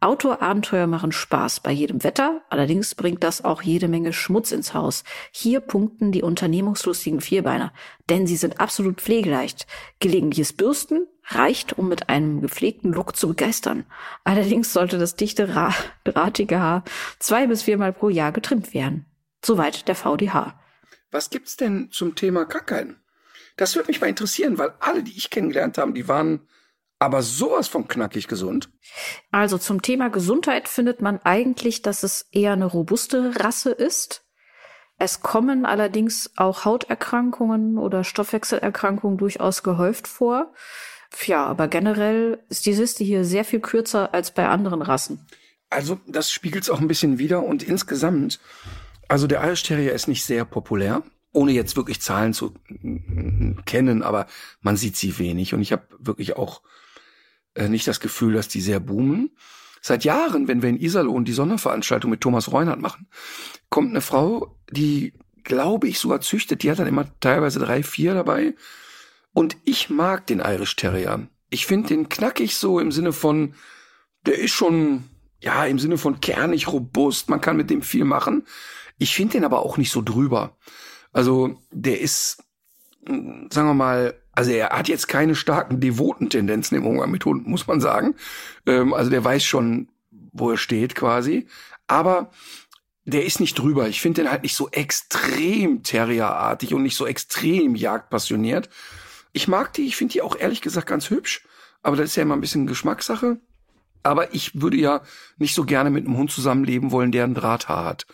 Outdoor-Abenteuer 0.00 0.86
machen 0.86 1.12
Spaß 1.12 1.60
bei 1.60 1.70
jedem 1.70 2.04
Wetter, 2.04 2.42
allerdings 2.50 2.94
bringt 2.94 3.22
das 3.22 3.42
auch 3.42 3.62
jede 3.62 3.88
Menge 3.88 4.12
Schmutz 4.12 4.52
ins 4.52 4.74
Haus. 4.74 5.02
Hier 5.30 5.60
punkten 5.60 6.12
die 6.12 6.22
unternehmungslustigen 6.22 7.22
Vierbeiner, 7.22 7.72
denn 8.10 8.26
sie 8.26 8.36
sind 8.36 8.60
absolut 8.60 9.00
pflegeleicht. 9.00 9.66
Gelegentliches 10.00 10.52
Bürsten 10.52 11.06
reicht, 11.26 11.78
um 11.78 11.88
mit 11.88 12.08
einem 12.08 12.40
gepflegten 12.40 12.92
Look 12.92 13.16
zu 13.16 13.28
begeistern. 13.28 13.84
Allerdings 14.24 14.72
sollte 14.72 14.98
das 14.98 15.16
dichte, 15.16 15.46
drahtige 16.04 16.60
Haar 16.60 16.84
zwei 17.18 17.46
bis 17.46 17.62
viermal 17.62 17.92
pro 17.92 18.08
Jahr 18.08 18.32
getrimmt 18.32 18.74
werden. 18.74 19.06
Soweit 19.44 19.88
der 19.88 19.94
VDH. 19.94 20.58
Was 21.10 21.30
gibt's 21.30 21.56
denn 21.56 21.90
zum 21.90 22.14
Thema 22.14 22.44
Krankheiten? 22.44 22.96
Das 23.56 23.76
würde 23.76 23.88
mich 23.88 24.00
mal 24.00 24.08
interessieren, 24.08 24.58
weil 24.58 24.74
alle, 24.80 25.02
die 25.02 25.16
ich 25.16 25.30
kennengelernt 25.30 25.78
habe, 25.78 25.92
die 25.92 26.08
waren 26.08 26.48
aber 26.98 27.22
sowas 27.22 27.68
von 27.68 27.86
knackig 27.86 28.28
gesund. 28.28 28.70
Also 29.30 29.58
zum 29.58 29.82
Thema 29.82 30.08
Gesundheit 30.08 30.68
findet 30.68 31.02
man 31.02 31.20
eigentlich, 31.22 31.82
dass 31.82 32.02
es 32.02 32.28
eher 32.32 32.52
eine 32.52 32.66
robuste 32.66 33.44
Rasse 33.44 33.72
ist. 33.72 34.24
Es 34.96 35.20
kommen 35.20 35.66
allerdings 35.66 36.30
auch 36.36 36.64
Hauterkrankungen 36.64 37.78
oder 37.78 38.04
Stoffwechselerkrankungen 38.04 39.18
durchaus 39.18 39.62
gehäuft 39.62 40.06
vor. 40.06 40.52
Ja, 41.26 41.46
aber 41.46 41.68
generell 41.68 42.38
ist 42.48 42.66
die 42.66 42.72
Liste 42.72 43.04
hier 43.04 43.24
sehr 43.24 43.44
viel 43.44 43.60
kürzer 43.60 44.12
als 44.14 44.32
bei 44.32 44.48
anderen 44.48 44.82
Rassen. 44.82 45.24
Also 45.70 45.98
das 46.06 46.30
spiegelt 46.30 46.64
es 46.64 46.70
auch 46.70 46.80
ein 46.80 46.88
bisschen 46.88 47.18
wider 47.18 47.42
und 47.42 47.62
insgesamt, 47.62 48.40
also 49.08 49.26
der 49.26 49.42
Irish 49.44 49.62
Terrier 49.62 49.92
ist 49.92 50.08
nicht 50.08 50.24
sehr 50.24 50.44
populär 50.44 51.02
ohne 51.34 51.52
jetzt 51.52 51.76
wirklich 51.76 52.00
Zahlen 52.00 52.32
zu 52.32 52.54
kennen, 53.66 54.02
aber 54.02 54.26
man 54.62 54.76
sieht 54.76 54.96
sie 54.96 55.18
wenig. 55.18 55.52
Und 55.52 55.60
ich 55.60 55.72
habe 55.72 55.82
wirklich 55.98 56.36
auch 56.36 56.62
äh, 57.54 57.68
nicht 57.68 57.86
das 57.86 58.00
Gefühl, 58.00 58.34
dass 58.34 58.48
die 58.48 58.60
sehr 58.60 58.80
boomen. 58.80 59.30
Seit 59.82 60.04
Jahren, 60.04 60.48
wenn 60.48 60.62
wir 60.62 60.70
in 60.70 60.80
Iserlohn 60.80 61.24
die 61.24 61.32
Sonderveranstaltung 61.32 62.10
mit 62.10 62.20
Thomas 62.20 62.52
Reunert 62.52 62.80
machen, 62.80 63.08
kommt 63.68 63.90
eine 63.90 64.00
Frau, 64.00 64.56
die, 64.70 65.12
glaube 65.42 65.88
ich, 65.88 65.98
sogar 65.98 66.20
züchtet. 66.20 66.62
Die 66.62 66.70
hat 66.70 66.78
dann 66.78 66.86
immer 66.86 67.06
teilweise 67.20 67.58
drei, 67.58 67.82
vier 67.82 68.14
dabei. 68.14 68.54
Und 69.34 69.58
ich 69.64 69.90
mag 69.90 70.26
den 70.26 70.40
Irish 70.40 70.76
Terrier. 70.76 71.28
Ich 71.50 71.66
finde 71.66 71.88
den 71.88 72.08
knackig 72.08 72.56
so 72.56 72.80
im 72.80 72.90
Sinne 72.90 73.12
von, 73.12 73.54
der 74.24 74.38
ist 74.38 74.52
schon, 74.52 75.04
ja, 75.40 75.66
im 75.66 75.78
Sinne 75.78 75.98
von 75.98 76.20
kernig, 76.20 76.68
robust. 76.68 77.28
Man 77.28 77.42
kann 77.42 77.56
mit 77.58 77.68
dem 77.68 77.82
viel 77.82 78.04
machen. 78.04 78.46
Ich 78.96 79.14
finde 79.14 79.32
den 79.32 79.44
aber 79.44 79.60
auch 79.60 79.76
nicht 79.76 79.90
so 79.90 80.00
drüber. 80.00 80.56
Also, 81.12 81.60
der 81.70 82.00
ist, 82.00 82.42
sagen 83.06 83.68
wir 83.68 83.74
mal, 83.74 84.14
also 84.32 84.50
er 84.50 84.70
hat 84.70 84.88
jetzt 84.88 85.08
keine 85.08 85.34
starken 85.34 85.80
devoten 85.80 86.30
Tendenzen 86.30 86.76
im 86.76 86.86
Umgang 86.86 87.10
mit 87.10 87.24
Hunden, 87.24 87.50
muss 87.50 87.66
man 87.66 87.80
sagen. 87.80 88.14
Ähm, 88.66 88.94
also 88.94 89.10
der 89.10 89.22
weiß 89.22 89.44
schon, 89.44 89.88
wo 90.32 90.50
er 90.50 90.56
steht 90.56 90.94
quasi. 90.94 91.46
Aber 91.86 92.30
der 93.04 93.24
ist 93.26 93.38
nicht 93.38 93.58
drüber. 93.58 93.88
Ich 93.88 94.00
finde 94.00 94.22
den 94.22 94.30
halt 94.30 94.42
nicht 94.42 94.56
so 94.56 94.70
extrem 94.70 95.82
Terrierartig 95.82 96.74
und 96.74 96.82
nicht 96.82 96.96
so 96.96 97.06
extrem 97.06 97.74
jagdpassioniert. 97.74 98.70
Ich 99.34 99.48
mag 99.48 99.74
die, 99.74 99.86
ich 99.86 99.96
finde 99.96 100.12
die 100.12 100.22
auch 100.22 100.36
ehrlich 100.36 100.62
gesagt 100.62 100.86
ganz 100.86 101.10
hübsch. 101.10 101.44
Aber 101.82 101.96
das 101.96 102.10
ist 102.10 102.16
ja 102.16 102.22
immer 102.22 102.34
ein 102.34 102.40
bisschen 102.40 102.66
Geschmackssache. 102.66 103.38
Aber 104.02 104.32
ich 104.32 104.60
würde 104.60 104.78
ja 104.78 105.02
nicht 105.36 105.54
so 105.54 105.64
gerne 105.64 105.90
mit 105.90 106.06
einem 106.06 106.16
Hund 106.16 106.30
zusammenleben 106.30 106.90
wollen, 106.92 107.12
der 107.12 107.24
ein 107.24 107.34
Drahthaar 107.34 107.84
hat. 107.84 108.06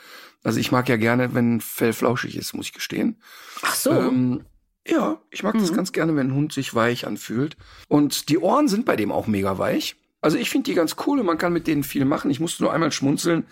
Also 0.43 0.59
ich 0.59 0.73
mag 0.73 0.89
ja 0.89 0.97
gerne, 0.97 1.35
wenn 1.35 1.61
Fell 1.61 1.93
flauschig 1.93 2.37
ist, 2.37 2.55
muss 2.55 2.67
ich 2.67 2.73
gestehen. 2.73 3.21
Ach 3.63 3.75
so. 3.75 3.91
Ähm, 3.91 4.45
ja, 4.87 5.21
ich 5.31 5.43
mag 5.43 5.55
mhm. 5.55 5.61
das 5.61 5.73
ganz 5.73 5.93
gerne, 5.93 6.17
wenn 6.17 6.29
ein 6.29 6.35
Hund 6.35 6.53
sich 6.53 6.75
weich 6.75 7.07
anfühlt. 7.07 7.57
Und 7.89 8.29
die 8.29 8.39
Ohren 8.39 8.67
sind 8.67 8.87
bei 8.87 8.97
dem 8.97 9.13
auch 9.13 9.27
mega 9.27 9.59
weich. 9.59 9.97
Also 10.21 10.39
ich 10.39 10.51
finde 10.51 10.71
die 10.71 10.75
ganz 10.75 10.97
cool 11.07 11.21
und 11.21 11.27
man 11.27 11.39
kann 11.39 11.53
mit 11.53 11.67
denen 11.67 11.85
viel 11.85 12.05
machen. 12.05 12.31
Ich 12.31 12.41
musste 12.41 12.63
nur 12.63 12.73
einmal 12.73 12.93
schmunzeln. 12.93 13.47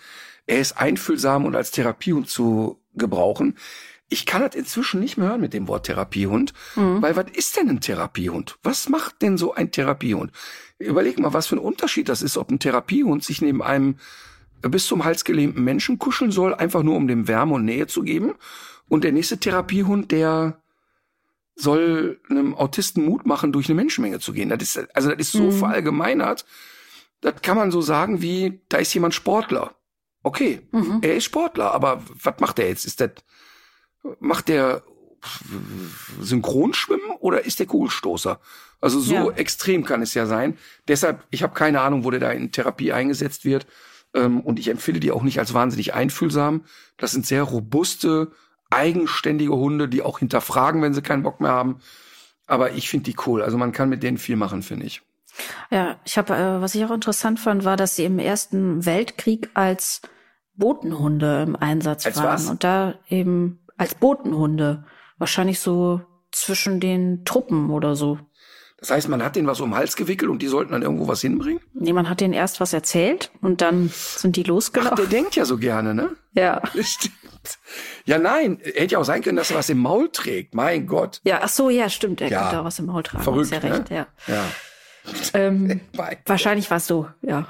Er 0.47 0.59
ist 0.59 0.77
einfühlsam 0.77 1.45
und 1.45 1.55
als 1.55 1.71
Therapiehund 1.71 2.29
zu 2.29 2.81
gebrauchen. 2.95 3.57
Ich 4.09 4.25
kann 4.25 4.41
das 4.41 4.55
inzwischen 4.55 4.99
nicht 4.99 5.17
mehr 5.17 5.29
hören 5.29 5.41
mit 5.41 5.53
dem 5.53 5.67
Wort 5.67 5.85
Therapiehund, 5.85 6.53
mhm. 6.75 7.01
weil 7.01 7.15
was 7.15 7.27
ist 7.33 7.57
denn 7.57 7.69
ein 7.69 7.81
Therapiehund? 7.81 8.57
Was 8.63 8.89
macht 8.89 9.21
denn 9.21 9.37
so 9.37 9.53
ein 9.53 9.71
Therapiehund? 9.71 10.31
Überleg 10.79 11.19
mal, 11.19 11.33
was 11.33 11.47
für 11.47 11.55
ein 11.55 11.59
Unterschied 11.59 12.09
das 12.09 12.21
ist, 12.21 12.37
ob 12.37 12.49
ein 12.49 12.59
Therapiehund 12.59 13.23
sich 13.23 13.41
neben 13.41 13.61
einem 13.61 13.97
bis 14.61 14.87
zum 14.87 15.05
Hals 15.05 15.23
gelähmten 15.23 15.63
Menschen 15.63 15.99
kuscheln 15.99 16.31
soll, 16.31 16.53
einfach 16.53 16.83
nur 16.83 16.95
um 16.95 17.07
dem 17.07 17.27
Wärme 17.27 17.55
und 17.55 17.65
Nähe 17.65 17.87
zu 17.87 18.01
geben. 18.01 18.33
Und 18.87 19.03
der 19.03 19.11
nächste 19.11 19.37
Therapiehund, 19.37 20.11
der 20.11 20.61
soll 21.55 22.19
einem 22.29 22.55
Autisten 22.55 23.05
Mut 23.05 23.25
machen, 23.25 23.51
durch 23.51 23.67
eine 23.67 23.75
Menschenmenge 23.75 24.19
zu 24.19 24.33
gehen. 24.33 24.49
Das 24.49 24.61
ist, 24.61 24.95
also 24.95 25.09
das 25.09 25.19
ist 25.19 25.31
so 25.33 25.43
mhm. 25.43 25.51
verallgemeinert. 25.51 26.45
Das 27.21 27.41
kann 27.41 27.57
man 27.57 27.71
so 27.71 27.81
sagen 27.81 28.21
wie, 28.21 28.61
da 28.69 28.77
ist 28.77 28.93
jemand 28.93 29.13
Sportler. 29.13 29.75
Okay, 30.23 30.61
mhm. 30.71 30.99
er 31.01 31.15
ist 31.15 31.25
Sportler, 31.25 31.71
aber 31.73 32.01
was 32.07 32.39
macht 32.39 32.59
er 32.59 32.67
jetzt? 32.67 32.85
Ist 32.85 33.01
das, 33.01 33.11
macht 34.19 34.49
der 34.49 34.83
Synchronschwimmen 36.21 37.11
oder 37.19 37.45
ist 37.45 37.59
der 37.59 37.67
Kugelstoßer? 37.67 38.39
Also 38.81 38.99
so 38.99 39.13
ja. 39.13 39.29
extrem 39.31 39.83
kann 39.83 40.01
es 40.01 40.13
ja 40.13 40.25
sein. 40.25 40.57
Deshalb, 40.87 41.23
ich 41.31 41.43
habe 41.43 41.53
keine 41.53 41.81
Ahnung, 41.81 42.03
wo 42.05 42.11
der 42.11 42.19
da 42.19 42.31
in 42.31 42.51
Therapie 42.51 42.93
eingesetzt 42.93 43.43
wird. 43.43 43.67
Ähm, 44.13 44.41
und 44.41 44.59
ich 44.59 44.69
empfinde 44.69 44.99
die 44.99 45.11
auch 45.11 45.21
nicht 45.21 45.39
als 45.39 45.53
wahnsinnig 45.53 45.93
einfühlsam. 45.93 46.63
Das 46.97 47.11
sind 47.11 47.25
sehr 47.25 47.43
robuste, 47.43 48.31
eigenständige 48.69 49.55
Hunde, 49.55 49.89
die 49.89 50.01
auch 50.01 50.19
hinterfragen, 50.19 50.81
wenn 50.81 50.93
sie 50.93 51.01
keinen 51.01 51.23
Bock 51.23 51.41
mehr 51.41 51.51
haben. 51.51 51.79
Aber 52.47 52.71
ich 52.71 52.89
finde 52.89 53.11
die 53.11 53.17
cool. 53.25 53.41
Also 53.41 53.57
man 53.57 53.71
kann 53.71 53.89
mit 53.89 54.01
denen 54.01 54.17
viel 54.17 54.35
machen, 54.35 54.63
finde 54.63 54.85
ich. 54.85 55.01
Ja, 55.69 55.99
ich 56.05 56.17
habe, 56.17 56.35
äh, 56.35 56.61
was 56.61 56.75
ich 56.75 56.83
auch 56.85 56.91
interessant 56.91 57.39
fand, 57.39 57.63
war, 57.65 57.77
dass 57.77 57.95
sie 57.95 58.05
im 58.05 58.19
Ersten 58.19 58.85
Weltkrieg 58.85 59.49
als 59.53 60.01
Botenhunde 60.55 61.43
im 61.43 61.55
Einsatz 61.55 62.05
als 62.05 62.17
waren 62.17 62.33
was? 62.33 62.49
und 62.49 62.63
da 62.63 62.95
eben 63.07 63.59
als 63.79 63.95
Botenhunde, 63.95 64.85
wahrscheinlich 65.17 65.59
so 65.59 66.01
zwischen 66.31 66.79
den 66.79 67.25
Truppen 67.25 67.71
oder 67.71 67.95
so. 67.95 68.19
Das 68.77 68.91
heißt, 68.91 69.09
man 69.09 69.23
hat 69.23 69.35
denen 69.35 69.47
was 69.47 69.59
um 69.59 69.71
den 69.71 69.75
Hals 69.77 69.95
gewickelt 69.97 70.29
und 70.31 70.41
die 70.41 70.47
sollten 70.47 70.71
dann 70.71 70.83
irgendwo 70.83 71.07
was 71.07 71.19
hinbringen? 71.21 71.59
Nee, 71.73 71.91
man 71.91 72.07
hat 72.09 72.21
denen 72.21 72.33
erst 72.33 72.61
was 72.61 72.71
erzählt 72.71 73.31
und 73.41 73.59
dann 73.61 73.89
sind 73.93 74.35
die 74.37 74.43
losgelaufen. 74.43 74.93
Ach, 74.93 74.97
der 74.97 75.07
denkt 75.07 75.35
ja 75.35 75.43
so 75.45 75.57
gerne, 75.57 75.93
ne? 75.95 76.11
Ja. 76.33 76.61
Ja, 78.05 78.19
nein, 78.19 78.59
hätte 78.61 78.93
ja 78.93 78.99
auch 78.99 79.05
sein 79.05 79.21
können, 79.23 79.37
dass 79.37 79.49
er 79.49 79.57
was 79.57 79.69
im 79.69 79.77
Maul 79.77 80.09
trägt. 80.11 80.53
Mein 80.53 80.85
Gott. 80.87 81.21
Ja, 81.23 81.39
ach 81.41 81.47
so, 81.49 81.69
ja, 81.69 81.87
stimmt. 81.89 82.19
Er 82.21 82.29
Ja. 82.29 82.41
könnte 82.43 82.59
auch 82.59 82.65
was 82.65 82.79
im 82.79 82.87
Maul 82.87 83.01
tragen. 83.01 83.23
Verrückt, 83.23 83.51
ja 83.51 83.59
recht, 83.59 83.89
ne? 83.89 83.95
ja. 83.95 84.07
Ja. 84.27 84.43
Ähm, 85.33 85.81
wahrscheinlich 86.25 86.69
war 86.69 86.77
es 86.77 86.87
so, 86.87 87.07
ja. 87.21 87.47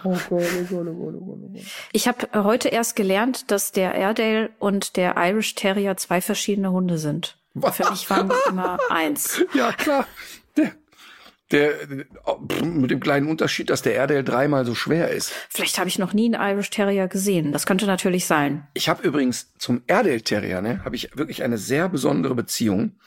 Ich 1.92 2.08
habe 2.08 2.28
heute 2.34 2.70
erst 2.70 2.96
gelernt, 2.96 3.52
dass 3.52 3.72
der 3.72 3.94
Airedale 3.96 4.52
und 4.60 4.96
der 4.98 5.16
Irish 5.18 5.56
Terrier 5.56 5.98
zwei 5.98 6.22
verschiedene 6.22 6.72
Hunde 6.72 6.98
sind. 6.98 7.38
Für 7.72 7.90
mich 7.90 8.10
waren 8.10 8.32
immer 8.48 8.78
eins. 8.90 9.44
Ja, 9.54 9.72
klar. 9.72 10.06
Der, 11.52 11.74
der, 11.88 12.06
oh, 12.26 12.38
mit 12.64 12.92
dem 12.92 13.00
kleinen 13.00 13.28
Unterschied, 13.28 13.72
dass 13.72 13.82
der 13.82 13.94
Airedale 13.94 14.24
dreimal 14.24 14.66
so 14.66 14.76
schwer 14.76 15.10
ist. 15.10 15.32
Vielleicht 15.50 15.80
habe 15.80 15.90
ich 15.90 15.98
noch 15.98 16.14
nie 16.14 16.34
einen 16.34 16.56
Irish 16.56 16.70
Terrier 16.70 17.08
gesehen. 17.08 17.52
Das 17.52 17.66
könnte 17.66 17.88
natürlich 17.88 18.28
sein. 18.28 18.68
Ich 18.76 18.88
habe 18.88 19.02
übrigens 19.02 19.52
zum 19.58 19.82
Airedale 19.88 20.22
Terrier, 20.22 20.62
ne, 20.62 20.84
habe 20.86 20.96
ich 20.96 21.18
wirklich 21.18 21.42
eine 21.42 21.58
sehr 21.58 21.90
besondere 21.90 22.36
Beziehung. 22.36 23.00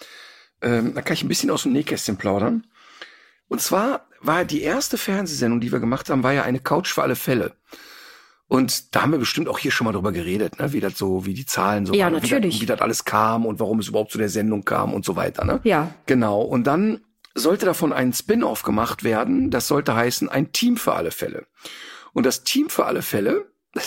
Ähm, 0.61 0.95
da 0.95 1.03
kann 1.03 1.15
ich 1.15 1.23
ein 1.23 1.29
bisschen 1.29 1.51
aus 1.51 1.63
dem 1.63 1.73
Nähkästchen 1.73 2.17
plaudern. 2.17 2.67
Und 3.53 3.61
zwar 3.61 4.07
war 4.23 4.47
die 4.47 4.63
erste 4.63 4.97
Fernsehsendung, 4.97 5.61
die 5.61 5.71
wir 5.71 5.79
gemacht 5.79 6.09
haben, 6.09 6.23
war 6.23 6.33
ja 6.33 6.43
eine 6.43 6.59
Couch 6.59 6.91
für 6.91 7.03
alle 7.03 7.17
Fälle. 7.17 7.53
Und 8.49 8.95
da 8.95 9.03
haben 9.03 9.13
wir 9.13 9.19
bestimmt 9.19 9.47
auch 9.47 9.59
hier 9.59 9.71
schon 9.71 9.85
mal 9.85 9.93
drüber 9.93 10.11
geredet, 10.11 10.59
ne? 10.59 10.73
wie 10.73 10.81
das 10.81 10.97
so, 10.97 11.27
wie 11.27 11.35
die 11.35 11.45
Zahlen 11.45 11.85
so 11.85 11.93
Ja, 11.93 12.07
waren, 12.07 12.15
natürlich. 12.15 12.55
Wie 12.55 12.61
das, 12.61 12.63
wie 12.63 12.67
das 12.67 12.81
alles 12.81 13.05
kam 13.05 13.45
und 13.45 13.61
warum 13.61 13.81
es 13.81 13.89
überhaupt 13.89 14.11
zu 14.11 14.17
der 14.17 14.31
Sendung 14.31 14.65
kam 14.65 14.95
und 14.95 15.05
so 15.05 15.17
weiter. 15.17 15.45
Ne? 15.45 15.61
Ja. 15.65 15.93
Genau. 16.07 16.41
Und 16.41 16.67
dann 16.67 17.03
sollte 17.35 17.67
davon 17.67 17.93
ein 17.93 18.15
Spin-off 18.15 18.63
gemacht 18.63 19.05
werden. 19.05 19.51
Das 19.51 19.69
sollte 19.69 19.95
heißen, 19.95 20.31
ein 20.31 20.53
Team 20.53 20.79
für 20.79 20.95
alle 20.95 21.11
Fälle. 21.11 21.47
Und 22.15 22.25
das 22.25 22.45
Team 22.45 22.71
für 22.71 22.87
alle 22.87 23.03
Fälle 23.03 23.53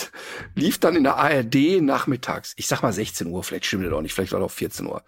lief 0.54 0.78
dann 0.78 0.94
in 0.94 1.02
der 1.02 1.16
ARD 1.16 1.82
nachmittags. 1.82 2.54
Ich 2.56 2.68
sag 2.68 2.82
mal 2.82 2.92
16 2.92 3.26
Uhr, 3.26 3.42
vielleicht 3.42 3.66
stimmt 3.66 3.84
das 3.84 3.92
auch 3.92 4.00
nicht, 4.00 4.14
vielleicht 4.14 4.30
war 4.30 4.38
das 4.38 4.48
auch 4.48 4.54
14 4.54 4.86
Uhr. 4.86 5.02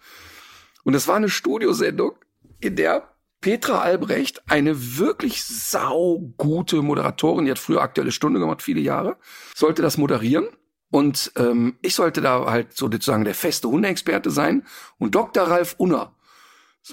Und 0.83 0.91
das 0.91 1.07
war 1.07 1.15
eine 1.15 1.29
Studiosendung, 1.29 2.11
in 2.59 2.75
der 2.75 3.07
Petra 3.41 3.81
Albrecht, 3.81 4.43
eine 4.49 4.97
wirklich 4.97 5.43
saugute 5.43 6.81
Moderatorin, 6.81 7.45
die 7.45 7.51
hat 7.51 7.59
früher 7.59 7.81
Aktuelle 7.81 8.11
Stunde 8.11 8.39
gemacht, 8.39 8.61
viele 8.61 8.81
Jahre, 8.81 9.17
sollte 9.55 9.81
das 9.81 9.97
moderieren. 9.97 10.49
Und 10.91 11.31
ähm, 11.35 11.77
ich 11.81 11.95
sollte 11.95 12.21
da 12.21 12.45
halt 12.51 12.75
sozusagen 12.75 13.23
der 13.23 13.35
feste 13.35 13.69
Hundeexperte 13.69 14.31
sein. 14.31 14.65
Und 14.97 15.15
Dr. 15.15 15.43
Ralf 15.43 15.75
Unner, 15.77 16.15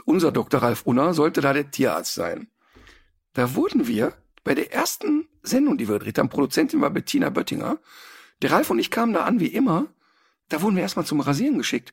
unser 0.04 0.32
Dr. 0.32 0.62
Ralf 0.62 0.82
Unner, 0.84 1.14
sollte 1.14 1.40
da 1.40 1.52
der 1.52 1.70
Tierarzt 1.70 2.14
sein. 2.14 2.48
Da 3.32 3.54
wurden 3.54 3.86
wir 3.86 4.12
bei 4.44 4.54
der 4.54 4.72
ersten 4.72 5.28
Sendung, 5.42 5.78
die 5.78 5.88
wir 5.88 5.94
gedreht 5.98 6.18
haben, 6.18 6.28
Produzentin 6.28 6.80
war 6.80 6.90
Bettina 6.90 7.30
Böttinger. 7.30 7.78
Der 8.42 8.52
Ralf 8.52 8.70
und 8.70 8.78
ich 8.78 8.90
kamen 8.90 9.12
da 9.12 9.24
an 9.24 9.40
wie 9.40 9.46
immer. 9.46 9.86
Da 10.48 10.62
wurden 10.62 10.76
wir 10.76 10.82
erstmal 10.82 11.06
zum 11.06 11.20
Rasieren 11.20 11.58
geschickt. 11.58 11.92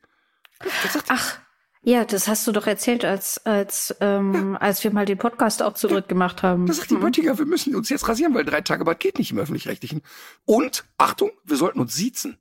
Da 0.60 0.88
sagt, 0.88 1.06
Ach, 1.08 1.40
ja, 1.84 2.06
das 2.06 2.28
hast 2.28 2.46
du 2.46 2.52
doch 2.52 2.66
erzählt, 2.66 3.04
als, 3.04 3.44
als, 3.44 3.94
ähm, 4.00 4.56
als 4.58 4.82
wir 4.82 4.90
mal 4.90 5.04
den 5.04 5.18
Podcast 5.18 5.62
auch 5.62 5.74
zu 5.74 5.86
dritt 5.86 6.08
gemacht 6.08 6.42
haben. 6.42 6.66
Da 6.66 6.72
sagt 6.72 6.90
die 6.90 6.96
Böttinger, 6.96 7.38
wir 7.38 7.44
müssen 7.44 7.74
uns 7.76 7.90
jetzt 7.90 8.08
rasieren, 8.08 8.34
weil 8.34 8.46
drei 8.46 8.62
Tage 8.62 8.84
Bad 8.84 9.00
geht 9.00 9.18
nicht 9.18 9.32
im 9.32 9.38
Öffentlich-Rechtlichen. 9.38 10.00
Und, 10.46 10.86
Achtung, 10.96 11.30
wir 11.44 11.58
sollten 11.58 11.80
uns 11.80 11.94
siezen. 11.94 12.38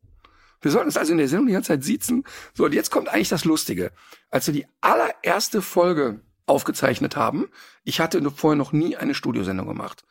Wir 0.61 0.71
sollten 0.71 0.87
uns 0.87 0.95
also 0.95 1.11
in 1.11 1.17
der 1.17 1.27
Sendung 1.27 1.47
die 1.47 1.53
ganze 1.53 1.67
Zeit 1.67 1.83
siezen. 1.83 2.23
So, 2.53 2.63
und 2.63 2.73
jetzt 2.73 2.89
kommt 2.89 3.09
eigentlich 3.09 3.27
das 3.27 3.43
Lustige. 3.43 3.91
Als 4.29 4.47
wir 4.47 4.53
die 4.53 4.65
allererste 4.79 5.61
Folge 5.61 6.21
aufgezeichnet 6.45 7.17
haben, 7.17 7.49
ich 7.83 7.99
hatte 7.99 8.21
vorher 8.31 8.57
noch 8.57 8.71
nie 8.71 8.95
eine 8.95 9.13
Studiosendung 9.13 9.67
gemacht. 9.67 10.05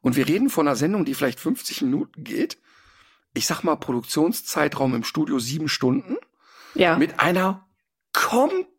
Und 0.00 0.16
wir 0.16 0.26
reden 0.26 0.48
von 0.48 0.66
einer 0.66 0.76
Sendung, 0.76 1.04
die 1.04 1.12
vielleicht 1.12 1.40
50 1.40 1.82
Minuten 1.82 2.24
geht. 2.24 2.56
Ich 3.34 3.46
sag 3.46 3.64
mal, 3.64 3.76
Produktionszeitraum 3.76 4.94
im 4.94 5.04
Studio 5.04 5.38
sieben 5.38 5.68
Stunden 5.68 6.16
ja. 6.74 6.96
mit 6.96 7.20
einer 7.20 7.68
komplett 8.14 8.77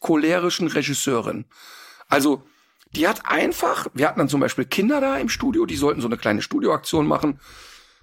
cholerischen 0.00 0.68
Regisseurin. 0.68 1.44
Also, 2.08 2.42
die 2.92 3.06
hat 3.06 3.26
einfach, 3.26 3.86
wir 3.94 4.08
hatten 4.08 4.18
dann 4.18 4.28
zum 4.28 4.40
Beispiel 4.40 4.64
Kinder 4.64 5.00
da 5.00 5.16
im 5.18 5.28
Studio, 5.28 5.66
die 5.66 5.76
sollten 5.76 6.00
so 6.00 6.08
eine 6.08 6.16
kleine 6.16 6.42
Studioaktion 6.42 7.06
machen. 7.06 7.40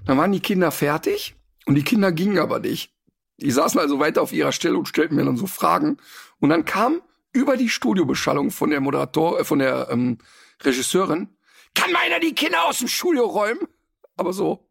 Dann 0.06 0.18
waren 0.18 0.32
die 0.32 0.40
Kinder 0.40 0.72
fertig 0.72 1.36
und 1.66 1.76
die 1.76 1.84
Kinder 1.84 2.12
gingen 2.12 2.40
aber 2.40 2.60
nicht. 2.60 2.94
Die 3.38 3.52
saßen 3.52 3.80
also 3.80 4.00
weiter 4.00 4.22
auf 4.22 4.32
ihrer 4.32 4.52
Stelle 4.52 4.78
und 4.78 4.88
stellten 4.88 5.16
mir 5.16 5.26
dann 5.26 5.38
so 5.38 5.48
Fragen. 5.48 5.98
Und 6.40 6.50
dann 6.50 6.66
kam 6.66 7.02
über 7.34 7.58
die 7.58 7.70
Studiobeschallung 7.70 8.52
von 8.52 8.70
der 8.70 8.80
Moderator, 8.80 9.40
äh, 9.40 9.44
von 9.44 9.60
der 9.60 9.90
ähm, 9.92 10.18
Regisseurin, 10.64 11.30
kann 11.76 11.92
meiner 11.92 12.20
die 12.20 12.34
Kinder 12.34 12.66
aus 12.66 12.80
dem 12.80 12.88
Studio 12.88 13.26
räumen? 13.26 13.68
Aber 14.16 14.34
so. 14.34 14.68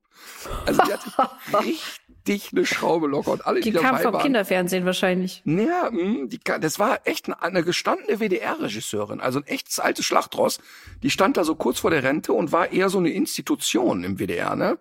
Also 0.64 0.82
die 0.82 0.92
hatte 0.92 1.10
richtig 1.60 2.00
eine 2.52 2.66
Schraube 2.66 3.06
locker 3.06 3.32
und 3.32 3.46
alle, 3.46 3.60
die, 3.60 3.70
die 3.70 3.78
kam 3.78 3.98
vom 3.98 4.12
waren. 4.14 4.22
Kinderfernsehen 4.22 4.84
wahrscheinlich. 4.84 5.42
Ja, 5.44 5.90
mh, 5.90 6.26
die, 6.26 6.38
ka- 6.38 6.58
das 6.58 6.78
war 6.78 7.00
echt 7.04 7.26
eine, 7.26 7.40
eine 7.42 7.62
gestandene 7.62 8.18
WDR-Regisseurin, 8.20 9.20
also 9.20 9.38
ein 9.40 9.46
echtes 9.46 9.78
altes 9.80 10.04
Schlachtross. 10.04 10.58
Die 11.02 11.10
stand 11.10 11.36
da 11.36 11.44
so 11.44 11.54
kurz 11.54 11.80
vor 11.80 11.90
der 11.90 12.02
Rente 12.02 12.32
und 12.32 12.52
war 12.52 12.72
eher 12.72 12.88
so 12.88 12.98
eine 12.98 13.10
Institution 13.10 14.04
im 14.04 14.18
WDR, 14.18 14.56
ne? 14.56 14.78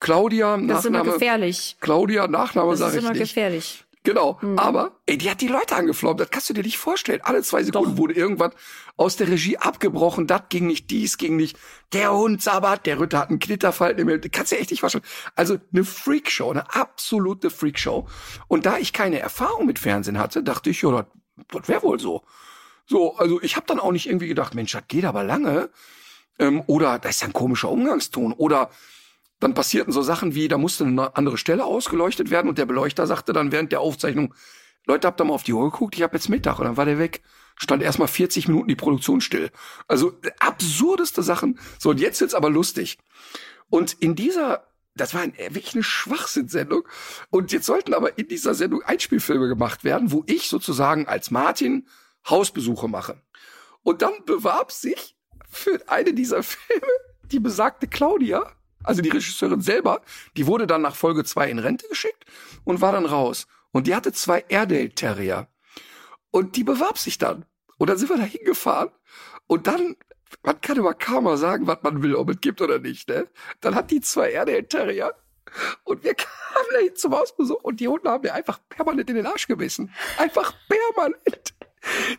Claudia, 0.00 0.56
Das 0.58 0.80
ist 0.80 0.84
immer 0.86 0.98
Nachname, 0.98 1.12
gefährlich. 1.18 1.76
Claudia, 1.80 2.28
Nachname 2.28 2.70
Das 2.70 2.78
sage 2.78 2.90
ist 2.92 2.96
ich 2.98 3.02
immer 3.04 3.12
nicht. 3.12 3.20
gefährlich. 3.34 3.84
Genau, 4.08 4.38
Mhm. 4.40 4.58
aber 4.58 4.92
ey, 5.04 5.18
die 5.18 5.30
hat 5.30 5.42
die 5.42 5.48
Leute 5.48 5.76
angeflaumt, 5.76 6.18
das 6.18 6.30
kannst 6.30 6.48
du 6.48 6.54
dir 6.54 6.62
nicht 6.62 6.78
vorstellen. 6.78 7.20
Alle 7.22 7.42
zwei 7.42 7.62
Sekunden 7.62 7.90
Doch. 7.90 7.98
wurde 7.98 8.14
irgendwas 8.14 8.52
aus 8.96 9.16
der 9.16 9.28
Regie 9.28 9.58
abgebrochen, 9.58 10.26
das 10.26 10.44
ging 10.48 10.66
nicht, 10.66 10.90
dies 10.90 11.18
ging 11.18 11.36
nicht. 11.36 11.58
Der 11.92 12.14
Hund 12.14 12.42
sabbert, 12.42 12.86
der 12.86 12.98
Ritter 12.98 13.18
hat 13.18 13.28
einen 13.28 13.38
Knitterfalten 13.38 14.00
im 14.00 14.08
Hemd. 14.08 14.24
Das 14.24 14.30
kannst 14.32 14.50
du 14.52 14.56
dir 14.56 14.62
echt 14.62 14.70
nicht 14.70 14.80
vorstellen. 14.80 15.04
Also 15.36 15.58
eine 15.74 15.84
Freakshow, 15.84 16.50
eine 16.50 16.74
absolute 16.74 17.50
Freakshow. 17.50 18.08
Und 18.46 18.64
da 18.64 18.78
ich 18.78 18.94
keine 18.94 19.18
Erfahrung 19.18 19.66
mit 19.66 19.78
Fernsehen 19.78 20.18
hatte, 20.18 20.42
dachte 20.42 20.70
ich, 20.70 20.80
ja, 20.80 20.90
das, 20.90 21.04
das 21.52 21.68
wäre 21.68 21.82
wohl 21.82 22.00
so. 22.00 22.22
So, 22.86 23.14
also 23.18 23.42
ich 23.42 23.56
habe 23.56 23.66
dann 23.66 23.78
auch 23.78 23.92
nicht 23.92 24.06
irgendwie 24.08 24.28
gedacht, 24.28 24.54
Mensch, 24.54 24.72
das 24.72 24.84
geht 24.88 25.04
aber 25.04 25.22
lange. 25.22 25.68
Ähm, 26.38 26.62
oder 26.66 26.98
das 26.98 27.16
ist 27.16 27.20
ja 27.20 27.26
ein 27.28 27.34
komischer 27.34 27.68
Umgangston. 27.70 28.32
Oder 28.32 28.70
dann 29.40 29.54
passierten 29.54 29.92
so 29.92 30.02
Sachen 30.02 30.34
wie, 30.34 30.48
da 30.48 30.58
musste 30.58 30.84
eine 30.84 31.16
andere 31.16 31.38
Stelle 31.38 31.64
ausgeleuchtet 31.64 32.30
werden 32.30 32.48
und 32.48 32.58
der 32.58 32.66
Beleuchter 32.66 33.06
sagte 33.06 33.32
dann 33.32 33.52
während 33.52 33.72
der 33.72 33.80
Aufzeichnung, 33.80 34.34
Leute, 34.86 35.06
habt 35.06 35.20
ihr 35.20 35.24
mal 35.24 35.34
auf 35.34 35.42
die 35.42 35.52
Uhr 35.52 35.70
geguckt? 35.70 35.96
Ich 35.96 36.02
habe 36.02 36.16
jetzt 36.16 36.28
Mittag 36.28 36.58
und 36.58 36.64
dann 36.64 36.76
war 36.76 36.86
der 36.86 36.98
weg. 36.98 37.22
Stand 37.56 37.82
erstmal 37.82 38.08
40 38.08 38.48
Minuten 38.48 38.68
die 38.68 38.76
Produktion 38.76 39.20
still. 39.20 39.50
Also 39.86 40.12
äh, 40.22 40.30
absurdeste 40.38 41.22
Sachen. 41.22 41.58
So, 41.78 41.90
und 41.90 42.00
jetzt 42.00 42.20
wird's 42.20 42.34
aber 42.34 42.48
lustig. 42.48 42.98
Und 43.68 43.94
in 44.00 44.14
dieser, 44.14 44.66
das 44.94 45.12
war 45.12 45.20
ein, 45.20 45.34
äh, 45.34 45.54
wirklich 45.54 45.74
eine 45.74 45.82
Schwachsinnssendung. 45.82 46.88
Und 47.28 47.52
jetzt 47.52 47.66
sollten 47.66 47.92
aber 47.92 48.16
in 48.16 48.28
dieser 48.28 48.54
Sendung 48.54 48.82
Einspielfilme 48.82 49.48
gemacht 49.48 49.84
werden, 49.84 50.10
wo 50.10 50.24
ich 50.26 50.48
sozusagen 50.48 51.06
als 51.06 51.30
Martin 51.30 51.88
Hausbesuche 52.28 52.88
mache. 52.88 53.20
Und 53.82 54.00
dann 54.02 54.12
bewarb 54.24 54.72
sich 54.72 55.16
für 55.50 55.80
eine 55.86 56.14
dieser 56.14 56.42
Filme 56.42 56.92
die 57.24 57.40
besagte 57.40 57.88
Claudia, 57.88 58.52
also 58.84 59.02
die 59.02 59.10
Regisseurin 59.10 59.60
selber, 59.60 60.02
die 60.36 60.46
wurde 60.46 60.66
dann 60.66 60.82
nach 60.82 60.94
Folge 60.94 61.24
zwei 61.24 61.50
in 61.50 61.58
Rente 61.58 61.88
geschickt 61.88 62.24
und 62.64 62.80
war 62.80 62.92
dann 62.92 63.06
raus. 63.06 63.46
Und 63.72 63.86
die 63.86 63.94
hatte 63.94 64.12
zwei 64.12 64.44
Airedale 64.48 64.90
Terrier. 64.90 65.48
Und 66.30 66.56
die 66.56 66.64
bewarb 66.64 66.98
sich 66.98 67.18
dann. 67.18 67.44
Und 67.78 67.90
dann 67.90 67.98
sind 67.98 68.10
wir 68.10 68.16
da 68.16 68.24
hingefahren. 68.24 68.90
Und 69.46 69.66
dann, 69.66 69.96
man 70.42 70.60
kann 70.60 70.76
über 70.76 70.94
Karma 70.94 71.36
sagen, 71.36 71.66
was 71.66 71.78
man 71.82 72.02
will, 72.02 72.14
ob 72.14 72.30
es 72.30 72.40
gibt 72.40 72.60
oder 72.60 72.78
nicht, 72.78 73.08
ne? 73.08 73.28
Dann 73.60 73.74
hat 73.74 73.90
die 73.90 74.00
zwei 74.00 74.32
Airedale 74.32 74.68
Terrier. 74.68 75.14
Und 75.84 76.04
wir 76.04 76.14
kamen 76.14 76.66
da 76.72 76.78
hin 76.78 76.96
zum 76.96 77.14
Hausbesuch 77.14 77.62
und 77.62 77.80
die 77.80 77.88
Hunde 77.88 78.10
haben 78.10 78.22
mir 78.22 78.34
einfach 78.34 78.60
permanent 78.68 79.08
in 79.08 79.16
den 79.16 79.26
Arsch 79.26 79.46
gebissen. 79.46 79.92
Einfach 80.18 80.54
permanent. 80.68 81.54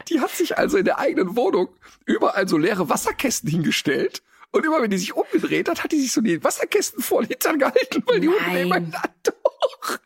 Die 0.07 0.20
hat 0.20 0.32
sich 0.32 0.57
also 0.57 0.78
in 0.78 0.86
der 0.86 0.97
eigenen 0.97 1.36
Wohnung 1.36 1.70
überall 2.05 2.47
so 2.47 2.57
leere 2.57 2.89
Wasserkästen 2.89 3.49
hingestellt. 3.49 4.24
Und 4.51 4.65
immer 4.65 4.81
wenn 4.81 4.89
die 4.89 4.97
sich 4.97 5.15
umgedreht 5.15 5.69
hat, 5.69 5.83
hat 5.83 5.91
die 5.91 6.01
sich 6.01 6.11
so 6.11 6.21
die 6.21 6.43
Wasserkästen 6.43 7.03
vor 7.03 7.21
den 7.21 7.29
Hintern 7.29 7.59
gehalten, 7.59 8.03
weil 8.07 8.19
die 8.19 8.29
Hunde 8.29 8.41
Nein. 8.41 8.55
nebeneinander 8.55 9.03
doch. 9.23 9.99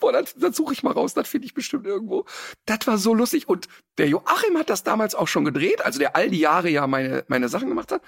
Boah, 0.00 0.12
das, 0.12 0.34
das 0.34 0.56
suche 0.56 0.72
ich 0.72 0.82
mal 0.82 0.92
raus, 0.92 1.14
das 1.14 1.28
finde 1.28 1.46
ich 1.46 1.54
bestimmt 1.54 1.86
irgendwo. 1.86 2.24
Das 2.66 2.86
war 2.86 2.98
so 2.98 3.14
lustig. 3.14 3.48
Und 3.48 3.68
der 3.98 4.08
Joachim 4.08 4.56
hat 4.58 4.70
das 4.70 4.84
damals 4.84 5.14
auch 5.14 5.28
schon 5.28 5.44
gedreht, 5.44 5.84
also 5.84 5.98
der 5.98 6.16
all 6.16 6.30
die 6.30 6.40
Jahre 6.40 6.70
ja 6.70 6.86
meine, 6.86 7.24
meine 7.28 7.48
Sachen 7.48 7.68
gemacht 7.68 7.92
hat. 7.92 8.02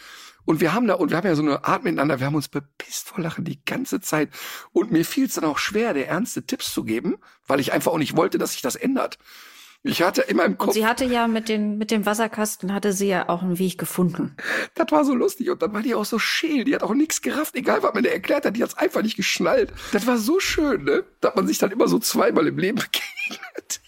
Und 0.45 0.61
wir 0.61 0.73
haben 0.73 0.87
da, 0.87 0.95
und 0.95 1.11
wir 1.11 1.17
haben 1.17 1.27
ja 1.27 1.37
so 1.37 1.43
eine 1.43 1.65
Art 1.65 1.85
miteinander, 1.85 2.19
wir 2.19 2.27
haben 2.27 2.35
uns 2.35 2.49
bepisst 2.49 3.09
vor 3.09 3.21
Lachen 3.21 3.45
die 3.45 3.63
ganze 3.65 4.01
Zeit. 4.01 4.31
Und 4.73 4.91
mir 4.91 5.05
fiel 5.05 5.27
es 5.27 5.35
dann 5.35 5.45
auch 5.45 5.59
schwer, 5.59 5.95
der 5.95 6.09
ernste 6.09 6.45
Tipps 6.45 6.73
zu 6.73 6.85
geben, 6.85 7.19
weil 7.47 7.61
ich 7.61 7.73
einfach 7.73 7.93
auch 7.93 7.99
nicht 7.99 8.17
wollte, 8.17 8.39
dass 8.39 8.53
sich 8.53 8.63
das 8.63 8.75
ändert. 8.75 9.19
Ich 9.85 10.01
hatte 10.03 10.23
immer 10.23 10.45
im 10.45 10.53
Und 10.53 10.59
Kopf, 10.59 10.75
sie 10.75 10.87
hatte 10.87 11.05
ja 11.05 11.27
mit 11.27 11.49
den, 11.49 11.77
mit 11.77 11.91
dem 11.91 12.07
Wasserkasten 12.07 12.73
hatte 12.73 12.93
sie 12.93 13.09
ja 13.09 13.29
auch 13.29 13.43
einen 13.43 13.59
Weg 13.59 13.79
gefunden. 13.79 14.37
das 14.75 14.93
war 14.93 15.05
so 15.05 15.15
lustig. 15.15 15.51
Und 15.51 15.61
dann 15.61 15.73
war 15.73 15.83
die 15.83 15.95
auch 15.95 16.05
so 16.05 16.21
scheel, 16.21 16.65
die 16.65 16.75
hat 16.75 16.85
auch 16.85 16.95
nichts 16.95 17.21
gerafft, 17.21 17.57
egal 17.57 17.83
was 17.83 17.93
man 17.93 18.05
der 18.05 18.13
erklärt 18.13 18.45
hat, 18.45 18.57
die 18.57 18.63
hat's 18.63 18.79
einfach 18.79 19.03
nicht 19.03 19.17
geschnallt. 19.17 19.73
Das 19.91 20.07
war 20.07 20.19
so 20.19 20.39
schön, 20.39 20.85
ne? 20.85 21.05
Da 21.21 21.29
hat 21.29 21.37
man 21.37 21.49
sich 21.49 21.59
dann 21.59 21.73
immer 21.73 21.89
so 21.89 21.99
zweimal 21.99 22.47
im 22.47 22.59
Leben 22.59 22.77
begegnet. 23.31 23.81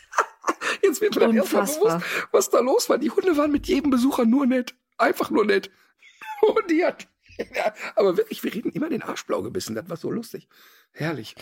Jetzt 0.83 1.01
wird 1.01 1.15
mir 1.15 1.21
dann 1.21 1.37
erstmal 1.37 1.65
bewusst, 1.65 2.05
was 2.33 2.51
da 2.51 2.61
los 2.61 2.89
war. 2.89 2.99
Die 2.99 3.11
Hunde 3.11 3.37
waren 3.37 3.53
mit 3.53 3.67
jedem 3.69 3.91
Besucher 3.91 4.25
nur 4.25 4.47
nett. 4.47 4.75
Einfach 4.99 5.31
nur 5.31 5.45
nett. 5.45 5.71
Und 6.43 6.71
die 6.71 6.85
hat, 6.85 7.07
ja, 7.55 7.73
aber 7.97 8.17
wirklich, 8.17 8.43
wir 8.43 8.53
reden 8.53 8.71
immer 8.71 8.89
den 8.89 9.03
Arsch 9.03 9.25
blau 9.27 9.43
gebissen. 9.43 9.75
Das 9.75 9.89
war 9.89 9.97
so 9.97 10.11
lustig. 10.11 10.49
Herrlich. 10.93 11.35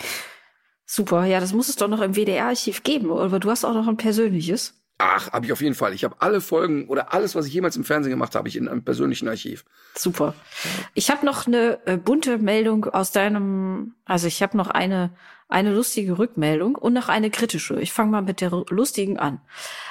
Super, 0.95 1.25
ja, 1.25 1.41
das 1.41 1.55
muss 1.55 1.71
es 1.71 1.77
doch 1.77 1.89
noch 1.89 2.03
im 2.03 2.17
WDR-Archiv 2.17 2.83
geben, 2.83 3.11
aber 3.11 3.41
du 3.41 3.51
hast 3.51 3.65
auch 3.65 3.73
noch 3.73 3.89
ein 3.89 3.97
persönliches. 3.97 4.75
Ach, 4.99 5.33
habe 5.33 5.47
ich 5.47 5.53
auf 5.53 5.63
jeden 5.63 5.75
Fall. 5.75 5.95
Ich 5.95 6.05
habe 6.05 6.17
alle 6.19 6.43
Folgen 6.43 6.87
oder 6.87 7.15
alles, 7.15 7.35
was 7.35 7.47
ich 7.47 7.55
jemals 7.55 7.77
im 7.77 7.85
Fernsehen 7.85 8.11
gemacht 8.11 8.35
habe, 8.35 8.47
ich 8.47 8.57
in 8.57 8.69
einem 8.69 8.85
persönlichen 8.85 9.27
Archiv. 9.27 9.65
Super. 9.95 10.35
Ich 10.93 11.11
habe 11.11 11.25
noch 11.25 11.47
eine 11.47 11.79
äh, 11.87 11.97
bunte 11.97 12.37
Meldung 12.37 12.85
aus 12.85 13.11
deinem, 13.11 13.95
also 14.05 14.27
ich 14.27 14.43
habe 14.43 14.55
noch 14.55 14.69
eine 14.69 15.17
eine 15.53 15.73
lustige 15.73 16.19
Rückmeldung 16.19 16.75
und 16.75 16.93
noch 16.93 17.09
eine 17.09 17.31
kritische. 17.31 17.81
Ich 17.81 17.93
fange 17.93 18.11
mal 18.11 18.23
mit 18.23 18.41
der 18.41 18.51
lustigen 18.71 19.19
an. 19.19 19.41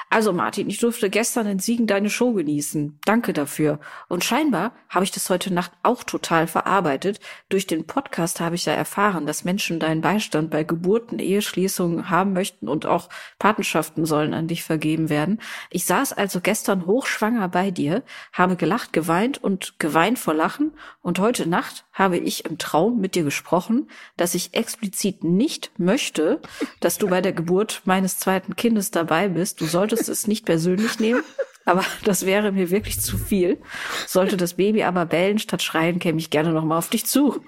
Also 0.09 0.33
Martin, 0.33 0.69
ich 0.69 0.77
durfte 0.79 1.09
gestern 1.09 1.47
in 1.47 1.59
Siegen 1.59 1.87
deine 1.87 2.09
Show 2.09 2.33
genießen. 2.33 2.99
Danke 3.05 3.31
dafür. 3.31 3.79
Und 4.09 4.25
scheinbar 4.25 4.73
habe 4.89 5.05
ich 5.05 5.11
das 5.11 5.29
heute 5.29 5.53
Nacht 5.53 5.71
auch 5.83 6.03
total 6.03 6.47
verarbeitet. 6.47 7.21
Durch 7.47 7.65
den 7.65 7.87
Podcast 7.87 8.41
habe 8.41 8.55
ich 8.55 8.65
ja 8.65 8.73
erfahren, 8.73 9.25
dass 9.25 9.45
Menschen 9.45 9.79
deinen 9.79 10.01
Beistand 10.01 10.49
bei 10.49 10.65
Geburten, 10.65 11.19
Eheschließungen 11.19 12.09
haben 12.09 12.33
möchten 12.33 12.67
und 12.67 12.85
auch 12.85 13.07
Patenschaften 13.39 14.05
sollen 14.05 14.33
an 14.33 14.49
dich 14.49 14.63
vergeben 14.63 15.09
werden. 15.09 15.39
Ich 15.69 15.85
saß 15.85 16.11
also 16.11 16.41
gestern 16.41 16.85
hochschwanger 16.85 17.47
bei 17.47 17.71
dir, 17.71 18.03
habe 18.33 18.57
gelacht, 18.57 18.91
geweint 18.91 19.41
und 19.41 19.79
geweint 19.79 20.19
vor 20.19 20.33
Lachen 20.33 20.73
und 21.01 21.19
heute 21.19 21.47
Nacht 21.47 21.85
habe 21.93 22.17
ich 22.17 22.45
im 22.45 22.57
Traum 22.57 22.99
mit 22.99 23.15
dir 23.15 23.23
gesprochen, 23.23 23.89
dass 24.17 24.35
ich 24.35 24.53
explizit 24.53 25.23
nicht 25.23 25.71
möchte, 25.77 26.41
dass 26.79 26.97
du 26.97 27.07
bei 27.09 27.21
der 27.21 27.33
Geburt 27.33 27.81
meines 27.85 28.17
zweiten 28.17 28.55
Kindes 28.55 28.91
dabei 28.91 29.27
bist. 29.27 29.59
Du 29.59 29.65
solltest 29.65 30.07
es 30.07 30.27
nicht 30.27 30.45
persönlich 30.45 30.99
nehmen, 30.99 31.23
aber 31.65 31.83
das 32.05 32.25
wäre 32.25 32.51
mir 32.51 32.71
wirklich 32.71 33.01
zu 33.01 33.17
viel. 33.17 33.61
Sollte 34.07 34.37
das 34.37 34.55
Baby 34.55 34.83
aber 34.83 35.05
bellen 35.05 35.39
statt 35.39 35.61
schreien, 35.61 35.99
käme 35.99 36.19
ich 36.19 36.29
gerne 36.29 36.53
noch 36.53 36.63
mal 36.63 36.77
auf 36.77 36.89
dich 36.89 37.05
zu. 37.05 37.43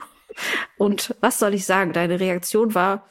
Und 0.78 1.16
was 1.22 1.40
soll 1.40 1.54
ich 1.54 1.66
sagen? 1.66 1.94
Deine 1.94 2.20
Reaktion 2.20 2.74
war, 2.74 3.08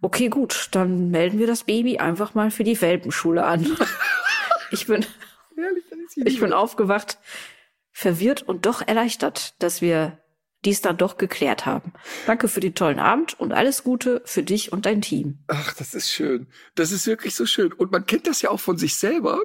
okay, 0.00 0.28
gut, 0.28 0.68
dann 0.72 1.10
melden 1.10 1.38
wir 1.38 1.46
das 1.46 1.64
Baby 1.64 1.98
einfach 1.98 2.34
mal 2.34 2.50
für 2.50 2.64
die 2.64 2.80
Welpenschule 2.80 3.44
an. 3.44 3.76
Ich 4.70 4.86
bin, 4.86 5.06
ich 6.24 6.40
bin 6.40 6.52
aufgewacht, 6.52 7.18
verwirrt 7.92 8.42
und 8.42 8.66
doch 8.66 8.82
erleichtert, 8.82 9.54
dass 9.62 9.80
wir 9.82 10.18
die 10.64 10.70
es 10.70 10.80
dann 10.80 10.96
doch 10.96 11.16
geklärt 11.16 11.66
haben. 11.66 11.92
Danke 12.26 12.48
für 12.48 12.60
den 12.60 12.74
tollen 12.74 12.98
Abend 12.98 13.38
und 13.38 13.52
alles 13.52 13.84
Gute 13.84 14.22
für 14.24 14.42
dich 14.42 14.72
und 14.72 14.86
dein 14.86 15.02
Team. 15.02 15.38
Ach, 15.48 15.74
das 15.74 15.94
ist 15.94 16.10
schön. 16.10 16.46
Das 16.74 16.92
ist 16.92 17.06
wirklich 17.06 17.34
so 17.34 17.46
schön. 17.46 17.72
Und 17.72 17.92
man 17.92 18.06
kennt 18.06 18.26
das 18.26 18.42
ja 18.42 18.50
auch 18.50 18.60
von 18.60 18.78
sich 18.78 18.96
selber, 18.96 19.40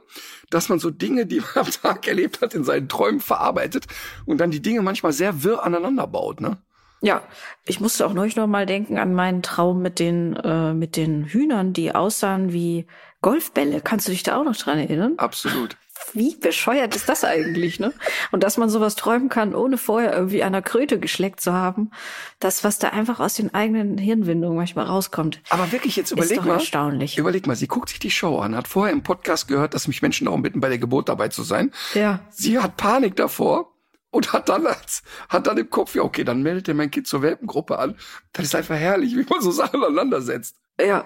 dass 0.50 0.70
man 0.70 0.80
so 0.80 0.90
Dinge, 0.90 1.26
die 1.26 1.40
man 1.40 1.66
am 1.66 1.72
Tag 1.72 2.08
erlebt 2.08 2.42
hat, 2.42 2.54
in 2.54 2.64
seinen 2.64 2.90
Träumen 2.90 3.20
verarbeitet 3.20 3.86
und 4.26 4.40
dann 4.40 4.52
die 4.52 4.62
Dinge 4.62 4.82
manchmal 4.82 5.14
sehr 5.14 5.44
wirr 5.44 5.64
aneinander 5.64 6.08
baut, 6.08 6.42
ne? 6.42 6.58
Ja, 7.02 7.24
ich 7.66 7.80
musste 7.80 8.06
auch 8.06 8.14
neulich 8.14 8.36
noch 8.36 8.48
mal 8.48 8.66
denken 8.66 8.98
an 8.98 9.14
meinen 9.14 9.42
Traum 9.42 9.82
mit 9.82 10.00
den 10.00 10.36
äh, 10.36 10.74
mit 10.74 10.98
den 10.98 11.24
Hühnern, 11.24 11.72
die 11.72 11.96
aussahen 11.96 12.52
wie 12.52 12.88
Golfbälle. 13.22 13.80
Kannst 13.80 14.08
du 14.08 14.12
dich 14.12 14.24
da 14.24 14.36
auch 14.36 14.44
noch 14.44 14.58
dran 14.58 14.80
erinnern? 14.80 15.14
Absolut 15.16 15.78
wie 16.14 16.36
bescheuert 16.36 16.96
ist 16.96 17.10
das 17.10 17.24
eigentlich, 17.24 17.80
ne? 17.80 17.94
Und 18.32 18.44
dass 18.44 18.58
man 18.58 18.70
sowas 18.70 18.96
träumen 18.96 19.30
kann, 19.30 19.54
ohne 19.54 19.78
vorher 19.78 20.14
irgendwie 20.14 20.44
einer 20.44 20.62
Kröte 20.62 21.00
geschleckt 21.00 21.42
zu 21.42 21.54
haben, 21.54 21.92
das, 22.40 22.64
was 22.64 22.80
da 22.80 22.90
einfach 22.90 23.20
aus 23.20 23.36
den 23.36 23.54
eigenen 23.54 23.98
Hirnwindungen 23.98 24.58
manchmal 24.58 24.86
rauskommt. 24.86 25.42
Aber 25.50 25.72
wirklich, 25.72 25.96
jetzt 25.96 26.12
überleg 26.12 26.44
mal. 26.44 26.56
Erstaunlich. 26.56 27.18
Überleg 27.18 27.48
mal, 27.48 27.56
sie 27.56 27.68
guckt 27.68 27.90
sich 27.90 28.00
die 28.00 28.12
Show 28.12 28.40
an, 28.40 28.56
hat 28.56 28.68
vorher 28.68 28.94
im 28.94 29.04
Podcast 29.04 29.48
gehört, 29.48 29.74
dass 29.74 29.88
mich 29.88 30.02
Menschen 30.02 30.26
darum 30.26 30.42
bitten, 30.42 30.60
bei 30.60 30.70
der 30.70 30.80
Geburt 30.80 31.10
dabei 31.10 31.30
zu 31.30 31.44
sein. 31.44 31.72
Ja. 31.94 32.22
Sie 32.30 32.60
hat 32.60 32.78
Panik 32.78 33.16
davor 33.16 33.74
und 34.12 34.34
hat 34.34 34.50
dann 34.50 34.66
als, 34.66 35.04
hat 35.30 35.48
dann 35.48 35.58
im 35.58 35.70
Kopf, 35.70 35.96
ja, 35.96 36.02
okay, 36.02 36.24
dann 36.24 36.42
meldet 36.42 36.68
er 36.68 36.74
mein 36.74 36.92
Kind 36.92 37.08
zur 37.08 37.22
Welpengruppe 37.22 37.78
an. 37.78 37.96
Das 38.34 38.46
ist 38.46 38.56
einfach 38.56 38.76
herrlich, 38.76 39.16
wie 39.16 39.26
man 39.30 39.42
so 39.42 39.52
Sachen 39.52 39.84
aneinander 39.84 40.22
setzt. 40.22 40.56
Ja. 40.80 41.06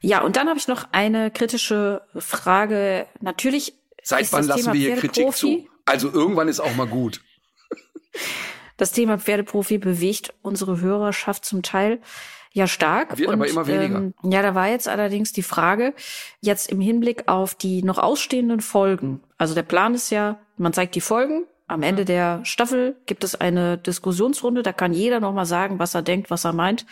Ja, 0.00 0.20
und 0.20 0.36
dann 0.36 0.48
habe 0.48 0.58
ich 0.58 0.68
noch 0.68 0.86
eine 0.92 1.30
kritische 1.30 2.02
Frage. 2.16 3.06
Natürlich 3.20 3.74
Seit 4.04 4.32
wann 4.32 4.46
lassen 4.46 4.60
Thema 4.60 4.74
wir 4.74 4.80
hier 4.80 4.96
Kritik 4.96 5.32
zu? 5.32 5.66
Also 5.86 6.12
irgendwann 6.12 6.48
ist 6.48 6.60
auch 6.60 6.74
mal 6.76 6.86
gut. 6.86 7.20
Das 8.76 8.90
Thema 8.90 9.18
Pferdeprofi 9.18 9.78
bewegt 9.78 10.34
unsere 10.42 10.80
Hörerschaft 10.80 11.44
zum 11.44 11.62
Teil 11.62 12.00
ja 12.52 12.66
stark. 12.66 13.18
Wird 13.18 13.28
und, 13.28 13.34
aber 13.34 13.46
immer 13.46 13.68
weniger. 13.68 13.98
Ähm, 13.98 14.14
ja, 14.24 14.42
da 14.42 14.54
war 14.54 14.68
jetzt 14.68 14.88
allerdings 14.88 15.32
die 15.32 15.44
Frage, 15.44 15.94
jetzt 16.40 16.72
im 16.72 16.80
Hinblick 16.80 17.28
auf 17.28 17.54
die 17.54 17.82
noch 17.82 17.98
ausstehenden 17.98 18.60
Folgen. 18.60 19.20
Also 19.38 19.54
der 19.54 19.62
Plan 19.62 19.94
ist 19.94 20.10
ja, 20.10 20.40
man 20.56 20.72
zeigt 20.72 20.94
die 20.96 21.00
Folgen. 21.00 21.44
Am 21.66 21.82
Ende 21.82 22.04
der 22.04 22.44
Staffel 22.44 22.96
gibt 23.06 23.24
es 23.24 23.34
eine 23.40 23.78
Diskussionsrunde, 23.78 24.62
da 24.62 24.74
kann 24.74 24.92
jeder 24.92 25.18
nochmal 25.18 25.46
sagen, 25.46 25.78
was 25.78 25.94
er 25.94 26.02
denkt, 26.02 26.30
was 26.30 26.44
er 26.44 26.52
meint. 26.52 26.84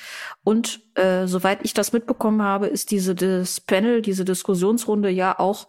Und 0.44 0.80
äh, 0.94 1.26
soweit 1.26 1.58
ich 1.62 1.74
das 1.74 1.92
mitbekommen 1.92 2.42
habe, 2.42 2.68
ist 2.68 2.90
diese 2.90 3.14
das 3.14 3.60
Panel, 3.60 4.00
diese 4.00 4.24
Diskussionsrunde 4.24 5.10
ja 5.10 5.38
auch 5.38 5.68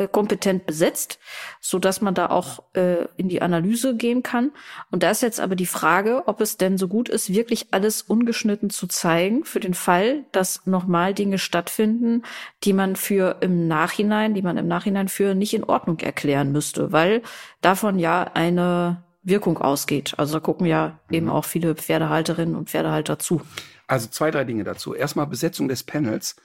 äh, 0.00 0.08
kompetent 0.08 0.64
besetzt, 0.64 1.18
so 1.60 1.78
dass 1.78 2.00
man 2.00 2.14
da 2.14 2.30
auch 2.30 2.62
äh, 2.72 3.04
in 3.18 3.28
die 3.28 3.42
Analyse 3.42 3.94
gehen 3.94 4.22
kann. 4.22 4.52
Und 4.90 5.02
da 5.02 5.10
ist 5.10 5.20
jetzt 5.20 5.40
aber 5.40 5.56
die 5.56 5.66
Frage, 5.66 6.22
ob 6.26 6.40
es 6.40 6.56
denn 6.56 6.78
so 6.78 6.88
gut 6.88 7.10
ist, 7.10 7.34
wirklich 7.34 7.68
alles 7.72 8.00
ungeschnitten 8.00 8.70
zu 8.70 8.86
zeigen, 8.86 9.44
für 9.44 9.60
den 9.60 9.74
Fall, 9.74 10.24
dass 10.32 10.66
nochmal 10.66 11.12
Dinge 11.12 11.38
stattfinden, 11.38 12.22
die 12.64 12.72
man 12.72 12.96
für 12.96 13.36
im 13.42 13.68
Nachhinein, 13.68 14.32
die 14.32 14.42
man 14.42 14.56
im 14.56 14.68
Nachhinein 14.68 15.08
für 15.08 15.34
nicht 15.34 15.52
in 15.52 15.64
Ordnung 15.64 15.98
erklären 16.00 16.50
müsste, 16.50 16.92
weil 16.92 17.20
davon 17.60 17.98
ja 17.98 18.22
eine 18.34 19.02
Wirkung 19.22 19.58
ausgeht. 19.58 20.14
Also 20.16 20.34
da 20.34 20.40
gucken 20.40 20.66
ja 20.66 20.98
mhm. 21.08 21.14
eben 21.14 21.28
auch 21.28 21.44
viele 21.44 21.74
Pferdehalterinnen 21.74 22.54
und 22.54 22.70
Pferdehalter 22.70 23.18
zu. 23.18 23.42
Also 23.86 24.08
zwei, 24.08 24.30
drei 24.30 24.44
Dinge 24.44 24.64
dazu. 24.64 24.94
Erstmal 24.94 25.26
Besetzung 25.26 25.68
des 25.68 25.82
Panels. 25.82 26.36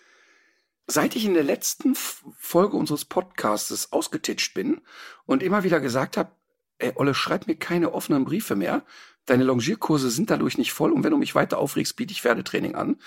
Seit 0.88 1.16
ich 1.16 1.26
in 1.26 1.34
der 1.34 1.44
letzten 1.44 1.96
Folge 1.96 2.78
unseres 2.78 3.06
Podcasts 3.06 3.92
ausgetitscht 3.92 4.54
bin 4.54 4.82
und 5.26 5.42
immer 5.42 5.64
wieder 5.64 5.80
gesagt 5.80 6.16
habe, 6.16 6.32
ey 6.78 6.94
Olle, 6.96 7.16
schreib 7.16 7.48
mir 7.48 7.56
keine 7.56 7.94
offenen 7.94 8.26
Briefe 8.26 8.56
mehr, 8.56 8.86
deine 9.26 9.44
Longierkurse 9.44 10.12
sind 10.12 10.30
dadurch 10.30 10.58
nicht 10.58 10.74
voll 10.74 10.92
und 10.92 11.04
wenn 11.04 11.12
du 11.12 11.18
mich 11.18 11.34
weiter 11.34 11.58
aufregst, 11.58 11.96
biete 11.96 12.12
ich 12.12 12.22
Pferdetraining 12.22 12.76
an, 12.76 12.98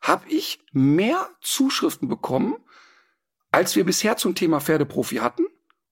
habe 0.00 0.28
ich 0.28 0.60
mehr 0.72 1.28
Zuschriften 1.42 2.08
bekommen, 2.08 2.56
als 3.50 3.76
wir 3.76 3.84
bisher 3.84 4.16
zum 4.16 4.34
Thema 4.34 4.60
Pferdeprofi 4.60 5.16
hatten. 5.16 5.46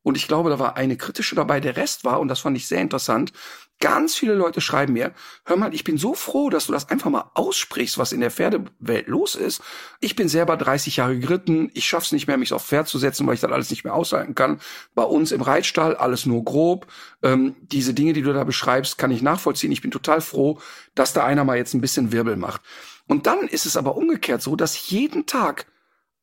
Und 0.04 0.16
ich 0.16 0.28
glaube, 0.28 0.50
da 0.50 0.58
war 0.60 0.76
eine 0.76 0.96
kritische 0.96 1.34
dabei. 1.34 1.58
Der 1.58 1.76
Rest 1.76 2.04
war, 2.04 2.20
und 2.20 2.28
das 2.28 2.40
fand 2.40 2.56
ich 2.56 2.68
sehr 2.68 2.80
interessant, 2.80 3.32
ganz 3.80 4.14
viele 4.14 4.34
Leute 4.34 4.60
schreiben 4.60 4.92
mir, 4.92 5.12
hör 5.44 5.56
mal, 5.56 5.74
ich 5.74 5.82
bin 5.82 5.98
so 5.98 6.14
froh, 6.14 6.50
dass 6.50 6.66
du 6.66 6.72
das 6.72 6.90
einfach 6.90 7.10
mal 7.10 7.30
aussprichst, 7.34 7.98
was 7.98 8.12
in 8.12 8.20
der 8.20 8.30
Pferdewelt 8.30 9.08
los 9.08 9.34
ist. 9.34 9.62
Ich 10.00 10.14
bin 10.14 10.28
selber 10.28 10.56
30 10.56 10.96
Jahre 10.96 11.18
geritten. 11.18 11.70
Ich 11.74 11.86
schaff's 11.86 12.12
nicht 12.12 12.26
mehr, 12.26 12.36
mich 12.36 12.52
aufs 12.52 12.66
Pferd 12.66 12.86
zu 12.86 12.98
setzen, 12.98 13.26
weil 13.26 13.34
ich 13.34 13.40
das 13.40 13.50
alles 13.50 13.70
nicht 13.70 13.84
mehr 13.84 13.94
aushalten 13.94 14.34
kann. 14.34 14.60
Bei 14.94 15.02
uns 15.02 15.32
im 15.32 15.40
Reitstall 15.40 15.96
alles 15.96 16.26
nur 16.26 16.44
grob. 16.44 16.86
Ähm, 17.22 17.56
diese 17.62 17.94
Dinge, 17.94 18.12
die 18.12 18.22
du 18.22 18.32
da 18.32 18.44
beschreibst, 18.44 18.98
kann 18.98 19.10
ich 19.10 19.22
nachvollziehen. 19.22 19.72
Ich 19.72 19.82
bin 19.82 19.90
total 19.90 20.20
froh, 20.20 20.60
dass 20.94 21.12
da 21.12 21.24
einer 21.24 21.44
mal 21.44 21.56
jetzt 21.56 21.74
ein 21.74 21.80
bisschen 21.80 22.12
Wirbel 22.12 22.36
macht. 22.36 22.60
Und 23.06 23.26
dann 23.26 23.48
ist 23.48 23.66
es 23.66 23.76
aber 23.76 23.96
umgekehrt 23.96 24.42
so, 24.42 24.54
dass 24.54 24.90
jeden 24.90 25.26
Tag 25.26 25.66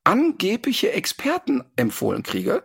angebliche 0.03 0.91
Experten 0.91 1.63
empfohlen 1.75 2.23
kriege, 2.23 2.63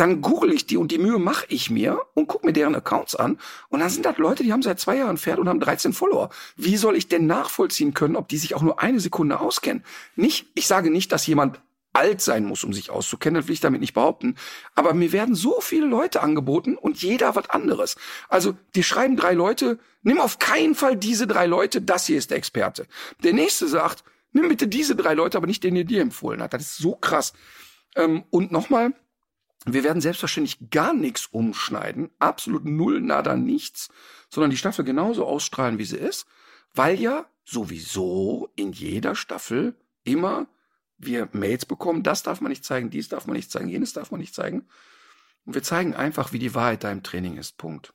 dann 0.00 0.20
google 0.20 0.52
ich 0.52 0.66
die 0.66 0.76
und 0.76 0.92
die 0.92 0.98
Mühe 0.98 1.18
mache 1.18 1.46
ich 1.48 1.70
mir 1.70 2.00
und 2.14 2.28
gucke 2.28 2.46
mir 2.46 2.52
deren 2.52 2.74
Accounts 2.74 3.14
an. 3.14 3.38
Und 3.68 3.80
dann 3.80 3.90
sind 3.90 4.06
das 4.06 4.18
Leute, 4.18 4.42
die 4.42 4.52
haben 4.52 4.62
seit 4.62 4.80
zwei 4.80 4.96
Jahren 4.96 5.18
Pferd 5.18 5.38
und 5.38 5.48
haben 5.48 5.60
13 5.60 5.92
Follower. 5.92 6.30
Wie 6.56 6.76
soll 6.76 6.96
ich 6.96 7.08
denn 7.08 7.26
nachvollziehen 7.26 7.94
können, 7.94 8.16
ob 8.16 8.28
die 8.28 8.38
sich 8.38 8.54
auch 8.54 8.62
nur 8.62 8.80
eine 8.80 9.00
Sekunde 9.00 9.40
auskennen? 9.40 9.84
Nicht, 10.14 10.46
ich 10.54 10.66
sage 10.66 10.90
nicht, 10.90 11.10
dass 11.12 11.26
jemand 11.26 11.60
alt 11.92 12.20
sein 12.20 12.44
muss, 12.44 12.64
um 12.64 12.72
sich 12.72 12.90
auszukennen, 12.90 13.40
das 13.40 13.48
will 13.48 13.54
ich 13.54 13.60
damit 13.60 13.80
nicht 13.80 13.94
behaupten. 13.94 14.36
Aber 14.74 14.94
mir 14.94 15.12
werden 15.12 15.34
so 15.34 15.60
viele 15.60 15.86
Leute 15.86 16.22
angeboten 16.22 16.76
und 16.76 17.02
jeder 17.02 17.34
was 17.34 17.50
anderes. 17.50 17.96
Also, 18.28 18.56
die 18.74 18.84
schreiben 18.84 19.16
drei 19.16 19.32
Leute, 19.32 19.78
nimm 20.02 20.20
auf 20.20 20.38
keinen 20.38 20.74
Fall 20.74 20.96
diese 20.96 21.26
drei 21.26 21.46
Leute, 21.46 21.82
das 21.82 22.06
hier 22.06 22.18
ist 22.18 22.30
der 22.30 22.38
Experte. 22.38 22.86
Der 23.24 23.32
nächste 23.32 23.66
sagt, 23.66 24.04
nimm 24.32 24.48
bitte 24.48 24.68
diese 24.68 24.94
drei 24.94 25.14
Leute, 25.14 25.38
aber 25.38 25.46
nicht 25.46 25.64
den, 25.64 25.74
der 25.74 25.84
dir 25.84 26.02
empfohlen 26.02 26.42
hat. 26.42 26.52
Das 26.52 26.62
ist 26.62 26.76
so 26.76 26.94
krass. 26.94 27.32
Ähm, 27.96 28.22
und 28.30 28.52
nochmal, 28.52 28.92
wir 29.64 29.84
werden 29.84 30.00
selbstverständlich 30.00 30.70
gar 30.70 30.94
nichts 30.94 31.26
umschneiden, 31.26 32.10
absolut 32.18 32.64
null, 32.64 33.00
nada, 33.00 33.36
nichts, 33.36 33.88
sondern 34.30 34.50
die 34.50 34.56
Staffel 34.56 34.84
genauso 34.84 35.26
ausstrahlen, 35.26 35.78
wie 35.78 35.84
sie 35.84 35.96
ist, 35.96 36.26
weil 36.74 37.00
ja 37.00 37.26
sowieso 37.44 38.50
in 38.56 38.72
jeder 38.72 39.14
Staffel 39.14 39.74
immer 40.04 40.46
wir 40.98 41.28
Mails 41.32 41.64
bekommen, 41.64 42.02
das 42.02 42.22
darf 42.22 42.40
man 42.40 42.50
nicht 42.50 42.64
zeigen, 42.64 42.90
dies 42.90 43.08
darf 43.08 43.26
man 43.26 43.36
nicht 43.36 43.50
zeigen, 43.50 43.68
jenes 43.68 43.92
darf 43.92 44.10
man 44.10 44.20
nicht 44.20 44.34
zeigen. 44.34 44.66
Und 45.44 45.54
wir 45.54 45.62
zeigen 45.62 45.94
einfach, 45.94 46.32
wie 46.32 46.38
die 46.38 46.54
Wahrheit 46.54 46.84
da 46.84 46.90
im 46.90 47.02
Training 47.02 47.36
ist. 47.36 47.56
Punkt. 47.56 47.94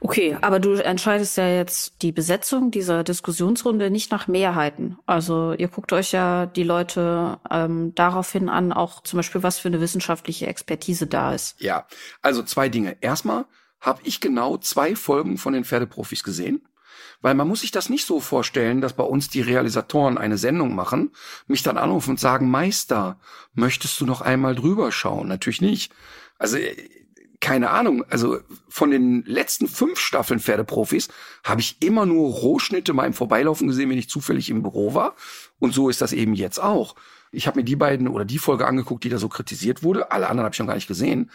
Okay, 0.00 0.36
aber 0.40 0.58
du 0.58 0.74
entscheidest 0.74 1.36
ja 1.36 1.48
jetzt 1.48 2.02
die 2.02 2.12
Besetzung 2.12 2.70
dieser 2.70 3.04
Diskussionsrunde 3.04 3.90
nicht 3.90 4.10
nach 4.10 4.26
Mehrheiten. 4.28 4.98
Also 5.06 5.52
ihr 5.52 5.68
guckt 5.68 5.92
euch 5.92 6.12
ja 6.12 6.46
die 6.46 6.64
Leute 6.64 7.38
ähm, 7.50 7.94
daraufhin 7.94 8.48
an, 8.48 8.72
auch 8.72 9.02
zum 9.02 9.18
Beispiel, 9.18 9.42
was 9.42 9.58
für 9.58 9.68
eine 9.68 9.80
wissenschaftliche 9.80 10.46
Expertise 10.46 11.06
da 11.06 11.32
ist. 11.32 11.60
Ja, 11.60 11.86
also 12.20 12.42
zwei 12.42 12.68
Dinge. 12.68 12.96
Erstmal 13.00 13.46
habe 13.80 14.00
ich 14.04 14.20
genau 14.20 14.58
zwei 14.58 14.96
Folgen 14.96 15.38
von 15.38 15.52
den 15.52 15.64
Pferdeprofis 15.64 16.24
gesehen. 16.24 16.66
Weil 17.20 17.34
man 17.34 17.46
muss 17.46 17.60
sich 17.60 17.70
das 17.70 17.88
nicht 17.88 18.04
so 18.04 18.18
vorstellen, 18.18 18.80
dass 18.80 18.94
bei 18.94 19.04
uns 19.04 19.28
die 19.28 19.40
Realisatoren 19.40 20.18
eine 20.18 20.38
Sendung 20.38 20.74
machen, 20.74 21.12
mich 21.46 21.62
dann 21.62 21.78
anrufen 21.78 22.10
und 22.10 22.20
sagen, 22.20 22.50
Meister, 22.50 23.20
möchtest 23.54 24.00
du 24.00 24.06
noch 24.06 24.20
einmal 24.22 24.56
drüber 24.56 24.90
schauen? 24.90 25.28
Natürlich 25.28 25.60
nicht. 25.60 25.92
Also 26.38 26.56
äh, 26.56 26.74
keine 27.42 27.70
Ahnung, 27.70 28.04
also 28.08 28.38
von 28.68 28.92
den 28.92 29.24
letzten 29.26 29.66
fünf 29.66 29.98
Staffeln 29.98 30.38
Pferdeprofis 30.38 31.08
habe 31.42 31.60
ich 31.60 31.82
immer 31.82 32.06
nur 32.06 32.30
Rohschnitte 32.30 32.92
mal 32.92 33.04
im 33.04 33.14
Vorbeilaufen 33.14 33.66
gesehen, 33.66 33.90
wenn 33.90 33.98
ich 33.98 34.08
zufällig 34.08 34.48
im 34.48 34.62
Büro 34.62 34.94
war. 34.94 35.16
Und 35.58 35.74
so 35.74 35.90
ist 35.90 36.00
das 36.00 36.12
eben 36.12 36.34
jetzt 36.34 36.62
auch. 36.62 36.94
Ich 37.32 37.48
habe 37.48 37.58
mir 37.58 37.64
die 37.64 37.74
beiden 37.74 38.06
oder 38.06 38.24
die 38.24 38.38
Folge 38.38 38.64
angeguckt, 38.64 39.02
die 39.02 39.08
da 39.08 39.18
so 39.18 39.28
kritisiert 39.28 39.82
wurde. 39.82 40.12
Alle 40.12 40.28
anderen 40.28 40.44
habe 40.44 40.54
ich 40.54 40.58
noch 40.60 40.68
gar 40.68 40.76
nicht 40.76 40.86
gesehen. 40.86 41.30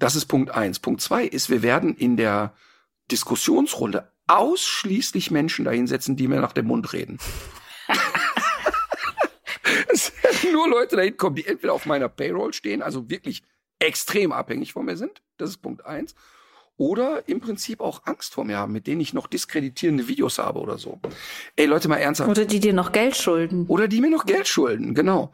Das 0.00 0.16
ist 0.16 0.26
Punkt 0.26 0.50
eins. 0.50 0.80
Punkt 0.80 1.00
zwei 1.00 1.24
ist, 1.24 1.48
wir 1.48 1.62
werden 1.62 1.94
in 1.94 2.16
der 2.16 2.54
Diskussionsrunde 3.12 4.10
ausschließlich 4.26 5.30
Menschen 5.30 5.64
dahinsetzen, 5.64 6.16
die 6.16 6.26
mir 6.26 6.40
nach 6.40 6.52
dem 6.52 6.66
Mund 6.66 6.92
reden. 6.92 7.18
es 9.92 10.12
werden 10.24 10.52
nur 10.52 10.68
Leute 10.68 10.96
dahin 10.96 11.16
kommen, 11.16 11.36
die 11.36 11.46
entweder 11.46 11.72
auf 11.72 11.86
meiner 11.86 12.08
Payroll 12.08 12.52
stehen, 12.52 12.82
also 12.82 13.08
wirklich 13.08 13.44
extrem 13.82 14.32
abhängig 14.32 14.72
von 14.72 14.84
mir 14.84 14.96
sind. 14.96 15.22
Das 15.36 15.50
ist 15.50 15.58
Punkt 15.58 15.84
eins. 15.84 16.14
Oder 16.76 17.28
im 17.28 17.40
Prinzip 17.40 17.80
auch 17.80 18.02
Angst 18.06 18.34
vor 18.34 18.44
mir 18.44 18.56
haben, 18.56 18.72
mit 18.72 18.86
denen 18.86 19.00
ich 19.00 19.12
noch 19.12 19.26
diskreditierende 19.26 20.08
Videos 20.08 20.38
habe 20.38 20.58
oder 20.58 20.78
so. 20.78 21.00
Ey, 21.54 21.66
Leute, 21.66 21.88
mal 21.88 21.98
ernsthaft. 21.98 22.30
Oder 22.30 22.44
die 22.44 22.60
dir 22.60 22.72
noch 22.72 22.92
Geld 22.92 23.16
schulden. 23.16 23.66
Oder 23.68 23.88
die 23.88 24.00
mir 24.00 24.10
noch 24.10 24.24
Geld 24.24 24.48
schulden, 24.48 24.94
genau. 24.94 25.32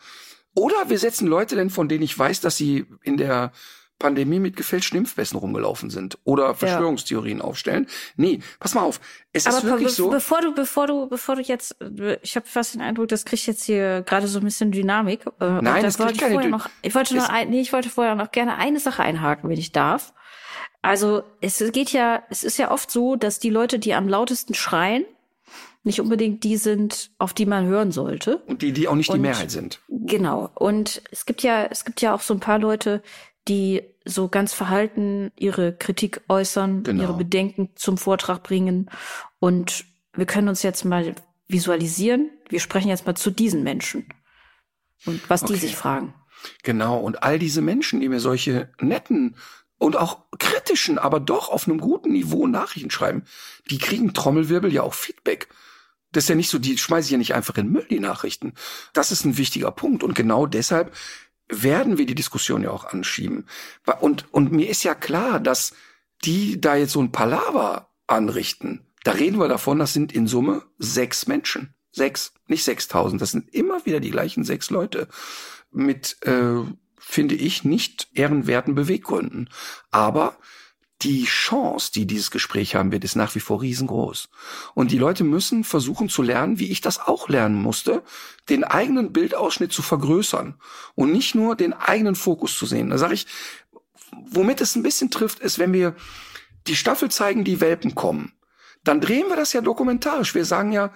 Oder 0.55 0.89
wir 0.89 0.99
setzen 0.99 1.29
Leute 1.29 1.55
denn, 1.55 1.71
von 1.71 1.89
denen 1.89 2.03
ich 2.03 2.19
weiß, 2.19 2.41
dass 2.41 2.57
sie 2.57 2.87
in 3.03 3.17
der 3.17 3.53
Pandemie 3.99 4.39
mit 4.39 4.57
gefälschten 4.57 4.99
Impfpässen 4.99 5.39
rumgelaufen 5.39 5.91
sind 5.91 6.19
oder 6.25 6.55
Verschwörungstheorien 6.55 7.39
ja. 7.39 7.45
aufstellen. 7.45 7.89
Nee, 8.17 8.41
pass 8.61 8.75
mal 8.75 8.83
auf. 8.83 9.01
Es 9.33 9.47
Aber 9.47 9.59
ist 9.59 9.65
wirklich 9.65 9.89
be 9.89 9.95
so. 9.95 10.11
Bevor 10.11 10.41
du, 10.41 10.55
bevor 10.55 10.87
du, 10.87 11.09
bevor 11.09 11.37
du 11.37 11.43
jetzt, 11.43 11.77
ich 12.23 12.37
habe 12.37 12.47
fast 12.47 12.75
den 12.75 12.81
Eindruck, 12.81 13.09
das 13.09 13.25
kriegt 13.25 13.47
jetzt 13.47 13.65
hier 13.65 14.03
gerade 14.03 14.29
so 14.29 14.39
ein 14.39 14.45
bisschen 14.45 14.71
Dynamik. 14.71 15.27
Äh, 15.41 15.61
Nein, 15.63 15.83
das 15.83 15.99
wollte 15.99 16.19
kriegt 16.19 16.33
keine 16.33 16.49
noch, 16.49 16.69
Ich 16.83 16.95
wollte 16.95 17.17
noch, 17.17 17.29
ein, 17.29 17.51
nee, 17.51 17.61
ich 17.61 17.73
wollte 17.73 17.91
vorher 17.91 18.15
noch 18.15 18.31
gerne 18.31 18.57
eine 18.57 18.81
Sache 18.81 19.03
einhaken, 19.03 19.51
wenn 19.51 19.59
ich 19.59 19.73
darf. 19.73 20.13
Also 20.81 21.25
es 21.41 21.59
geht 21.73 21.93
ja, 21.93 22.23
es 22.31 22.45
ist 22.45 22.57
ja 22.57 22.71
oft 22.71 22.91
so, 22.91 23.17
dass 23.17 23.41
die 23.41 23.51
Leute, 23.51 23.79
die 23.79 23.95
am 23.95 24.09
lautesten 24.09 24.55
schreien, 24.55 25.05
nicht 25.85 26.01
unbedingt 26.01 26.45
die 26.45 26.57
sind, 26.57 27.11
auf 27.19 27.33
die 27.33 27.47
man 27.47 27.67
hören 27.67 27.93
sollte. 27.93 28.39
Und 28.47 28.63
die, 28.63 28.73
die 28.73 28.89
auch 28.89 28.95
nicht 28.95 29.11
und, 29.11 29.17
die 29.17 29.23
Mehrheit 29.23 29.51
sind. 29.51 29.81
Genau. 29.89 30.51
Und 30.55 31.03
es 31.11 31.27
gibt 31.27 31.43
ja, 31.43 31.65
es 31.65 31.85
gibt 31.85 32.01
ja 32.01 32.15
auch 32.15 32.21
so 32.21 32.35
ein 32.35 32.41
paar 32.41 32.59
Leute, 32.59 33.03
die 33.49 33.83
so 34.05 34.29
ganz 34.29 34.53
verhalten 34.53 35.33
ihre 35.37 35.75
Kritik 35.75 36.23
äußern, 36.29 36.83
genau. 36.83 37.03
ihre 37.03 37.15
Bedenken 37.15 37.71
zum 37.75 37.99
Vortrag 37.99 38.43
bringen. 38.43 38.91
Und 39.39 39.85
wir 40.15 40.27
können 40.27 40.49
uns 40.49 40.63
jetzt 40.63 40.85
mal 40.85 41.15
visualisieren. 41.47 42.31
Wir 42.49 42.61
sprechen 42.61 42.89
jetzt 42.89 43.07
mal 43.07 43.15
zu 43.15 43.31
diesen 43.31 43.63
Menschen 43.63 44.07
und 45.07 45.29
was 45.29 45.43
okay. 45.43 45.55
die 45.55 45.59
sich 45.61 45.77
fragen. 45.77 46.15
Genau. 46.63 46.99
Und 46.99 47.23
all 47.23 47.39
diese 47.39 47.63
Menschen, 47.63 48.01
die 48.01 48.09
mir 48.09 48.21
solche 48.21 48.71
netten 48.81 49.37
und 49.79 49.97
auch 49.97 50.25
kritischen, 50.39 50.99
aber 50.99 51.21
doch 51.21 51.49
auf 51.49 51.67
einem 51.67 51.79
guten 51.79 52.13
Niveau 52.13 52.47
Nachrichten 52.47 52.91
schreiben, 52.91 53.25
die 53.71 53.79
kriegen 53.79 54.15
Trommelwirbel 54.15 54.73
ja 54.73 54.83
auch 54.83 54.95
Feedback. 54.95 55.49
Das 56.13 56.25
ist 56.25 56.29
ja 56.29 56.35
nicht 56.35 56.49
so, 56.49 56.59
die 56.59 56.79
schmeiße 56.79 57.07
ich 57.07 57.13
ja 57.13 57.19
nicht 57.19 57.35
einfach 57.35 57.57
in 57.59 57.71
Müll, 57.71 57.87
die 57.91 58.01
Nachrichten. 58.01 58.55
Das 58.95 59.13
ist 59.13 59.25
ein 59.25 59.37
wichtiger 59.37 59.71
Punkt. 59.71 60.03
Und 60.03 60.15
genau 60.15 60.47
deshalb 60.47 60.95
werden 61.49 61.99
wir 61.99 62.07
die 62.07 62.15
Diskussion 62.15 62.63
ja 62.63 62.71
auch 62.71 62.85
anschieben. 62.85 63.47
Und, 64.01 64.33
und 64.33 64.53
mir 64.53 64.69
ist 64.69 64.83
ja 64.83 64.95
klar, 64.95 65.41
dass 65.41 65.75
die 66.25 66.61
da 66.61 66.77
jetzt 66.77 66.93
so 66.93 67.01
ein 67.01 67.13
Palaver 67.13 67.91
anrichten. 68.07 68.87
Da 69.05 69.13
reden 69.13 69.39
wir 69.39 69.49
davon, 69.49 69.79
das 69.79 69.93
sind 69.93 70.13
in 70.13 70.27
Summe 70.27 70.65
sechs 70.79 71.27
Menschen. 71.27 71.75
Sechs, 71.91 72.33
nicht 72.47 72.65
sechstausend. 72.65 73.23
Das 73.23 73.31
sind 73.31 73.53
immer 73.55 73.87
wieder 73.87 74.01
die 74.01 74.11
gleichen 74.11 74.45
sechs 74.45 74.71
Leute 74.71 75.09
mit, 75.71 76.19
äh, 76.27 76.63
finde 76.99 77.35
ich, 77.35 77.65
nicht 77.65 78.09
ehrenwerten 78.13 78.75
Beweggründen. 78.75 79.49
Aber 79.91 80.37
die 81.03 81.25
Chance, 81.25 81.93
die 81.93 82.07
dieses 82.07 82.31
Gespräch 82.31 82.75
haben 82.75 82.91
wird, 82.91 83.05
ist 83.05 83.15
nach 83.15 83.35
wie 83.35 83.41
vor 83.41 83.63
riesengroß. 83.63 84.29
Und 84.75 84.91
die 84.91 84.99
Leute 84.99 85.23
müssen 85.23 85.63
versuchen 85.63 86.09
zu 86.09 86.23
lernen, 86.23 86.59
wie 86.59 86.71
ich 86.73 86.81
das 86.81 86.99
auch 86.99 87.29
lernen 87.29 87.55
musste, 87.55 88.03
den 88.49 88.65
eigenen 88.65 89.13
Bildausschnitt 89.13 89.73
zu 89.73 89.83
vergrößern 89.83 90.55
und 90.97 91.13
nicht 91.13 91.35
nur 91.35 91.55
den 91.55 91.73
eigenen 91.73 92.17
Fokus 92.17 92.59
zu 92.59 92.67
sehen. 92.67 92.91
Da 92.91 92.99
sage 92.99 93.15
ich, 93.15 93.27
womit 94.31 94.61
es 94.61 94.75
ein 94.75 94.83
bisschen 94.83 95.11
trifft, 95.11 95.39
ist, 95.39 95.59
wenn 95.59 95.73
wir 95.73 95.95
die 96.67 96.77
Staffel 96.77 97.11
zeigen, 97.11 97.45
die 97.45 97.61
Welpen 97.61 97.95
kommen, 97.95 98.33
dann 98.83 99.01
drehen 99.01 99.29
wir 99.29 99.37
das 99.37 99.53
ja 99.53 99.61
dokumentarisch. 99.61 100.35
Wir 100.35 100.45
sagen 100.45 100.73
ja, 100.73 100.93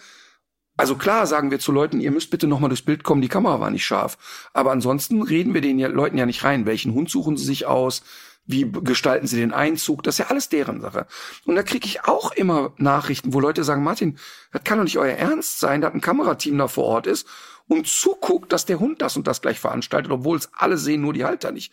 also 0.77 0.97
klar 0.97 1.27
sagen 1.27 1.51
wir 1.51 1.61
zu 1.61 1.71
Leuten, 1.71 2.01
ihr 2.01 2.11
müsst 2.11 2.31
bitte 2.31 2.47
nochmal 2.47 2.71
durchs 2.71 2.85
Bild 2.85 3.05
kommen, 3.05 3.23
die 3.23 3.29
Kamera 3.29 3.61
war 3.61 3.71
nicht 3.71 3.85
scharf. 3.85 4.49
Aber 4.53 4.73
ansonsten 4.73 5.23
reden 5.23 5.55
wir 5.55 5.61
den 5.61 5.79
Leuten 5.79 6.19
ja 6.19 6.27
nicht 6.27 6.43
rein. 6.45 6.67
Welchen 6.67 6.95
Hund 6.95 7.11
suchen 7.11 7.37
sie 7.37 7.45
sich 7.45 7.67
aus? 7.67 8.03
Wie 8.45 8.71
gestalten 8.71 9.27
sie 9.27 9.37
den 9.37 9.53
Einzug? 9.53 10.03
Das 10.03 10.17
ist 10.17 10.19
ja 10.19 10.27
alles 10.27 10.49
deren 10.49 10.81
Sache. 10.81 11.07
Und 11.45 11.55
da 11.55 11.63
kriege 11.63 11.87
ich 11.87 12.05
auch 12.05 12.33
immer 12.33 12.73
Nachrichten, 12.77 13.33
wo 13.33 13.41
Leute 13.41 13.63
sagen, 13.63 13.85
Martin, 13.85 14.19
das 14.53 14.65
kann 14.65 14.79
doch 14.79 14.85
nicht 14.85 14.99
euer 14.99 15.17
Ernst 15.17 15.61
sein, 15.61 15.81
dass 15.81 15.95
ein 15.95 16.01
Kamerateam 16.01 16.59
da 16.59 16.67
vor 16.67 16.85
Ort 16.85 17.07
ist 17.07 17.27
und 17.69 17.87
zuguckt, 17.87 18.53
dass 18.53 18.67
der 18.67 18.81
Hund 18.81 19.01
das 19.01 19.17
und 19.17 19.27
das 19.27 19.43
gleich 19.43 19.61
veranstaltet, 19.61 20.11
obwohl 20.11 20.37
es 20.37 20.51
alle 20.55 20.77
sehen, 20.77 21.03
nur 21.03 21.13
die 21.13 21.25
Halter 21.25 21.53
nicht. 21.53 21.73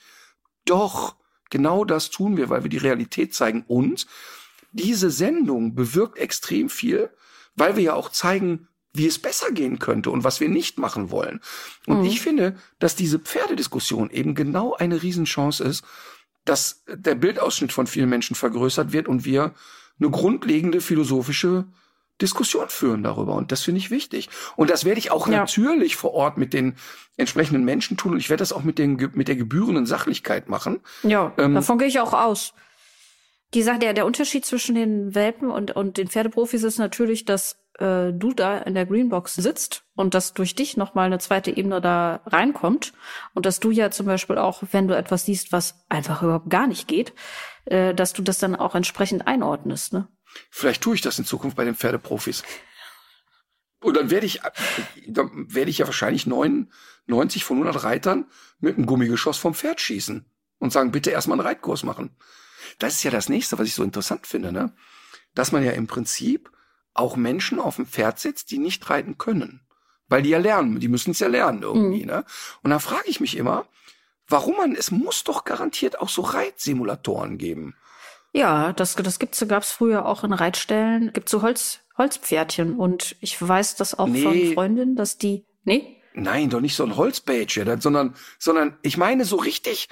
Doch, 0.65 1.15
genau 1.49 1.85
das 1.85 2.11
tun 2.11 2.37
wir, 2.37 2.49
weil 2.49 2.63
wir 2.63 2.69
die 2.69 2.77
Realität 2.77 3.33
zeigen. 3.33 3.63
Und 3.67 4.05
diese 4.71 5.09
Sendung 5.09 5.73
bewirkt 5.73 6.19
extrem 6.19 6.69
viel, 6.69 7.09
weil 7.55 7.75
wir 7.75 7.83
ja 7.83 7.93
auch 7.95 8.09
zeigen, 8.09 8.67
wie 8.93 9.07
es 9.07 9.19
besser 9.19 9.51
gehen 9.51 9.79
könnte 9.79 10.09
und 10.09 10.23
was 10.23 10.39
wir 10.39 10.49
nicht 10.49 10.77
machen 10.77 11.11
wollen. 11.11 11.41
Und 11.85 11.99
mhm. 12.01 12.05
ich 12.05 12.21
finde, 12.21 12.57
dass 12.79 12.95
diese 12.95 13.19
Pferdediskussion 13.19 14.09
eben 14.09 14.35
genau 14.35 14.73
eine 14.73 15.01
Riesenchance 15.01 15.63
ist, 15.63 15.83
dass 16.49 16.83
der 16.87 17.13
Bildausschnitt 17.13 17.71
von 17.71 17.85
vielen 17.85 18.09
Menschen 18.09 18.35
vergrößert 18.35 18.91
wird 18.91 19.07
und 19.07 19.23
wir 19.23 19.53
eine 19.99 20.09
grundlegende 20.09 20.81
philosophische 20.81 21.65
Diskussion 22.21 22.69
führen 22.69 23.03
darüber. 23.03 23.35
Und 23.35 23.51
das 23.51 23.63
finde 23.63 23.79
ich 23.79 23.91
wichtig. 23.91 24.29
Und 24.55 24.69
das 24.69 24.83
werde 24.83 24.99
ich 24.99 25.11
auch 25.11 25.27
ja. 25.27 25.37
natürlich 25.37 25.95
vor 25.95 26.13
Ort 26.13 26.37
mit 26.37 26.53
den 26.53 26.75
entsprechenden 27.17 27.63
Menschen 27.63 27.97
tun. 27.97 28.13
Und 28.13 28.17
ich 28.17 28.29
werde 28.29 28.41
das 28.41 28.51
auch 28.51 28.63
mit, 28.63 28.79
den, 28.79 29.11
mit 29.13 29.27
der 29.27 29.35
gebührenden 29.35 29.85
Sachlichkeit 29.85 30.49
machen. 30.49 30.79
Ja, 31.03 31.33
ähm, 31.37 31.53
davon 31.53 31.77
gehe 31.77 31.87
ich 31.87 31.99
auch 31.99 32.13
aus. 32.13 32.53
Die 33.53 33.61
Sache, 33.61 33.79
der, 33.79 33.93
der 33.93 34.05
Unterschied 34.07 34.45
zwischen 34.45 34.75
den 34.75 35.13
Welpen 35.13 35.51
und, 35.51 35.75
und 35.75 35.97
den 35.97 36.07
Pferdeprofis 36.07 36.63
ist 36.63 36.79
natürlich, 36.79 37.25
dass 37.25 37.57
äh, 37.79 38.11
du 38.13 38.33
da 38.33 38.57
in 38.59 38.75
der 38.75 38.85
Greenbox 38.85 39.35
sitzt 39.35 39.83
und 39.95 40.13
dass 40.13 40.33
durch 40.33 40.55
dich 40.55 40.77
nochmal 40.77 41.05
eine 41.05 41.19
zweite 41.19 41.55
Ebene 41.55 41.81
da 41.81 42.21
reinkommt 42.25 42.93
und 43.33 43.45
dass 43.45 43.59
du 43.59 43.71
ja 43.71 43.91
zum 43.91 44.05
Beispiel 44.05 44.37
auch, 44.37 44.63
wenn 44.71 44.87
du 44.87 44.95
etwas 44.95 45.25
siehst, 45.25 45.51
was 45.51 45.85
einfach 45.89 46.21
überhaupt 46.21 46.49
gar 46.49 46.67
nicht 46.67 46.87
geht, 46.87 47.13
äh, 47.65 47.93
dass 47.93 48.13
du 48.13 48.21
das 48.21 48.39
dann 48.39 48.55
auch 48.55 48.75
entsprechend 48.75 49.27
einordnest. 49.27 49.93
Ne? 49.93 50.07
Vielleicht 50.49 50.81
tue 50.81 50.95
ich 50.95 51.01
das 51.01 51.19
in 51.19 51.25
Zukunft 51.25 51.57
bei 51.57 51.65
den 51.65 51.75
Pferdeprofis. 51.75 52.43
Und 53.81 53.95
dann 53.95 54.11
werde 54.11 54.25
ich, 54.25 54.41
dann 55.07 55.53
werde 55.53 55.71
ich 55.71 55.77
ja 55.77 55.85
wahrscheinlich 55.85 56.27
neun, 56.27 56.71
90 57.07 57.45
von 57.45 57.57
100 57.57 57.83
Reitern 57.83 58.25
mit 58.59 58.75
einem 58.75 58.85
Gummigeschoss 58.85 59.37
vom 59.37 59.53
Pferd 59.53 59.79
schießen 59.79 60.25
und 60.59 60.73
sagen, 60.73 60.91
bitte 60.91 61.11
erstmal 61.11 61.39
einen 61.39 61.47
Reitkurs 61.47 61.83
machen. 61.83 62.15
Das 62.77 62.95
ist 62.95 63.03
ja 63.03 63.11
das 63.11 63.29
nächste, 63.29 63.57
was 63.57 63.67
ich 63.67 63.73
so 63.73 63.83
interessant 63.83 64.27
finde, 64.27 64.51
ne? 64.51 64.75
Dass 65.33 65.51
man 65.51 65.63
ja 65.63 65.71
im 65.71 65.87
Prinzip 65.87 66.51
auch 66.99 67.15
Menschen 67.15 67.59
auf 67.59 67.77
dem 67.77 67.85
Pferd 67.85 68.19
sitzt, 68.19 68.51
die 68.51 68.59
nicht 68.59 68.89
reiten 68.89 69.17
können. 69.17 69.61
Weil 70.07 70.23
die 70.23 70.29
ja 70.29 70.39
lernen, 70.39 70.79
die 70.79 70.87
müssen 70.87 71.11
es 71.11 71.19
ja 71.19 71.27
lernen 71.27 71.63
irgendwie. 71.63 72.01
Mhm. 72.01 72.07
Ne? 72.07 72.25
Und 72.63 72.71
da 72.71 72.79
frage 72.79 73.07
ich 73.07 73.19
mich 73.19 73.37
immer, 73.37 73.65
warum 74.27 74.57
man, 74.57 74.75
es 74.75 74.91
muss 74.91 75.23
doch 75.23 75.43
garantiert 75.43 75.99
auch 75.99 76.09
so 76.09 76.21
Reitsimulatoren 76.21 77.37
geben. 77.37 77.75
Ja, 78.33 78.73
das, 78.73 78.95
das 78.95 79.19
gibt's, 79.19 79.43
gab's 79.47 79.71
früher 79.71 80.05
auch 80.05 80.23
in 80.23 80.33
Reitstellen. 80.33 81.11
Gibt 81.13 81.29
so 81.29 81.41
Holz, 81.41 81.79
Holzpferdchen. 81.97 82.75
Und 82.75 83.15
ich 83.21 83.39
weiß 83.41 83.75
das 83.75 83.97
auch 83.97 84.07
nee. 84.07 84.23
von 84.23 84.53
Freundinnen, 84.53 84.95
dass 84.95 85.17
die, 85.17 85.45
nee? 85.63 85.97
Nein, 86.13 86.49
doch 86.49 86.61
nicht 86.61 86.75
so 86.75 86.83
ein 86.83 86.95
Holzbädchen, 86.95 87.79
sondern, 87.81 88.15
sondern 88.39 88.77
ich 88.81 88.97
meine 88.97 89.25
so 89.25 89.37
richtig, 89.37 89.89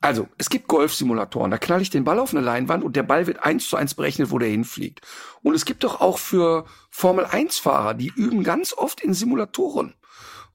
also, 0.00 0.28
es 0.38 0.50
gibt 0.50 0.68
Golfsimulatoren, 0.68 1.50
da 1.50 1.58
knall 1.58 1.80
ich 1.80 1.90
den 1.90 2.04
Ball 2.04 2.18
auf 2.18 2.32
eine 2.32 2.44
Leinwand 2.44 2.84
und 2.84 2.96
der 2.96 3.02
Ball 3.02 3.26
wird 3.26 3.42
eins 3.42 3.68
zu 3.68 3.76
eins 3.76 3.94
berechnet, 3.94 4.30
wo 4.30 4.38
der 4.38 4.48
hinfliegt. 4.48 5.00
Und 5.42 5.54
es 5.54 5.64
gibt 5.64 5.84
doch 5.84 6.00
auch 6.00 6.18
für 6.18 6.66
Formel-1-Fahrer, 6.90 7.94
die 7.94 8.12
üben 8.14 8.44
ganz 8.44 8.72
oft 8.72 9.00
in 9.00 9.14
Simulatoren. 9.14 9.94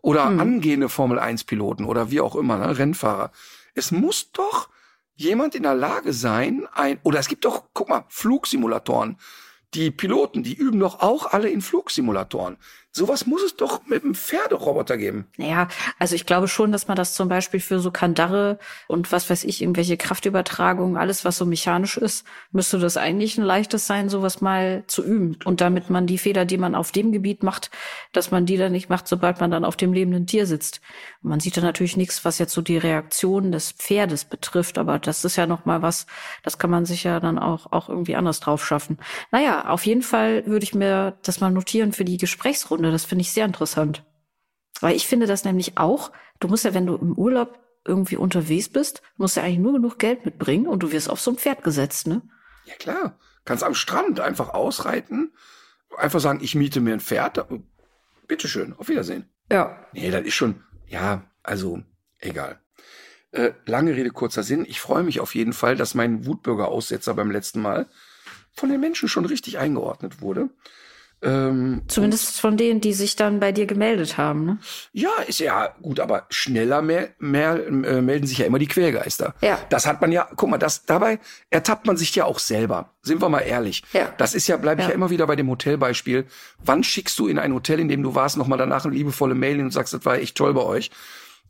Oder 0.01 0.29
hm. 0.29 0.39
angehende 0.39 0.89
Formel-1-Piloten 0.89 1.85
oder 1.85 2.11
wie 2.11 2.21
auch 2.21 2.35
immer, 2.35 2.57
ne, 2.57 2.77
Rennfahrer. 2.77 3.31
Es 3.73 3.91
muss 3.91 4.31
doch 4.31 4.69
jemand 5.15 5.55
in 5.55 5.63
der 5.63 5.75
Lage 5.75 6.13
sein, 6.13 6.67
ein, 6.73 6.99
oder 7.03 7.19
es 7.19 7.27
gibt 7.27 7.45
doch, 7.45 7.65
guck 7.73 7.89
mal, 7.89 8.05
Flugsimulatoren. 8.09 9.17
Die 9.73 9.91
Piloten, 9.91 10.43
die 10.43 10.55
üben 10.55 10.79
doch 10.79 10.99
auch 10.99 11.31
alle 11.31 11.49
in 11.49 11.61
Flugsimulatoren. 11.61 12.57
Sowas 12.93 13.25
muss 13.25 13.41
es 13.41 13.55
doch 13.55 13.85
mit 13.85 14.03
einem 14.03 14.15
Pferderoboter 14.15 14.97
geben. 14.97 15.25
Naja, 15.37 15.69
also 15.97 16.13
ich 16.13 16.25
glaube 16.25 16.49
schon, 16.49 16.73
dass 16.73 16.89
man 16.89 16.97
das 16.97 17.13
zum 17.13 17.29
Beispiel 17.29 17.61
für 17.61 17.79
so 17.79 17.89
Kandare 17.89 18.59
und 18.87 19.13
was 19.13 19.29
weiß 19.29 19.45
ich, 19.45 19.61
irgendwelche 19.61 19.95
Kraftübertragungen, 19.95 20.97
alles 20.97 21.23
was 21.23 21.37
so 21.37 21.45
mechanisch 21.45 21.95
ist, 21.95 22.25
müsste 22.51 22.79
das 22.79 22.97
eigentlich 22.97 23.37
ein 23.37 23.45
leichtes 23.45 23.87
sein, 23.87 24.09
sowas 24.09 24.41
mal 24.41 24.83
zu 24.87 25.05
üben. 25.05 25.37
Und 25.45 25.61
damit 25.61 25.89
man 25.89 26.05
die 26.05 26.17
Fehler, 26.17 26.43
die 26.43 26.57
man 26.57 26.75
auf 26.75 26.91
dem 26.91 27.13
Gebiet 27.13 27.43
macht, 27.43 27.71
dass 28.11 28.29
man 28.29 28.45
die 28.45 28.57
dann 28.57 28.73
nicht 28.73 28.89
macht, 28.89 29.07
sobald 29.07 29.39
man 29.39 29.51
dann 29.51 29.63
auf 29.63 29.77
dem 29.77 29.93
lebenden 29.93 30.27
Tier 30.27 30.45
sitzt. 30.45 30.81
Und 31.23 31.29
man 31.29 31.39
sieht 31.39 31.55
da 31.55 31.61
natürlich 31.61 31.95
nichts, 31.95 32.25
was 32.25 32.39
jetzt 32.39 32.53
so 32.53 32.61
die 32.61 32.77
Reaktion 32.77 33.53
des 33.53 33.71
Pferdes 33.71 34.25
betrifft, 34.25 34.77
aber 34.77 34.99
das 34.99 35.23
ist 35.23 35.37
ja 35.37 35.47
noch 35.47 35.63
mal 35.63 35.81
was, 35.81 36.07
das 36.43 36.57
kann 36.57 36.69
man 36.69 36.85
sich 36.85 37.05
ja 37.05 37.21
dann 37.21 37.39
auch, 37.39 37.71
auch 37.71 37.87
irgendwie 37.87 38.17
anders 38.17 38.41
drauf 38.41 38.65
schaffen. 38.65 38.97
Naja, 39.31 39.69
auf 39.69 39.85
jeden 39.85 40.01
Fall 40.01 40.45
würde 40.45 40.65
ich 40.65 40.75
mir 40.75 41.17
das 41.23 41.39
mal 41.39 41.51
notieren 41.51 41.93
für 41.93 42.03
die 42.03 42.17
Gesprächsrunde 42.17 42.80
Stunde. 42.81 42.91
Das 42.91 43.05
finde 43.05 43.21
ich 43.21 43.31
sehr 43.31 43.45
interessant. 43.45 44.03
Weil 44.79 44.95
ich 44.95 45.07
finde 45.07 45.27
das 45.27 45.43
nämlich 45.43 45.77
auch, 45.77 46.11
du 46.39 46.47
musst 46.47 46.65
ja, 46.65 46.73
wenn 46.73 46.87
du 46.87 46.95
im 46.95 47.13
Urlaub 47.13 47.59
irgendwie 47.85 48.17
unterwegs 48.17 48.69
bist, 48.69 49.01
musst 49.17 49.35
du 49.35 49.41
ja 49.41 49.45
eigentlich 49.45 49.59
nur 49.59 49.73
genug 49.73 49.99
Geld 49.99 50.25
mitbringen 50.25 50.67
und 50.67 50.81
du 50.81 50.91
wirst 50.91 51.09
auf 51.09 51.19
so 51.19 51.31
ein 51.31 51.37
Pferd 51.37 51.63
gesetzt, 51.63 52.07
ne? 52.07 52.21
Ja 52.65 52.75
klar. 52.75 53.19
Kannst 53.45 53.63
am 53.63 53.73
Strand 53.73 54.19
einfach 54.19 54.49
ausreiten, 54.49 55.31
einfach 55.97 56.19
sagen, 56.19 56.39
ich 56.41 56.55
miete 56.55 56.79
mir 56.79 56.93
ein 56.93 56.99
Pferd. 56.99 57.43
Bitteschön, 58.27 58.73
auf 58.77 58.87
Wiedersehen. 58.87 59.29
Ja. 59.51 59.85
Nee, 59.93 60.11
das 60.11 60.25
ist 60.25 60.35
schon, 60.35 60.63
ja, 60.87 61.23
also, 61.43 61.81
egal. 62.19 62.59
Äh, 63.31 63.53
lange 63.65 63.95
Rede, 63.95 64.11
kurzer 64.11 64.43
Sinn. 64.43 64.65
Ich 64.67 64.79
freue 64.79 65.03
mich 65.03 65.19
auf 65.19 65.33
jeden 65.35 65.53
Fall, 65.53 65.75
dass 65.75 65.95
mein 65.95 66.25
Wutbürger-Aussetzer 66.25 67.13
beim 67.13 67.31
letzten 67.31 67.61
Mal 67.61 67.87
von 68.53 68.69
den 68.69 68.79
Menschen 68.79 69.09
schon 69.09 69.25
richtig 69.25 69.57
eingeordnet 69.57 70.21
wurde. 70.21 70.49
Ähm, 71.23 71.83
Zumindest 71.87 72.41
von 72.41 72.57
denen, 72.57 72.81
die 72.81 72.93
sich 72.93 73.15
dann 73.15 73.39
bei 73.39 73.51
dir 73.51 73.67
gemeldet 73.67 74.17
haben. 74.17 74.45
Ne? 74.45 74.57
Ja, 74.91 75.11
ist 75.27 75.39
ja 75.39 75.67
gut, 75.81 75.99
aber 75.99 76.25
schneller 76.29 76.81
mehr, 76.81 77.09
mehr 77.19 77.67
äh, 77.67 78.01
melden 78.01 78.25
sich 78.25 78.39
ja 78.39 78.45
immer 78.47 78.57
die 78.57 78.67
Quergeister. 78.67 79.35
Ja. 79.41 79.59
Das 79.69 79.85
hat 79.85 80.01
man 80.01 80.11
ja, 80.11 80.27
guck 80.35 80.49
mal, 80.49 80.57
das 80.57 80.85
dabei 80.85 81.19
ertappt 81.51 81.85
man 81.85 81.95
sich 81.95 82.15
ja 82.15 82.25
auch 82.25 82.39
selber. 82.39 82.95
Sind 83.03 83.21
wir 83.21 83.29
mal 83.29 83.41
ehrlich. 83.41 83.83
Ja. 83.93 84.11
Das 84.17 84.33
ist 84.33 84.47
ja, 84.47 84.57
bleibe 84.57 84.81
ich 84.81 84.87
ja. 84.87 84.91
ja 84.91 84.95
immer 84.95 85.11
wieder 85.11 85.27
bei 85.27 85.35
dem 85.35 85.49
Hotelbeispiel. 85.49 86.25
Wann 86.63 86.83
schickst 86.83 87.19
du 87.19 87.27
in 87.27 87.37
ein 87.37 87.53
Hotel, 87.53 87.79
in 87.79 87.89
dem 87.89 88.01
du 88.01 88.15
warst, 88.15 88.37
nochmal 88.37 88.57
danach 88.57 88.85
eine 88.85 88.95
liebevolle 88.95 89.35
Mail 89.35 89.59
und 89.59 89.71
sagst, 89.71 89.93
das 89.93 90.05
war 90.05 90.15
echt 90.15 90.35
toll 90.35 90.53
bei 90.55 90.63
euch? 90.63 90.89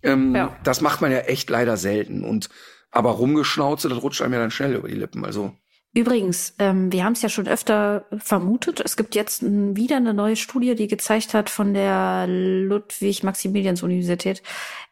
Ähm, 0.03 0.35
ja. 0.35 0.55
Das 0.63 0.81
macht 0.81 1.01
man 1.01 1.11
ja 1.11 1.19
echt 1.19 1.49
leider 1.49 1.77
selten. 1.77 2.25
Und 2.25 2.49
aber 2.91 3.11
rumgeschnauze, 3.11 3.87
das 3.87 4.01
rutscht 4.01 4.21
einem 4.21 4.33
ja 4.33 4.39
dann 4.39 4.51
schnell 4.51 4.75
über 4.75 4.89
die 4.89 4.95
Lippen. 4.95 5.23
Also 5.23 5.53
Übrigens, 5.93 6.55
ähm, 6.57 6.91
wir 6.91 7.03
haben 7.03 7.13
es 7.13 7.21
ja 7.21 7.27
schon 7.27 7.47
öfter 7.47 8.05
vermutet. 8.17 8.79
Es 8.79 8.95
gibt 8.95 9.13
jetzt 9.13 9.43
wieder 9.43 9.97
eine 9.97 10.13
neue 10.13 10.37
Studie, 10.37 10.75
die 10.75 10.87
gezeigt 10.87 11.33
hat 11.33 11.49
von 11.49 11.73
der 11.73 12.27
Ludwig-Maximilians-Universität 12.27 14.41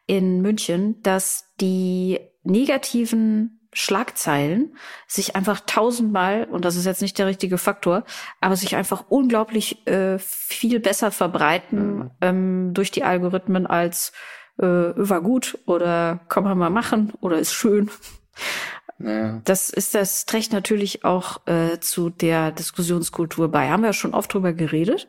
in 0.06 0.42
München, 0.42 1.02
dass 1.02 1.54
die 1.60 2.20
negativen 2.42 3.60
Schlagzeilen 3.72 4.76
sich 5.06 5.36
einfach 5.36 5.60
tausendmal, 5.64 6.44
und 6.44 6.64
das 6.64 6.76
ist 6.76 6.86
jetzt 6.86 7.02
nicht 7.02 7.18
der 7.18 7.28
richtige 7.28 7.56
Faktor, 7.56 8.04
aber 8.40 8.56
sich 8.56 8.76
einfach 8.76 9.04
unglaublich 9.08 9.86
äh, 9.86 10.18
viel 10.18 10.80
besser 10.80 11.12
verbreiten 11.12 11.96
mhm. 11.96 12.10
ähm, 12.20 12.74
durch 12.74 12.90
die 12.90 13.04
Algorithmen 13.04 13.66
als 13.66 14.12
äh, 14.58 14.64
war 14.64 15.22
gut 15.22 15.56
oder 15.66 16.20
kann 16.28 16.44
man 16.44 16.58
mal 16.58 16.70
machen 16.70 17.12
oder 17.20 17.38
ist 17.38 17.54
schön. 17.54 17.90
Ja. 19.02 19.40
Das 19.44 19.70
ist 19.70 19.94
das 19.94 20.26
trägt 20.26 20.52
natürlich 20.52 21.04
auch 21.04 21.46
äh, 21.46 21.80
zu 21.80 22.10
der 22.10 22.52
Diskussionskultur 22.52 23.50
bei. 23.50 23.70
Haben 23.70 23.82
wir 23.82 23.88
ja 23.88 23.92
schon 23.94 24.14
oft 24.14 24.32
drüber 24.32 24.52
geredet. 24.52 25.08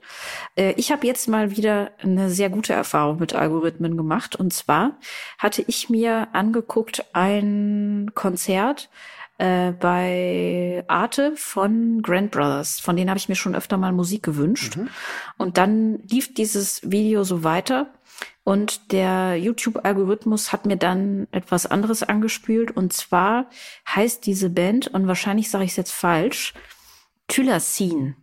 Äh, 0.55 0.73
ich 0.77 0.91
habe 0.91 1.05
jetzt 1.05 1.27
mal 1.27 1.55
wieder 1.57 1.91
eine 2.01 2.29
sehr 2.29 2.49
gute 2.49 2.73
Erfahrung 2.73 3.19
mit 3.19 3.33
Algorithmen 3.33 3.97
gemacht. 3.97 4.35
Und 4.35 4.53
zwar 4.53 4.97
hatte 5.37 5.63
ich 5.67 5.89
mir 5.89 6.29
angeguckt 6.33 7.05
ein 7.13 8.11
Konzert 8.15 8.89
äh, 9.41 9.71
bei 9.71 10.83
Arte 10.87 11.33
von 11.35 12.01
Grand 12.01 12.31
Brothers. 12.31 12.79
Von 12.79 12.95
denen 12.95 13.09
habe 13.09 13.17
ich 13.17 13.27
mir 13.27 13.35
schon 13.35 13.55
öfter 13.55 13.75
mal 13.75 13.91
Musik 13.91 14.23
gewünscht. 14.23 14.77
Mhm. 14.77 14.89
Und 15.37 15.57
dann 15.57 15.99
lief 16.07 16.33
dieses 16.33 16.79
Video 16.83 17.23
so 17.23 17.43
weiter. 17.43 17.87
Und 18.43 18.91
der 18.91 19.35
YouTube-Algorithmus 19.35 20.51
hat 20.51 20.65
mir 20.65 20.77
dann 20.77 21.27
etwas 21.31 21.67
anderes 21.67 22.03
angespült. 22.03 22.75
Und 22.75 22.91
zwar 22.91 23.49
heißt 23.87 24.25
diese 24.25 24.49
Band, 24.49 24.87
und 24.87 25.07
wahrscheinlich 25.07 25.49
sage 25.49 25.65
ich 25.65 25.71
es 25.71 25.77
jetzt 25.77 25.91
falsch, 25.93 26.53
Thylacine. 27.27 28.15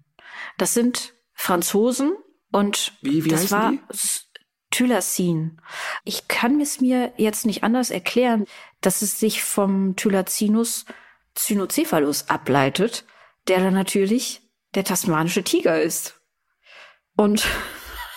Das 0.57 0.75
sind 0.75 1.15
Franzosen 1.35 2.13
und 2.51 2.93
wie, 3.01 3.25
wie 3.25 3.29
das 3.29 3.53
war 3.53 3.73
Thylacine. 4.71 5.57
Ich 6.05 6.29
kann 6.29 6.61
es 6.61 6.81
mir 6.81 7.13
jetzt 7.17 7.47
nicht 7.47 7.63
anders 7.63 7.91
erklären, 7.91 8.45
dass 8.81 9.03
es 9.03 9.19
sich 9.19 9.43
vom 9.43 9.97
Thylacinus 9.97 10.85
cynocephalus 11.37 12.29
ableitet, 12.29 13.05
der 13.47 13.61
dann 13.61 13.75
natürlich 13.75 14.43
der 14.75 14.85
tasmanische 14.85 15.43
Tiger 15.43 15.81
ist. 15.81 16.21
Und 17.17 17.47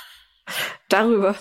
darüber 0.90 1.36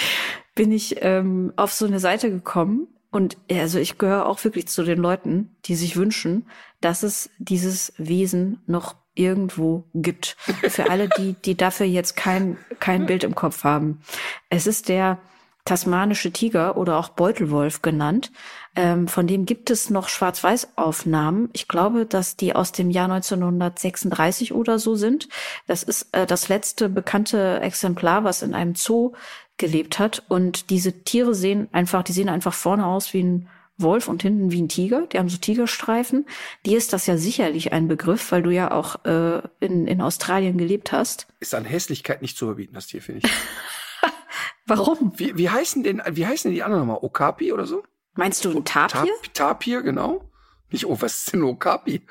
bin 0.54 0.72
ich 0.72 0.96
ähm, 1.02 1.52
auf 1.56 1.72
so 1.72 1.86
eine 1.86 2.00
Seite 2.00 2.30
gekommen 2.30 2.88
und 3.10 3.38
also 3.50 3.78
ich 3.78 3.98
gehöre 3.98 4.26
auch 4.26 4.42
wirklich 4.44 4.68
zu 4.68 4.82
den 4.82 4.98
Leuten, 4.98 5.56
die 5.64 5.74
sich 5.74 5.96
wünschen, 5.96 6.46
dass 6.80 7.02
es 7.02 7.30
dieses 7.38 7.92
Wesen 7.96 8.60
noch 8.66 8.96
irgendwo 9.14 9.84
gibt. 9.94 10.36
Für 10.68 10.90
alle, 10.90 11.08
die, 11.18 11.34
die 11.34 11.56
dafür 11.56 11.86
jetzt 11.86 12.16
kein, 12.16 12.56
kein 12.78 13.06
Bild 13.06 13.24
im 13.24 13.34
Kopf 13.34 13.64
haben. 13.64 14.00
Es 14.48 14.66
ist 14.66 14.88
der 14.88 15.18
tasmanische 15.64 16.30
Tiger 16.30 16.76
oder 16.76 16.96
auch 16.96 17.10
Beutelwolf 17.10 17.82
genannt. 17.82 18.32
Ähm, 18.74 19.06
von 19.06 19.26
dem 19.26 19.44
gibt 19.44 19.70
es 19.70 19.90
noch 19.90 20.08
Schwarz-Weiß-Aufnahmen. 20.08 21.50
Ich 21.52 21.68
glaube, 21.68 22.06
dass 22.06 22.36
die 22.36 22.54
aus 22.54 22.72
dem 22.72 22.90
Jahr 22.90 23.10
1936 23.10 24.54
oder 24.54 24.78
so 24.78 24.94
sind. 24.94 25.28
Das 25.66 25.82
ist 25.82 26.08
äh, 26.12 26.26
das 26.26 26.48
letzte 26.48 26.88
bekannte 26.88 27.60
Exemplar, 27.60 28.24
was 28.24 28.42
in 28.42 28.54
einem 28.54 28.76
Zoo 28.76 29.12
gelebt 29.58 29.98
hat. 29.98 30.22
Und 30.28 30.70
diese 30.70 31.04
Tiere 31.04 31.34
sehen 31.34 31.68
einfach, 31.72 32.02
die 32.02 32.12
sehen 32.12 32.28
einfach 32.28 32.54
vorne 32.54 32.86
aus 32.86 33.12
wie 33.12 33.22
ein 33.22 33.48
Wolf 33.78 34.08
und 34.08 34.22
hinten 34.22 34.50
wie 34.50 34.60
ein 34.60 34.68
Tiger. 34.68 35.06
Die 35.06 35.18
haben 35.18 35.28
so 35.28 35.38
Tigerstreifen. 35.38 36.26
Dir 36.66 36.76
ist 36.76 36.92
das 36.92 37.06
ja 37.06 37.16
sicherlich 37.16 37.72
ein 37.72 37.86
Begriff, 37.86 38.32
weil 38.32 38.42
du 38.42 38.50
ja 38.50 38.72
auch 38.72 39.04
äh, 39.04 39.40
in, 39.60 39.86
in 39.86 40.00
Australien 40.00 40.58
gelebt 40.58 40.90
hast. 40.90 41.28
Ist 41.38 41.54
an 41.54 41.64
Hässlichkeit 41.64 42.20
nicht 42.20 42.36
zu 42.36 42.46
überbieten, 42.46 42.74
das 42.74 42.88
Tier, 42.88 43.00
finde 43.00 43.22
ich. 43.24 43.32
Warum? 44.66 45.12
Wie, 45.16 45.36
wie 45.38 45.48
heißen 45.48 45.82
denn, 45.84 46.02
wie 46.10 46.26
heißen 46.26 46.50
denn 46.50 46.56
die 46.56 46.62
anderen 46.62 46.86
nochmal? 46.86 46.98
Okapi 47.02 47.52
oder 47.52 47.66
so? 47.66 47.84
Meinst 48.14 48.44
du 48.44 48.50
ein 48.50 48.64
Tapir? 48.64 49.12
Tap, 49.22 49.34
Tapir, 49.34 49.82
genau. 49.82 50.28
Nicht, 50.70 50.86
oh, 50.86 50.96
was 51.00 51.18
ist 51.18 51.32
denn 51.32 51.44
Okapi? 51.44 52.02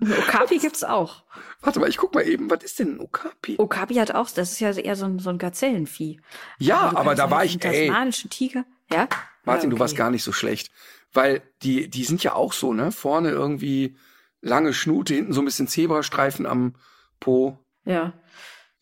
Okapi 0.00 0.58
gibt's 0.60 0.82
auch. 0.82 1.24
Warte 1.60 1.80
mal, 1.80 1.88
ich 1.88 1.96
guck 1.96 2.14
mal 2.14 2.26
eben, 2.26 2.50
was 2.50 2.62
ist 2.62 2.78
denn 2.78 2.96
ein 2.96 3.00
Okapi? 3.00 3.56
Okapi 3.58 3.94
hat 3.94 4.14
auch, 4.14 4.30
das 4.30 4.52
ist 4.52 4.60
ja 4.60 4.70
eher 4.70 4.94
so 4.96 5.06
ein, 5.06 5.18
so 5.18 5.30
ein 5.30 5.38
Gazellenvieh. 5.38 6.20
Ja, 6.58 6.80
aber, 6.80 6.98
aber 7.00 7.14
da 7.14 7.30
war 7.30 7.44
ich, 7.44 7.62
ey. 7.64 7.88
Tasmanischen 7.88 8.30
Tiger, 8.30 8.64
ja? 8.90 9.08
Martin, 9.44 9.46
ja, 9.46 9.54
okay. 9.54 9.68
du 9.70 9.78
warst 9.78 9.96
gar 9.96 10.10
nicht 10.10 10.22
so 10.22 10.32
schlecht. 10.32 10.70
Weil 11.12 11.42
die, 11.62 11.88
die 11.88 12.04
sind 12.04 12.22
ja 12.22 12.34
auch 12.34 12.52
so, 12.52 12.72
ne? 12.72 12.92
Vorne 12.92 13.30
irgendwie 13.30 13.96
lange 14.40 14.72
Schnute, 14.72 15.14
hinten 15.14 15.32
so 15.32 15.40
ein 15.42 15.46
bisschen 15.46 15.66
Zebrastreifen 15.66 16.46
am 16.46 16.74
Po. 17.18 17.58
Ja. 17.84 18.12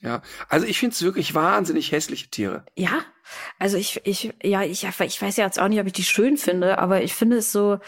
Ja, 0.00 0.20
also 0.48 0.66
ich 0.66 0.78
finde 0.78 0.92
es 0.92 1.02
wirklich 1.02 1.34
wahnsinnig 1.34 1.90
hässliche 1.90 2.28
Tiere. 2.28 2.66
Ja, 2.76 3.02
also 3.58 3.76
ich, 3.78 4.02
ich, 4.04 4.34
ja, 4.42 4.62
ich, 4.62 4.84
ich 4.84 5.22
weiß 5.22 5.36
ja 5.36 5.44
jetzt 5.44 5.58
auch 5.58 5.68
nicht, 5.68 5.80
ob 5.80 5.86
ich 5.86 5.94
die 5.94 6.04
schön 6.04 6.36
finde, 6.36 6.78
aber 6.78 7.02
ich 7.02 7.14
finde 7.14 7.38
es 7.38 7.50
so, 7.50 7.78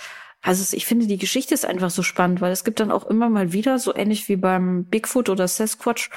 also 0.43 0.77
ich 0.77 0.87
finde 0.87 1.07
die 1.07 1.19
Geschichte 1.19 1.55
ist 1.55 1.67
einfach 1.67 1.91
so 1.91 2.03
spannend, 2.03 2.41
weil 2.41 2.53
es 2.53 2.65
gibt 2.65 2.81
dann 2.81 2.91
auch 2.91 3.07
immer 3.07 3.29
mal 3.29 3.53
wieder, 3.53 3.79
so 3.79 3.95
ähnlich 3.95 4.29
wie 4.29 4.37
beim 4.37 4.85
Bigfoot 4.85 5.29
oder 5.29 5.49
Sasquatch, 5.49 6.11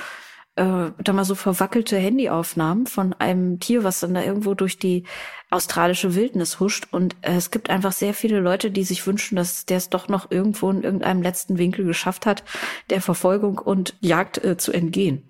äh, 0.55 0.91
da 1.03 1.13
mal 1.13 1.25
so 1.25 1.35
verwackelte 1.35 1.97
Handyaufnahmen 1.97 2.85
von 2.85 3.13
einem 3.13 3.59
Tier, 3.59 3.83
was 3.83 4.01
dann 4.01 4.13
da 4.13 4.21
irgendwo 4.21 4.53
durch 4.53 4.77
die 4.77 5.05
australische 5.49 6.13
Wildnis 6.15 6.59
huscht. 6.59 6.87
Und 6.91 7.15
äh, 7.21 7.35
es 7.35 7.51
gibt 7.51 7.69
einfach 7.69 7.93
sehr 7.93 8.13
viele 8.13 8.39
Leute, 8.39 8.69
die 8.69 8.83
sich 8.83 9.05
wünschen, 9.07 9.37
dass 9.37 9.65
der 9.65 9.77
es 9.77 9.89
doch 9.89 10.07
noch 10.07 10.29
irgendwo 10.29 10.69
in 10.69 10.83
irgendeinem 10.83 11.21
letzten 11.21 11.57
Winkel 11.57 11.85
geschafft 11.85 12.25
hat, 12.25 12.43
der 12.89 13.01
Verfolgung 13.01 13.57
und 13.57 13.95
Jagd 14.01 14.43
äh, 14.43 14.57
zu 14.57 14.71
entgehen. 14.71 15.23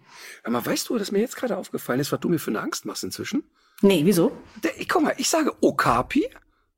Aber 0.43 0.65
weißt 0.65 0.89
du, 0.89 0.97
dass 0.97 1.11
mir 1.11 1.19
jetzt 1.19 1.35
gerade 1.35 1.55
aufgefallen 1.55 1.99
ist, 1.99 2.11
was 2.11 2.19
du 2.19 2.29
mir 2.29 2.39
für 2.39 2.51
eine 2.51 2.61
Angst 2.61 2.85
machst 2.85 3.03
inzwischen? 3.03 3.43
Nee, 3.81 4.01
wieso? 4.05 4.31
Der, 4.63 4.71
guck 4.87 5.03
mal, 5.03 5.13
ich 5.17 5.29
sage 5.29 5.53
Okapi. 5.61 6.27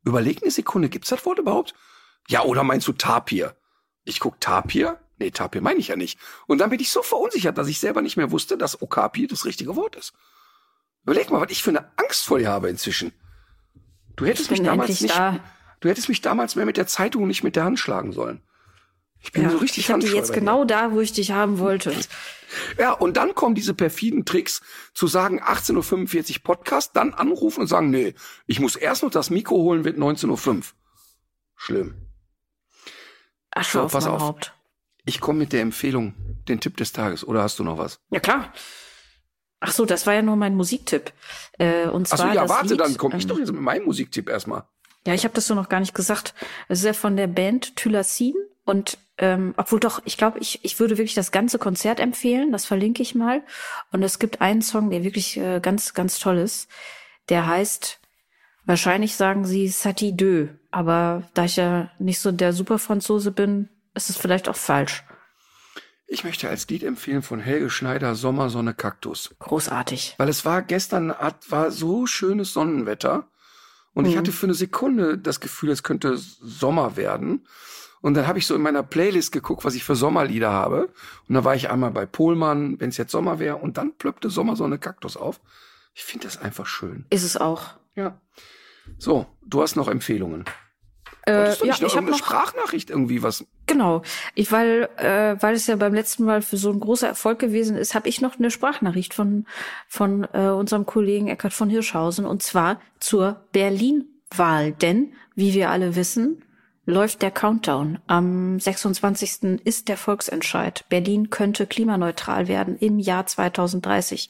Überleg 0.05 0.43
eine 0.43 0.51
Sekunde, 0.51 0.89
gibt's 0.89 1.09
das 1.09 1.25
Wort 1.25 1.39
überhaupt? 1.39 1.73
Ja, 2.29 2.43
oder 2.43 2.63
meinst 2.63 2.87
du 2.87 2.93
Tapir? 2.93 3.55
Ich 4.05 4.19
guck 4.19 4.39
Tapir? 4.39 4.99
Nee, 5.17 5.31
Tapir 5.31 5.61
meine 5.61 5.79
ich 5.79 5.89
ja 5.89 5.95
nicht. 5.95 6.19
Und 6.47 6.57
dann 6.57 6.69
bin 6.69 6.79
ich 6.79 6.91
so 6.91 7.01
verunsichert, 7.01 7.57
dass 7.57 7.67
ich 7.67 7.79
selber 7.79 8.01
nicht 8.01 8.17
mehr 8.17 8.31
wusste, 8.31 8.57
dass 8.57 8.81
Okapi 8.81 9.27
das 9.27 9.45
richtige 9.45 9.75
Wort 9.75 9.95
ist. 9.95 10.13
Überleg 11.03 11.29
mal, 11.29 11.41
was 11.41 11.51
ich 11.51 11.63
für 11.63 11.69
eine 11.69 11.91
Angst 11.97 12.25
vor 12.25 12.39
dir 12.39 12.49
habe 12.49 12.69
inzwischen. 12.69 13.11
Du 14.15 14.25
hättest 14.25 14.51
mich 14.51 14.61
damals 14.61 15.01
nicht, 15.01 15.15
da. 15.15 15.39
du 15.79 15.89
hättest 15.89 16.07
mich 16.07 16.21
damals 16.21 16.55
mehr 16.55 16.65
mit 16.65 16.77
der 16.77 16.87
Zeitung 16.87 17.23
und 17.23 17.27
nicht 17.27 17.43
mit 17.43 17.55
der 17.55 17.65
Hand 17.65 17.79
schlagen 17.79 18.11
sollen. 18.11 18.41
Ich 19.19 19.31
bin 19.31 19.43
ja, 19.43 19.49
so 19.49 19.57
richtig 19.57 19.85
Ich 19.85 19.91
handscheu 19.91 20.15
jetzt 20.15 20.33
genau 20.33 20.65
da, 20.65 20.91
wo 20.91 20.99
ich 20.99 21.13
dich 21.13 21.31
haben 21.31 21.59
wollte. 21.59 21.95
Ja, 22.77 22.91
und 22.91 23.17
dann 23.17 23.33
kommen 23.33 23.55
diese 23.55 23.73
perfiden 23.73 24.25
Tricks 24.25 24.61
zu 24.93 25.07
sagen 25.07 25.41
18.45 25.41 26.35
Uhr 26.35 26.43
Podcast, 26.43 26.95
dann 26.95 27.15
anrufen 27.15 27.61
und 27.61 27.67
sagen, 27.67 27.89
nee, 27.89 28.13
ich 28.45 28.59
muss 28.59 28.75
erst 28.75 29.01
noch 29.01 29.09
das 29.09 29.31
Mikro 29.31 29.55
holen, 29.55 29.85
wird 29.85 29.97
19.05 29.97 30.57
Uhr. 30.57 30.61
Schlimm. 31.55 31.95
Asche 33.55 33.79
So, 33.79 33.83
auf 33.83 33.91
pass 33.91 34.07
auf. 34.07 34.21
Haupt. 34.21 34.53
Ich 35.05 35.19
komme 35.19 35.39
mit 35.39 35.53
der 35.53 35.61
Empfehlung, 35.61 36.13
den 36.47 36.59
Tipp 36.59 36.77
des 36.77 36.93
Tages. 36.93 37.27
Oder 37.27 37.43
hast 37.43 37.59
du 37.59 37.63
noch 37.63 37.77
was? 37.77 37.99
Ja, 38.09 38.19
klar. 38.19 38.53
Ach 39.59 39.71
so, 39.71 39.85
das 39.85 40.05
war 40.07 40.13
ja 40.13 40.21
nur 40.21 40.35
mein 40.35 40.55
Musiktipp. 40.55 41.13
Äh, 41.57 41.87
und 41.87 42.07
zwar 42.07 42.19
Achso, 42.19 42.35
ja, 42.35 42.41
das 42.41 42.49
warte, 42.49 42.69
Lied, 42.69 42.79
dann 42.79 42.97
komme 42.97 43.17
ich 43.17 43.23
ähm, 43.23 43.29
doch 43.29 43.39
jetzt 43.39 43.51
mit 43.51 43.61
meinem 43.61 43.85
Musiktipp 43.85 44.29
erstmal. 44.29 44.63
Ja, 45.05 45.13
ich 45.13 45.23
habe 45.23 45.33
das 45.33 45.47
so 45.47 45.55
noch 45.55 45.69
gar 45.69 45.79
nicht 45.79 45.93
gesagt. 45.93 46.33
Es 46.67 46.79
ist 46.79 46.85
ja 46.85 46.93
von 46.93 47.15
der 47.17 47.27
Band 47.27 47.75
Thylasin 47.75 48.35
und 48.65 48.97
ähm, 49.17 49.53
obwohl 49.57 49.79
doch, 49.79 50.01
ich 50.05 50.17
glaube, 50.17 50.39
ich, 50.39 50.63
ich 50.63 50.79
würde 50.79 50.97
wirklich 50.97 51.13
das 51.13 51.31
ganze 51.31 51.59
Konzert 51.59 51.99
empfehlen. 51.99 52.51
Das 52.51 52.65
verlinke 52.65 53.01
ich 53.01 53.13
mal. 53.13 53.43
Und 53.91 54.03
es 54.03 54.19
gibt 54.19 54.41
einen 54.41 54.61
Song, 54.61 54.89
der 54.89 55.03
wirklich 55.03 55.37
äh, 55.37 55.59
ganz, 55.59 55.93
ganz 55.93 56.19
toll 56.19 56.37
ist. 56.39 56.67
Der 57.29 57.45
heißt, 57.47 57.99
wahrscheinlich 58.65 59.15
sagen 59.15 59.45
sie 59.45 59.67
Sati 59.67 60.15
Deux, 60.15 60.49
aber 60.73 61.23
da 61.33 61.45
ich 61.45 61.55
ja 61.55 61.89
nicht 61.99 62.19
so 62.19 62.31
der 62.31 62.53
Superfranzose 62.53 63.31
bin, 63.31 63.69
ist 63.93 64.09
es 64.09 64.17
vielleicht 64.17 64.49
auch 64.49 64.55
falsch. 64.55 65.03
Ich 66.07 66.23
möchte 66.23 66.49
als 66.49 66.67
Lied 66.67 66.83
empfehlen 66.83 67.21
von 67.23 67.39
Helge 67.39 67.69
Schneider 67.69 68.15
Sommersonne 68.15 68.73
Kaktus. 68.73 69.33
Großartig. 69.39 70.15
Weil 70.17 70.29
es 70.29 70.45
war 70.45 70.61
gestern, 70.61 71.13
war 71.49 71.71
so 71.71 72.05
schönes 72.05 72.53
Sonnenwetter. 72.53 73.27
Und 73.93 74.05
ich 74.05 74.13
Mhm. 74.15 74.19
hatte 74.19 74.31
für 74.31 74.47
eine 74.47 74.53
Sekunde 74.53 75.17
das 75.17 75.39
Gefühl, 75.39 75.69
es 75.69 75.83
könnte 75.83 76.17
Sommer 76.17 76.97
werden. 76.97 77.47
Und 78.01 78.15
dann 78.15 78.27
habe 78.27 78.37
ich 78.37 78.45
so 78.47 78.53
in 78.55 78.61
meiner 78.61 78.83
Playlist 78.83 79.31
geguckt, 79.31 79.63
was 79.63 79.75
ich 79.75 79.83
für 79.83 79.95
Sommerlieder 79.95 80.51
habe. 80.51 80.91
Und 81.29 81.35
da 81.35 81.43
war 81.45 81.55
ich 81.55 81.69
einmal 81.69 81.91
bei 81.91 82.05
Pohlmann, 82.05 82.79
wenn 82.79 82.89
es 82.89 82.97
jetzt 82.97 83.11
Sommer 83.11 83.39
wäre. 83.39 83.57
Und 83.57 83.77
dann 83.77 83.95
plöppte 83.95 84.29
Sommersonne 84.29 84.77
Kaktus 84.77 85.15
auf. 85.15 85.39
Ich 85.93 86.03
finde 86.03 86.27
das 86.27 86.37
einfach 86.37 86.65
schön. 86.65 87.05
Ist 87.11 87.23
es 87.23 87.37
auch. 87.37 87.75
Ja. 87.95 88.19
So, 88.97 89.25
du 89.45 89.61
hast 89.61 89.75
noch 89.77 89.87
Empfehlungen. 89.87 90.43
Äh, 91.25 91.33
Wolltest 91.33 91.61
du 91.61 91.65
ja, 91.65 91.71
nicht 91.71 91.81
noch 91.81 91.87
ich 91.87 91.95
habe 91.95 92.05
irgendeine 92.05 92.11
noch 92.11 92.17
Sprachnachricht 92.17 92.89
irgendwie 92.89 93.23
was? 93.23 93.45
Genau. 93.65 94.01
Ich, 94.35 94.51
weil, 94.51 94.89
äh, 94.97 95.41
weil 95.41 95.55
es 95.55 95.67
ja 95.67 95.75
beim 95.75 95.93
letzten 95.93 96.25
Mal 96.25 96.41
für 96.41 96.57
so 96.57 96.69
ein 96.71 96.79
großer 96.79 97.07
Erfolg 97.07 97.39
gewesen 97.39 97.77
ist, 97.77 97.95
habe 97.95 98.09
ich 98.09 98.21
noch 98.21 98.37
eine 98.37 98.51
Sprachnachricht 98.51 99.13
von, 99.13 99.45
von 99.87 100.27
äh, 100.33 100.49
unserem 100.49 100.85
Kollegen 100.85 101.29
Eckhard 101.29 101.53
von 101.53 101.69
Hirschhausen 101.69 102.25
und 102.25 102.43
zwar 102.43 102.81
zur 102.99 103.41
Berlin-Wahl. 103.53 104.73
Denn, 104.73 105.13
wie 105.35 105.53
wir 105.53 105.69
alle 105.69 105.95
wissen, 105.95 106.43
läuft 106.85 107.21
der 107.21 107.31
Countdown. 107.31 107.99
Am 108.07 108.59
26. 108.59 109.61
ist 109.63 109.87
der 109.87 109.97
Volksentscheid. 109.97 110.85
Berlin 110.89 111.29
könnte 111.29 111.67
klimaneutral 111.67 112.47
werden 112.47 112.77
im 112.77 112.99
Jahr 112.99 113.25
2030. 113.25 114.29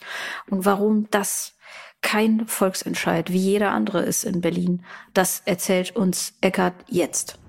Und 0.50 0.66
warum 0.66 1.08
das 1.10 1.56
kein 2.04 2.46
Volksentscheid 2.46 3.32
wie 3.32 3.40
jeder 3.40 3.72
andere 3.72 4.04
ist 4.04 4.24
in 4.24 4.42
Berlin, 4.42 4.84
das 5.16 5.42
erzählt 5.46 5.96
uns 5.96 6.34
Eckhard 6.42 6.76
jetzt. 6.88 7.40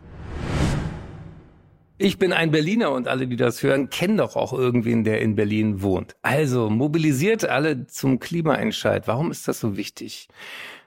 Ich 1.99 2.19
bin 2.19 2.33
ein 2.33 2.51
Berliner 2.51 2.91
und 2.91 3.07
alle, 3.07 3.29
die 3.29 3.37
das 3.37 3.63
hören, 3.63 3.89
kennen 3.89 4.17
doch 4.17 4.35
auch 4.35 4.53
irgendwen, 4.53 5.05
der 5.05 5.21
in 5.21 5.37
Berlin 5.37 5.81
wohnt. 5.81 6.17
Also 6.23 6.69
mobilisiert 6.69 7.45
alle 7.45 7.87
zum 7.87 8.19
Klimaentscheid. 8.19 9.07
Warum 9.07 9.31
ist 9.31 9.47
das 9.47 9.61
so 9.61 9.77
wichtig? 9.77 10.29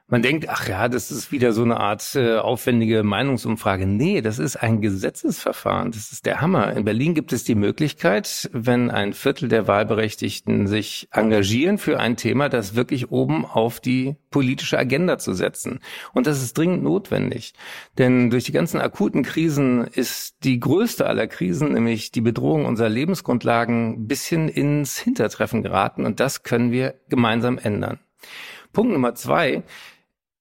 Man 0.10 0.22
denkt, 0.22 0.48
ach 0.48 0.70
ja, 0.70 0.88
das 0.88 1.12
ist 1.12 1.34
wieder 1.34 1.52
so 1.52 1.64
eine 1.64 1.82
Art 1.82 2.16
äh, 2.16 2.38
aufwendige 2.38 3.04
Meinungsumfrage. 3.04 3.86
Nee, 3.86 4.22
das 4.22 4.40
ist 4.40 4.56
ein 4.56 4.80
Gesetzesverfahren. 4.80 5.92
Das 5.92 6.14
ist 6.14 6.26
der 6.26 6.40
Hammer. 6.40 6.72
In 6.72 6.86
Berlin 6.86 7.14
gibt 7.14 7.34
es 7.34 7.44
die 7.44 7.56
Möglichkeit, 7.56 8.50
wenn 8.54 8.90
ein 8.90 9.12
Viertel 9.12 9.50
der 9.50 9.68
Wahlberechtigten 9.68 10.66
sich 10.68 11.10
engagieren 11.12 11.78
für 11.78 12.00
ein 12.00 12.16
Thema, 12.16 12.48
das 12.48 12.74
wirklich 12.74 13.12
oben 13.12 13.46
auf 13.46 13.82
die 13.82 14.16
politische 14.30 14.80
Agenda 14.80 15.18
zu 15.18 15.34
setzen. 15.34 15.82
Und 16.14 16.26
das 16.26 16.42
ist 16.42 16.58
dringend 16.58 16.84
notwendig. 16.84 17.54
Denn 17.98 18.30
durch 18.30 18.46
die 18.46 18.54
ganzen 18.54 18.80
akuten 18.80 19.24
Krisen 19.24 19.84
ist 19.88 20.38
die 20.46 20.62
größte 20.62 21.06
aller 21.06 21.28
Krisen, 21.28 21.74
nämlich 21.74 22.14
die 22.14 22.22
Bedrohung 22.22 22.64
unserer 22.64 22.88
Lebensgrundlagen, 22.88 23.96
ein 23.96 24.08
bisschen 24.08 24.48
ins 24.48 24.98
Hintertreffen 24.98 25.64
geraten. 25.64 26.06
Und 26.06 26.22
das 26.22 26.44
können 26.44 26.72
wir 26.72 26.96
gemeinsam 27.10 27.58
ändern. 27.58 28.00
Punkt 28.72 28.94
Nummer 28.94 29.14
zwei. 29.16 29.64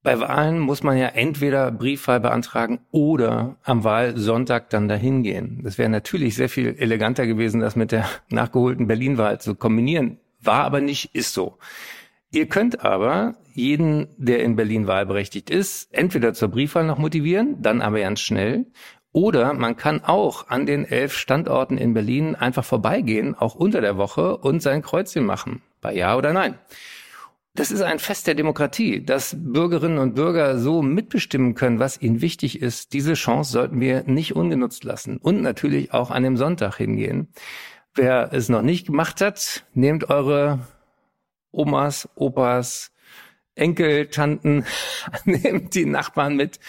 Bei 0.07 0.21
Wahlen 0.21 0.61
muss 0.61 0.85
man 0.85 0.97
ja 0.97 1.09
entweder 1.09 1.73
Briefwahl 1.73 2.21
beantragen 2.21 2.79
oder 2.93 3.57
am 3.65 3.83
Wahlsonntag 3.83 4.71
dann 4.71 4.87
dahin 4.87 5.25
gehen. 5.25 5.63
Das 5.65 5.79
wäre 5.79 5.89
natürlich 5.89 6.37
sehr 6.37 6.49
viel 6.49 6.77
eleganter 6.79 7.27
gewesen, 7.27 7.61
das 7.61 7.75
mit 7.75 7.91
der 7.91 8.09
nachgeholten 8.29 8.87
Berlin-Wahl 8.87 9.41
zu 9.41 9.57
kombinieren. 9.57 10.21
War 10.41 10.63
aber 10.63 10.81
nicht, 10.81 11.13
ist 11.17 11.35
so. 11.35 11.59
Ihr 12.31 12.47
könnt 12.47 12.85
aber 12.85 13.35
jeden, 13.53 14.07
der 14.17 14.45
in 14.45 14.55
Berlin 14.55 14.87
wahlberechtigt 14.87 15.51
ist, 15.51 15.93
entweder 15.93 16.35
zur 16.35 16.51
Briefwahl 16.51 16.85
noch 16.85 16.99
motivieren, 16.99 17.61
dann 17.61 17.83
aber 17.83 17.99
ganz 17.99 18.21
schnell. 18.21 18.67
Oder 19.11 19.55
man 19.55 19.77
kann 19.77 20.05
auch 20.05 20.47
an 20.47 20.67
den 20.67 20.85
elf 20.85 21.17
Standorten 21.17 21.79
in 21.79 21.95
Berlin 21.95 22.37
einfach 22.37 22.65
vorbeigehen, 22.65 23.35
auch 23.35 23.57
unter 23.57 23.81
der 23.81 23.97
Woche, 23.97 24.37
und 24.37 24.63
sein 24.63 24.83
Kreuzchen 24.83 25.27
machen. 25.27 25.63
Bei 25.81 25.93
Ja 25.93 26.17
oder 26.17 26.33
Nein. 26.33 26.61
Das 27.57 27.71
ist 27.71 27.81
ein 27.81 27.99
Fest 27.99 28.27
der 28.27 28.35
Demokratie, 28.35 29.03
dass 29.03 29.35
Bürgerinnen 29.39 29.97
und 29.97 30.15
Bürger 30.15 30.59
so 30.59 30.83
mitbestimmen 30.83 31.55
können, 31.55 31.79
was 31.79 31.99
ihnen 32.03 32.21
wichtig 32.21 32.61
ist. 32.61 32.93
Diese 32.93 33.15
Chance 33.15 33.51
sollten 33.51 33.81
wir 33.81 34.03
nicht 34.03 34.37
ungenutzt 34.37 34.85
lassen 34.85 35.17
und 35.17 35.41
natürlich 35.41 35.95
auch 35.95 36.11
an 36.11 36.23
dem 36.23 36.37
Sonntag 36.37 36.77
hingehen. 36.77 37.29
Wer 37.95 38.29
es 38.35 38.51
noch 38.51 38.61
nicht 38.61 38.89
gemacht 38.89 39.23
hat, 39.23 39.65
nehmt 39.73 40.11
eure 40.11 40.59
Omas, 41.51 42.11
Opas, 42.15 42.93
Enkel, 43.57 44.07
Tanten, 44.09 44.65
nehmt 45.25 45.75
die 45.75 45.87
Nachbarn 45.87 46.37
mit. 46.37 46.61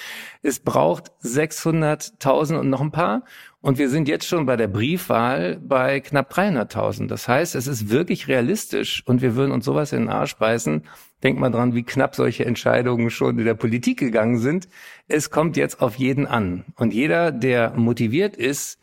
Es 0.42 0.60
braucht 0.60 1.12
600.000 1.22 2.58
und 2.58 2.70
noch 2.70 2.82
ein 2.82 2.92
paar. 2.92 3.24
Und 3.60 3.78
wir 3.78 3.90
sind 3.90 4.08
jetzt 4.08 4.26
schon 4.26 4.46
bei 4.46 4.56
der 4.56 4.70
Briefwahl 4.70 5.58
bei 5.58 6.00
knapp 6.00 6.32
300.000. 6.32 7.08
Das 7.08 7.28
heißt, 7.28 7.56
es 7.56 7.68
ist 7.68 7.90
wirklich 7.90 8.30
realistisch 8.30 9.04
und 9.06 9.22
wir 9.22 9.36
würden 9.36 9.52
uns 9.52 9.66
sowas 9.66 9.92
in 9.92 10.04
den 10.04 10.10
Arsch 10.10 10.38
beißen. 10.38 10.84
Denkt 11.24 11.40
mal 11.42 11.50
dran, 11.50 11.76
wie 11.76 11.84
knapp 11.84 12.16
solche 12.16 12.46
Entscheidungen 12.46 13.10
schon 13.10 13.38
in 13.38 13.46
der 13.46 13.56
Politik 13.56 14.00
gegangen 14.00 14.40
sind. 14.40 14.70
Es 15.08 15.30
kommt 15.30 15.58
jetzt 15.58 15.82
auf 15.82 15.96
jeden 15.96 16.26
an. 16.26 16.64
Und 16.76 16.94
jeder, 16.94 17.32
der 17.32 17.74
motiviert 17.76 18.38
ist, 18.38 18.80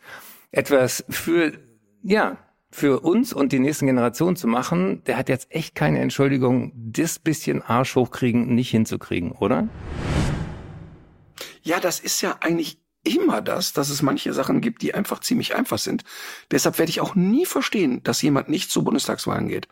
etwas 0.51 1.03
für, 1.09 1.53
ja, 2.03 2.37
für 2.75 2.99
uns 2.99 3.31
und 3.31 3.53
die 3.53 3.59
nächsten 3.59 3.87
Generationen 3.87 4.35
zu 4.35 4.47
machen, 4.47 5.01
der 5.05 5.17
hat 5.17 5.29
jetzt 5.29 5.47
echt 5.49 5.75
keine 5.75 5.99
Entschuldigung, 5.99 6.73
das 6.75 7.19
bisschen 7.19 7.61
Arsch 7.61 7.95
hochkriegen 7.95 8.53
nicht 8.53 8.69
hinzukriegen, 8.69 9.31
oder? 9.31 9.69
Ja, 11.63 11.79
das 11.79 12.01
ist 12.01 12.21
ja 12.21 12.35
eigentlich 12.41 12.77
immer 13.03 13.41
das, 13.41 13.71
dass 13.71 13.89
es 13.89 14.01
manche 14.01 14.33
Sachen 14.33 14.59
gibt, 14.59 14.81
die 14.81 14.93
einfach 14.93 15.21
ziemlich 15.21 15.55
einfach 15.55 15.77
sind. 15.77 16.03
Deshalb 16.51 16.77
werde 16.77 16.89
ich 16.89 16.99
auch 16.99 17.15
nie 17.15 17.45
verstehen, 17.45 18.03
dass 18.03 18.21
jemand 18.21 18.49
nicht 18.49 18.69
zu 18.69 18.83
Bundestagswahlen 18.83 19.47
geht. 19.47 19.69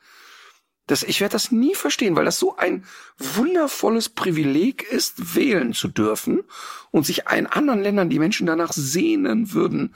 Das, 0.87 1.03
ich 1.03 1.19
werde 1.19 1.33
das 1.33 1.51
nie 1.51 1.75
verstehen, 1.75 2.15
weil 2.15 2.25
das 2.25 2.39
so 2.39 2.55
ein 2.55 2.85
wundervolles 3.17 4.09
Privileg 4.09 4.83
ist, 4.83 5.35
wählen 5.35 5.73
zu 5.73 5.89
dürfen 5.89 6.43
und 6.91 7.05
sich 7.05 7.23
in 7.35 7.47
anderen 7.47 7.81
Ländern 7.81 8.09
die 8.09 8.19
Menschen 8.19 8.47
danach 8.47 8.71
sehnen 8.71 9.51
würden. 9.53 9.93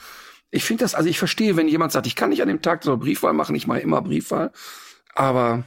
Ich 0.50 0.64
finde 0.64 0.84
das, 0.84 0.96
also 0.96 1.10
ich 1.10 1.20
verstehe, 1.20 1.58
wenn 1.58 1.68
jemand 1.68 1.92
sagt, 1.92 2.08
ich 2.08 2.16
kann 2.16 2.30
nicht 2.30 2.42
an 2.42 2.48
dem 2.48 2.62
Tag 2.62 2.84
so 2.84 2.96
Briefwahl 2.98 3.34
machen, 3.34 3.56
ich 3.56 3.68
mache 3.68 3.80
immer 3.80 4.02
Briefwahl, 4.02 4.52
aber 5.14 5.66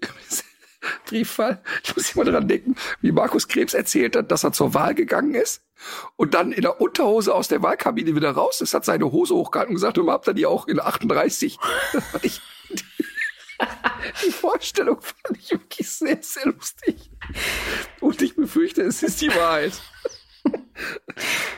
Briefwahl, 1.06 1.62
ich 1.84 1.94
muss 1.94 2.14
immer 2.14 2.24
dran 2.24 2.48
denken, 2.48 2.76
wie 3.02 3.12
Markus 3.12 3.46
Krebs 3.46 3.74
erzählt 3.74 4.16
hat, 4.16 4.30
dass 4.30 4.44
er 4.44 4.52
zur 4.52 4.72
Wahl 4.72 4.94
gegangen 4.94 5.34
ist 5.34 5.62
und 6.16 6.34
dann 6.34 6.52
in 6.52 6.62
der 6.62 6.80
Unterhose 6.80 7.34
aus 7.34 7.48
der 7.48 7.62
Wahlkabine 7.62 8.14
wieder 8.14 8.30
raus 8.32 8.60
ist, 8.60 8.74
hat 8.74 8.84
seine 8.84 9.10
Hose 9.12 9.34
hochgehalten 9.34 9.70
und 9.70 9.76
gesagt, 9.76 9.96
du 9.96 10.10
habt 10.10 10.26
ihr 10.28 10.34
die 10.34 10.46
auch 10.46 10.66
in 10.66 10.80
38. 10.80 11.58
Das 11.92 12.04
fand 12.04 12.24
ich, 12.24 12.40
die, 12.70 12.84
die 14.26 14.32
Vorstellung 14.32 15.00
fand 15.00 15.38
ich 15.38 15.50
wirklich 15.50 15.90
sehr, 15.90 16.18
sehr 16.22 16.46
lustig. 16.46 17.10
Und 18.00 18.22
ich 18.22 18.36
befürchte, 18.36 18.82
es 18.82 19.02
ist 19.02 19.20
die 19.20 19.28
Wahrheit. 19.28 19.72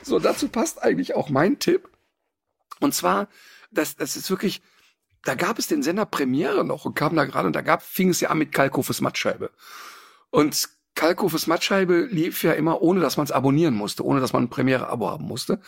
So, 0.03 0.19
dazu 0.19 0.49
passt 0.49 0.83
eigentlich 0.83 1.15
auch 1.15 1.29
mein 1.29 1.59
Tipp. 1.59 1.89
Und 2.83 2.95
zwar, 2.95 3.29
das, 3.71 3.97
das 3.97 4.17
ist 4.17 4.29
wirklich, 4.31 4.61
da 5.25 5.35
gab 5.35 5.59
es 5.59 5.67
den 5.69 5.83
Sender 5.83 6.05
Premiere 6.05 6.65
noch 6.65 6.85
und 6.85 6.95
kam 6.95 7.15
da 7.17 7.25
gerade 7.25 7.47
und 7.47 7.55
da 7.57 7.61
gab, 7.63 7.83
fing 7.83 8.09
es 8.11 8.21
ja 8.21 8.31
an 8.31 8.39
mit 8.39 8.53
Kalkofes 8.53 9.01
Mattscheibe. 9.01 9.51
Und 10.31 10.69
Kalkofes 10.95 11.47
Mattscheibe 11.47 12.03
lief 12.11 12.43
ja 12.43 12.53
immer, 12.53 12.83
ohne 12.83 13.01
dass 13.01 13.17
man 13.17 13.25
es 13.25 13.33
abonnieren 13.33 13.75
musste, 13.75 14.05
ohne 14.05 14.21
dass 14.21 14.33
man 14.33 14.45
ein 14.45 14.51
Premiere-Abo 14.51 15.09
haben 15.09 15.25
musste. 15.25 15.61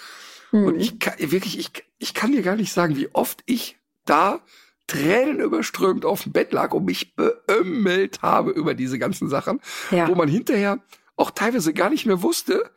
Und 0.50 0.78
ich 0.78 1.00
kann, 1.00 1.14
wirklich, 1.18 1.58
ich, 1.58 1.72
ich 1.98 2.14
kann 2.14 2.30
dir 2.30 2.42
gar 2.42 2.54
nicht 2.54 2.72
sagen, 2.72 2.96
wie 2.96 3.08
oft 3.12 3.42
ich 3.46 3.76
da 4.04 4.40
Tränen 4.86 5.40
überströmt 5.40 6.04
auf 6.04 6.22
dem 6.24 6.32
Bett 6.32 6.52
lag 6.52 6.72
und 6.74 6.84
mich 6.84 7.16
beömmelt 7.16 8.22
habe 8.22 8.50
über 8.52 8.74
diese 8.74 8.98
ganzen 8.98 9.28
Sachen, 9.28 9.60
Ja. 9.90 10.06
wo 10.08 10.14
man 10.14 10.28
hinterher 10.28 10.78
auch 11.16 11.30
teilweise 11.32 11.72
gar 11.72 11.90
nicht 11.90 12.06
mehr 12.06 12.22
wusste, 12.22 12.70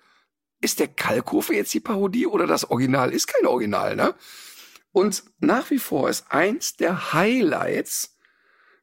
ist 0.61 0.79
der 0.79 0.87
Kalkofe 0.87 1.53
jetzt 1.53 1.73
die 1.73 1.79
Parodie 1.79 2.27
oder 2.27 2.47
das 2.47 2.69
Original 2.69 3.11
ist 3.11 3.27
kein 3.27 3.45
Original, 3.45 3.95
ne? 3.95 4.15
Und 4.91 5.23
nach 5.39 5.69
wie 5.69 5.79
vor 5.79 6.09
ist 6.09 6.31
eins 6.31 6.75
der 6.75 7.13
Highlights 7.13 8.17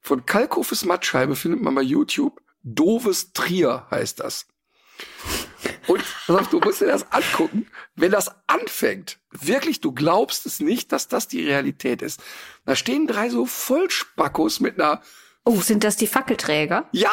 von 0.01 0.27
Kalkhofes 0.27 0.85
Mattscheibe 0.85 1.35
findet 1.35 1.62
man 1.62 1.75
bei 1.75 1.83
YouTube. 1.83 2.41
Doves 2.62 3.33
Trier 3.33 3.87
heißt 3.91 4.20
das. 4.20 4.47
Und 5.87 6.05
auf, 6.29 6.49
du 6.49 6.61
musst 6.61 6.81
dir 6.81 6.87
das 6.87 7.11
angucken. 7.11 7.66
Wenn 7.95 8.12
das 8.12 8.31
anfängt, 8.47 9.18
wirklich, 9.31 9.81
du 9.81 9.93
glaubst 9.93 10.47
es 10.47 10.61
nicht, 10.61 10.93
dass 10.93 11.09
das 11.09 11.29
die 11.29 11.45
Realität 11.45 12.03
ist. 12.03 12.22
Da 12.64 12.77
stehen 12.77 13.07
drei 13.07 13.29
so 13.29 13.47
Vollspackos 13.47 14.61
mit 14.61 14.81
einer 14.81 15.03
Oh, 15.45 15.61
sind 15.61 15.84
das 15.84 15.97
die 15.97 16.07
Fackelträger? 16.07 16.88
Ja, 16.92 17.11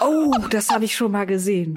Oh, 0.00 0.32
das 0.50 0.70
habe 0.70 0.86
ich 0.86 0.96
schon 0.96 1.12
mal 1.12 1.26
gesehen. 1.26 1.74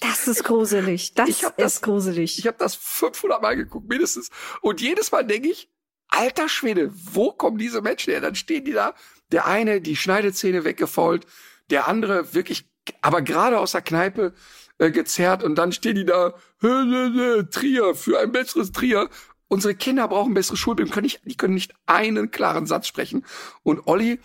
Das 0.00 0.28
ist 0.28 0.44
gruselig. 0.44 1.14
Das, 1.14 1.28
Ich 1.30 1.44
hab 1.44 1.56
das- 1.56 1.76
ist 1.76 1.82
gruselig. 1.82 2.38
ich 2.38 2.46
habe 2.46 2.58
das 2.58 2.74
500 2.74 3.40
Mal 3.40 3.56
geguckt, 3.56 3.88
mindestens. 3.88 4.28
Und 4.60 4.80
jedes 4.82 5.10
Mal 5.12 5.24
denke 5.24 5.48
ich, 5.48 5.70
alter 6.08 6.48
Schwede, 6.50 6.90
wo 6.92 7.32
kommen 7.32 7.56
diese 7.56 7.80
Menschen 7.80 8.10
her? 8.10 8.20
Dann 8.20 8.34
stehen 8.34 8.64
die 8.66 8.72
da, 8.72 8.94
der 9.32 9.46
eine 9.46 9.80
die 9.80 9.96
Schneidezähne 9.96 10.64
weggefault, 10.64 11.26
der 11.70 11.88
andere 11.88 12.34
wirklich, 12.34 12.66
aber 13.00 13.22
gerade 13.22 13.58
aus 13.58 13.72
der 13.72 13.80
Kneipe 13.82 14.34
äh, 14.78 14.90
gezerrt 14.90 15.42
und 15.42 15.54
dann 15.54 15.72
stehen 15.72 15.94
die 15.94 16.04
da, 16.04 16.34
"Hä, 16.60 16.68
hä, 16.68 17.10
hä, 17.14 17.42
Trier, 17.50 17.94
für 17.94 18.18
ein 18.20 18.32
besseres 18.32 18.72
Trier. 18.72 19.08
Unsere 19.48 19.74
Kinder 19.74 20.08
brauchen 20.08 20.34
besseres 20.34 20.58
Schulbildung, 20.58 20.92
können 20.92 21.04
nicht, 21.04 21.20
die 21.24 21.36
können 21.36 21.54
nicht 21.54 21.72
einen 21.86 22.30
klaren 22.30 22.66
Satz 22.66 22.86
sprechen. 22.88 23.24
Und 23.62 23.86
Olli 23.86 24.20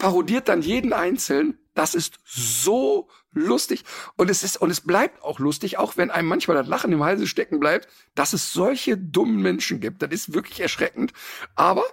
parodiert 0.00 0.48
dann 0.48 0.62
jeden 0.62 0.92
einzeln. 0.92 1.58
Das 1.74 1.94
ist 1.94 2.18
so 2.24 3.08
lustig. 3.32 3.84
Und 4.16 4.28
es 4.28 4.42
ist, 4.42 4.60
und 4.60 4.70
es 4.70 4.80
bleibt 4.80 5.22
auch 5.22 5.38
lustig, 5.38 5.78
auch 5.78 5.96
wenn 5.96 6.10
einem 6.10 6.26
manchmal 6.26 6.56
das 6.56 6.66
Lachen 6.66 6.90
im 6.90 7.04
Halse 7.04 7.28
stecken 7.28 7.60
bleibt, 7.60 7.86
dass 8.16 8.32
es 8.32 8.52
solche 8.52 8.98
dummen 8.98 9.40
Menschen 9.40 9.78
gibt. 9.78 10.02
Das 10.02 10.10
ist 10.10 10.34
wirklich 10.34 10.60
erschreckend. 10.60 11.12
Aber 11.54 11.84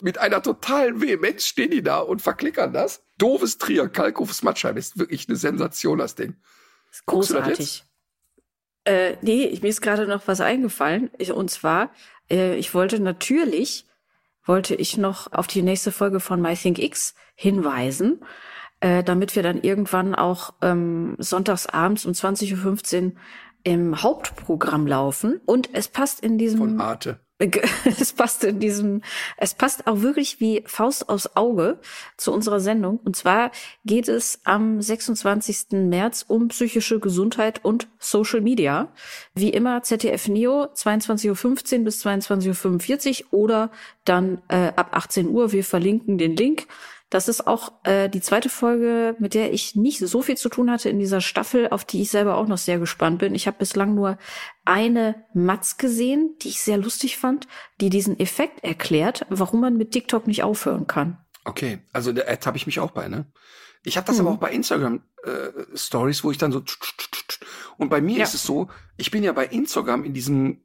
mit 0.00 0.18
einer 0.18 0.40
totalen 0.42 1.00
Vehemenz 1.00 1.46
stehen 1.46 1.72
die 1.72 1.82
da 1.82 1.98
und 1.98 2.22
verklickern 2.22 2.72
das. 2.72 3.02
Doofes 3.18 3.58
Trier, 3.58 3.88
Kalkhofes 3.88 4.42
Mattscheibe 4.42 4.78
ist 4.78 4.98
wirklich 4.98 5.28
eine 5.28 5.36
Sensation, 5.36 5.98
das 5.98 6.14
Ding. 6.14 6.36
Das 6.90 7.04
Großartig. 7.06 7.84
Äh, 8.84 9.16
nee, 9.22 9.58
mir 9.62 9.68
ist 9.68 9.80
gerade 9.80 10.06
noch 10.06 10.28
was 10.28 10.40
eingefallen. 10.40 11.10
Ich, 11.18 11.32
und 11.32 11.50
zwar, 11.50 11.90
äh, 12.30 12.56
ich 12.56 12.74
wollte 12.74 13.00
natürlich, 13.00 13.86
wollte 14.44 14.74
ich 14.74 14.96
noch 14.96 15.32
auf 15.32 15.46
die 15.46 15.62
nächste 15.62 15.92
Folge 15.92 16.20
von 16.20 16.40
MyThinkX 16.40 17.14
hinweisen, 17.34 18.20
äh, 18.80 19.02
damit 19.02 19.34
wir 19.36 19.42
dann 19.42 19.62
irgendwann 19.62 20.14
auch 20.14 20.54
ähm, 20.62 21.16
sonntagsabends 21.18 22.06
um 22.06 22.12
20.15 22.12 23.04
Uhr 23.04 23.12
im 23.64 24.02
Hauptprogramm 24.02 24.86
laufen. 24.86 25.40
Und 25.46 25.70
es 25.72 25.88
passt 25.88 26.20
in 26.20 26.38
diesem 26.38 26.58
Von 26.58 26.80
Arte. 26.80 27.18
es 27.84 28.12
passt 28.12 28.44
in 28.44 28.60
diesem, 28.60 29.02
es 29.36 29.54
passt 29.54 29.86
auch 29.86 30.02
wirklich 30.02 30.40
wie 30.40 30.62
Faust 30.66 31.08
aufs 31.08 31.36
Auge 31.36 31.80
zu 32.16 32.32
unserer 32.32 32.60
Sendung. 32.60 33.00
Und 33.04 33.16
zwar 33.16 33.50
geht 33.84 34.08
es 34.08 34.40
am 34.44 34.80
26. 34.80 35.72
März 35.72 36.24
um 36.28 36.48
psychische 36.48 37.00
Gesundheit 37.00 37.64
und 37.64 37.88
Social 37.98 38.40
Media. 38.40 38.92
Wie 39.34 39.50
immer 39.50 39.82
ZDF 39.82 40.28
Neo 40.28 40.64
22.15 40.74 41.78
Uhr 41.78 41.84
bis 41.84 42.06
22.45 42.06 43.24
Uhr 43.24 43.32
oder 43.32 43.70
dann 44.04 44.40
äh, 44.48 44.72
ab 44.76 44.90
18 44.92 45.28
Uhr. 45.28 45.52
Wir 45.52 45.64
verlinken 45.64 46.18
den 46.18 46.36
Link. 46.36 46.66
Das 47.14 47.28
ist 47.28 47.46
auch 47.46 47.70
äh, 47.84 48.08
die 48.08 48.20
zweite 48.20 48.48
Folge, 48.48 49.14
mit 49.20 49.34
der 49.34 49.52
ich 49.52 49.76
nicht 49.76 50.00
so 50.00 50.20
viel 50.20 50.36
zu 50.36 50.48
tun 50.48 50.68
hatte 50.68 50.88
in 50.88 50.98
dieser 50.98 51.20
Staffel, 51.20 51.68
auf 51.68 51.84
die 51.84 52.02
ich 52.02 52.10
selber 52.10 52.36
auch 52.36 52.48
noch 52.48 52.58
sehr 52.58 52.80
gespannt 52.80 53.20
bin. 53.20 53.36
Ich 53.36 53.46
habe 53.46 53.56
bislang 53.56 53.94
nur 53.94 54.18
eine 54.64 55.24
Matz 55.32 55.76
gesehen, 55.76 56.34
die 56.42 56.48
ich 56.48 56.60
sehr 56.60 56.76
lustig 56.76 57.16
fand, 57.16 57.46
die 57.80 57.88
diesen 57.88 58.18
Effekt 58.18 58.64
erklärt, 58.64 59.26
warum 59.28 59.60
man 59.60 59.76
mit 59.76 59.92
TikTok 59.92 60.26
nicht 60.26 60.42
aufhören 60.42 60.88
kann. 60.88 61.18
Okay, 61.44 61.78
also 61.92 62.12
da 62.12 62.22
ertappe 62.22 62.56
ich 62.56 62.66
mich 62.66 62.80
auch 62.80 62.90
bei, 62.90 63.06
ne? 63.06 63.30
Ich 63.86 63.96
habe 63.96 64.06
das 64.06 64.16
Mhm. 64.18 64.26
aber 64.26 64.30
auch 64.36 64.40
bei 64.40 64.50
Instagram 64.50 65.02
äh, 65.24 65.76
Stories, 65.76 66.24
wo 66.24 66.30
ich 66.30 66.38
dann 66.38 66.52
so 66.52 66.60
tsch, 66.60 66.78
tsch, 66.80 66.96
tsch, 67.10 67.40
und 67.78 67.88
bei 67.90 68.00
mir 68.00 68.18
Ja. 68.18 68.24
ist 68.24 68.34
es 68.34 68.42
so, 68.44 68.68
ich 68.96 69.10
bin 69.10 69.22
ja 69.24 69.32
bei 69.32 69.46
Instagram 69.46 70.04
in 70.04 70.12
diesem 70.14 70.58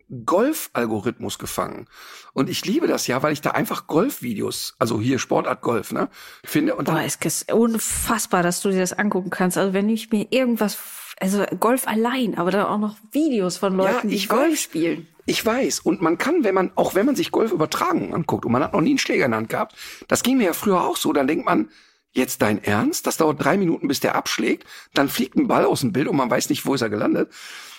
Golf-Algorithmus 0.43 1.37
gefangen 1.39 1.87
und 2.33 2.49
ich 2.49 2.65
liebe 2.65 2.87
das 2.87 3.07
ja, 3.07 3.21
weil 3.23 3.33
ich 3.33 3.41
da 3.41 3.51
einfach 3.51 3.87
Golfvideos, 3.87 4.75
also 4.79 4.99
hier 4.99 5.19
Sportart 5.19 5.61
Golf, 5.61 5.91
ne, 5.91 6.09
finde 6.43 6.75
und 6.75 6.85
Boah, 6.85 7.01
es 7.05 7.15
ist 7.17 7.51
unfassbar, 7.51 8.43
dass 8.43 8.61
du 8.61 8.69
dir 8.71 8.79
das 8.79 8.93
angucken 8.93 9.29
kannst. 9.29 9.57
Also 9.57 9.73
wenn 9.73 9.89
ich 9.89 10.11
mir 10.11 10.27
irgendwas, 10.29 10.77
also 11.19 11.43
Golf 11.59 11.87
allein, 11.87 12.37
aber 12.37 12.51
dann 12.51 12.65
auch 12.65 12.77
noch 12.77 12.95
Videos 13.11 13.57
von 13.57 13.75
Leuten, 13.75 14.07
die 14.09 14.15
ich 14.15 14.29
Golf 14.29 14.51
weiß. 14.53 14.61
spielen. 14.61 15.07
ich 15.25 15.45
weiß 15.45 15.79
und 15.81 16.01
man 16.01 16.17
kann, 16.17 16.43
wenn 16.43 16.55
man 16.55 16.71
auch 16.75 16.95
wenn 16.95 17.05
man 17.05 17.15
sich 17.15 17.31
Golf 17.31 17.51
übertragen 17.51 18.13
anguckt 18.13 18.45
und 18.45 18.51
man 18.51 18.63
hat 18.63 18.73
noch 18.73 18.81
nie 18.81 18.91
einen 18.91 18.97
Schläger 18.99 19.25
in 19.25 19.31
der 19.31 19.39
Hand 19.39 19.49
gehabt, 19.49 19.75
das 20.07 20.23
ging 20.23 20.37
mir 20.37 20.45
ja 20.45 20.53
früher 20.53 20.81
auch 20.81 20.97
so, 20.97 21.11
dann 21.13 21.27
denkt 21.27 21.45
man 21.45 21.69
Jetzt 22.11 22.41
dein 22.41 22.63
Ernst? 22.63 23.05
Das 23.07 23.17
dauert 23.17 23.43
drei 23.43 23.57
Minuten, 23.57 23.87
bis 23.87 23.99
der 23.99 24.15
abschlägt. 24.15 24.65
Dann 24.93 25.09
fliegt 25.09 25.35
ein 25.35 25.47
Ball 25.47 25.65
aus 25.65 25.81
dem 25.81 25.93
Bild 25.93 26.07
und 26.07 26.15
man 26.15 26.29
weiß 26.29 26.49
nicht, 26.49 26.65
wo 26.65 26.73
ist 26.73 26.81
er 26.81 26.89
gelandet. 26.89 27.31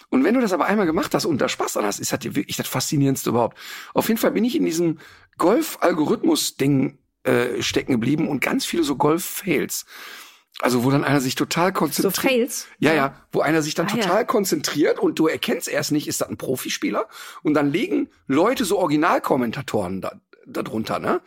Und 0.08 0.24
wenn 0.24 0.34
du 0.34 0.40
das 0.40 0.52
aber 0.52 0.66
einmal 0.66 0.86
gemacht 0.86 1.14
hast 1.14 1.24
und 1.24 1.38
da 1.40 1.48
Spaß 1.48 1.74
dran 1.74 1.84
hast, 1.84 2.00
ist 2.00 2.12
das 2.12 2.20
wirklich 2.24 2.56
das 2.56 2.66
Faszinierendste 2.68 3.30
überhaupt. 3.30 3.56
Auf 3.94 4.08
jeden 4.08 4.18
Fall 4.18 4.32
bin 4.32 4.44
ich 4.44 4.56
in 4.56 4.64
diesem 4.64 4.98
Golf-Algorithmus-Ding 5.38 6.98
äh, 7.24 7.62
stecken 7.62 7.92
geblieben 7.92 8.28
und 8.28 8.40
ganz 8.40 8.64
viele 8.64 8.82
so 8.84 8.96
Golf-Fails. 8.96 9.86
Also 10.60 10.84
wo 10.84 10.90
dann 10.90 11.04
einer 11.04 11.20
sich 11.20 11.36
total 11.36 11.68
So 11.68 11.78
konzentriert. 11.78 12.32
Fails. 12.32 12.66
Ja, 12.78 12.92
ja, 12.92 13.14
wo 13.32 13.40
einer 13.40 13.62
sich 13.62 13.74
dann 13.74 13.86
Ah, 13.86 13.96
ja. 13.96 14.02
total 14.02 14.26
konzentriert 14.26 14.98
und 14.98 15.18
du 15.18 15.26
erkennst 15.26 15.68
erst 15.68 15.92
nicht, 15.92 16.06
ist 16.08 16.20
das 16.20 16.28
ein 16.28 16.36
Profispieler? 16.36 17.08
Und 17.42 17.54
dann 17.54 17.70
legen 17.70 18.08
Leute 18.26 18.64
so 18.64 18.78
Originalkommentatoren 18.78 20.00
da, 20.00 20.20
da 20.46 20.62
drunter, 20.62 20.98
ne? 20.98 21.20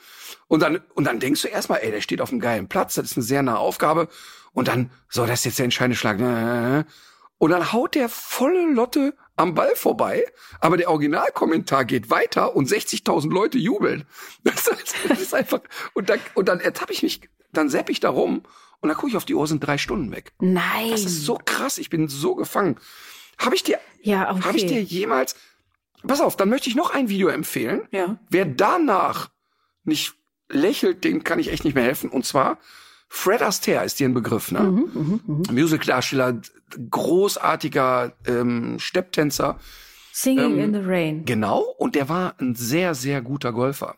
Und 0.48 0.62
dann, 0.62 0.82
und 0.96 1.06
dann 1.06 1.20
denkst 1.20 1.42
du 1.44 1.48
erstmal, 1.48 1.80
ey, 1.82 1.92
der 1.92 2.02
steht 2.02 2.22
auf 2.22 2.32
einem 2.32 2.40
geilen 2.40 2.68
Platz, 2.68 2.96
das 2.96 3.06
ist 3.12 3.18
eine 3.18 3.24
sehr 3.24 3.44
nahe 3.44 3.58
Aufgabe. 3.58 4.08
Und 4.54 4.68
dann, 4.68 4.92
so, 5.10 5.26
das 5.26 5.40
ist 5.40 5.46
jetzt 5.46 5.60
der 5.60 5.66
entscheidende 5.66 5.96
Schlag. 5.98 6.20
ne? 6.20 6.86
Und 7.40 7.50
dann 7.52 7.74
haut 7.74 7.96
der 7.96 8.08
volle 8.10 8.72
Lotte 8.72 9.16
am 9.36 9.56
Ball 9.56 9.76
vorbei, 9.76 10.24
aber 10.60 10.78
der 10.78 10.90
Originalkommentar 10.92 11.86
geht 11.86 12.10
weiter 12.10 12.56
und 12.56 12.70
60.000 12.70 13.32
Leute 13.34 13.58
jubeln. 13.58 14.06
Das, 14.44 14.68
ist- 14.68 14.96
das 15.10 15.20
ist 15.20 15.34
einfach, 15.34 15.62
und 15.94 16.10
dann, 16.10 16.20
und 16.36 16.48
dann 16.48 16.60
ertappe 16.60 16.94
ich 16.94 17.02
mich, 17.04 17.22
dann 17.52 17.70
sepp 17.70 17.90
ich 17.90 18.00
da 18.00 18.10
rum 18.10 18.44
und 18.80 18.90
dann 18.90 18.96
gucke 18.98 19.10
ich 19.10 19.18
auf 19.18 19.26
die 19.26 19.34
Uhr, 19.36 19.48
sind 19.48 19.60
drei 19.66 19.78
Stunden 19.78 20.12
weg. 20.12 20.34
Nein. 20.40 20.92
Das 20.92 21.04
ist 21.06 21.26
so 21.26 21.40
krass, 21.44 21.78
ich 21.78 21.90
bin 21.90 22.08
so 22.08 22.36
gefangen. 22.36 22.78
Habe 23.40 23.56
ich 23.56 23.64
dir, 23.64 23.80
ja, 24.02 24.30
okay. 24.32 24.42
habe 24.44 24.58
ich 24.58 24.66
dir 24.68 24.82
jemals, 24.82 25.36
pass 26.08 26.22
auf, 26.22 26.36
dann 26.36 26.50
möchte 26.50 26.70
ich 26.70 26.76
noch 26.76 26.94
ein 26.94 27.10
Video 27.10 27.28
empfehlen. 27.30 27.88
ja. 27.92 28.18
Wer 28.30 28.46
danach 28.46 29.30
nicht 29.84 30.14
lächelt, 30.50 31.04
dem 31.04 31.24
kann 31.24 31.40
ich 31.40 31.52
echt 31.52 31.66
nicht 31.66 31.74
mehr 31.74 31.84
helfen. 31.84 32.10
Und 32.10 32.26
zwar 32.26 32.60
Fred 33.10 33.42
Astaire 33.42 33.84
ist 33.86 34.00
dir 34.00 34.08
ein 34.10 34.14
Begriff, 34.14 34.52
ne? 34.52 34.62
Mhm, 34.62 35.44
Musicaldarsteller, 35.52 36.42
großartiger 36.90 38.14
ähm, 38.26 38.80
Stepptänzer. 38.80 39.60
Singing 40.12 40.54
Ähm, 40.54 40.60
in 40.60 40.74
the 40.74 40.82
Rain. 40.84 41.26
Genau, 41.26 41.62
und 41.62 41.96
der 41.96 42.10
war 42.10 42.36
ein 42.40 42.56
sehr, 42.56 42.96
sehr 42.96 43.22
guter 43.22 43.52
Golfer. 43.52 43.98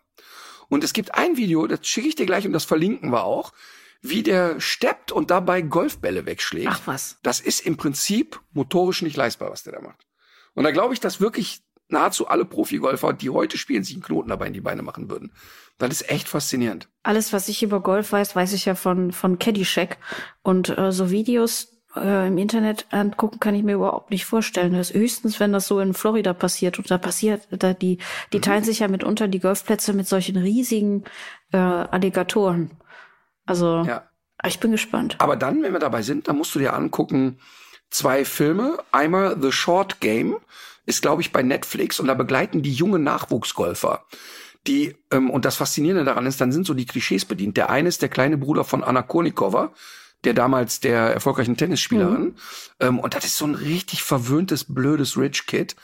Und 0.70 0.84
es 0.84 0.94
gibt 0.94 1.14
ein 1.16 1.38
Video, 1.38 1.68
das 1.68 1.86
schicke 1.88 2.08
ich 2.08 2.16
dir 2.16 2.26
gleich 2.26 2.46
und 2.46 2.54
das 2.54 2.66
verlinken 2.66 3.12
wir 3.12 3.24
auch, 3.24 3.54
wie 4.02 4.24
der 4.24 4.60
steppt 4.60 5.12
und 5.12 5.32
dabei 5.32 5.62
Golfbälle 5.62 6.26
wegschlägt. 6.26 6.70
Ach 6.72 6.82
was. 6.86 7.18
Das 7.24 7.40
ist 7.40 7.62
im 7.66 7.78
Prinzip 7.78 8.40
motorisch 8.54 9.02
nicht 9.02 9.18
leistbar, 9.18 9.52
was 9.52 9.64
der 9.64 9.74
da 9.74 9.82
macht. 9.82 10.06
Und 10.54 10.64
da 10.64 10.72
glaube 10.72 10.94
ich, 10.94 11.00
dass 11.00 11.20
wirklich 11.20 11.64
nahezu 11.96 12.28
alle 12.28 12.46
Profigolfer, 12.46 13.14
die 13.14 13.30
heute 13.30 13.58
spielen, 13.58 13.84
sich 13.84 13.96
einen 13.96 14.04
Knoten 14.04 14.30
dabei 14.30 14.48
in 14.48 14.54
die 14.54 14.62
Beine 14.62 14.82
machen 14.84 15.10
würden. 15.10 15.32
Das 15.78 15.90
ist 15.90 16.10
echt 16.10 16.30
faszinierend. 16.30 16.88
Alles, 17.04 17.34
was 17.34 17.50
ich 17.50 17.62
über 17.64 17.82
Golf 17.82 18.12
weiß, 18.12 18.36
weiß 18.36 18.54
ich 18.54 18.66
ja 18.66 18.76
von, 18.76 19.12
von 19.12 19.40
Caddyshack. 19.40 19.98
Und 20.42 20.78
äh, 20.78 20.92
so 20.92 21.10
Videos 21.12 21.68
äh, 21.96 22.28
im 22.28 22.38
Internet 22.38 22.86
angucken 22.92 23.40
kann 23.40 23.56
ich 23.56 23.64
mir 23.64 23.76
überhaupt 23.76 24.10
nicht 24.12 24.26
vorstellen. 24.26 24.74
Das 24.74 24.92
ist 24.92 24.98
höchstens, 24.98 25.40
wenn 25.40 25.52
das 25.52 25.68
so 25.68 25.80
in 25.80 25.94
Florida 25.94 26.34
passiert. 26.34 26.78
Und 26.78 26.90
da 26.92 26.98
passiert, 26.98 27.48
da 27.52 27.74
die, 27.74 27.98
die 28.32 28.40
teilen 28.40 28.64
sich 28.64 28.80
ja 28.80 28.88
mitunter 28.88 29.28
die 29.28 29.40
Golfplätze 29.40 29.92
mit 29.94 30.08
solchen 30.08 30.38
riesigen 30.38 31.04
äh, 31.52 31.58
Alligatoren. 31.58 32.72
Also, 33.46 33.84
Ja. 33.86 34.08
ich 34.46 34.60
bin 34.60 34.72
gespannt. 34.72 35.16
Aber 35.20 35.36
dann, 35.36 35.62
wenn 35.62 35.74
wir 35.74 35.80
dabei 35.80 36.02
sind, 36.04 36.28
dann 36.28 36.38
musst 36.38 36.56
du 36.56 36.60
dir 36.60 36.74
angucken, 36.74 37.40
zwei 37.90 38.24
Filme. 38.26 38.78
Einmal 38.92 39.38
The 39.42 39.52
Short 39.52 40.00
Game 40.00 40.38
ist, 40.86 41.02
glaube 41.02 41.22
ich, 41.22 41.32
bei 41.32 41.44
Netflix 41.44 42.00
und 42.00 42.08
da 42.08 42.14
begleiten 42.14 42.62
die 42.62 42.74
junge 42.74 43.00
Nachwuchsgolfer. 43.00 44.06
Die, 44.68 44.96
ähm, 45.12 45.30
und 45.30 45.46
das 45.46 45.58
Faszinierende 45.58 46.06
daran 46.06 46.26
ist, 46.26 46.42
dann 46.42 46.52
sind 46.52 46.66
so 46.66 46.74
die 46.74 46.86
Klischees 46.86 47.26
bedient. 47.26 47.58
Der 47.58 47.70
eine 47.70 47.90
ist 47.90 48.02
der 48.02 48.10
kleine 48.10 48.38
Bruder 48.38 48.64
von 48.64 48.84
Anna 48.84 49.04
Kournikova, 49.04 49.74
der 50.24 50.34
damals 50.34 50.80
der 50.80 51.02
erfolgreichen 51.14 51.58
Tennisspielerin. 51.58 52.36
Ähm, 52.80 53.00
und 53.00 53.14
das 53.14 53.26
ist 53.26 53.38
so 53.38 53.46
ein 53.46 53.56
richtig 53.56 54.02
verwöhntes, 54.02 54.66
blödes 54.74 55.18
Rich 55.18 55.46
Kid. 55.46 55.76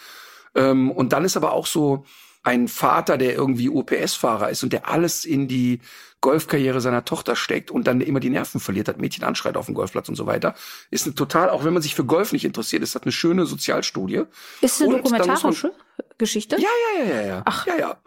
Ähm, 0.55 0.91
und 0.91 1.13
dann 1.13 1.25
ist 1.25 1.37
aber 1.37 1.53
auch 1.53 1.67
so, 1.67 2.05
ein 2.43 2.67
Vater, 2.67 3.17
der 3.17 3.33
irgendwie 3.35 3.69
UPS-Fahrer 3.69 4.49
ist 4.49 4.63
und 4.63 4.73
der 4.73 4.87
alles 4.87 5.25
in 5.25 5.47
die 5.47 5.79
Golfkarriere 6.21 6.81
seiner 6.81 7.05
Tochter 7.05 7.35
steckt 7.35 7.71
und 7.71 7.87
dann 7.87 8.01
immer 8.01 8.19
die 8.19 8.29
Nerven 8.29 8.59
verliert, 8.59 8.87
hat 8.87 8.99
Mädchen 8.99 9.23
anschreit 9.23 9.57
auf 9.57 9.65
dem 9.67 9.75
Golfplatz 9.75 10.09
und 10.09 10.15
so 10.15 10.25
weiter. 10.27 10.55
Ist 10.91 11.05
eine 11.05 11.15
total, 11.15 11.49
auch 11.49 11.63
wenn 11.63 11.73
man 11.73 11.81
sich 11.81 11.95
für 11.95 12.05
Golf 12.05 12.31
nicht 12.31 12.45
interessiert, 12.45 12.83
ist 12.83 12.95
das 12.95 13.03
eine 13.03 13.11
schöne 13.11 13.45
Sozialstudie. 13.45 14.23
Ist 14.61 14.81
eine 14.81 14.95
Und 14.95 15.05
dokumentarische 15.05 15.67
man- 15.67 15.75
Geschichte? 16.17 16.57
Ja, 16.59 16.69
ja, 16.97 17.03
ja, 17.05 17.15
ja, 17.15 17.27
ja. 17.27 17.41
Ach. 17.45 17.65
Ja, 17.67 17.77
ja. 17.77 17.97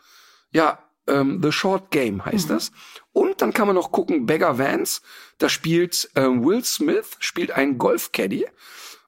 Ja, 0.52 0.78
ähm, 1.08 1.40
The 1.42 1.50
Short 1.52 1.90
Game 1.90 2.24
heißt 2.24 2.50
das. 2.50 2.70
Und 3.12 3.40
dann 3.42 3.52
kann 3.52 3.66
man 3.66 3.74
noch 3.76 3.90
gucken, 3.92 4.26
Beggar 4.26 4.58
Vance, 4.58 5.00
da 5.38 5.48
spielt 5.48 6.08
ähm, 6.14 6.44
Will 6.44 6.64
Smith, 6.64 7.10
spielt 7.18 7.50
einen 7.50 7.78
Golfcaddy. 7.78 8.46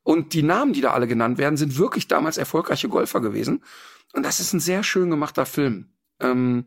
Und 0.02 0.34
die 0.34 0.42
Namen, 0.42 0.72
die 0.72 0.80
da 0.80 0.92
alle 0.92 1.06
genannt 1.08 1.38
werden, 1.38 1.56
sind 1.56 1.78
wirklich 1.78 2.06
damals 2.06 2.38
erfolgreiche 2.38 2.88
Golfer 2.88 3.20
gewesen. 3.20 3.62
Und 4.12 4.24
das 4.24 4.40
ist 4.40 4.52
ein 4.52 4.60
sehr 4.60 4.82
schön 4.82 5.10
gemachter 5.10 5.46
Film. 5.46 5.90
Ähm, 6.20 6.66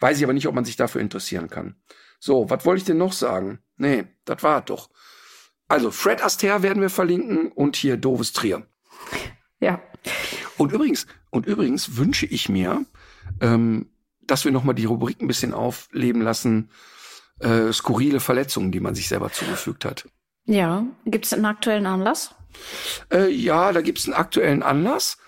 weiß 0.00 0.18
ich 0.18 0.24
aber 0.24 0.32
nicht, 0.32 0.48
ob 0.48 0.54
man 0.54 0.64
sich 0.64 0.76
dafür 0.76 1.00
interessieren 1.00 1.48
kann. 1.48 1.76
So, 2.18 2.48
was 2.50 2.64
wollte 2.64 2.78
ich 2.78 2.84
denn 2.84 2.98
noch 2.98 3.12
sagen? 3.12 3.60
Nee, 3.76 4.04
das 4.24 4.42
war 4.42 4.60
es 4.60 4.64
doch. 4.66 4.90
Also, 5.68 5.90
Fred 5.90 6.22
Astaire 6.22 6.62
werden 6.62 6.82
wir 6.82 6.90
verlinken 6.90 7.50
und 7.50 7.76
hier 7.76 7.96
Doves 7.96 8.32
Trier. 8.32 8.66
Ja. 9.60 9.80
Und 10.58 10.72
übrigens, 10.72 11.06
und 11.30 11.46
übrigens 11.46 11.96
wünsche 11.96 12.26
ich 12.26 12.48
mir, 12.48 12.84
ähm, 13.40 13.90
dass 14.20 14.44
wir 14.44 14.52
nochmal 14.52 14.74
die 14.74 14.84
Rubrik 14.84 15.20
ein 15.20 15.28
bisschen 15.28 15.54
aufleben 15.54 16.20
lassen, 16.22 16.70
äh, 17.40 17.72
skurrile 17.72 18.20
Verletzungen, 18.20 18.70
die 18.70 18.80
man 18.80 18.94
sich 18.94 19.08
selber 19.08 19.32
zugefügt 19.32 19.84
hat. 19.84 20.08
Ja. 20.44 20.86
Gibt 21.06 21.26
es 21.26 21.32
einen 21.32 21.44
aktuellen 21.44 21.86
Anlass? 21.86 22.34
Äh, 23.10 23.30
ja, 23.30 23.72
da 23.72 23.80
gibt's 23.80 24.06
einen 24.06 24.14
aktuellen 24.14 24.62
Anlass, 24.62 25.18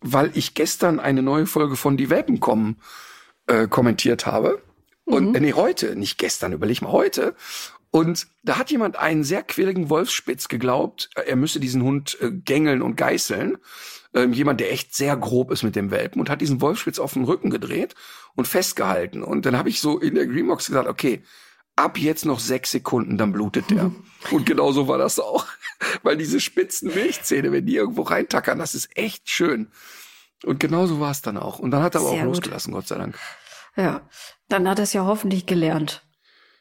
weil 0.00 0.30
ich 0.34 0.54
gestern 0.54 1.00
eine 1.00 1.22
neue 1.22 1.46
Folge 1.46 1.76
von 1.76 1.96
Die 1.96 2.10
Welpen 2.10 2.40
kommen 2.40 2.76
äh, 3.46 3.66
kommentiert 3.68 4.26
habe. 4.26 4.62
Und 5.04 5.34
äh, 5.34 5.40
nee, 5.40 5.52
heute, 5.52 5.96
nicht 5.96 6.18
gestern, 6.18 6.52
überleg 6.52 6.82
mal 6.82 6.92
heute. 6.92 7.34
Und 7.90 8.28
da 8.44 8.56
hat 8.56 8.70
jemand 8.70 8.96
einen 8.96 9.24
sehr 9.24 9.42
quäligen 9.42 9.90
Wolfsspitz 9.90 10.48
geglaubt, 10.48 11.10
äh, 11.16 11.22
er 11.22 11.36
müsse 11.36 11.60
diesen 11.60 11.82
Hund 11.82 12.16
äh, 12.20 12.30
gängeln 12.30 12.82
und 12.82 12.96
geißeln. 12.96 13.58
Ähm, 14.14 14.32
jemand, 14.32 14.60
der 14.60 14.72
echt 14.72 14.94
sehr 14.94 15.16
grob 15.16 15.50
ist 15.50 15.62
mit 15.62 15.76
dem 15.76 15.90
Welpen 15.90 16.20
und 16.20 16.30
hat 16.30 16.40
diesen 16.40 16.60
Wolfsspitz 16.60 16.98
auf 16.98 17.12
den 17.12 17.24
Rücken 17.24 17.50
gedreht 17.50 17.94
und 18.34 18.48
festgehalten. 18.48 19.22
Und 19.22 19.46
dann 19.46 19.56
habe 19.56 19.68
ich 19.68 19.80
so 19.80 19.98
in 19.98 20.14
der 20.14 20.26
Greenbox 20.26 20.66
gesagt, 20.66 20.88
okay, 20.88 21.22
ab 21.80 21.98
jetzt 21.98 22.24
noch 22.24 22.40
sechs 22.40 22.70
Sekunden, 22.70 23.18
dann 23.18 23.32
blutet 23.32 23.70
der. 23.70 23.90
Und 24.30 24.46
genau 24.46 24.72
so 24.72 24.86
war 24.88 24.98
das 24.98 25.18
auch. 25.18 25.46
Weil 26.02 26.16
diese 26.16 26.40
spitzen 26.40 26.92
Milchzähne, 26.94 27.52
wenn 27.52 27.66
die 27.66 27.76
irgendwo 27.76 28.02
reintackern, 28.02 28.58
das 28.58 28.74
ist 28.74 28.96
echt 28.96 29.28
schön. 29.28 29.70
Und 30.44 30.60
genau 30.60 30.86
so 30.86 31.00
war 31.00 31.10
es 31.10 31.22
dann 31.22 31.36
auch. 31.36 31.58
Und 31.58 31.70
dann 31.70 31.82
hat 31.82 31.94
er 31.94 32.00
aber 32.00 32.10
Sehr 32.10 32.18
auch 32.20 32.24
gut. 32.24 32.36
losgelassen, 32.36 32.72
Gott 32.72 32.86
sei 32.86 32.96
Dank. 32.98 33.18
Ja. 33.76 34.08
Dann 34.48 34.68
hat 34.68 34.78
er 34.78 34.84
es 34.84 34.92
ja 34.92 35.04
hoffentlich 35.04 35.46
gelernt. 35.46 36.02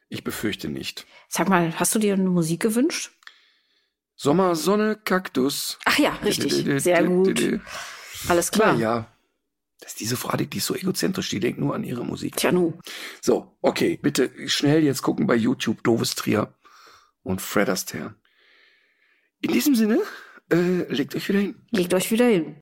Ich 0.10 0.24
befürchte 0.24 0.70
nicht. 0.70 1.06
Sag 1.28 1.50
mal, 1.50 1.80
hast 1.80 1.94
du 1.96 2.00
dir 2.00 2.14
eine 2.14 2.30
Musik 2.30 2.62
gewünscht? 2.62 3.12
Sommer, 4.16 4.56
Sonne, 4.56 4.96
Kaktus. 4.98 5.80
Ach 5.86 5.98
ja, 5.98 6.12
richtig. 6.24 6.82
Sehr 6.82 7.04
gut. 7.04 7.62
Alles 8.28 8.52
Klar, 8.52 8.76
klar. 8.76 8.80
ja. 8.80 9.08
Das 9.80 9.92
ist 9.92 10.00
diese 10.00 10.18
Frau, 10.18 10.36
die 10.36 10.58
ist 10.58 10.66
so 10.66 10.76
egozentrisch, 10.76 11.30
die 11.30 11.40
denkt 11.40 11.60
nur 11.60 11.74
an 11.74 11.84
ihre 11.84 12.06
Musik. 12.06 12.36
Tja, 12.36 12.52
nu. 12.52 12.80
So, 13.22 13.58
okay, 13.62 13.98
bitte 14.02 14.32
schnell 14.48 14.84
jetzt 14.84 15.02
gucken 15.02 15.26
bei 15.26 15.36
YouTube 15.36 15.84
Doves 15.84 16.16
Trier 16.16 16.54
und 17.24 17.42
Fred 17.42 17.70
Astaire. 17.70 18.16
In 19.42 19.54
diesem 19.54 19.76
Sinne, 19.76 20.00
äh, 20.52 20.84
legt 20.94 21.16
euch 21.16 21.30
wieder 21.30 21.40
hin. 21.40 21.56
Legt 21.72 21.94
euch 21.94 22.12
wieder 22.12 22.26
hin. 22.26 22.62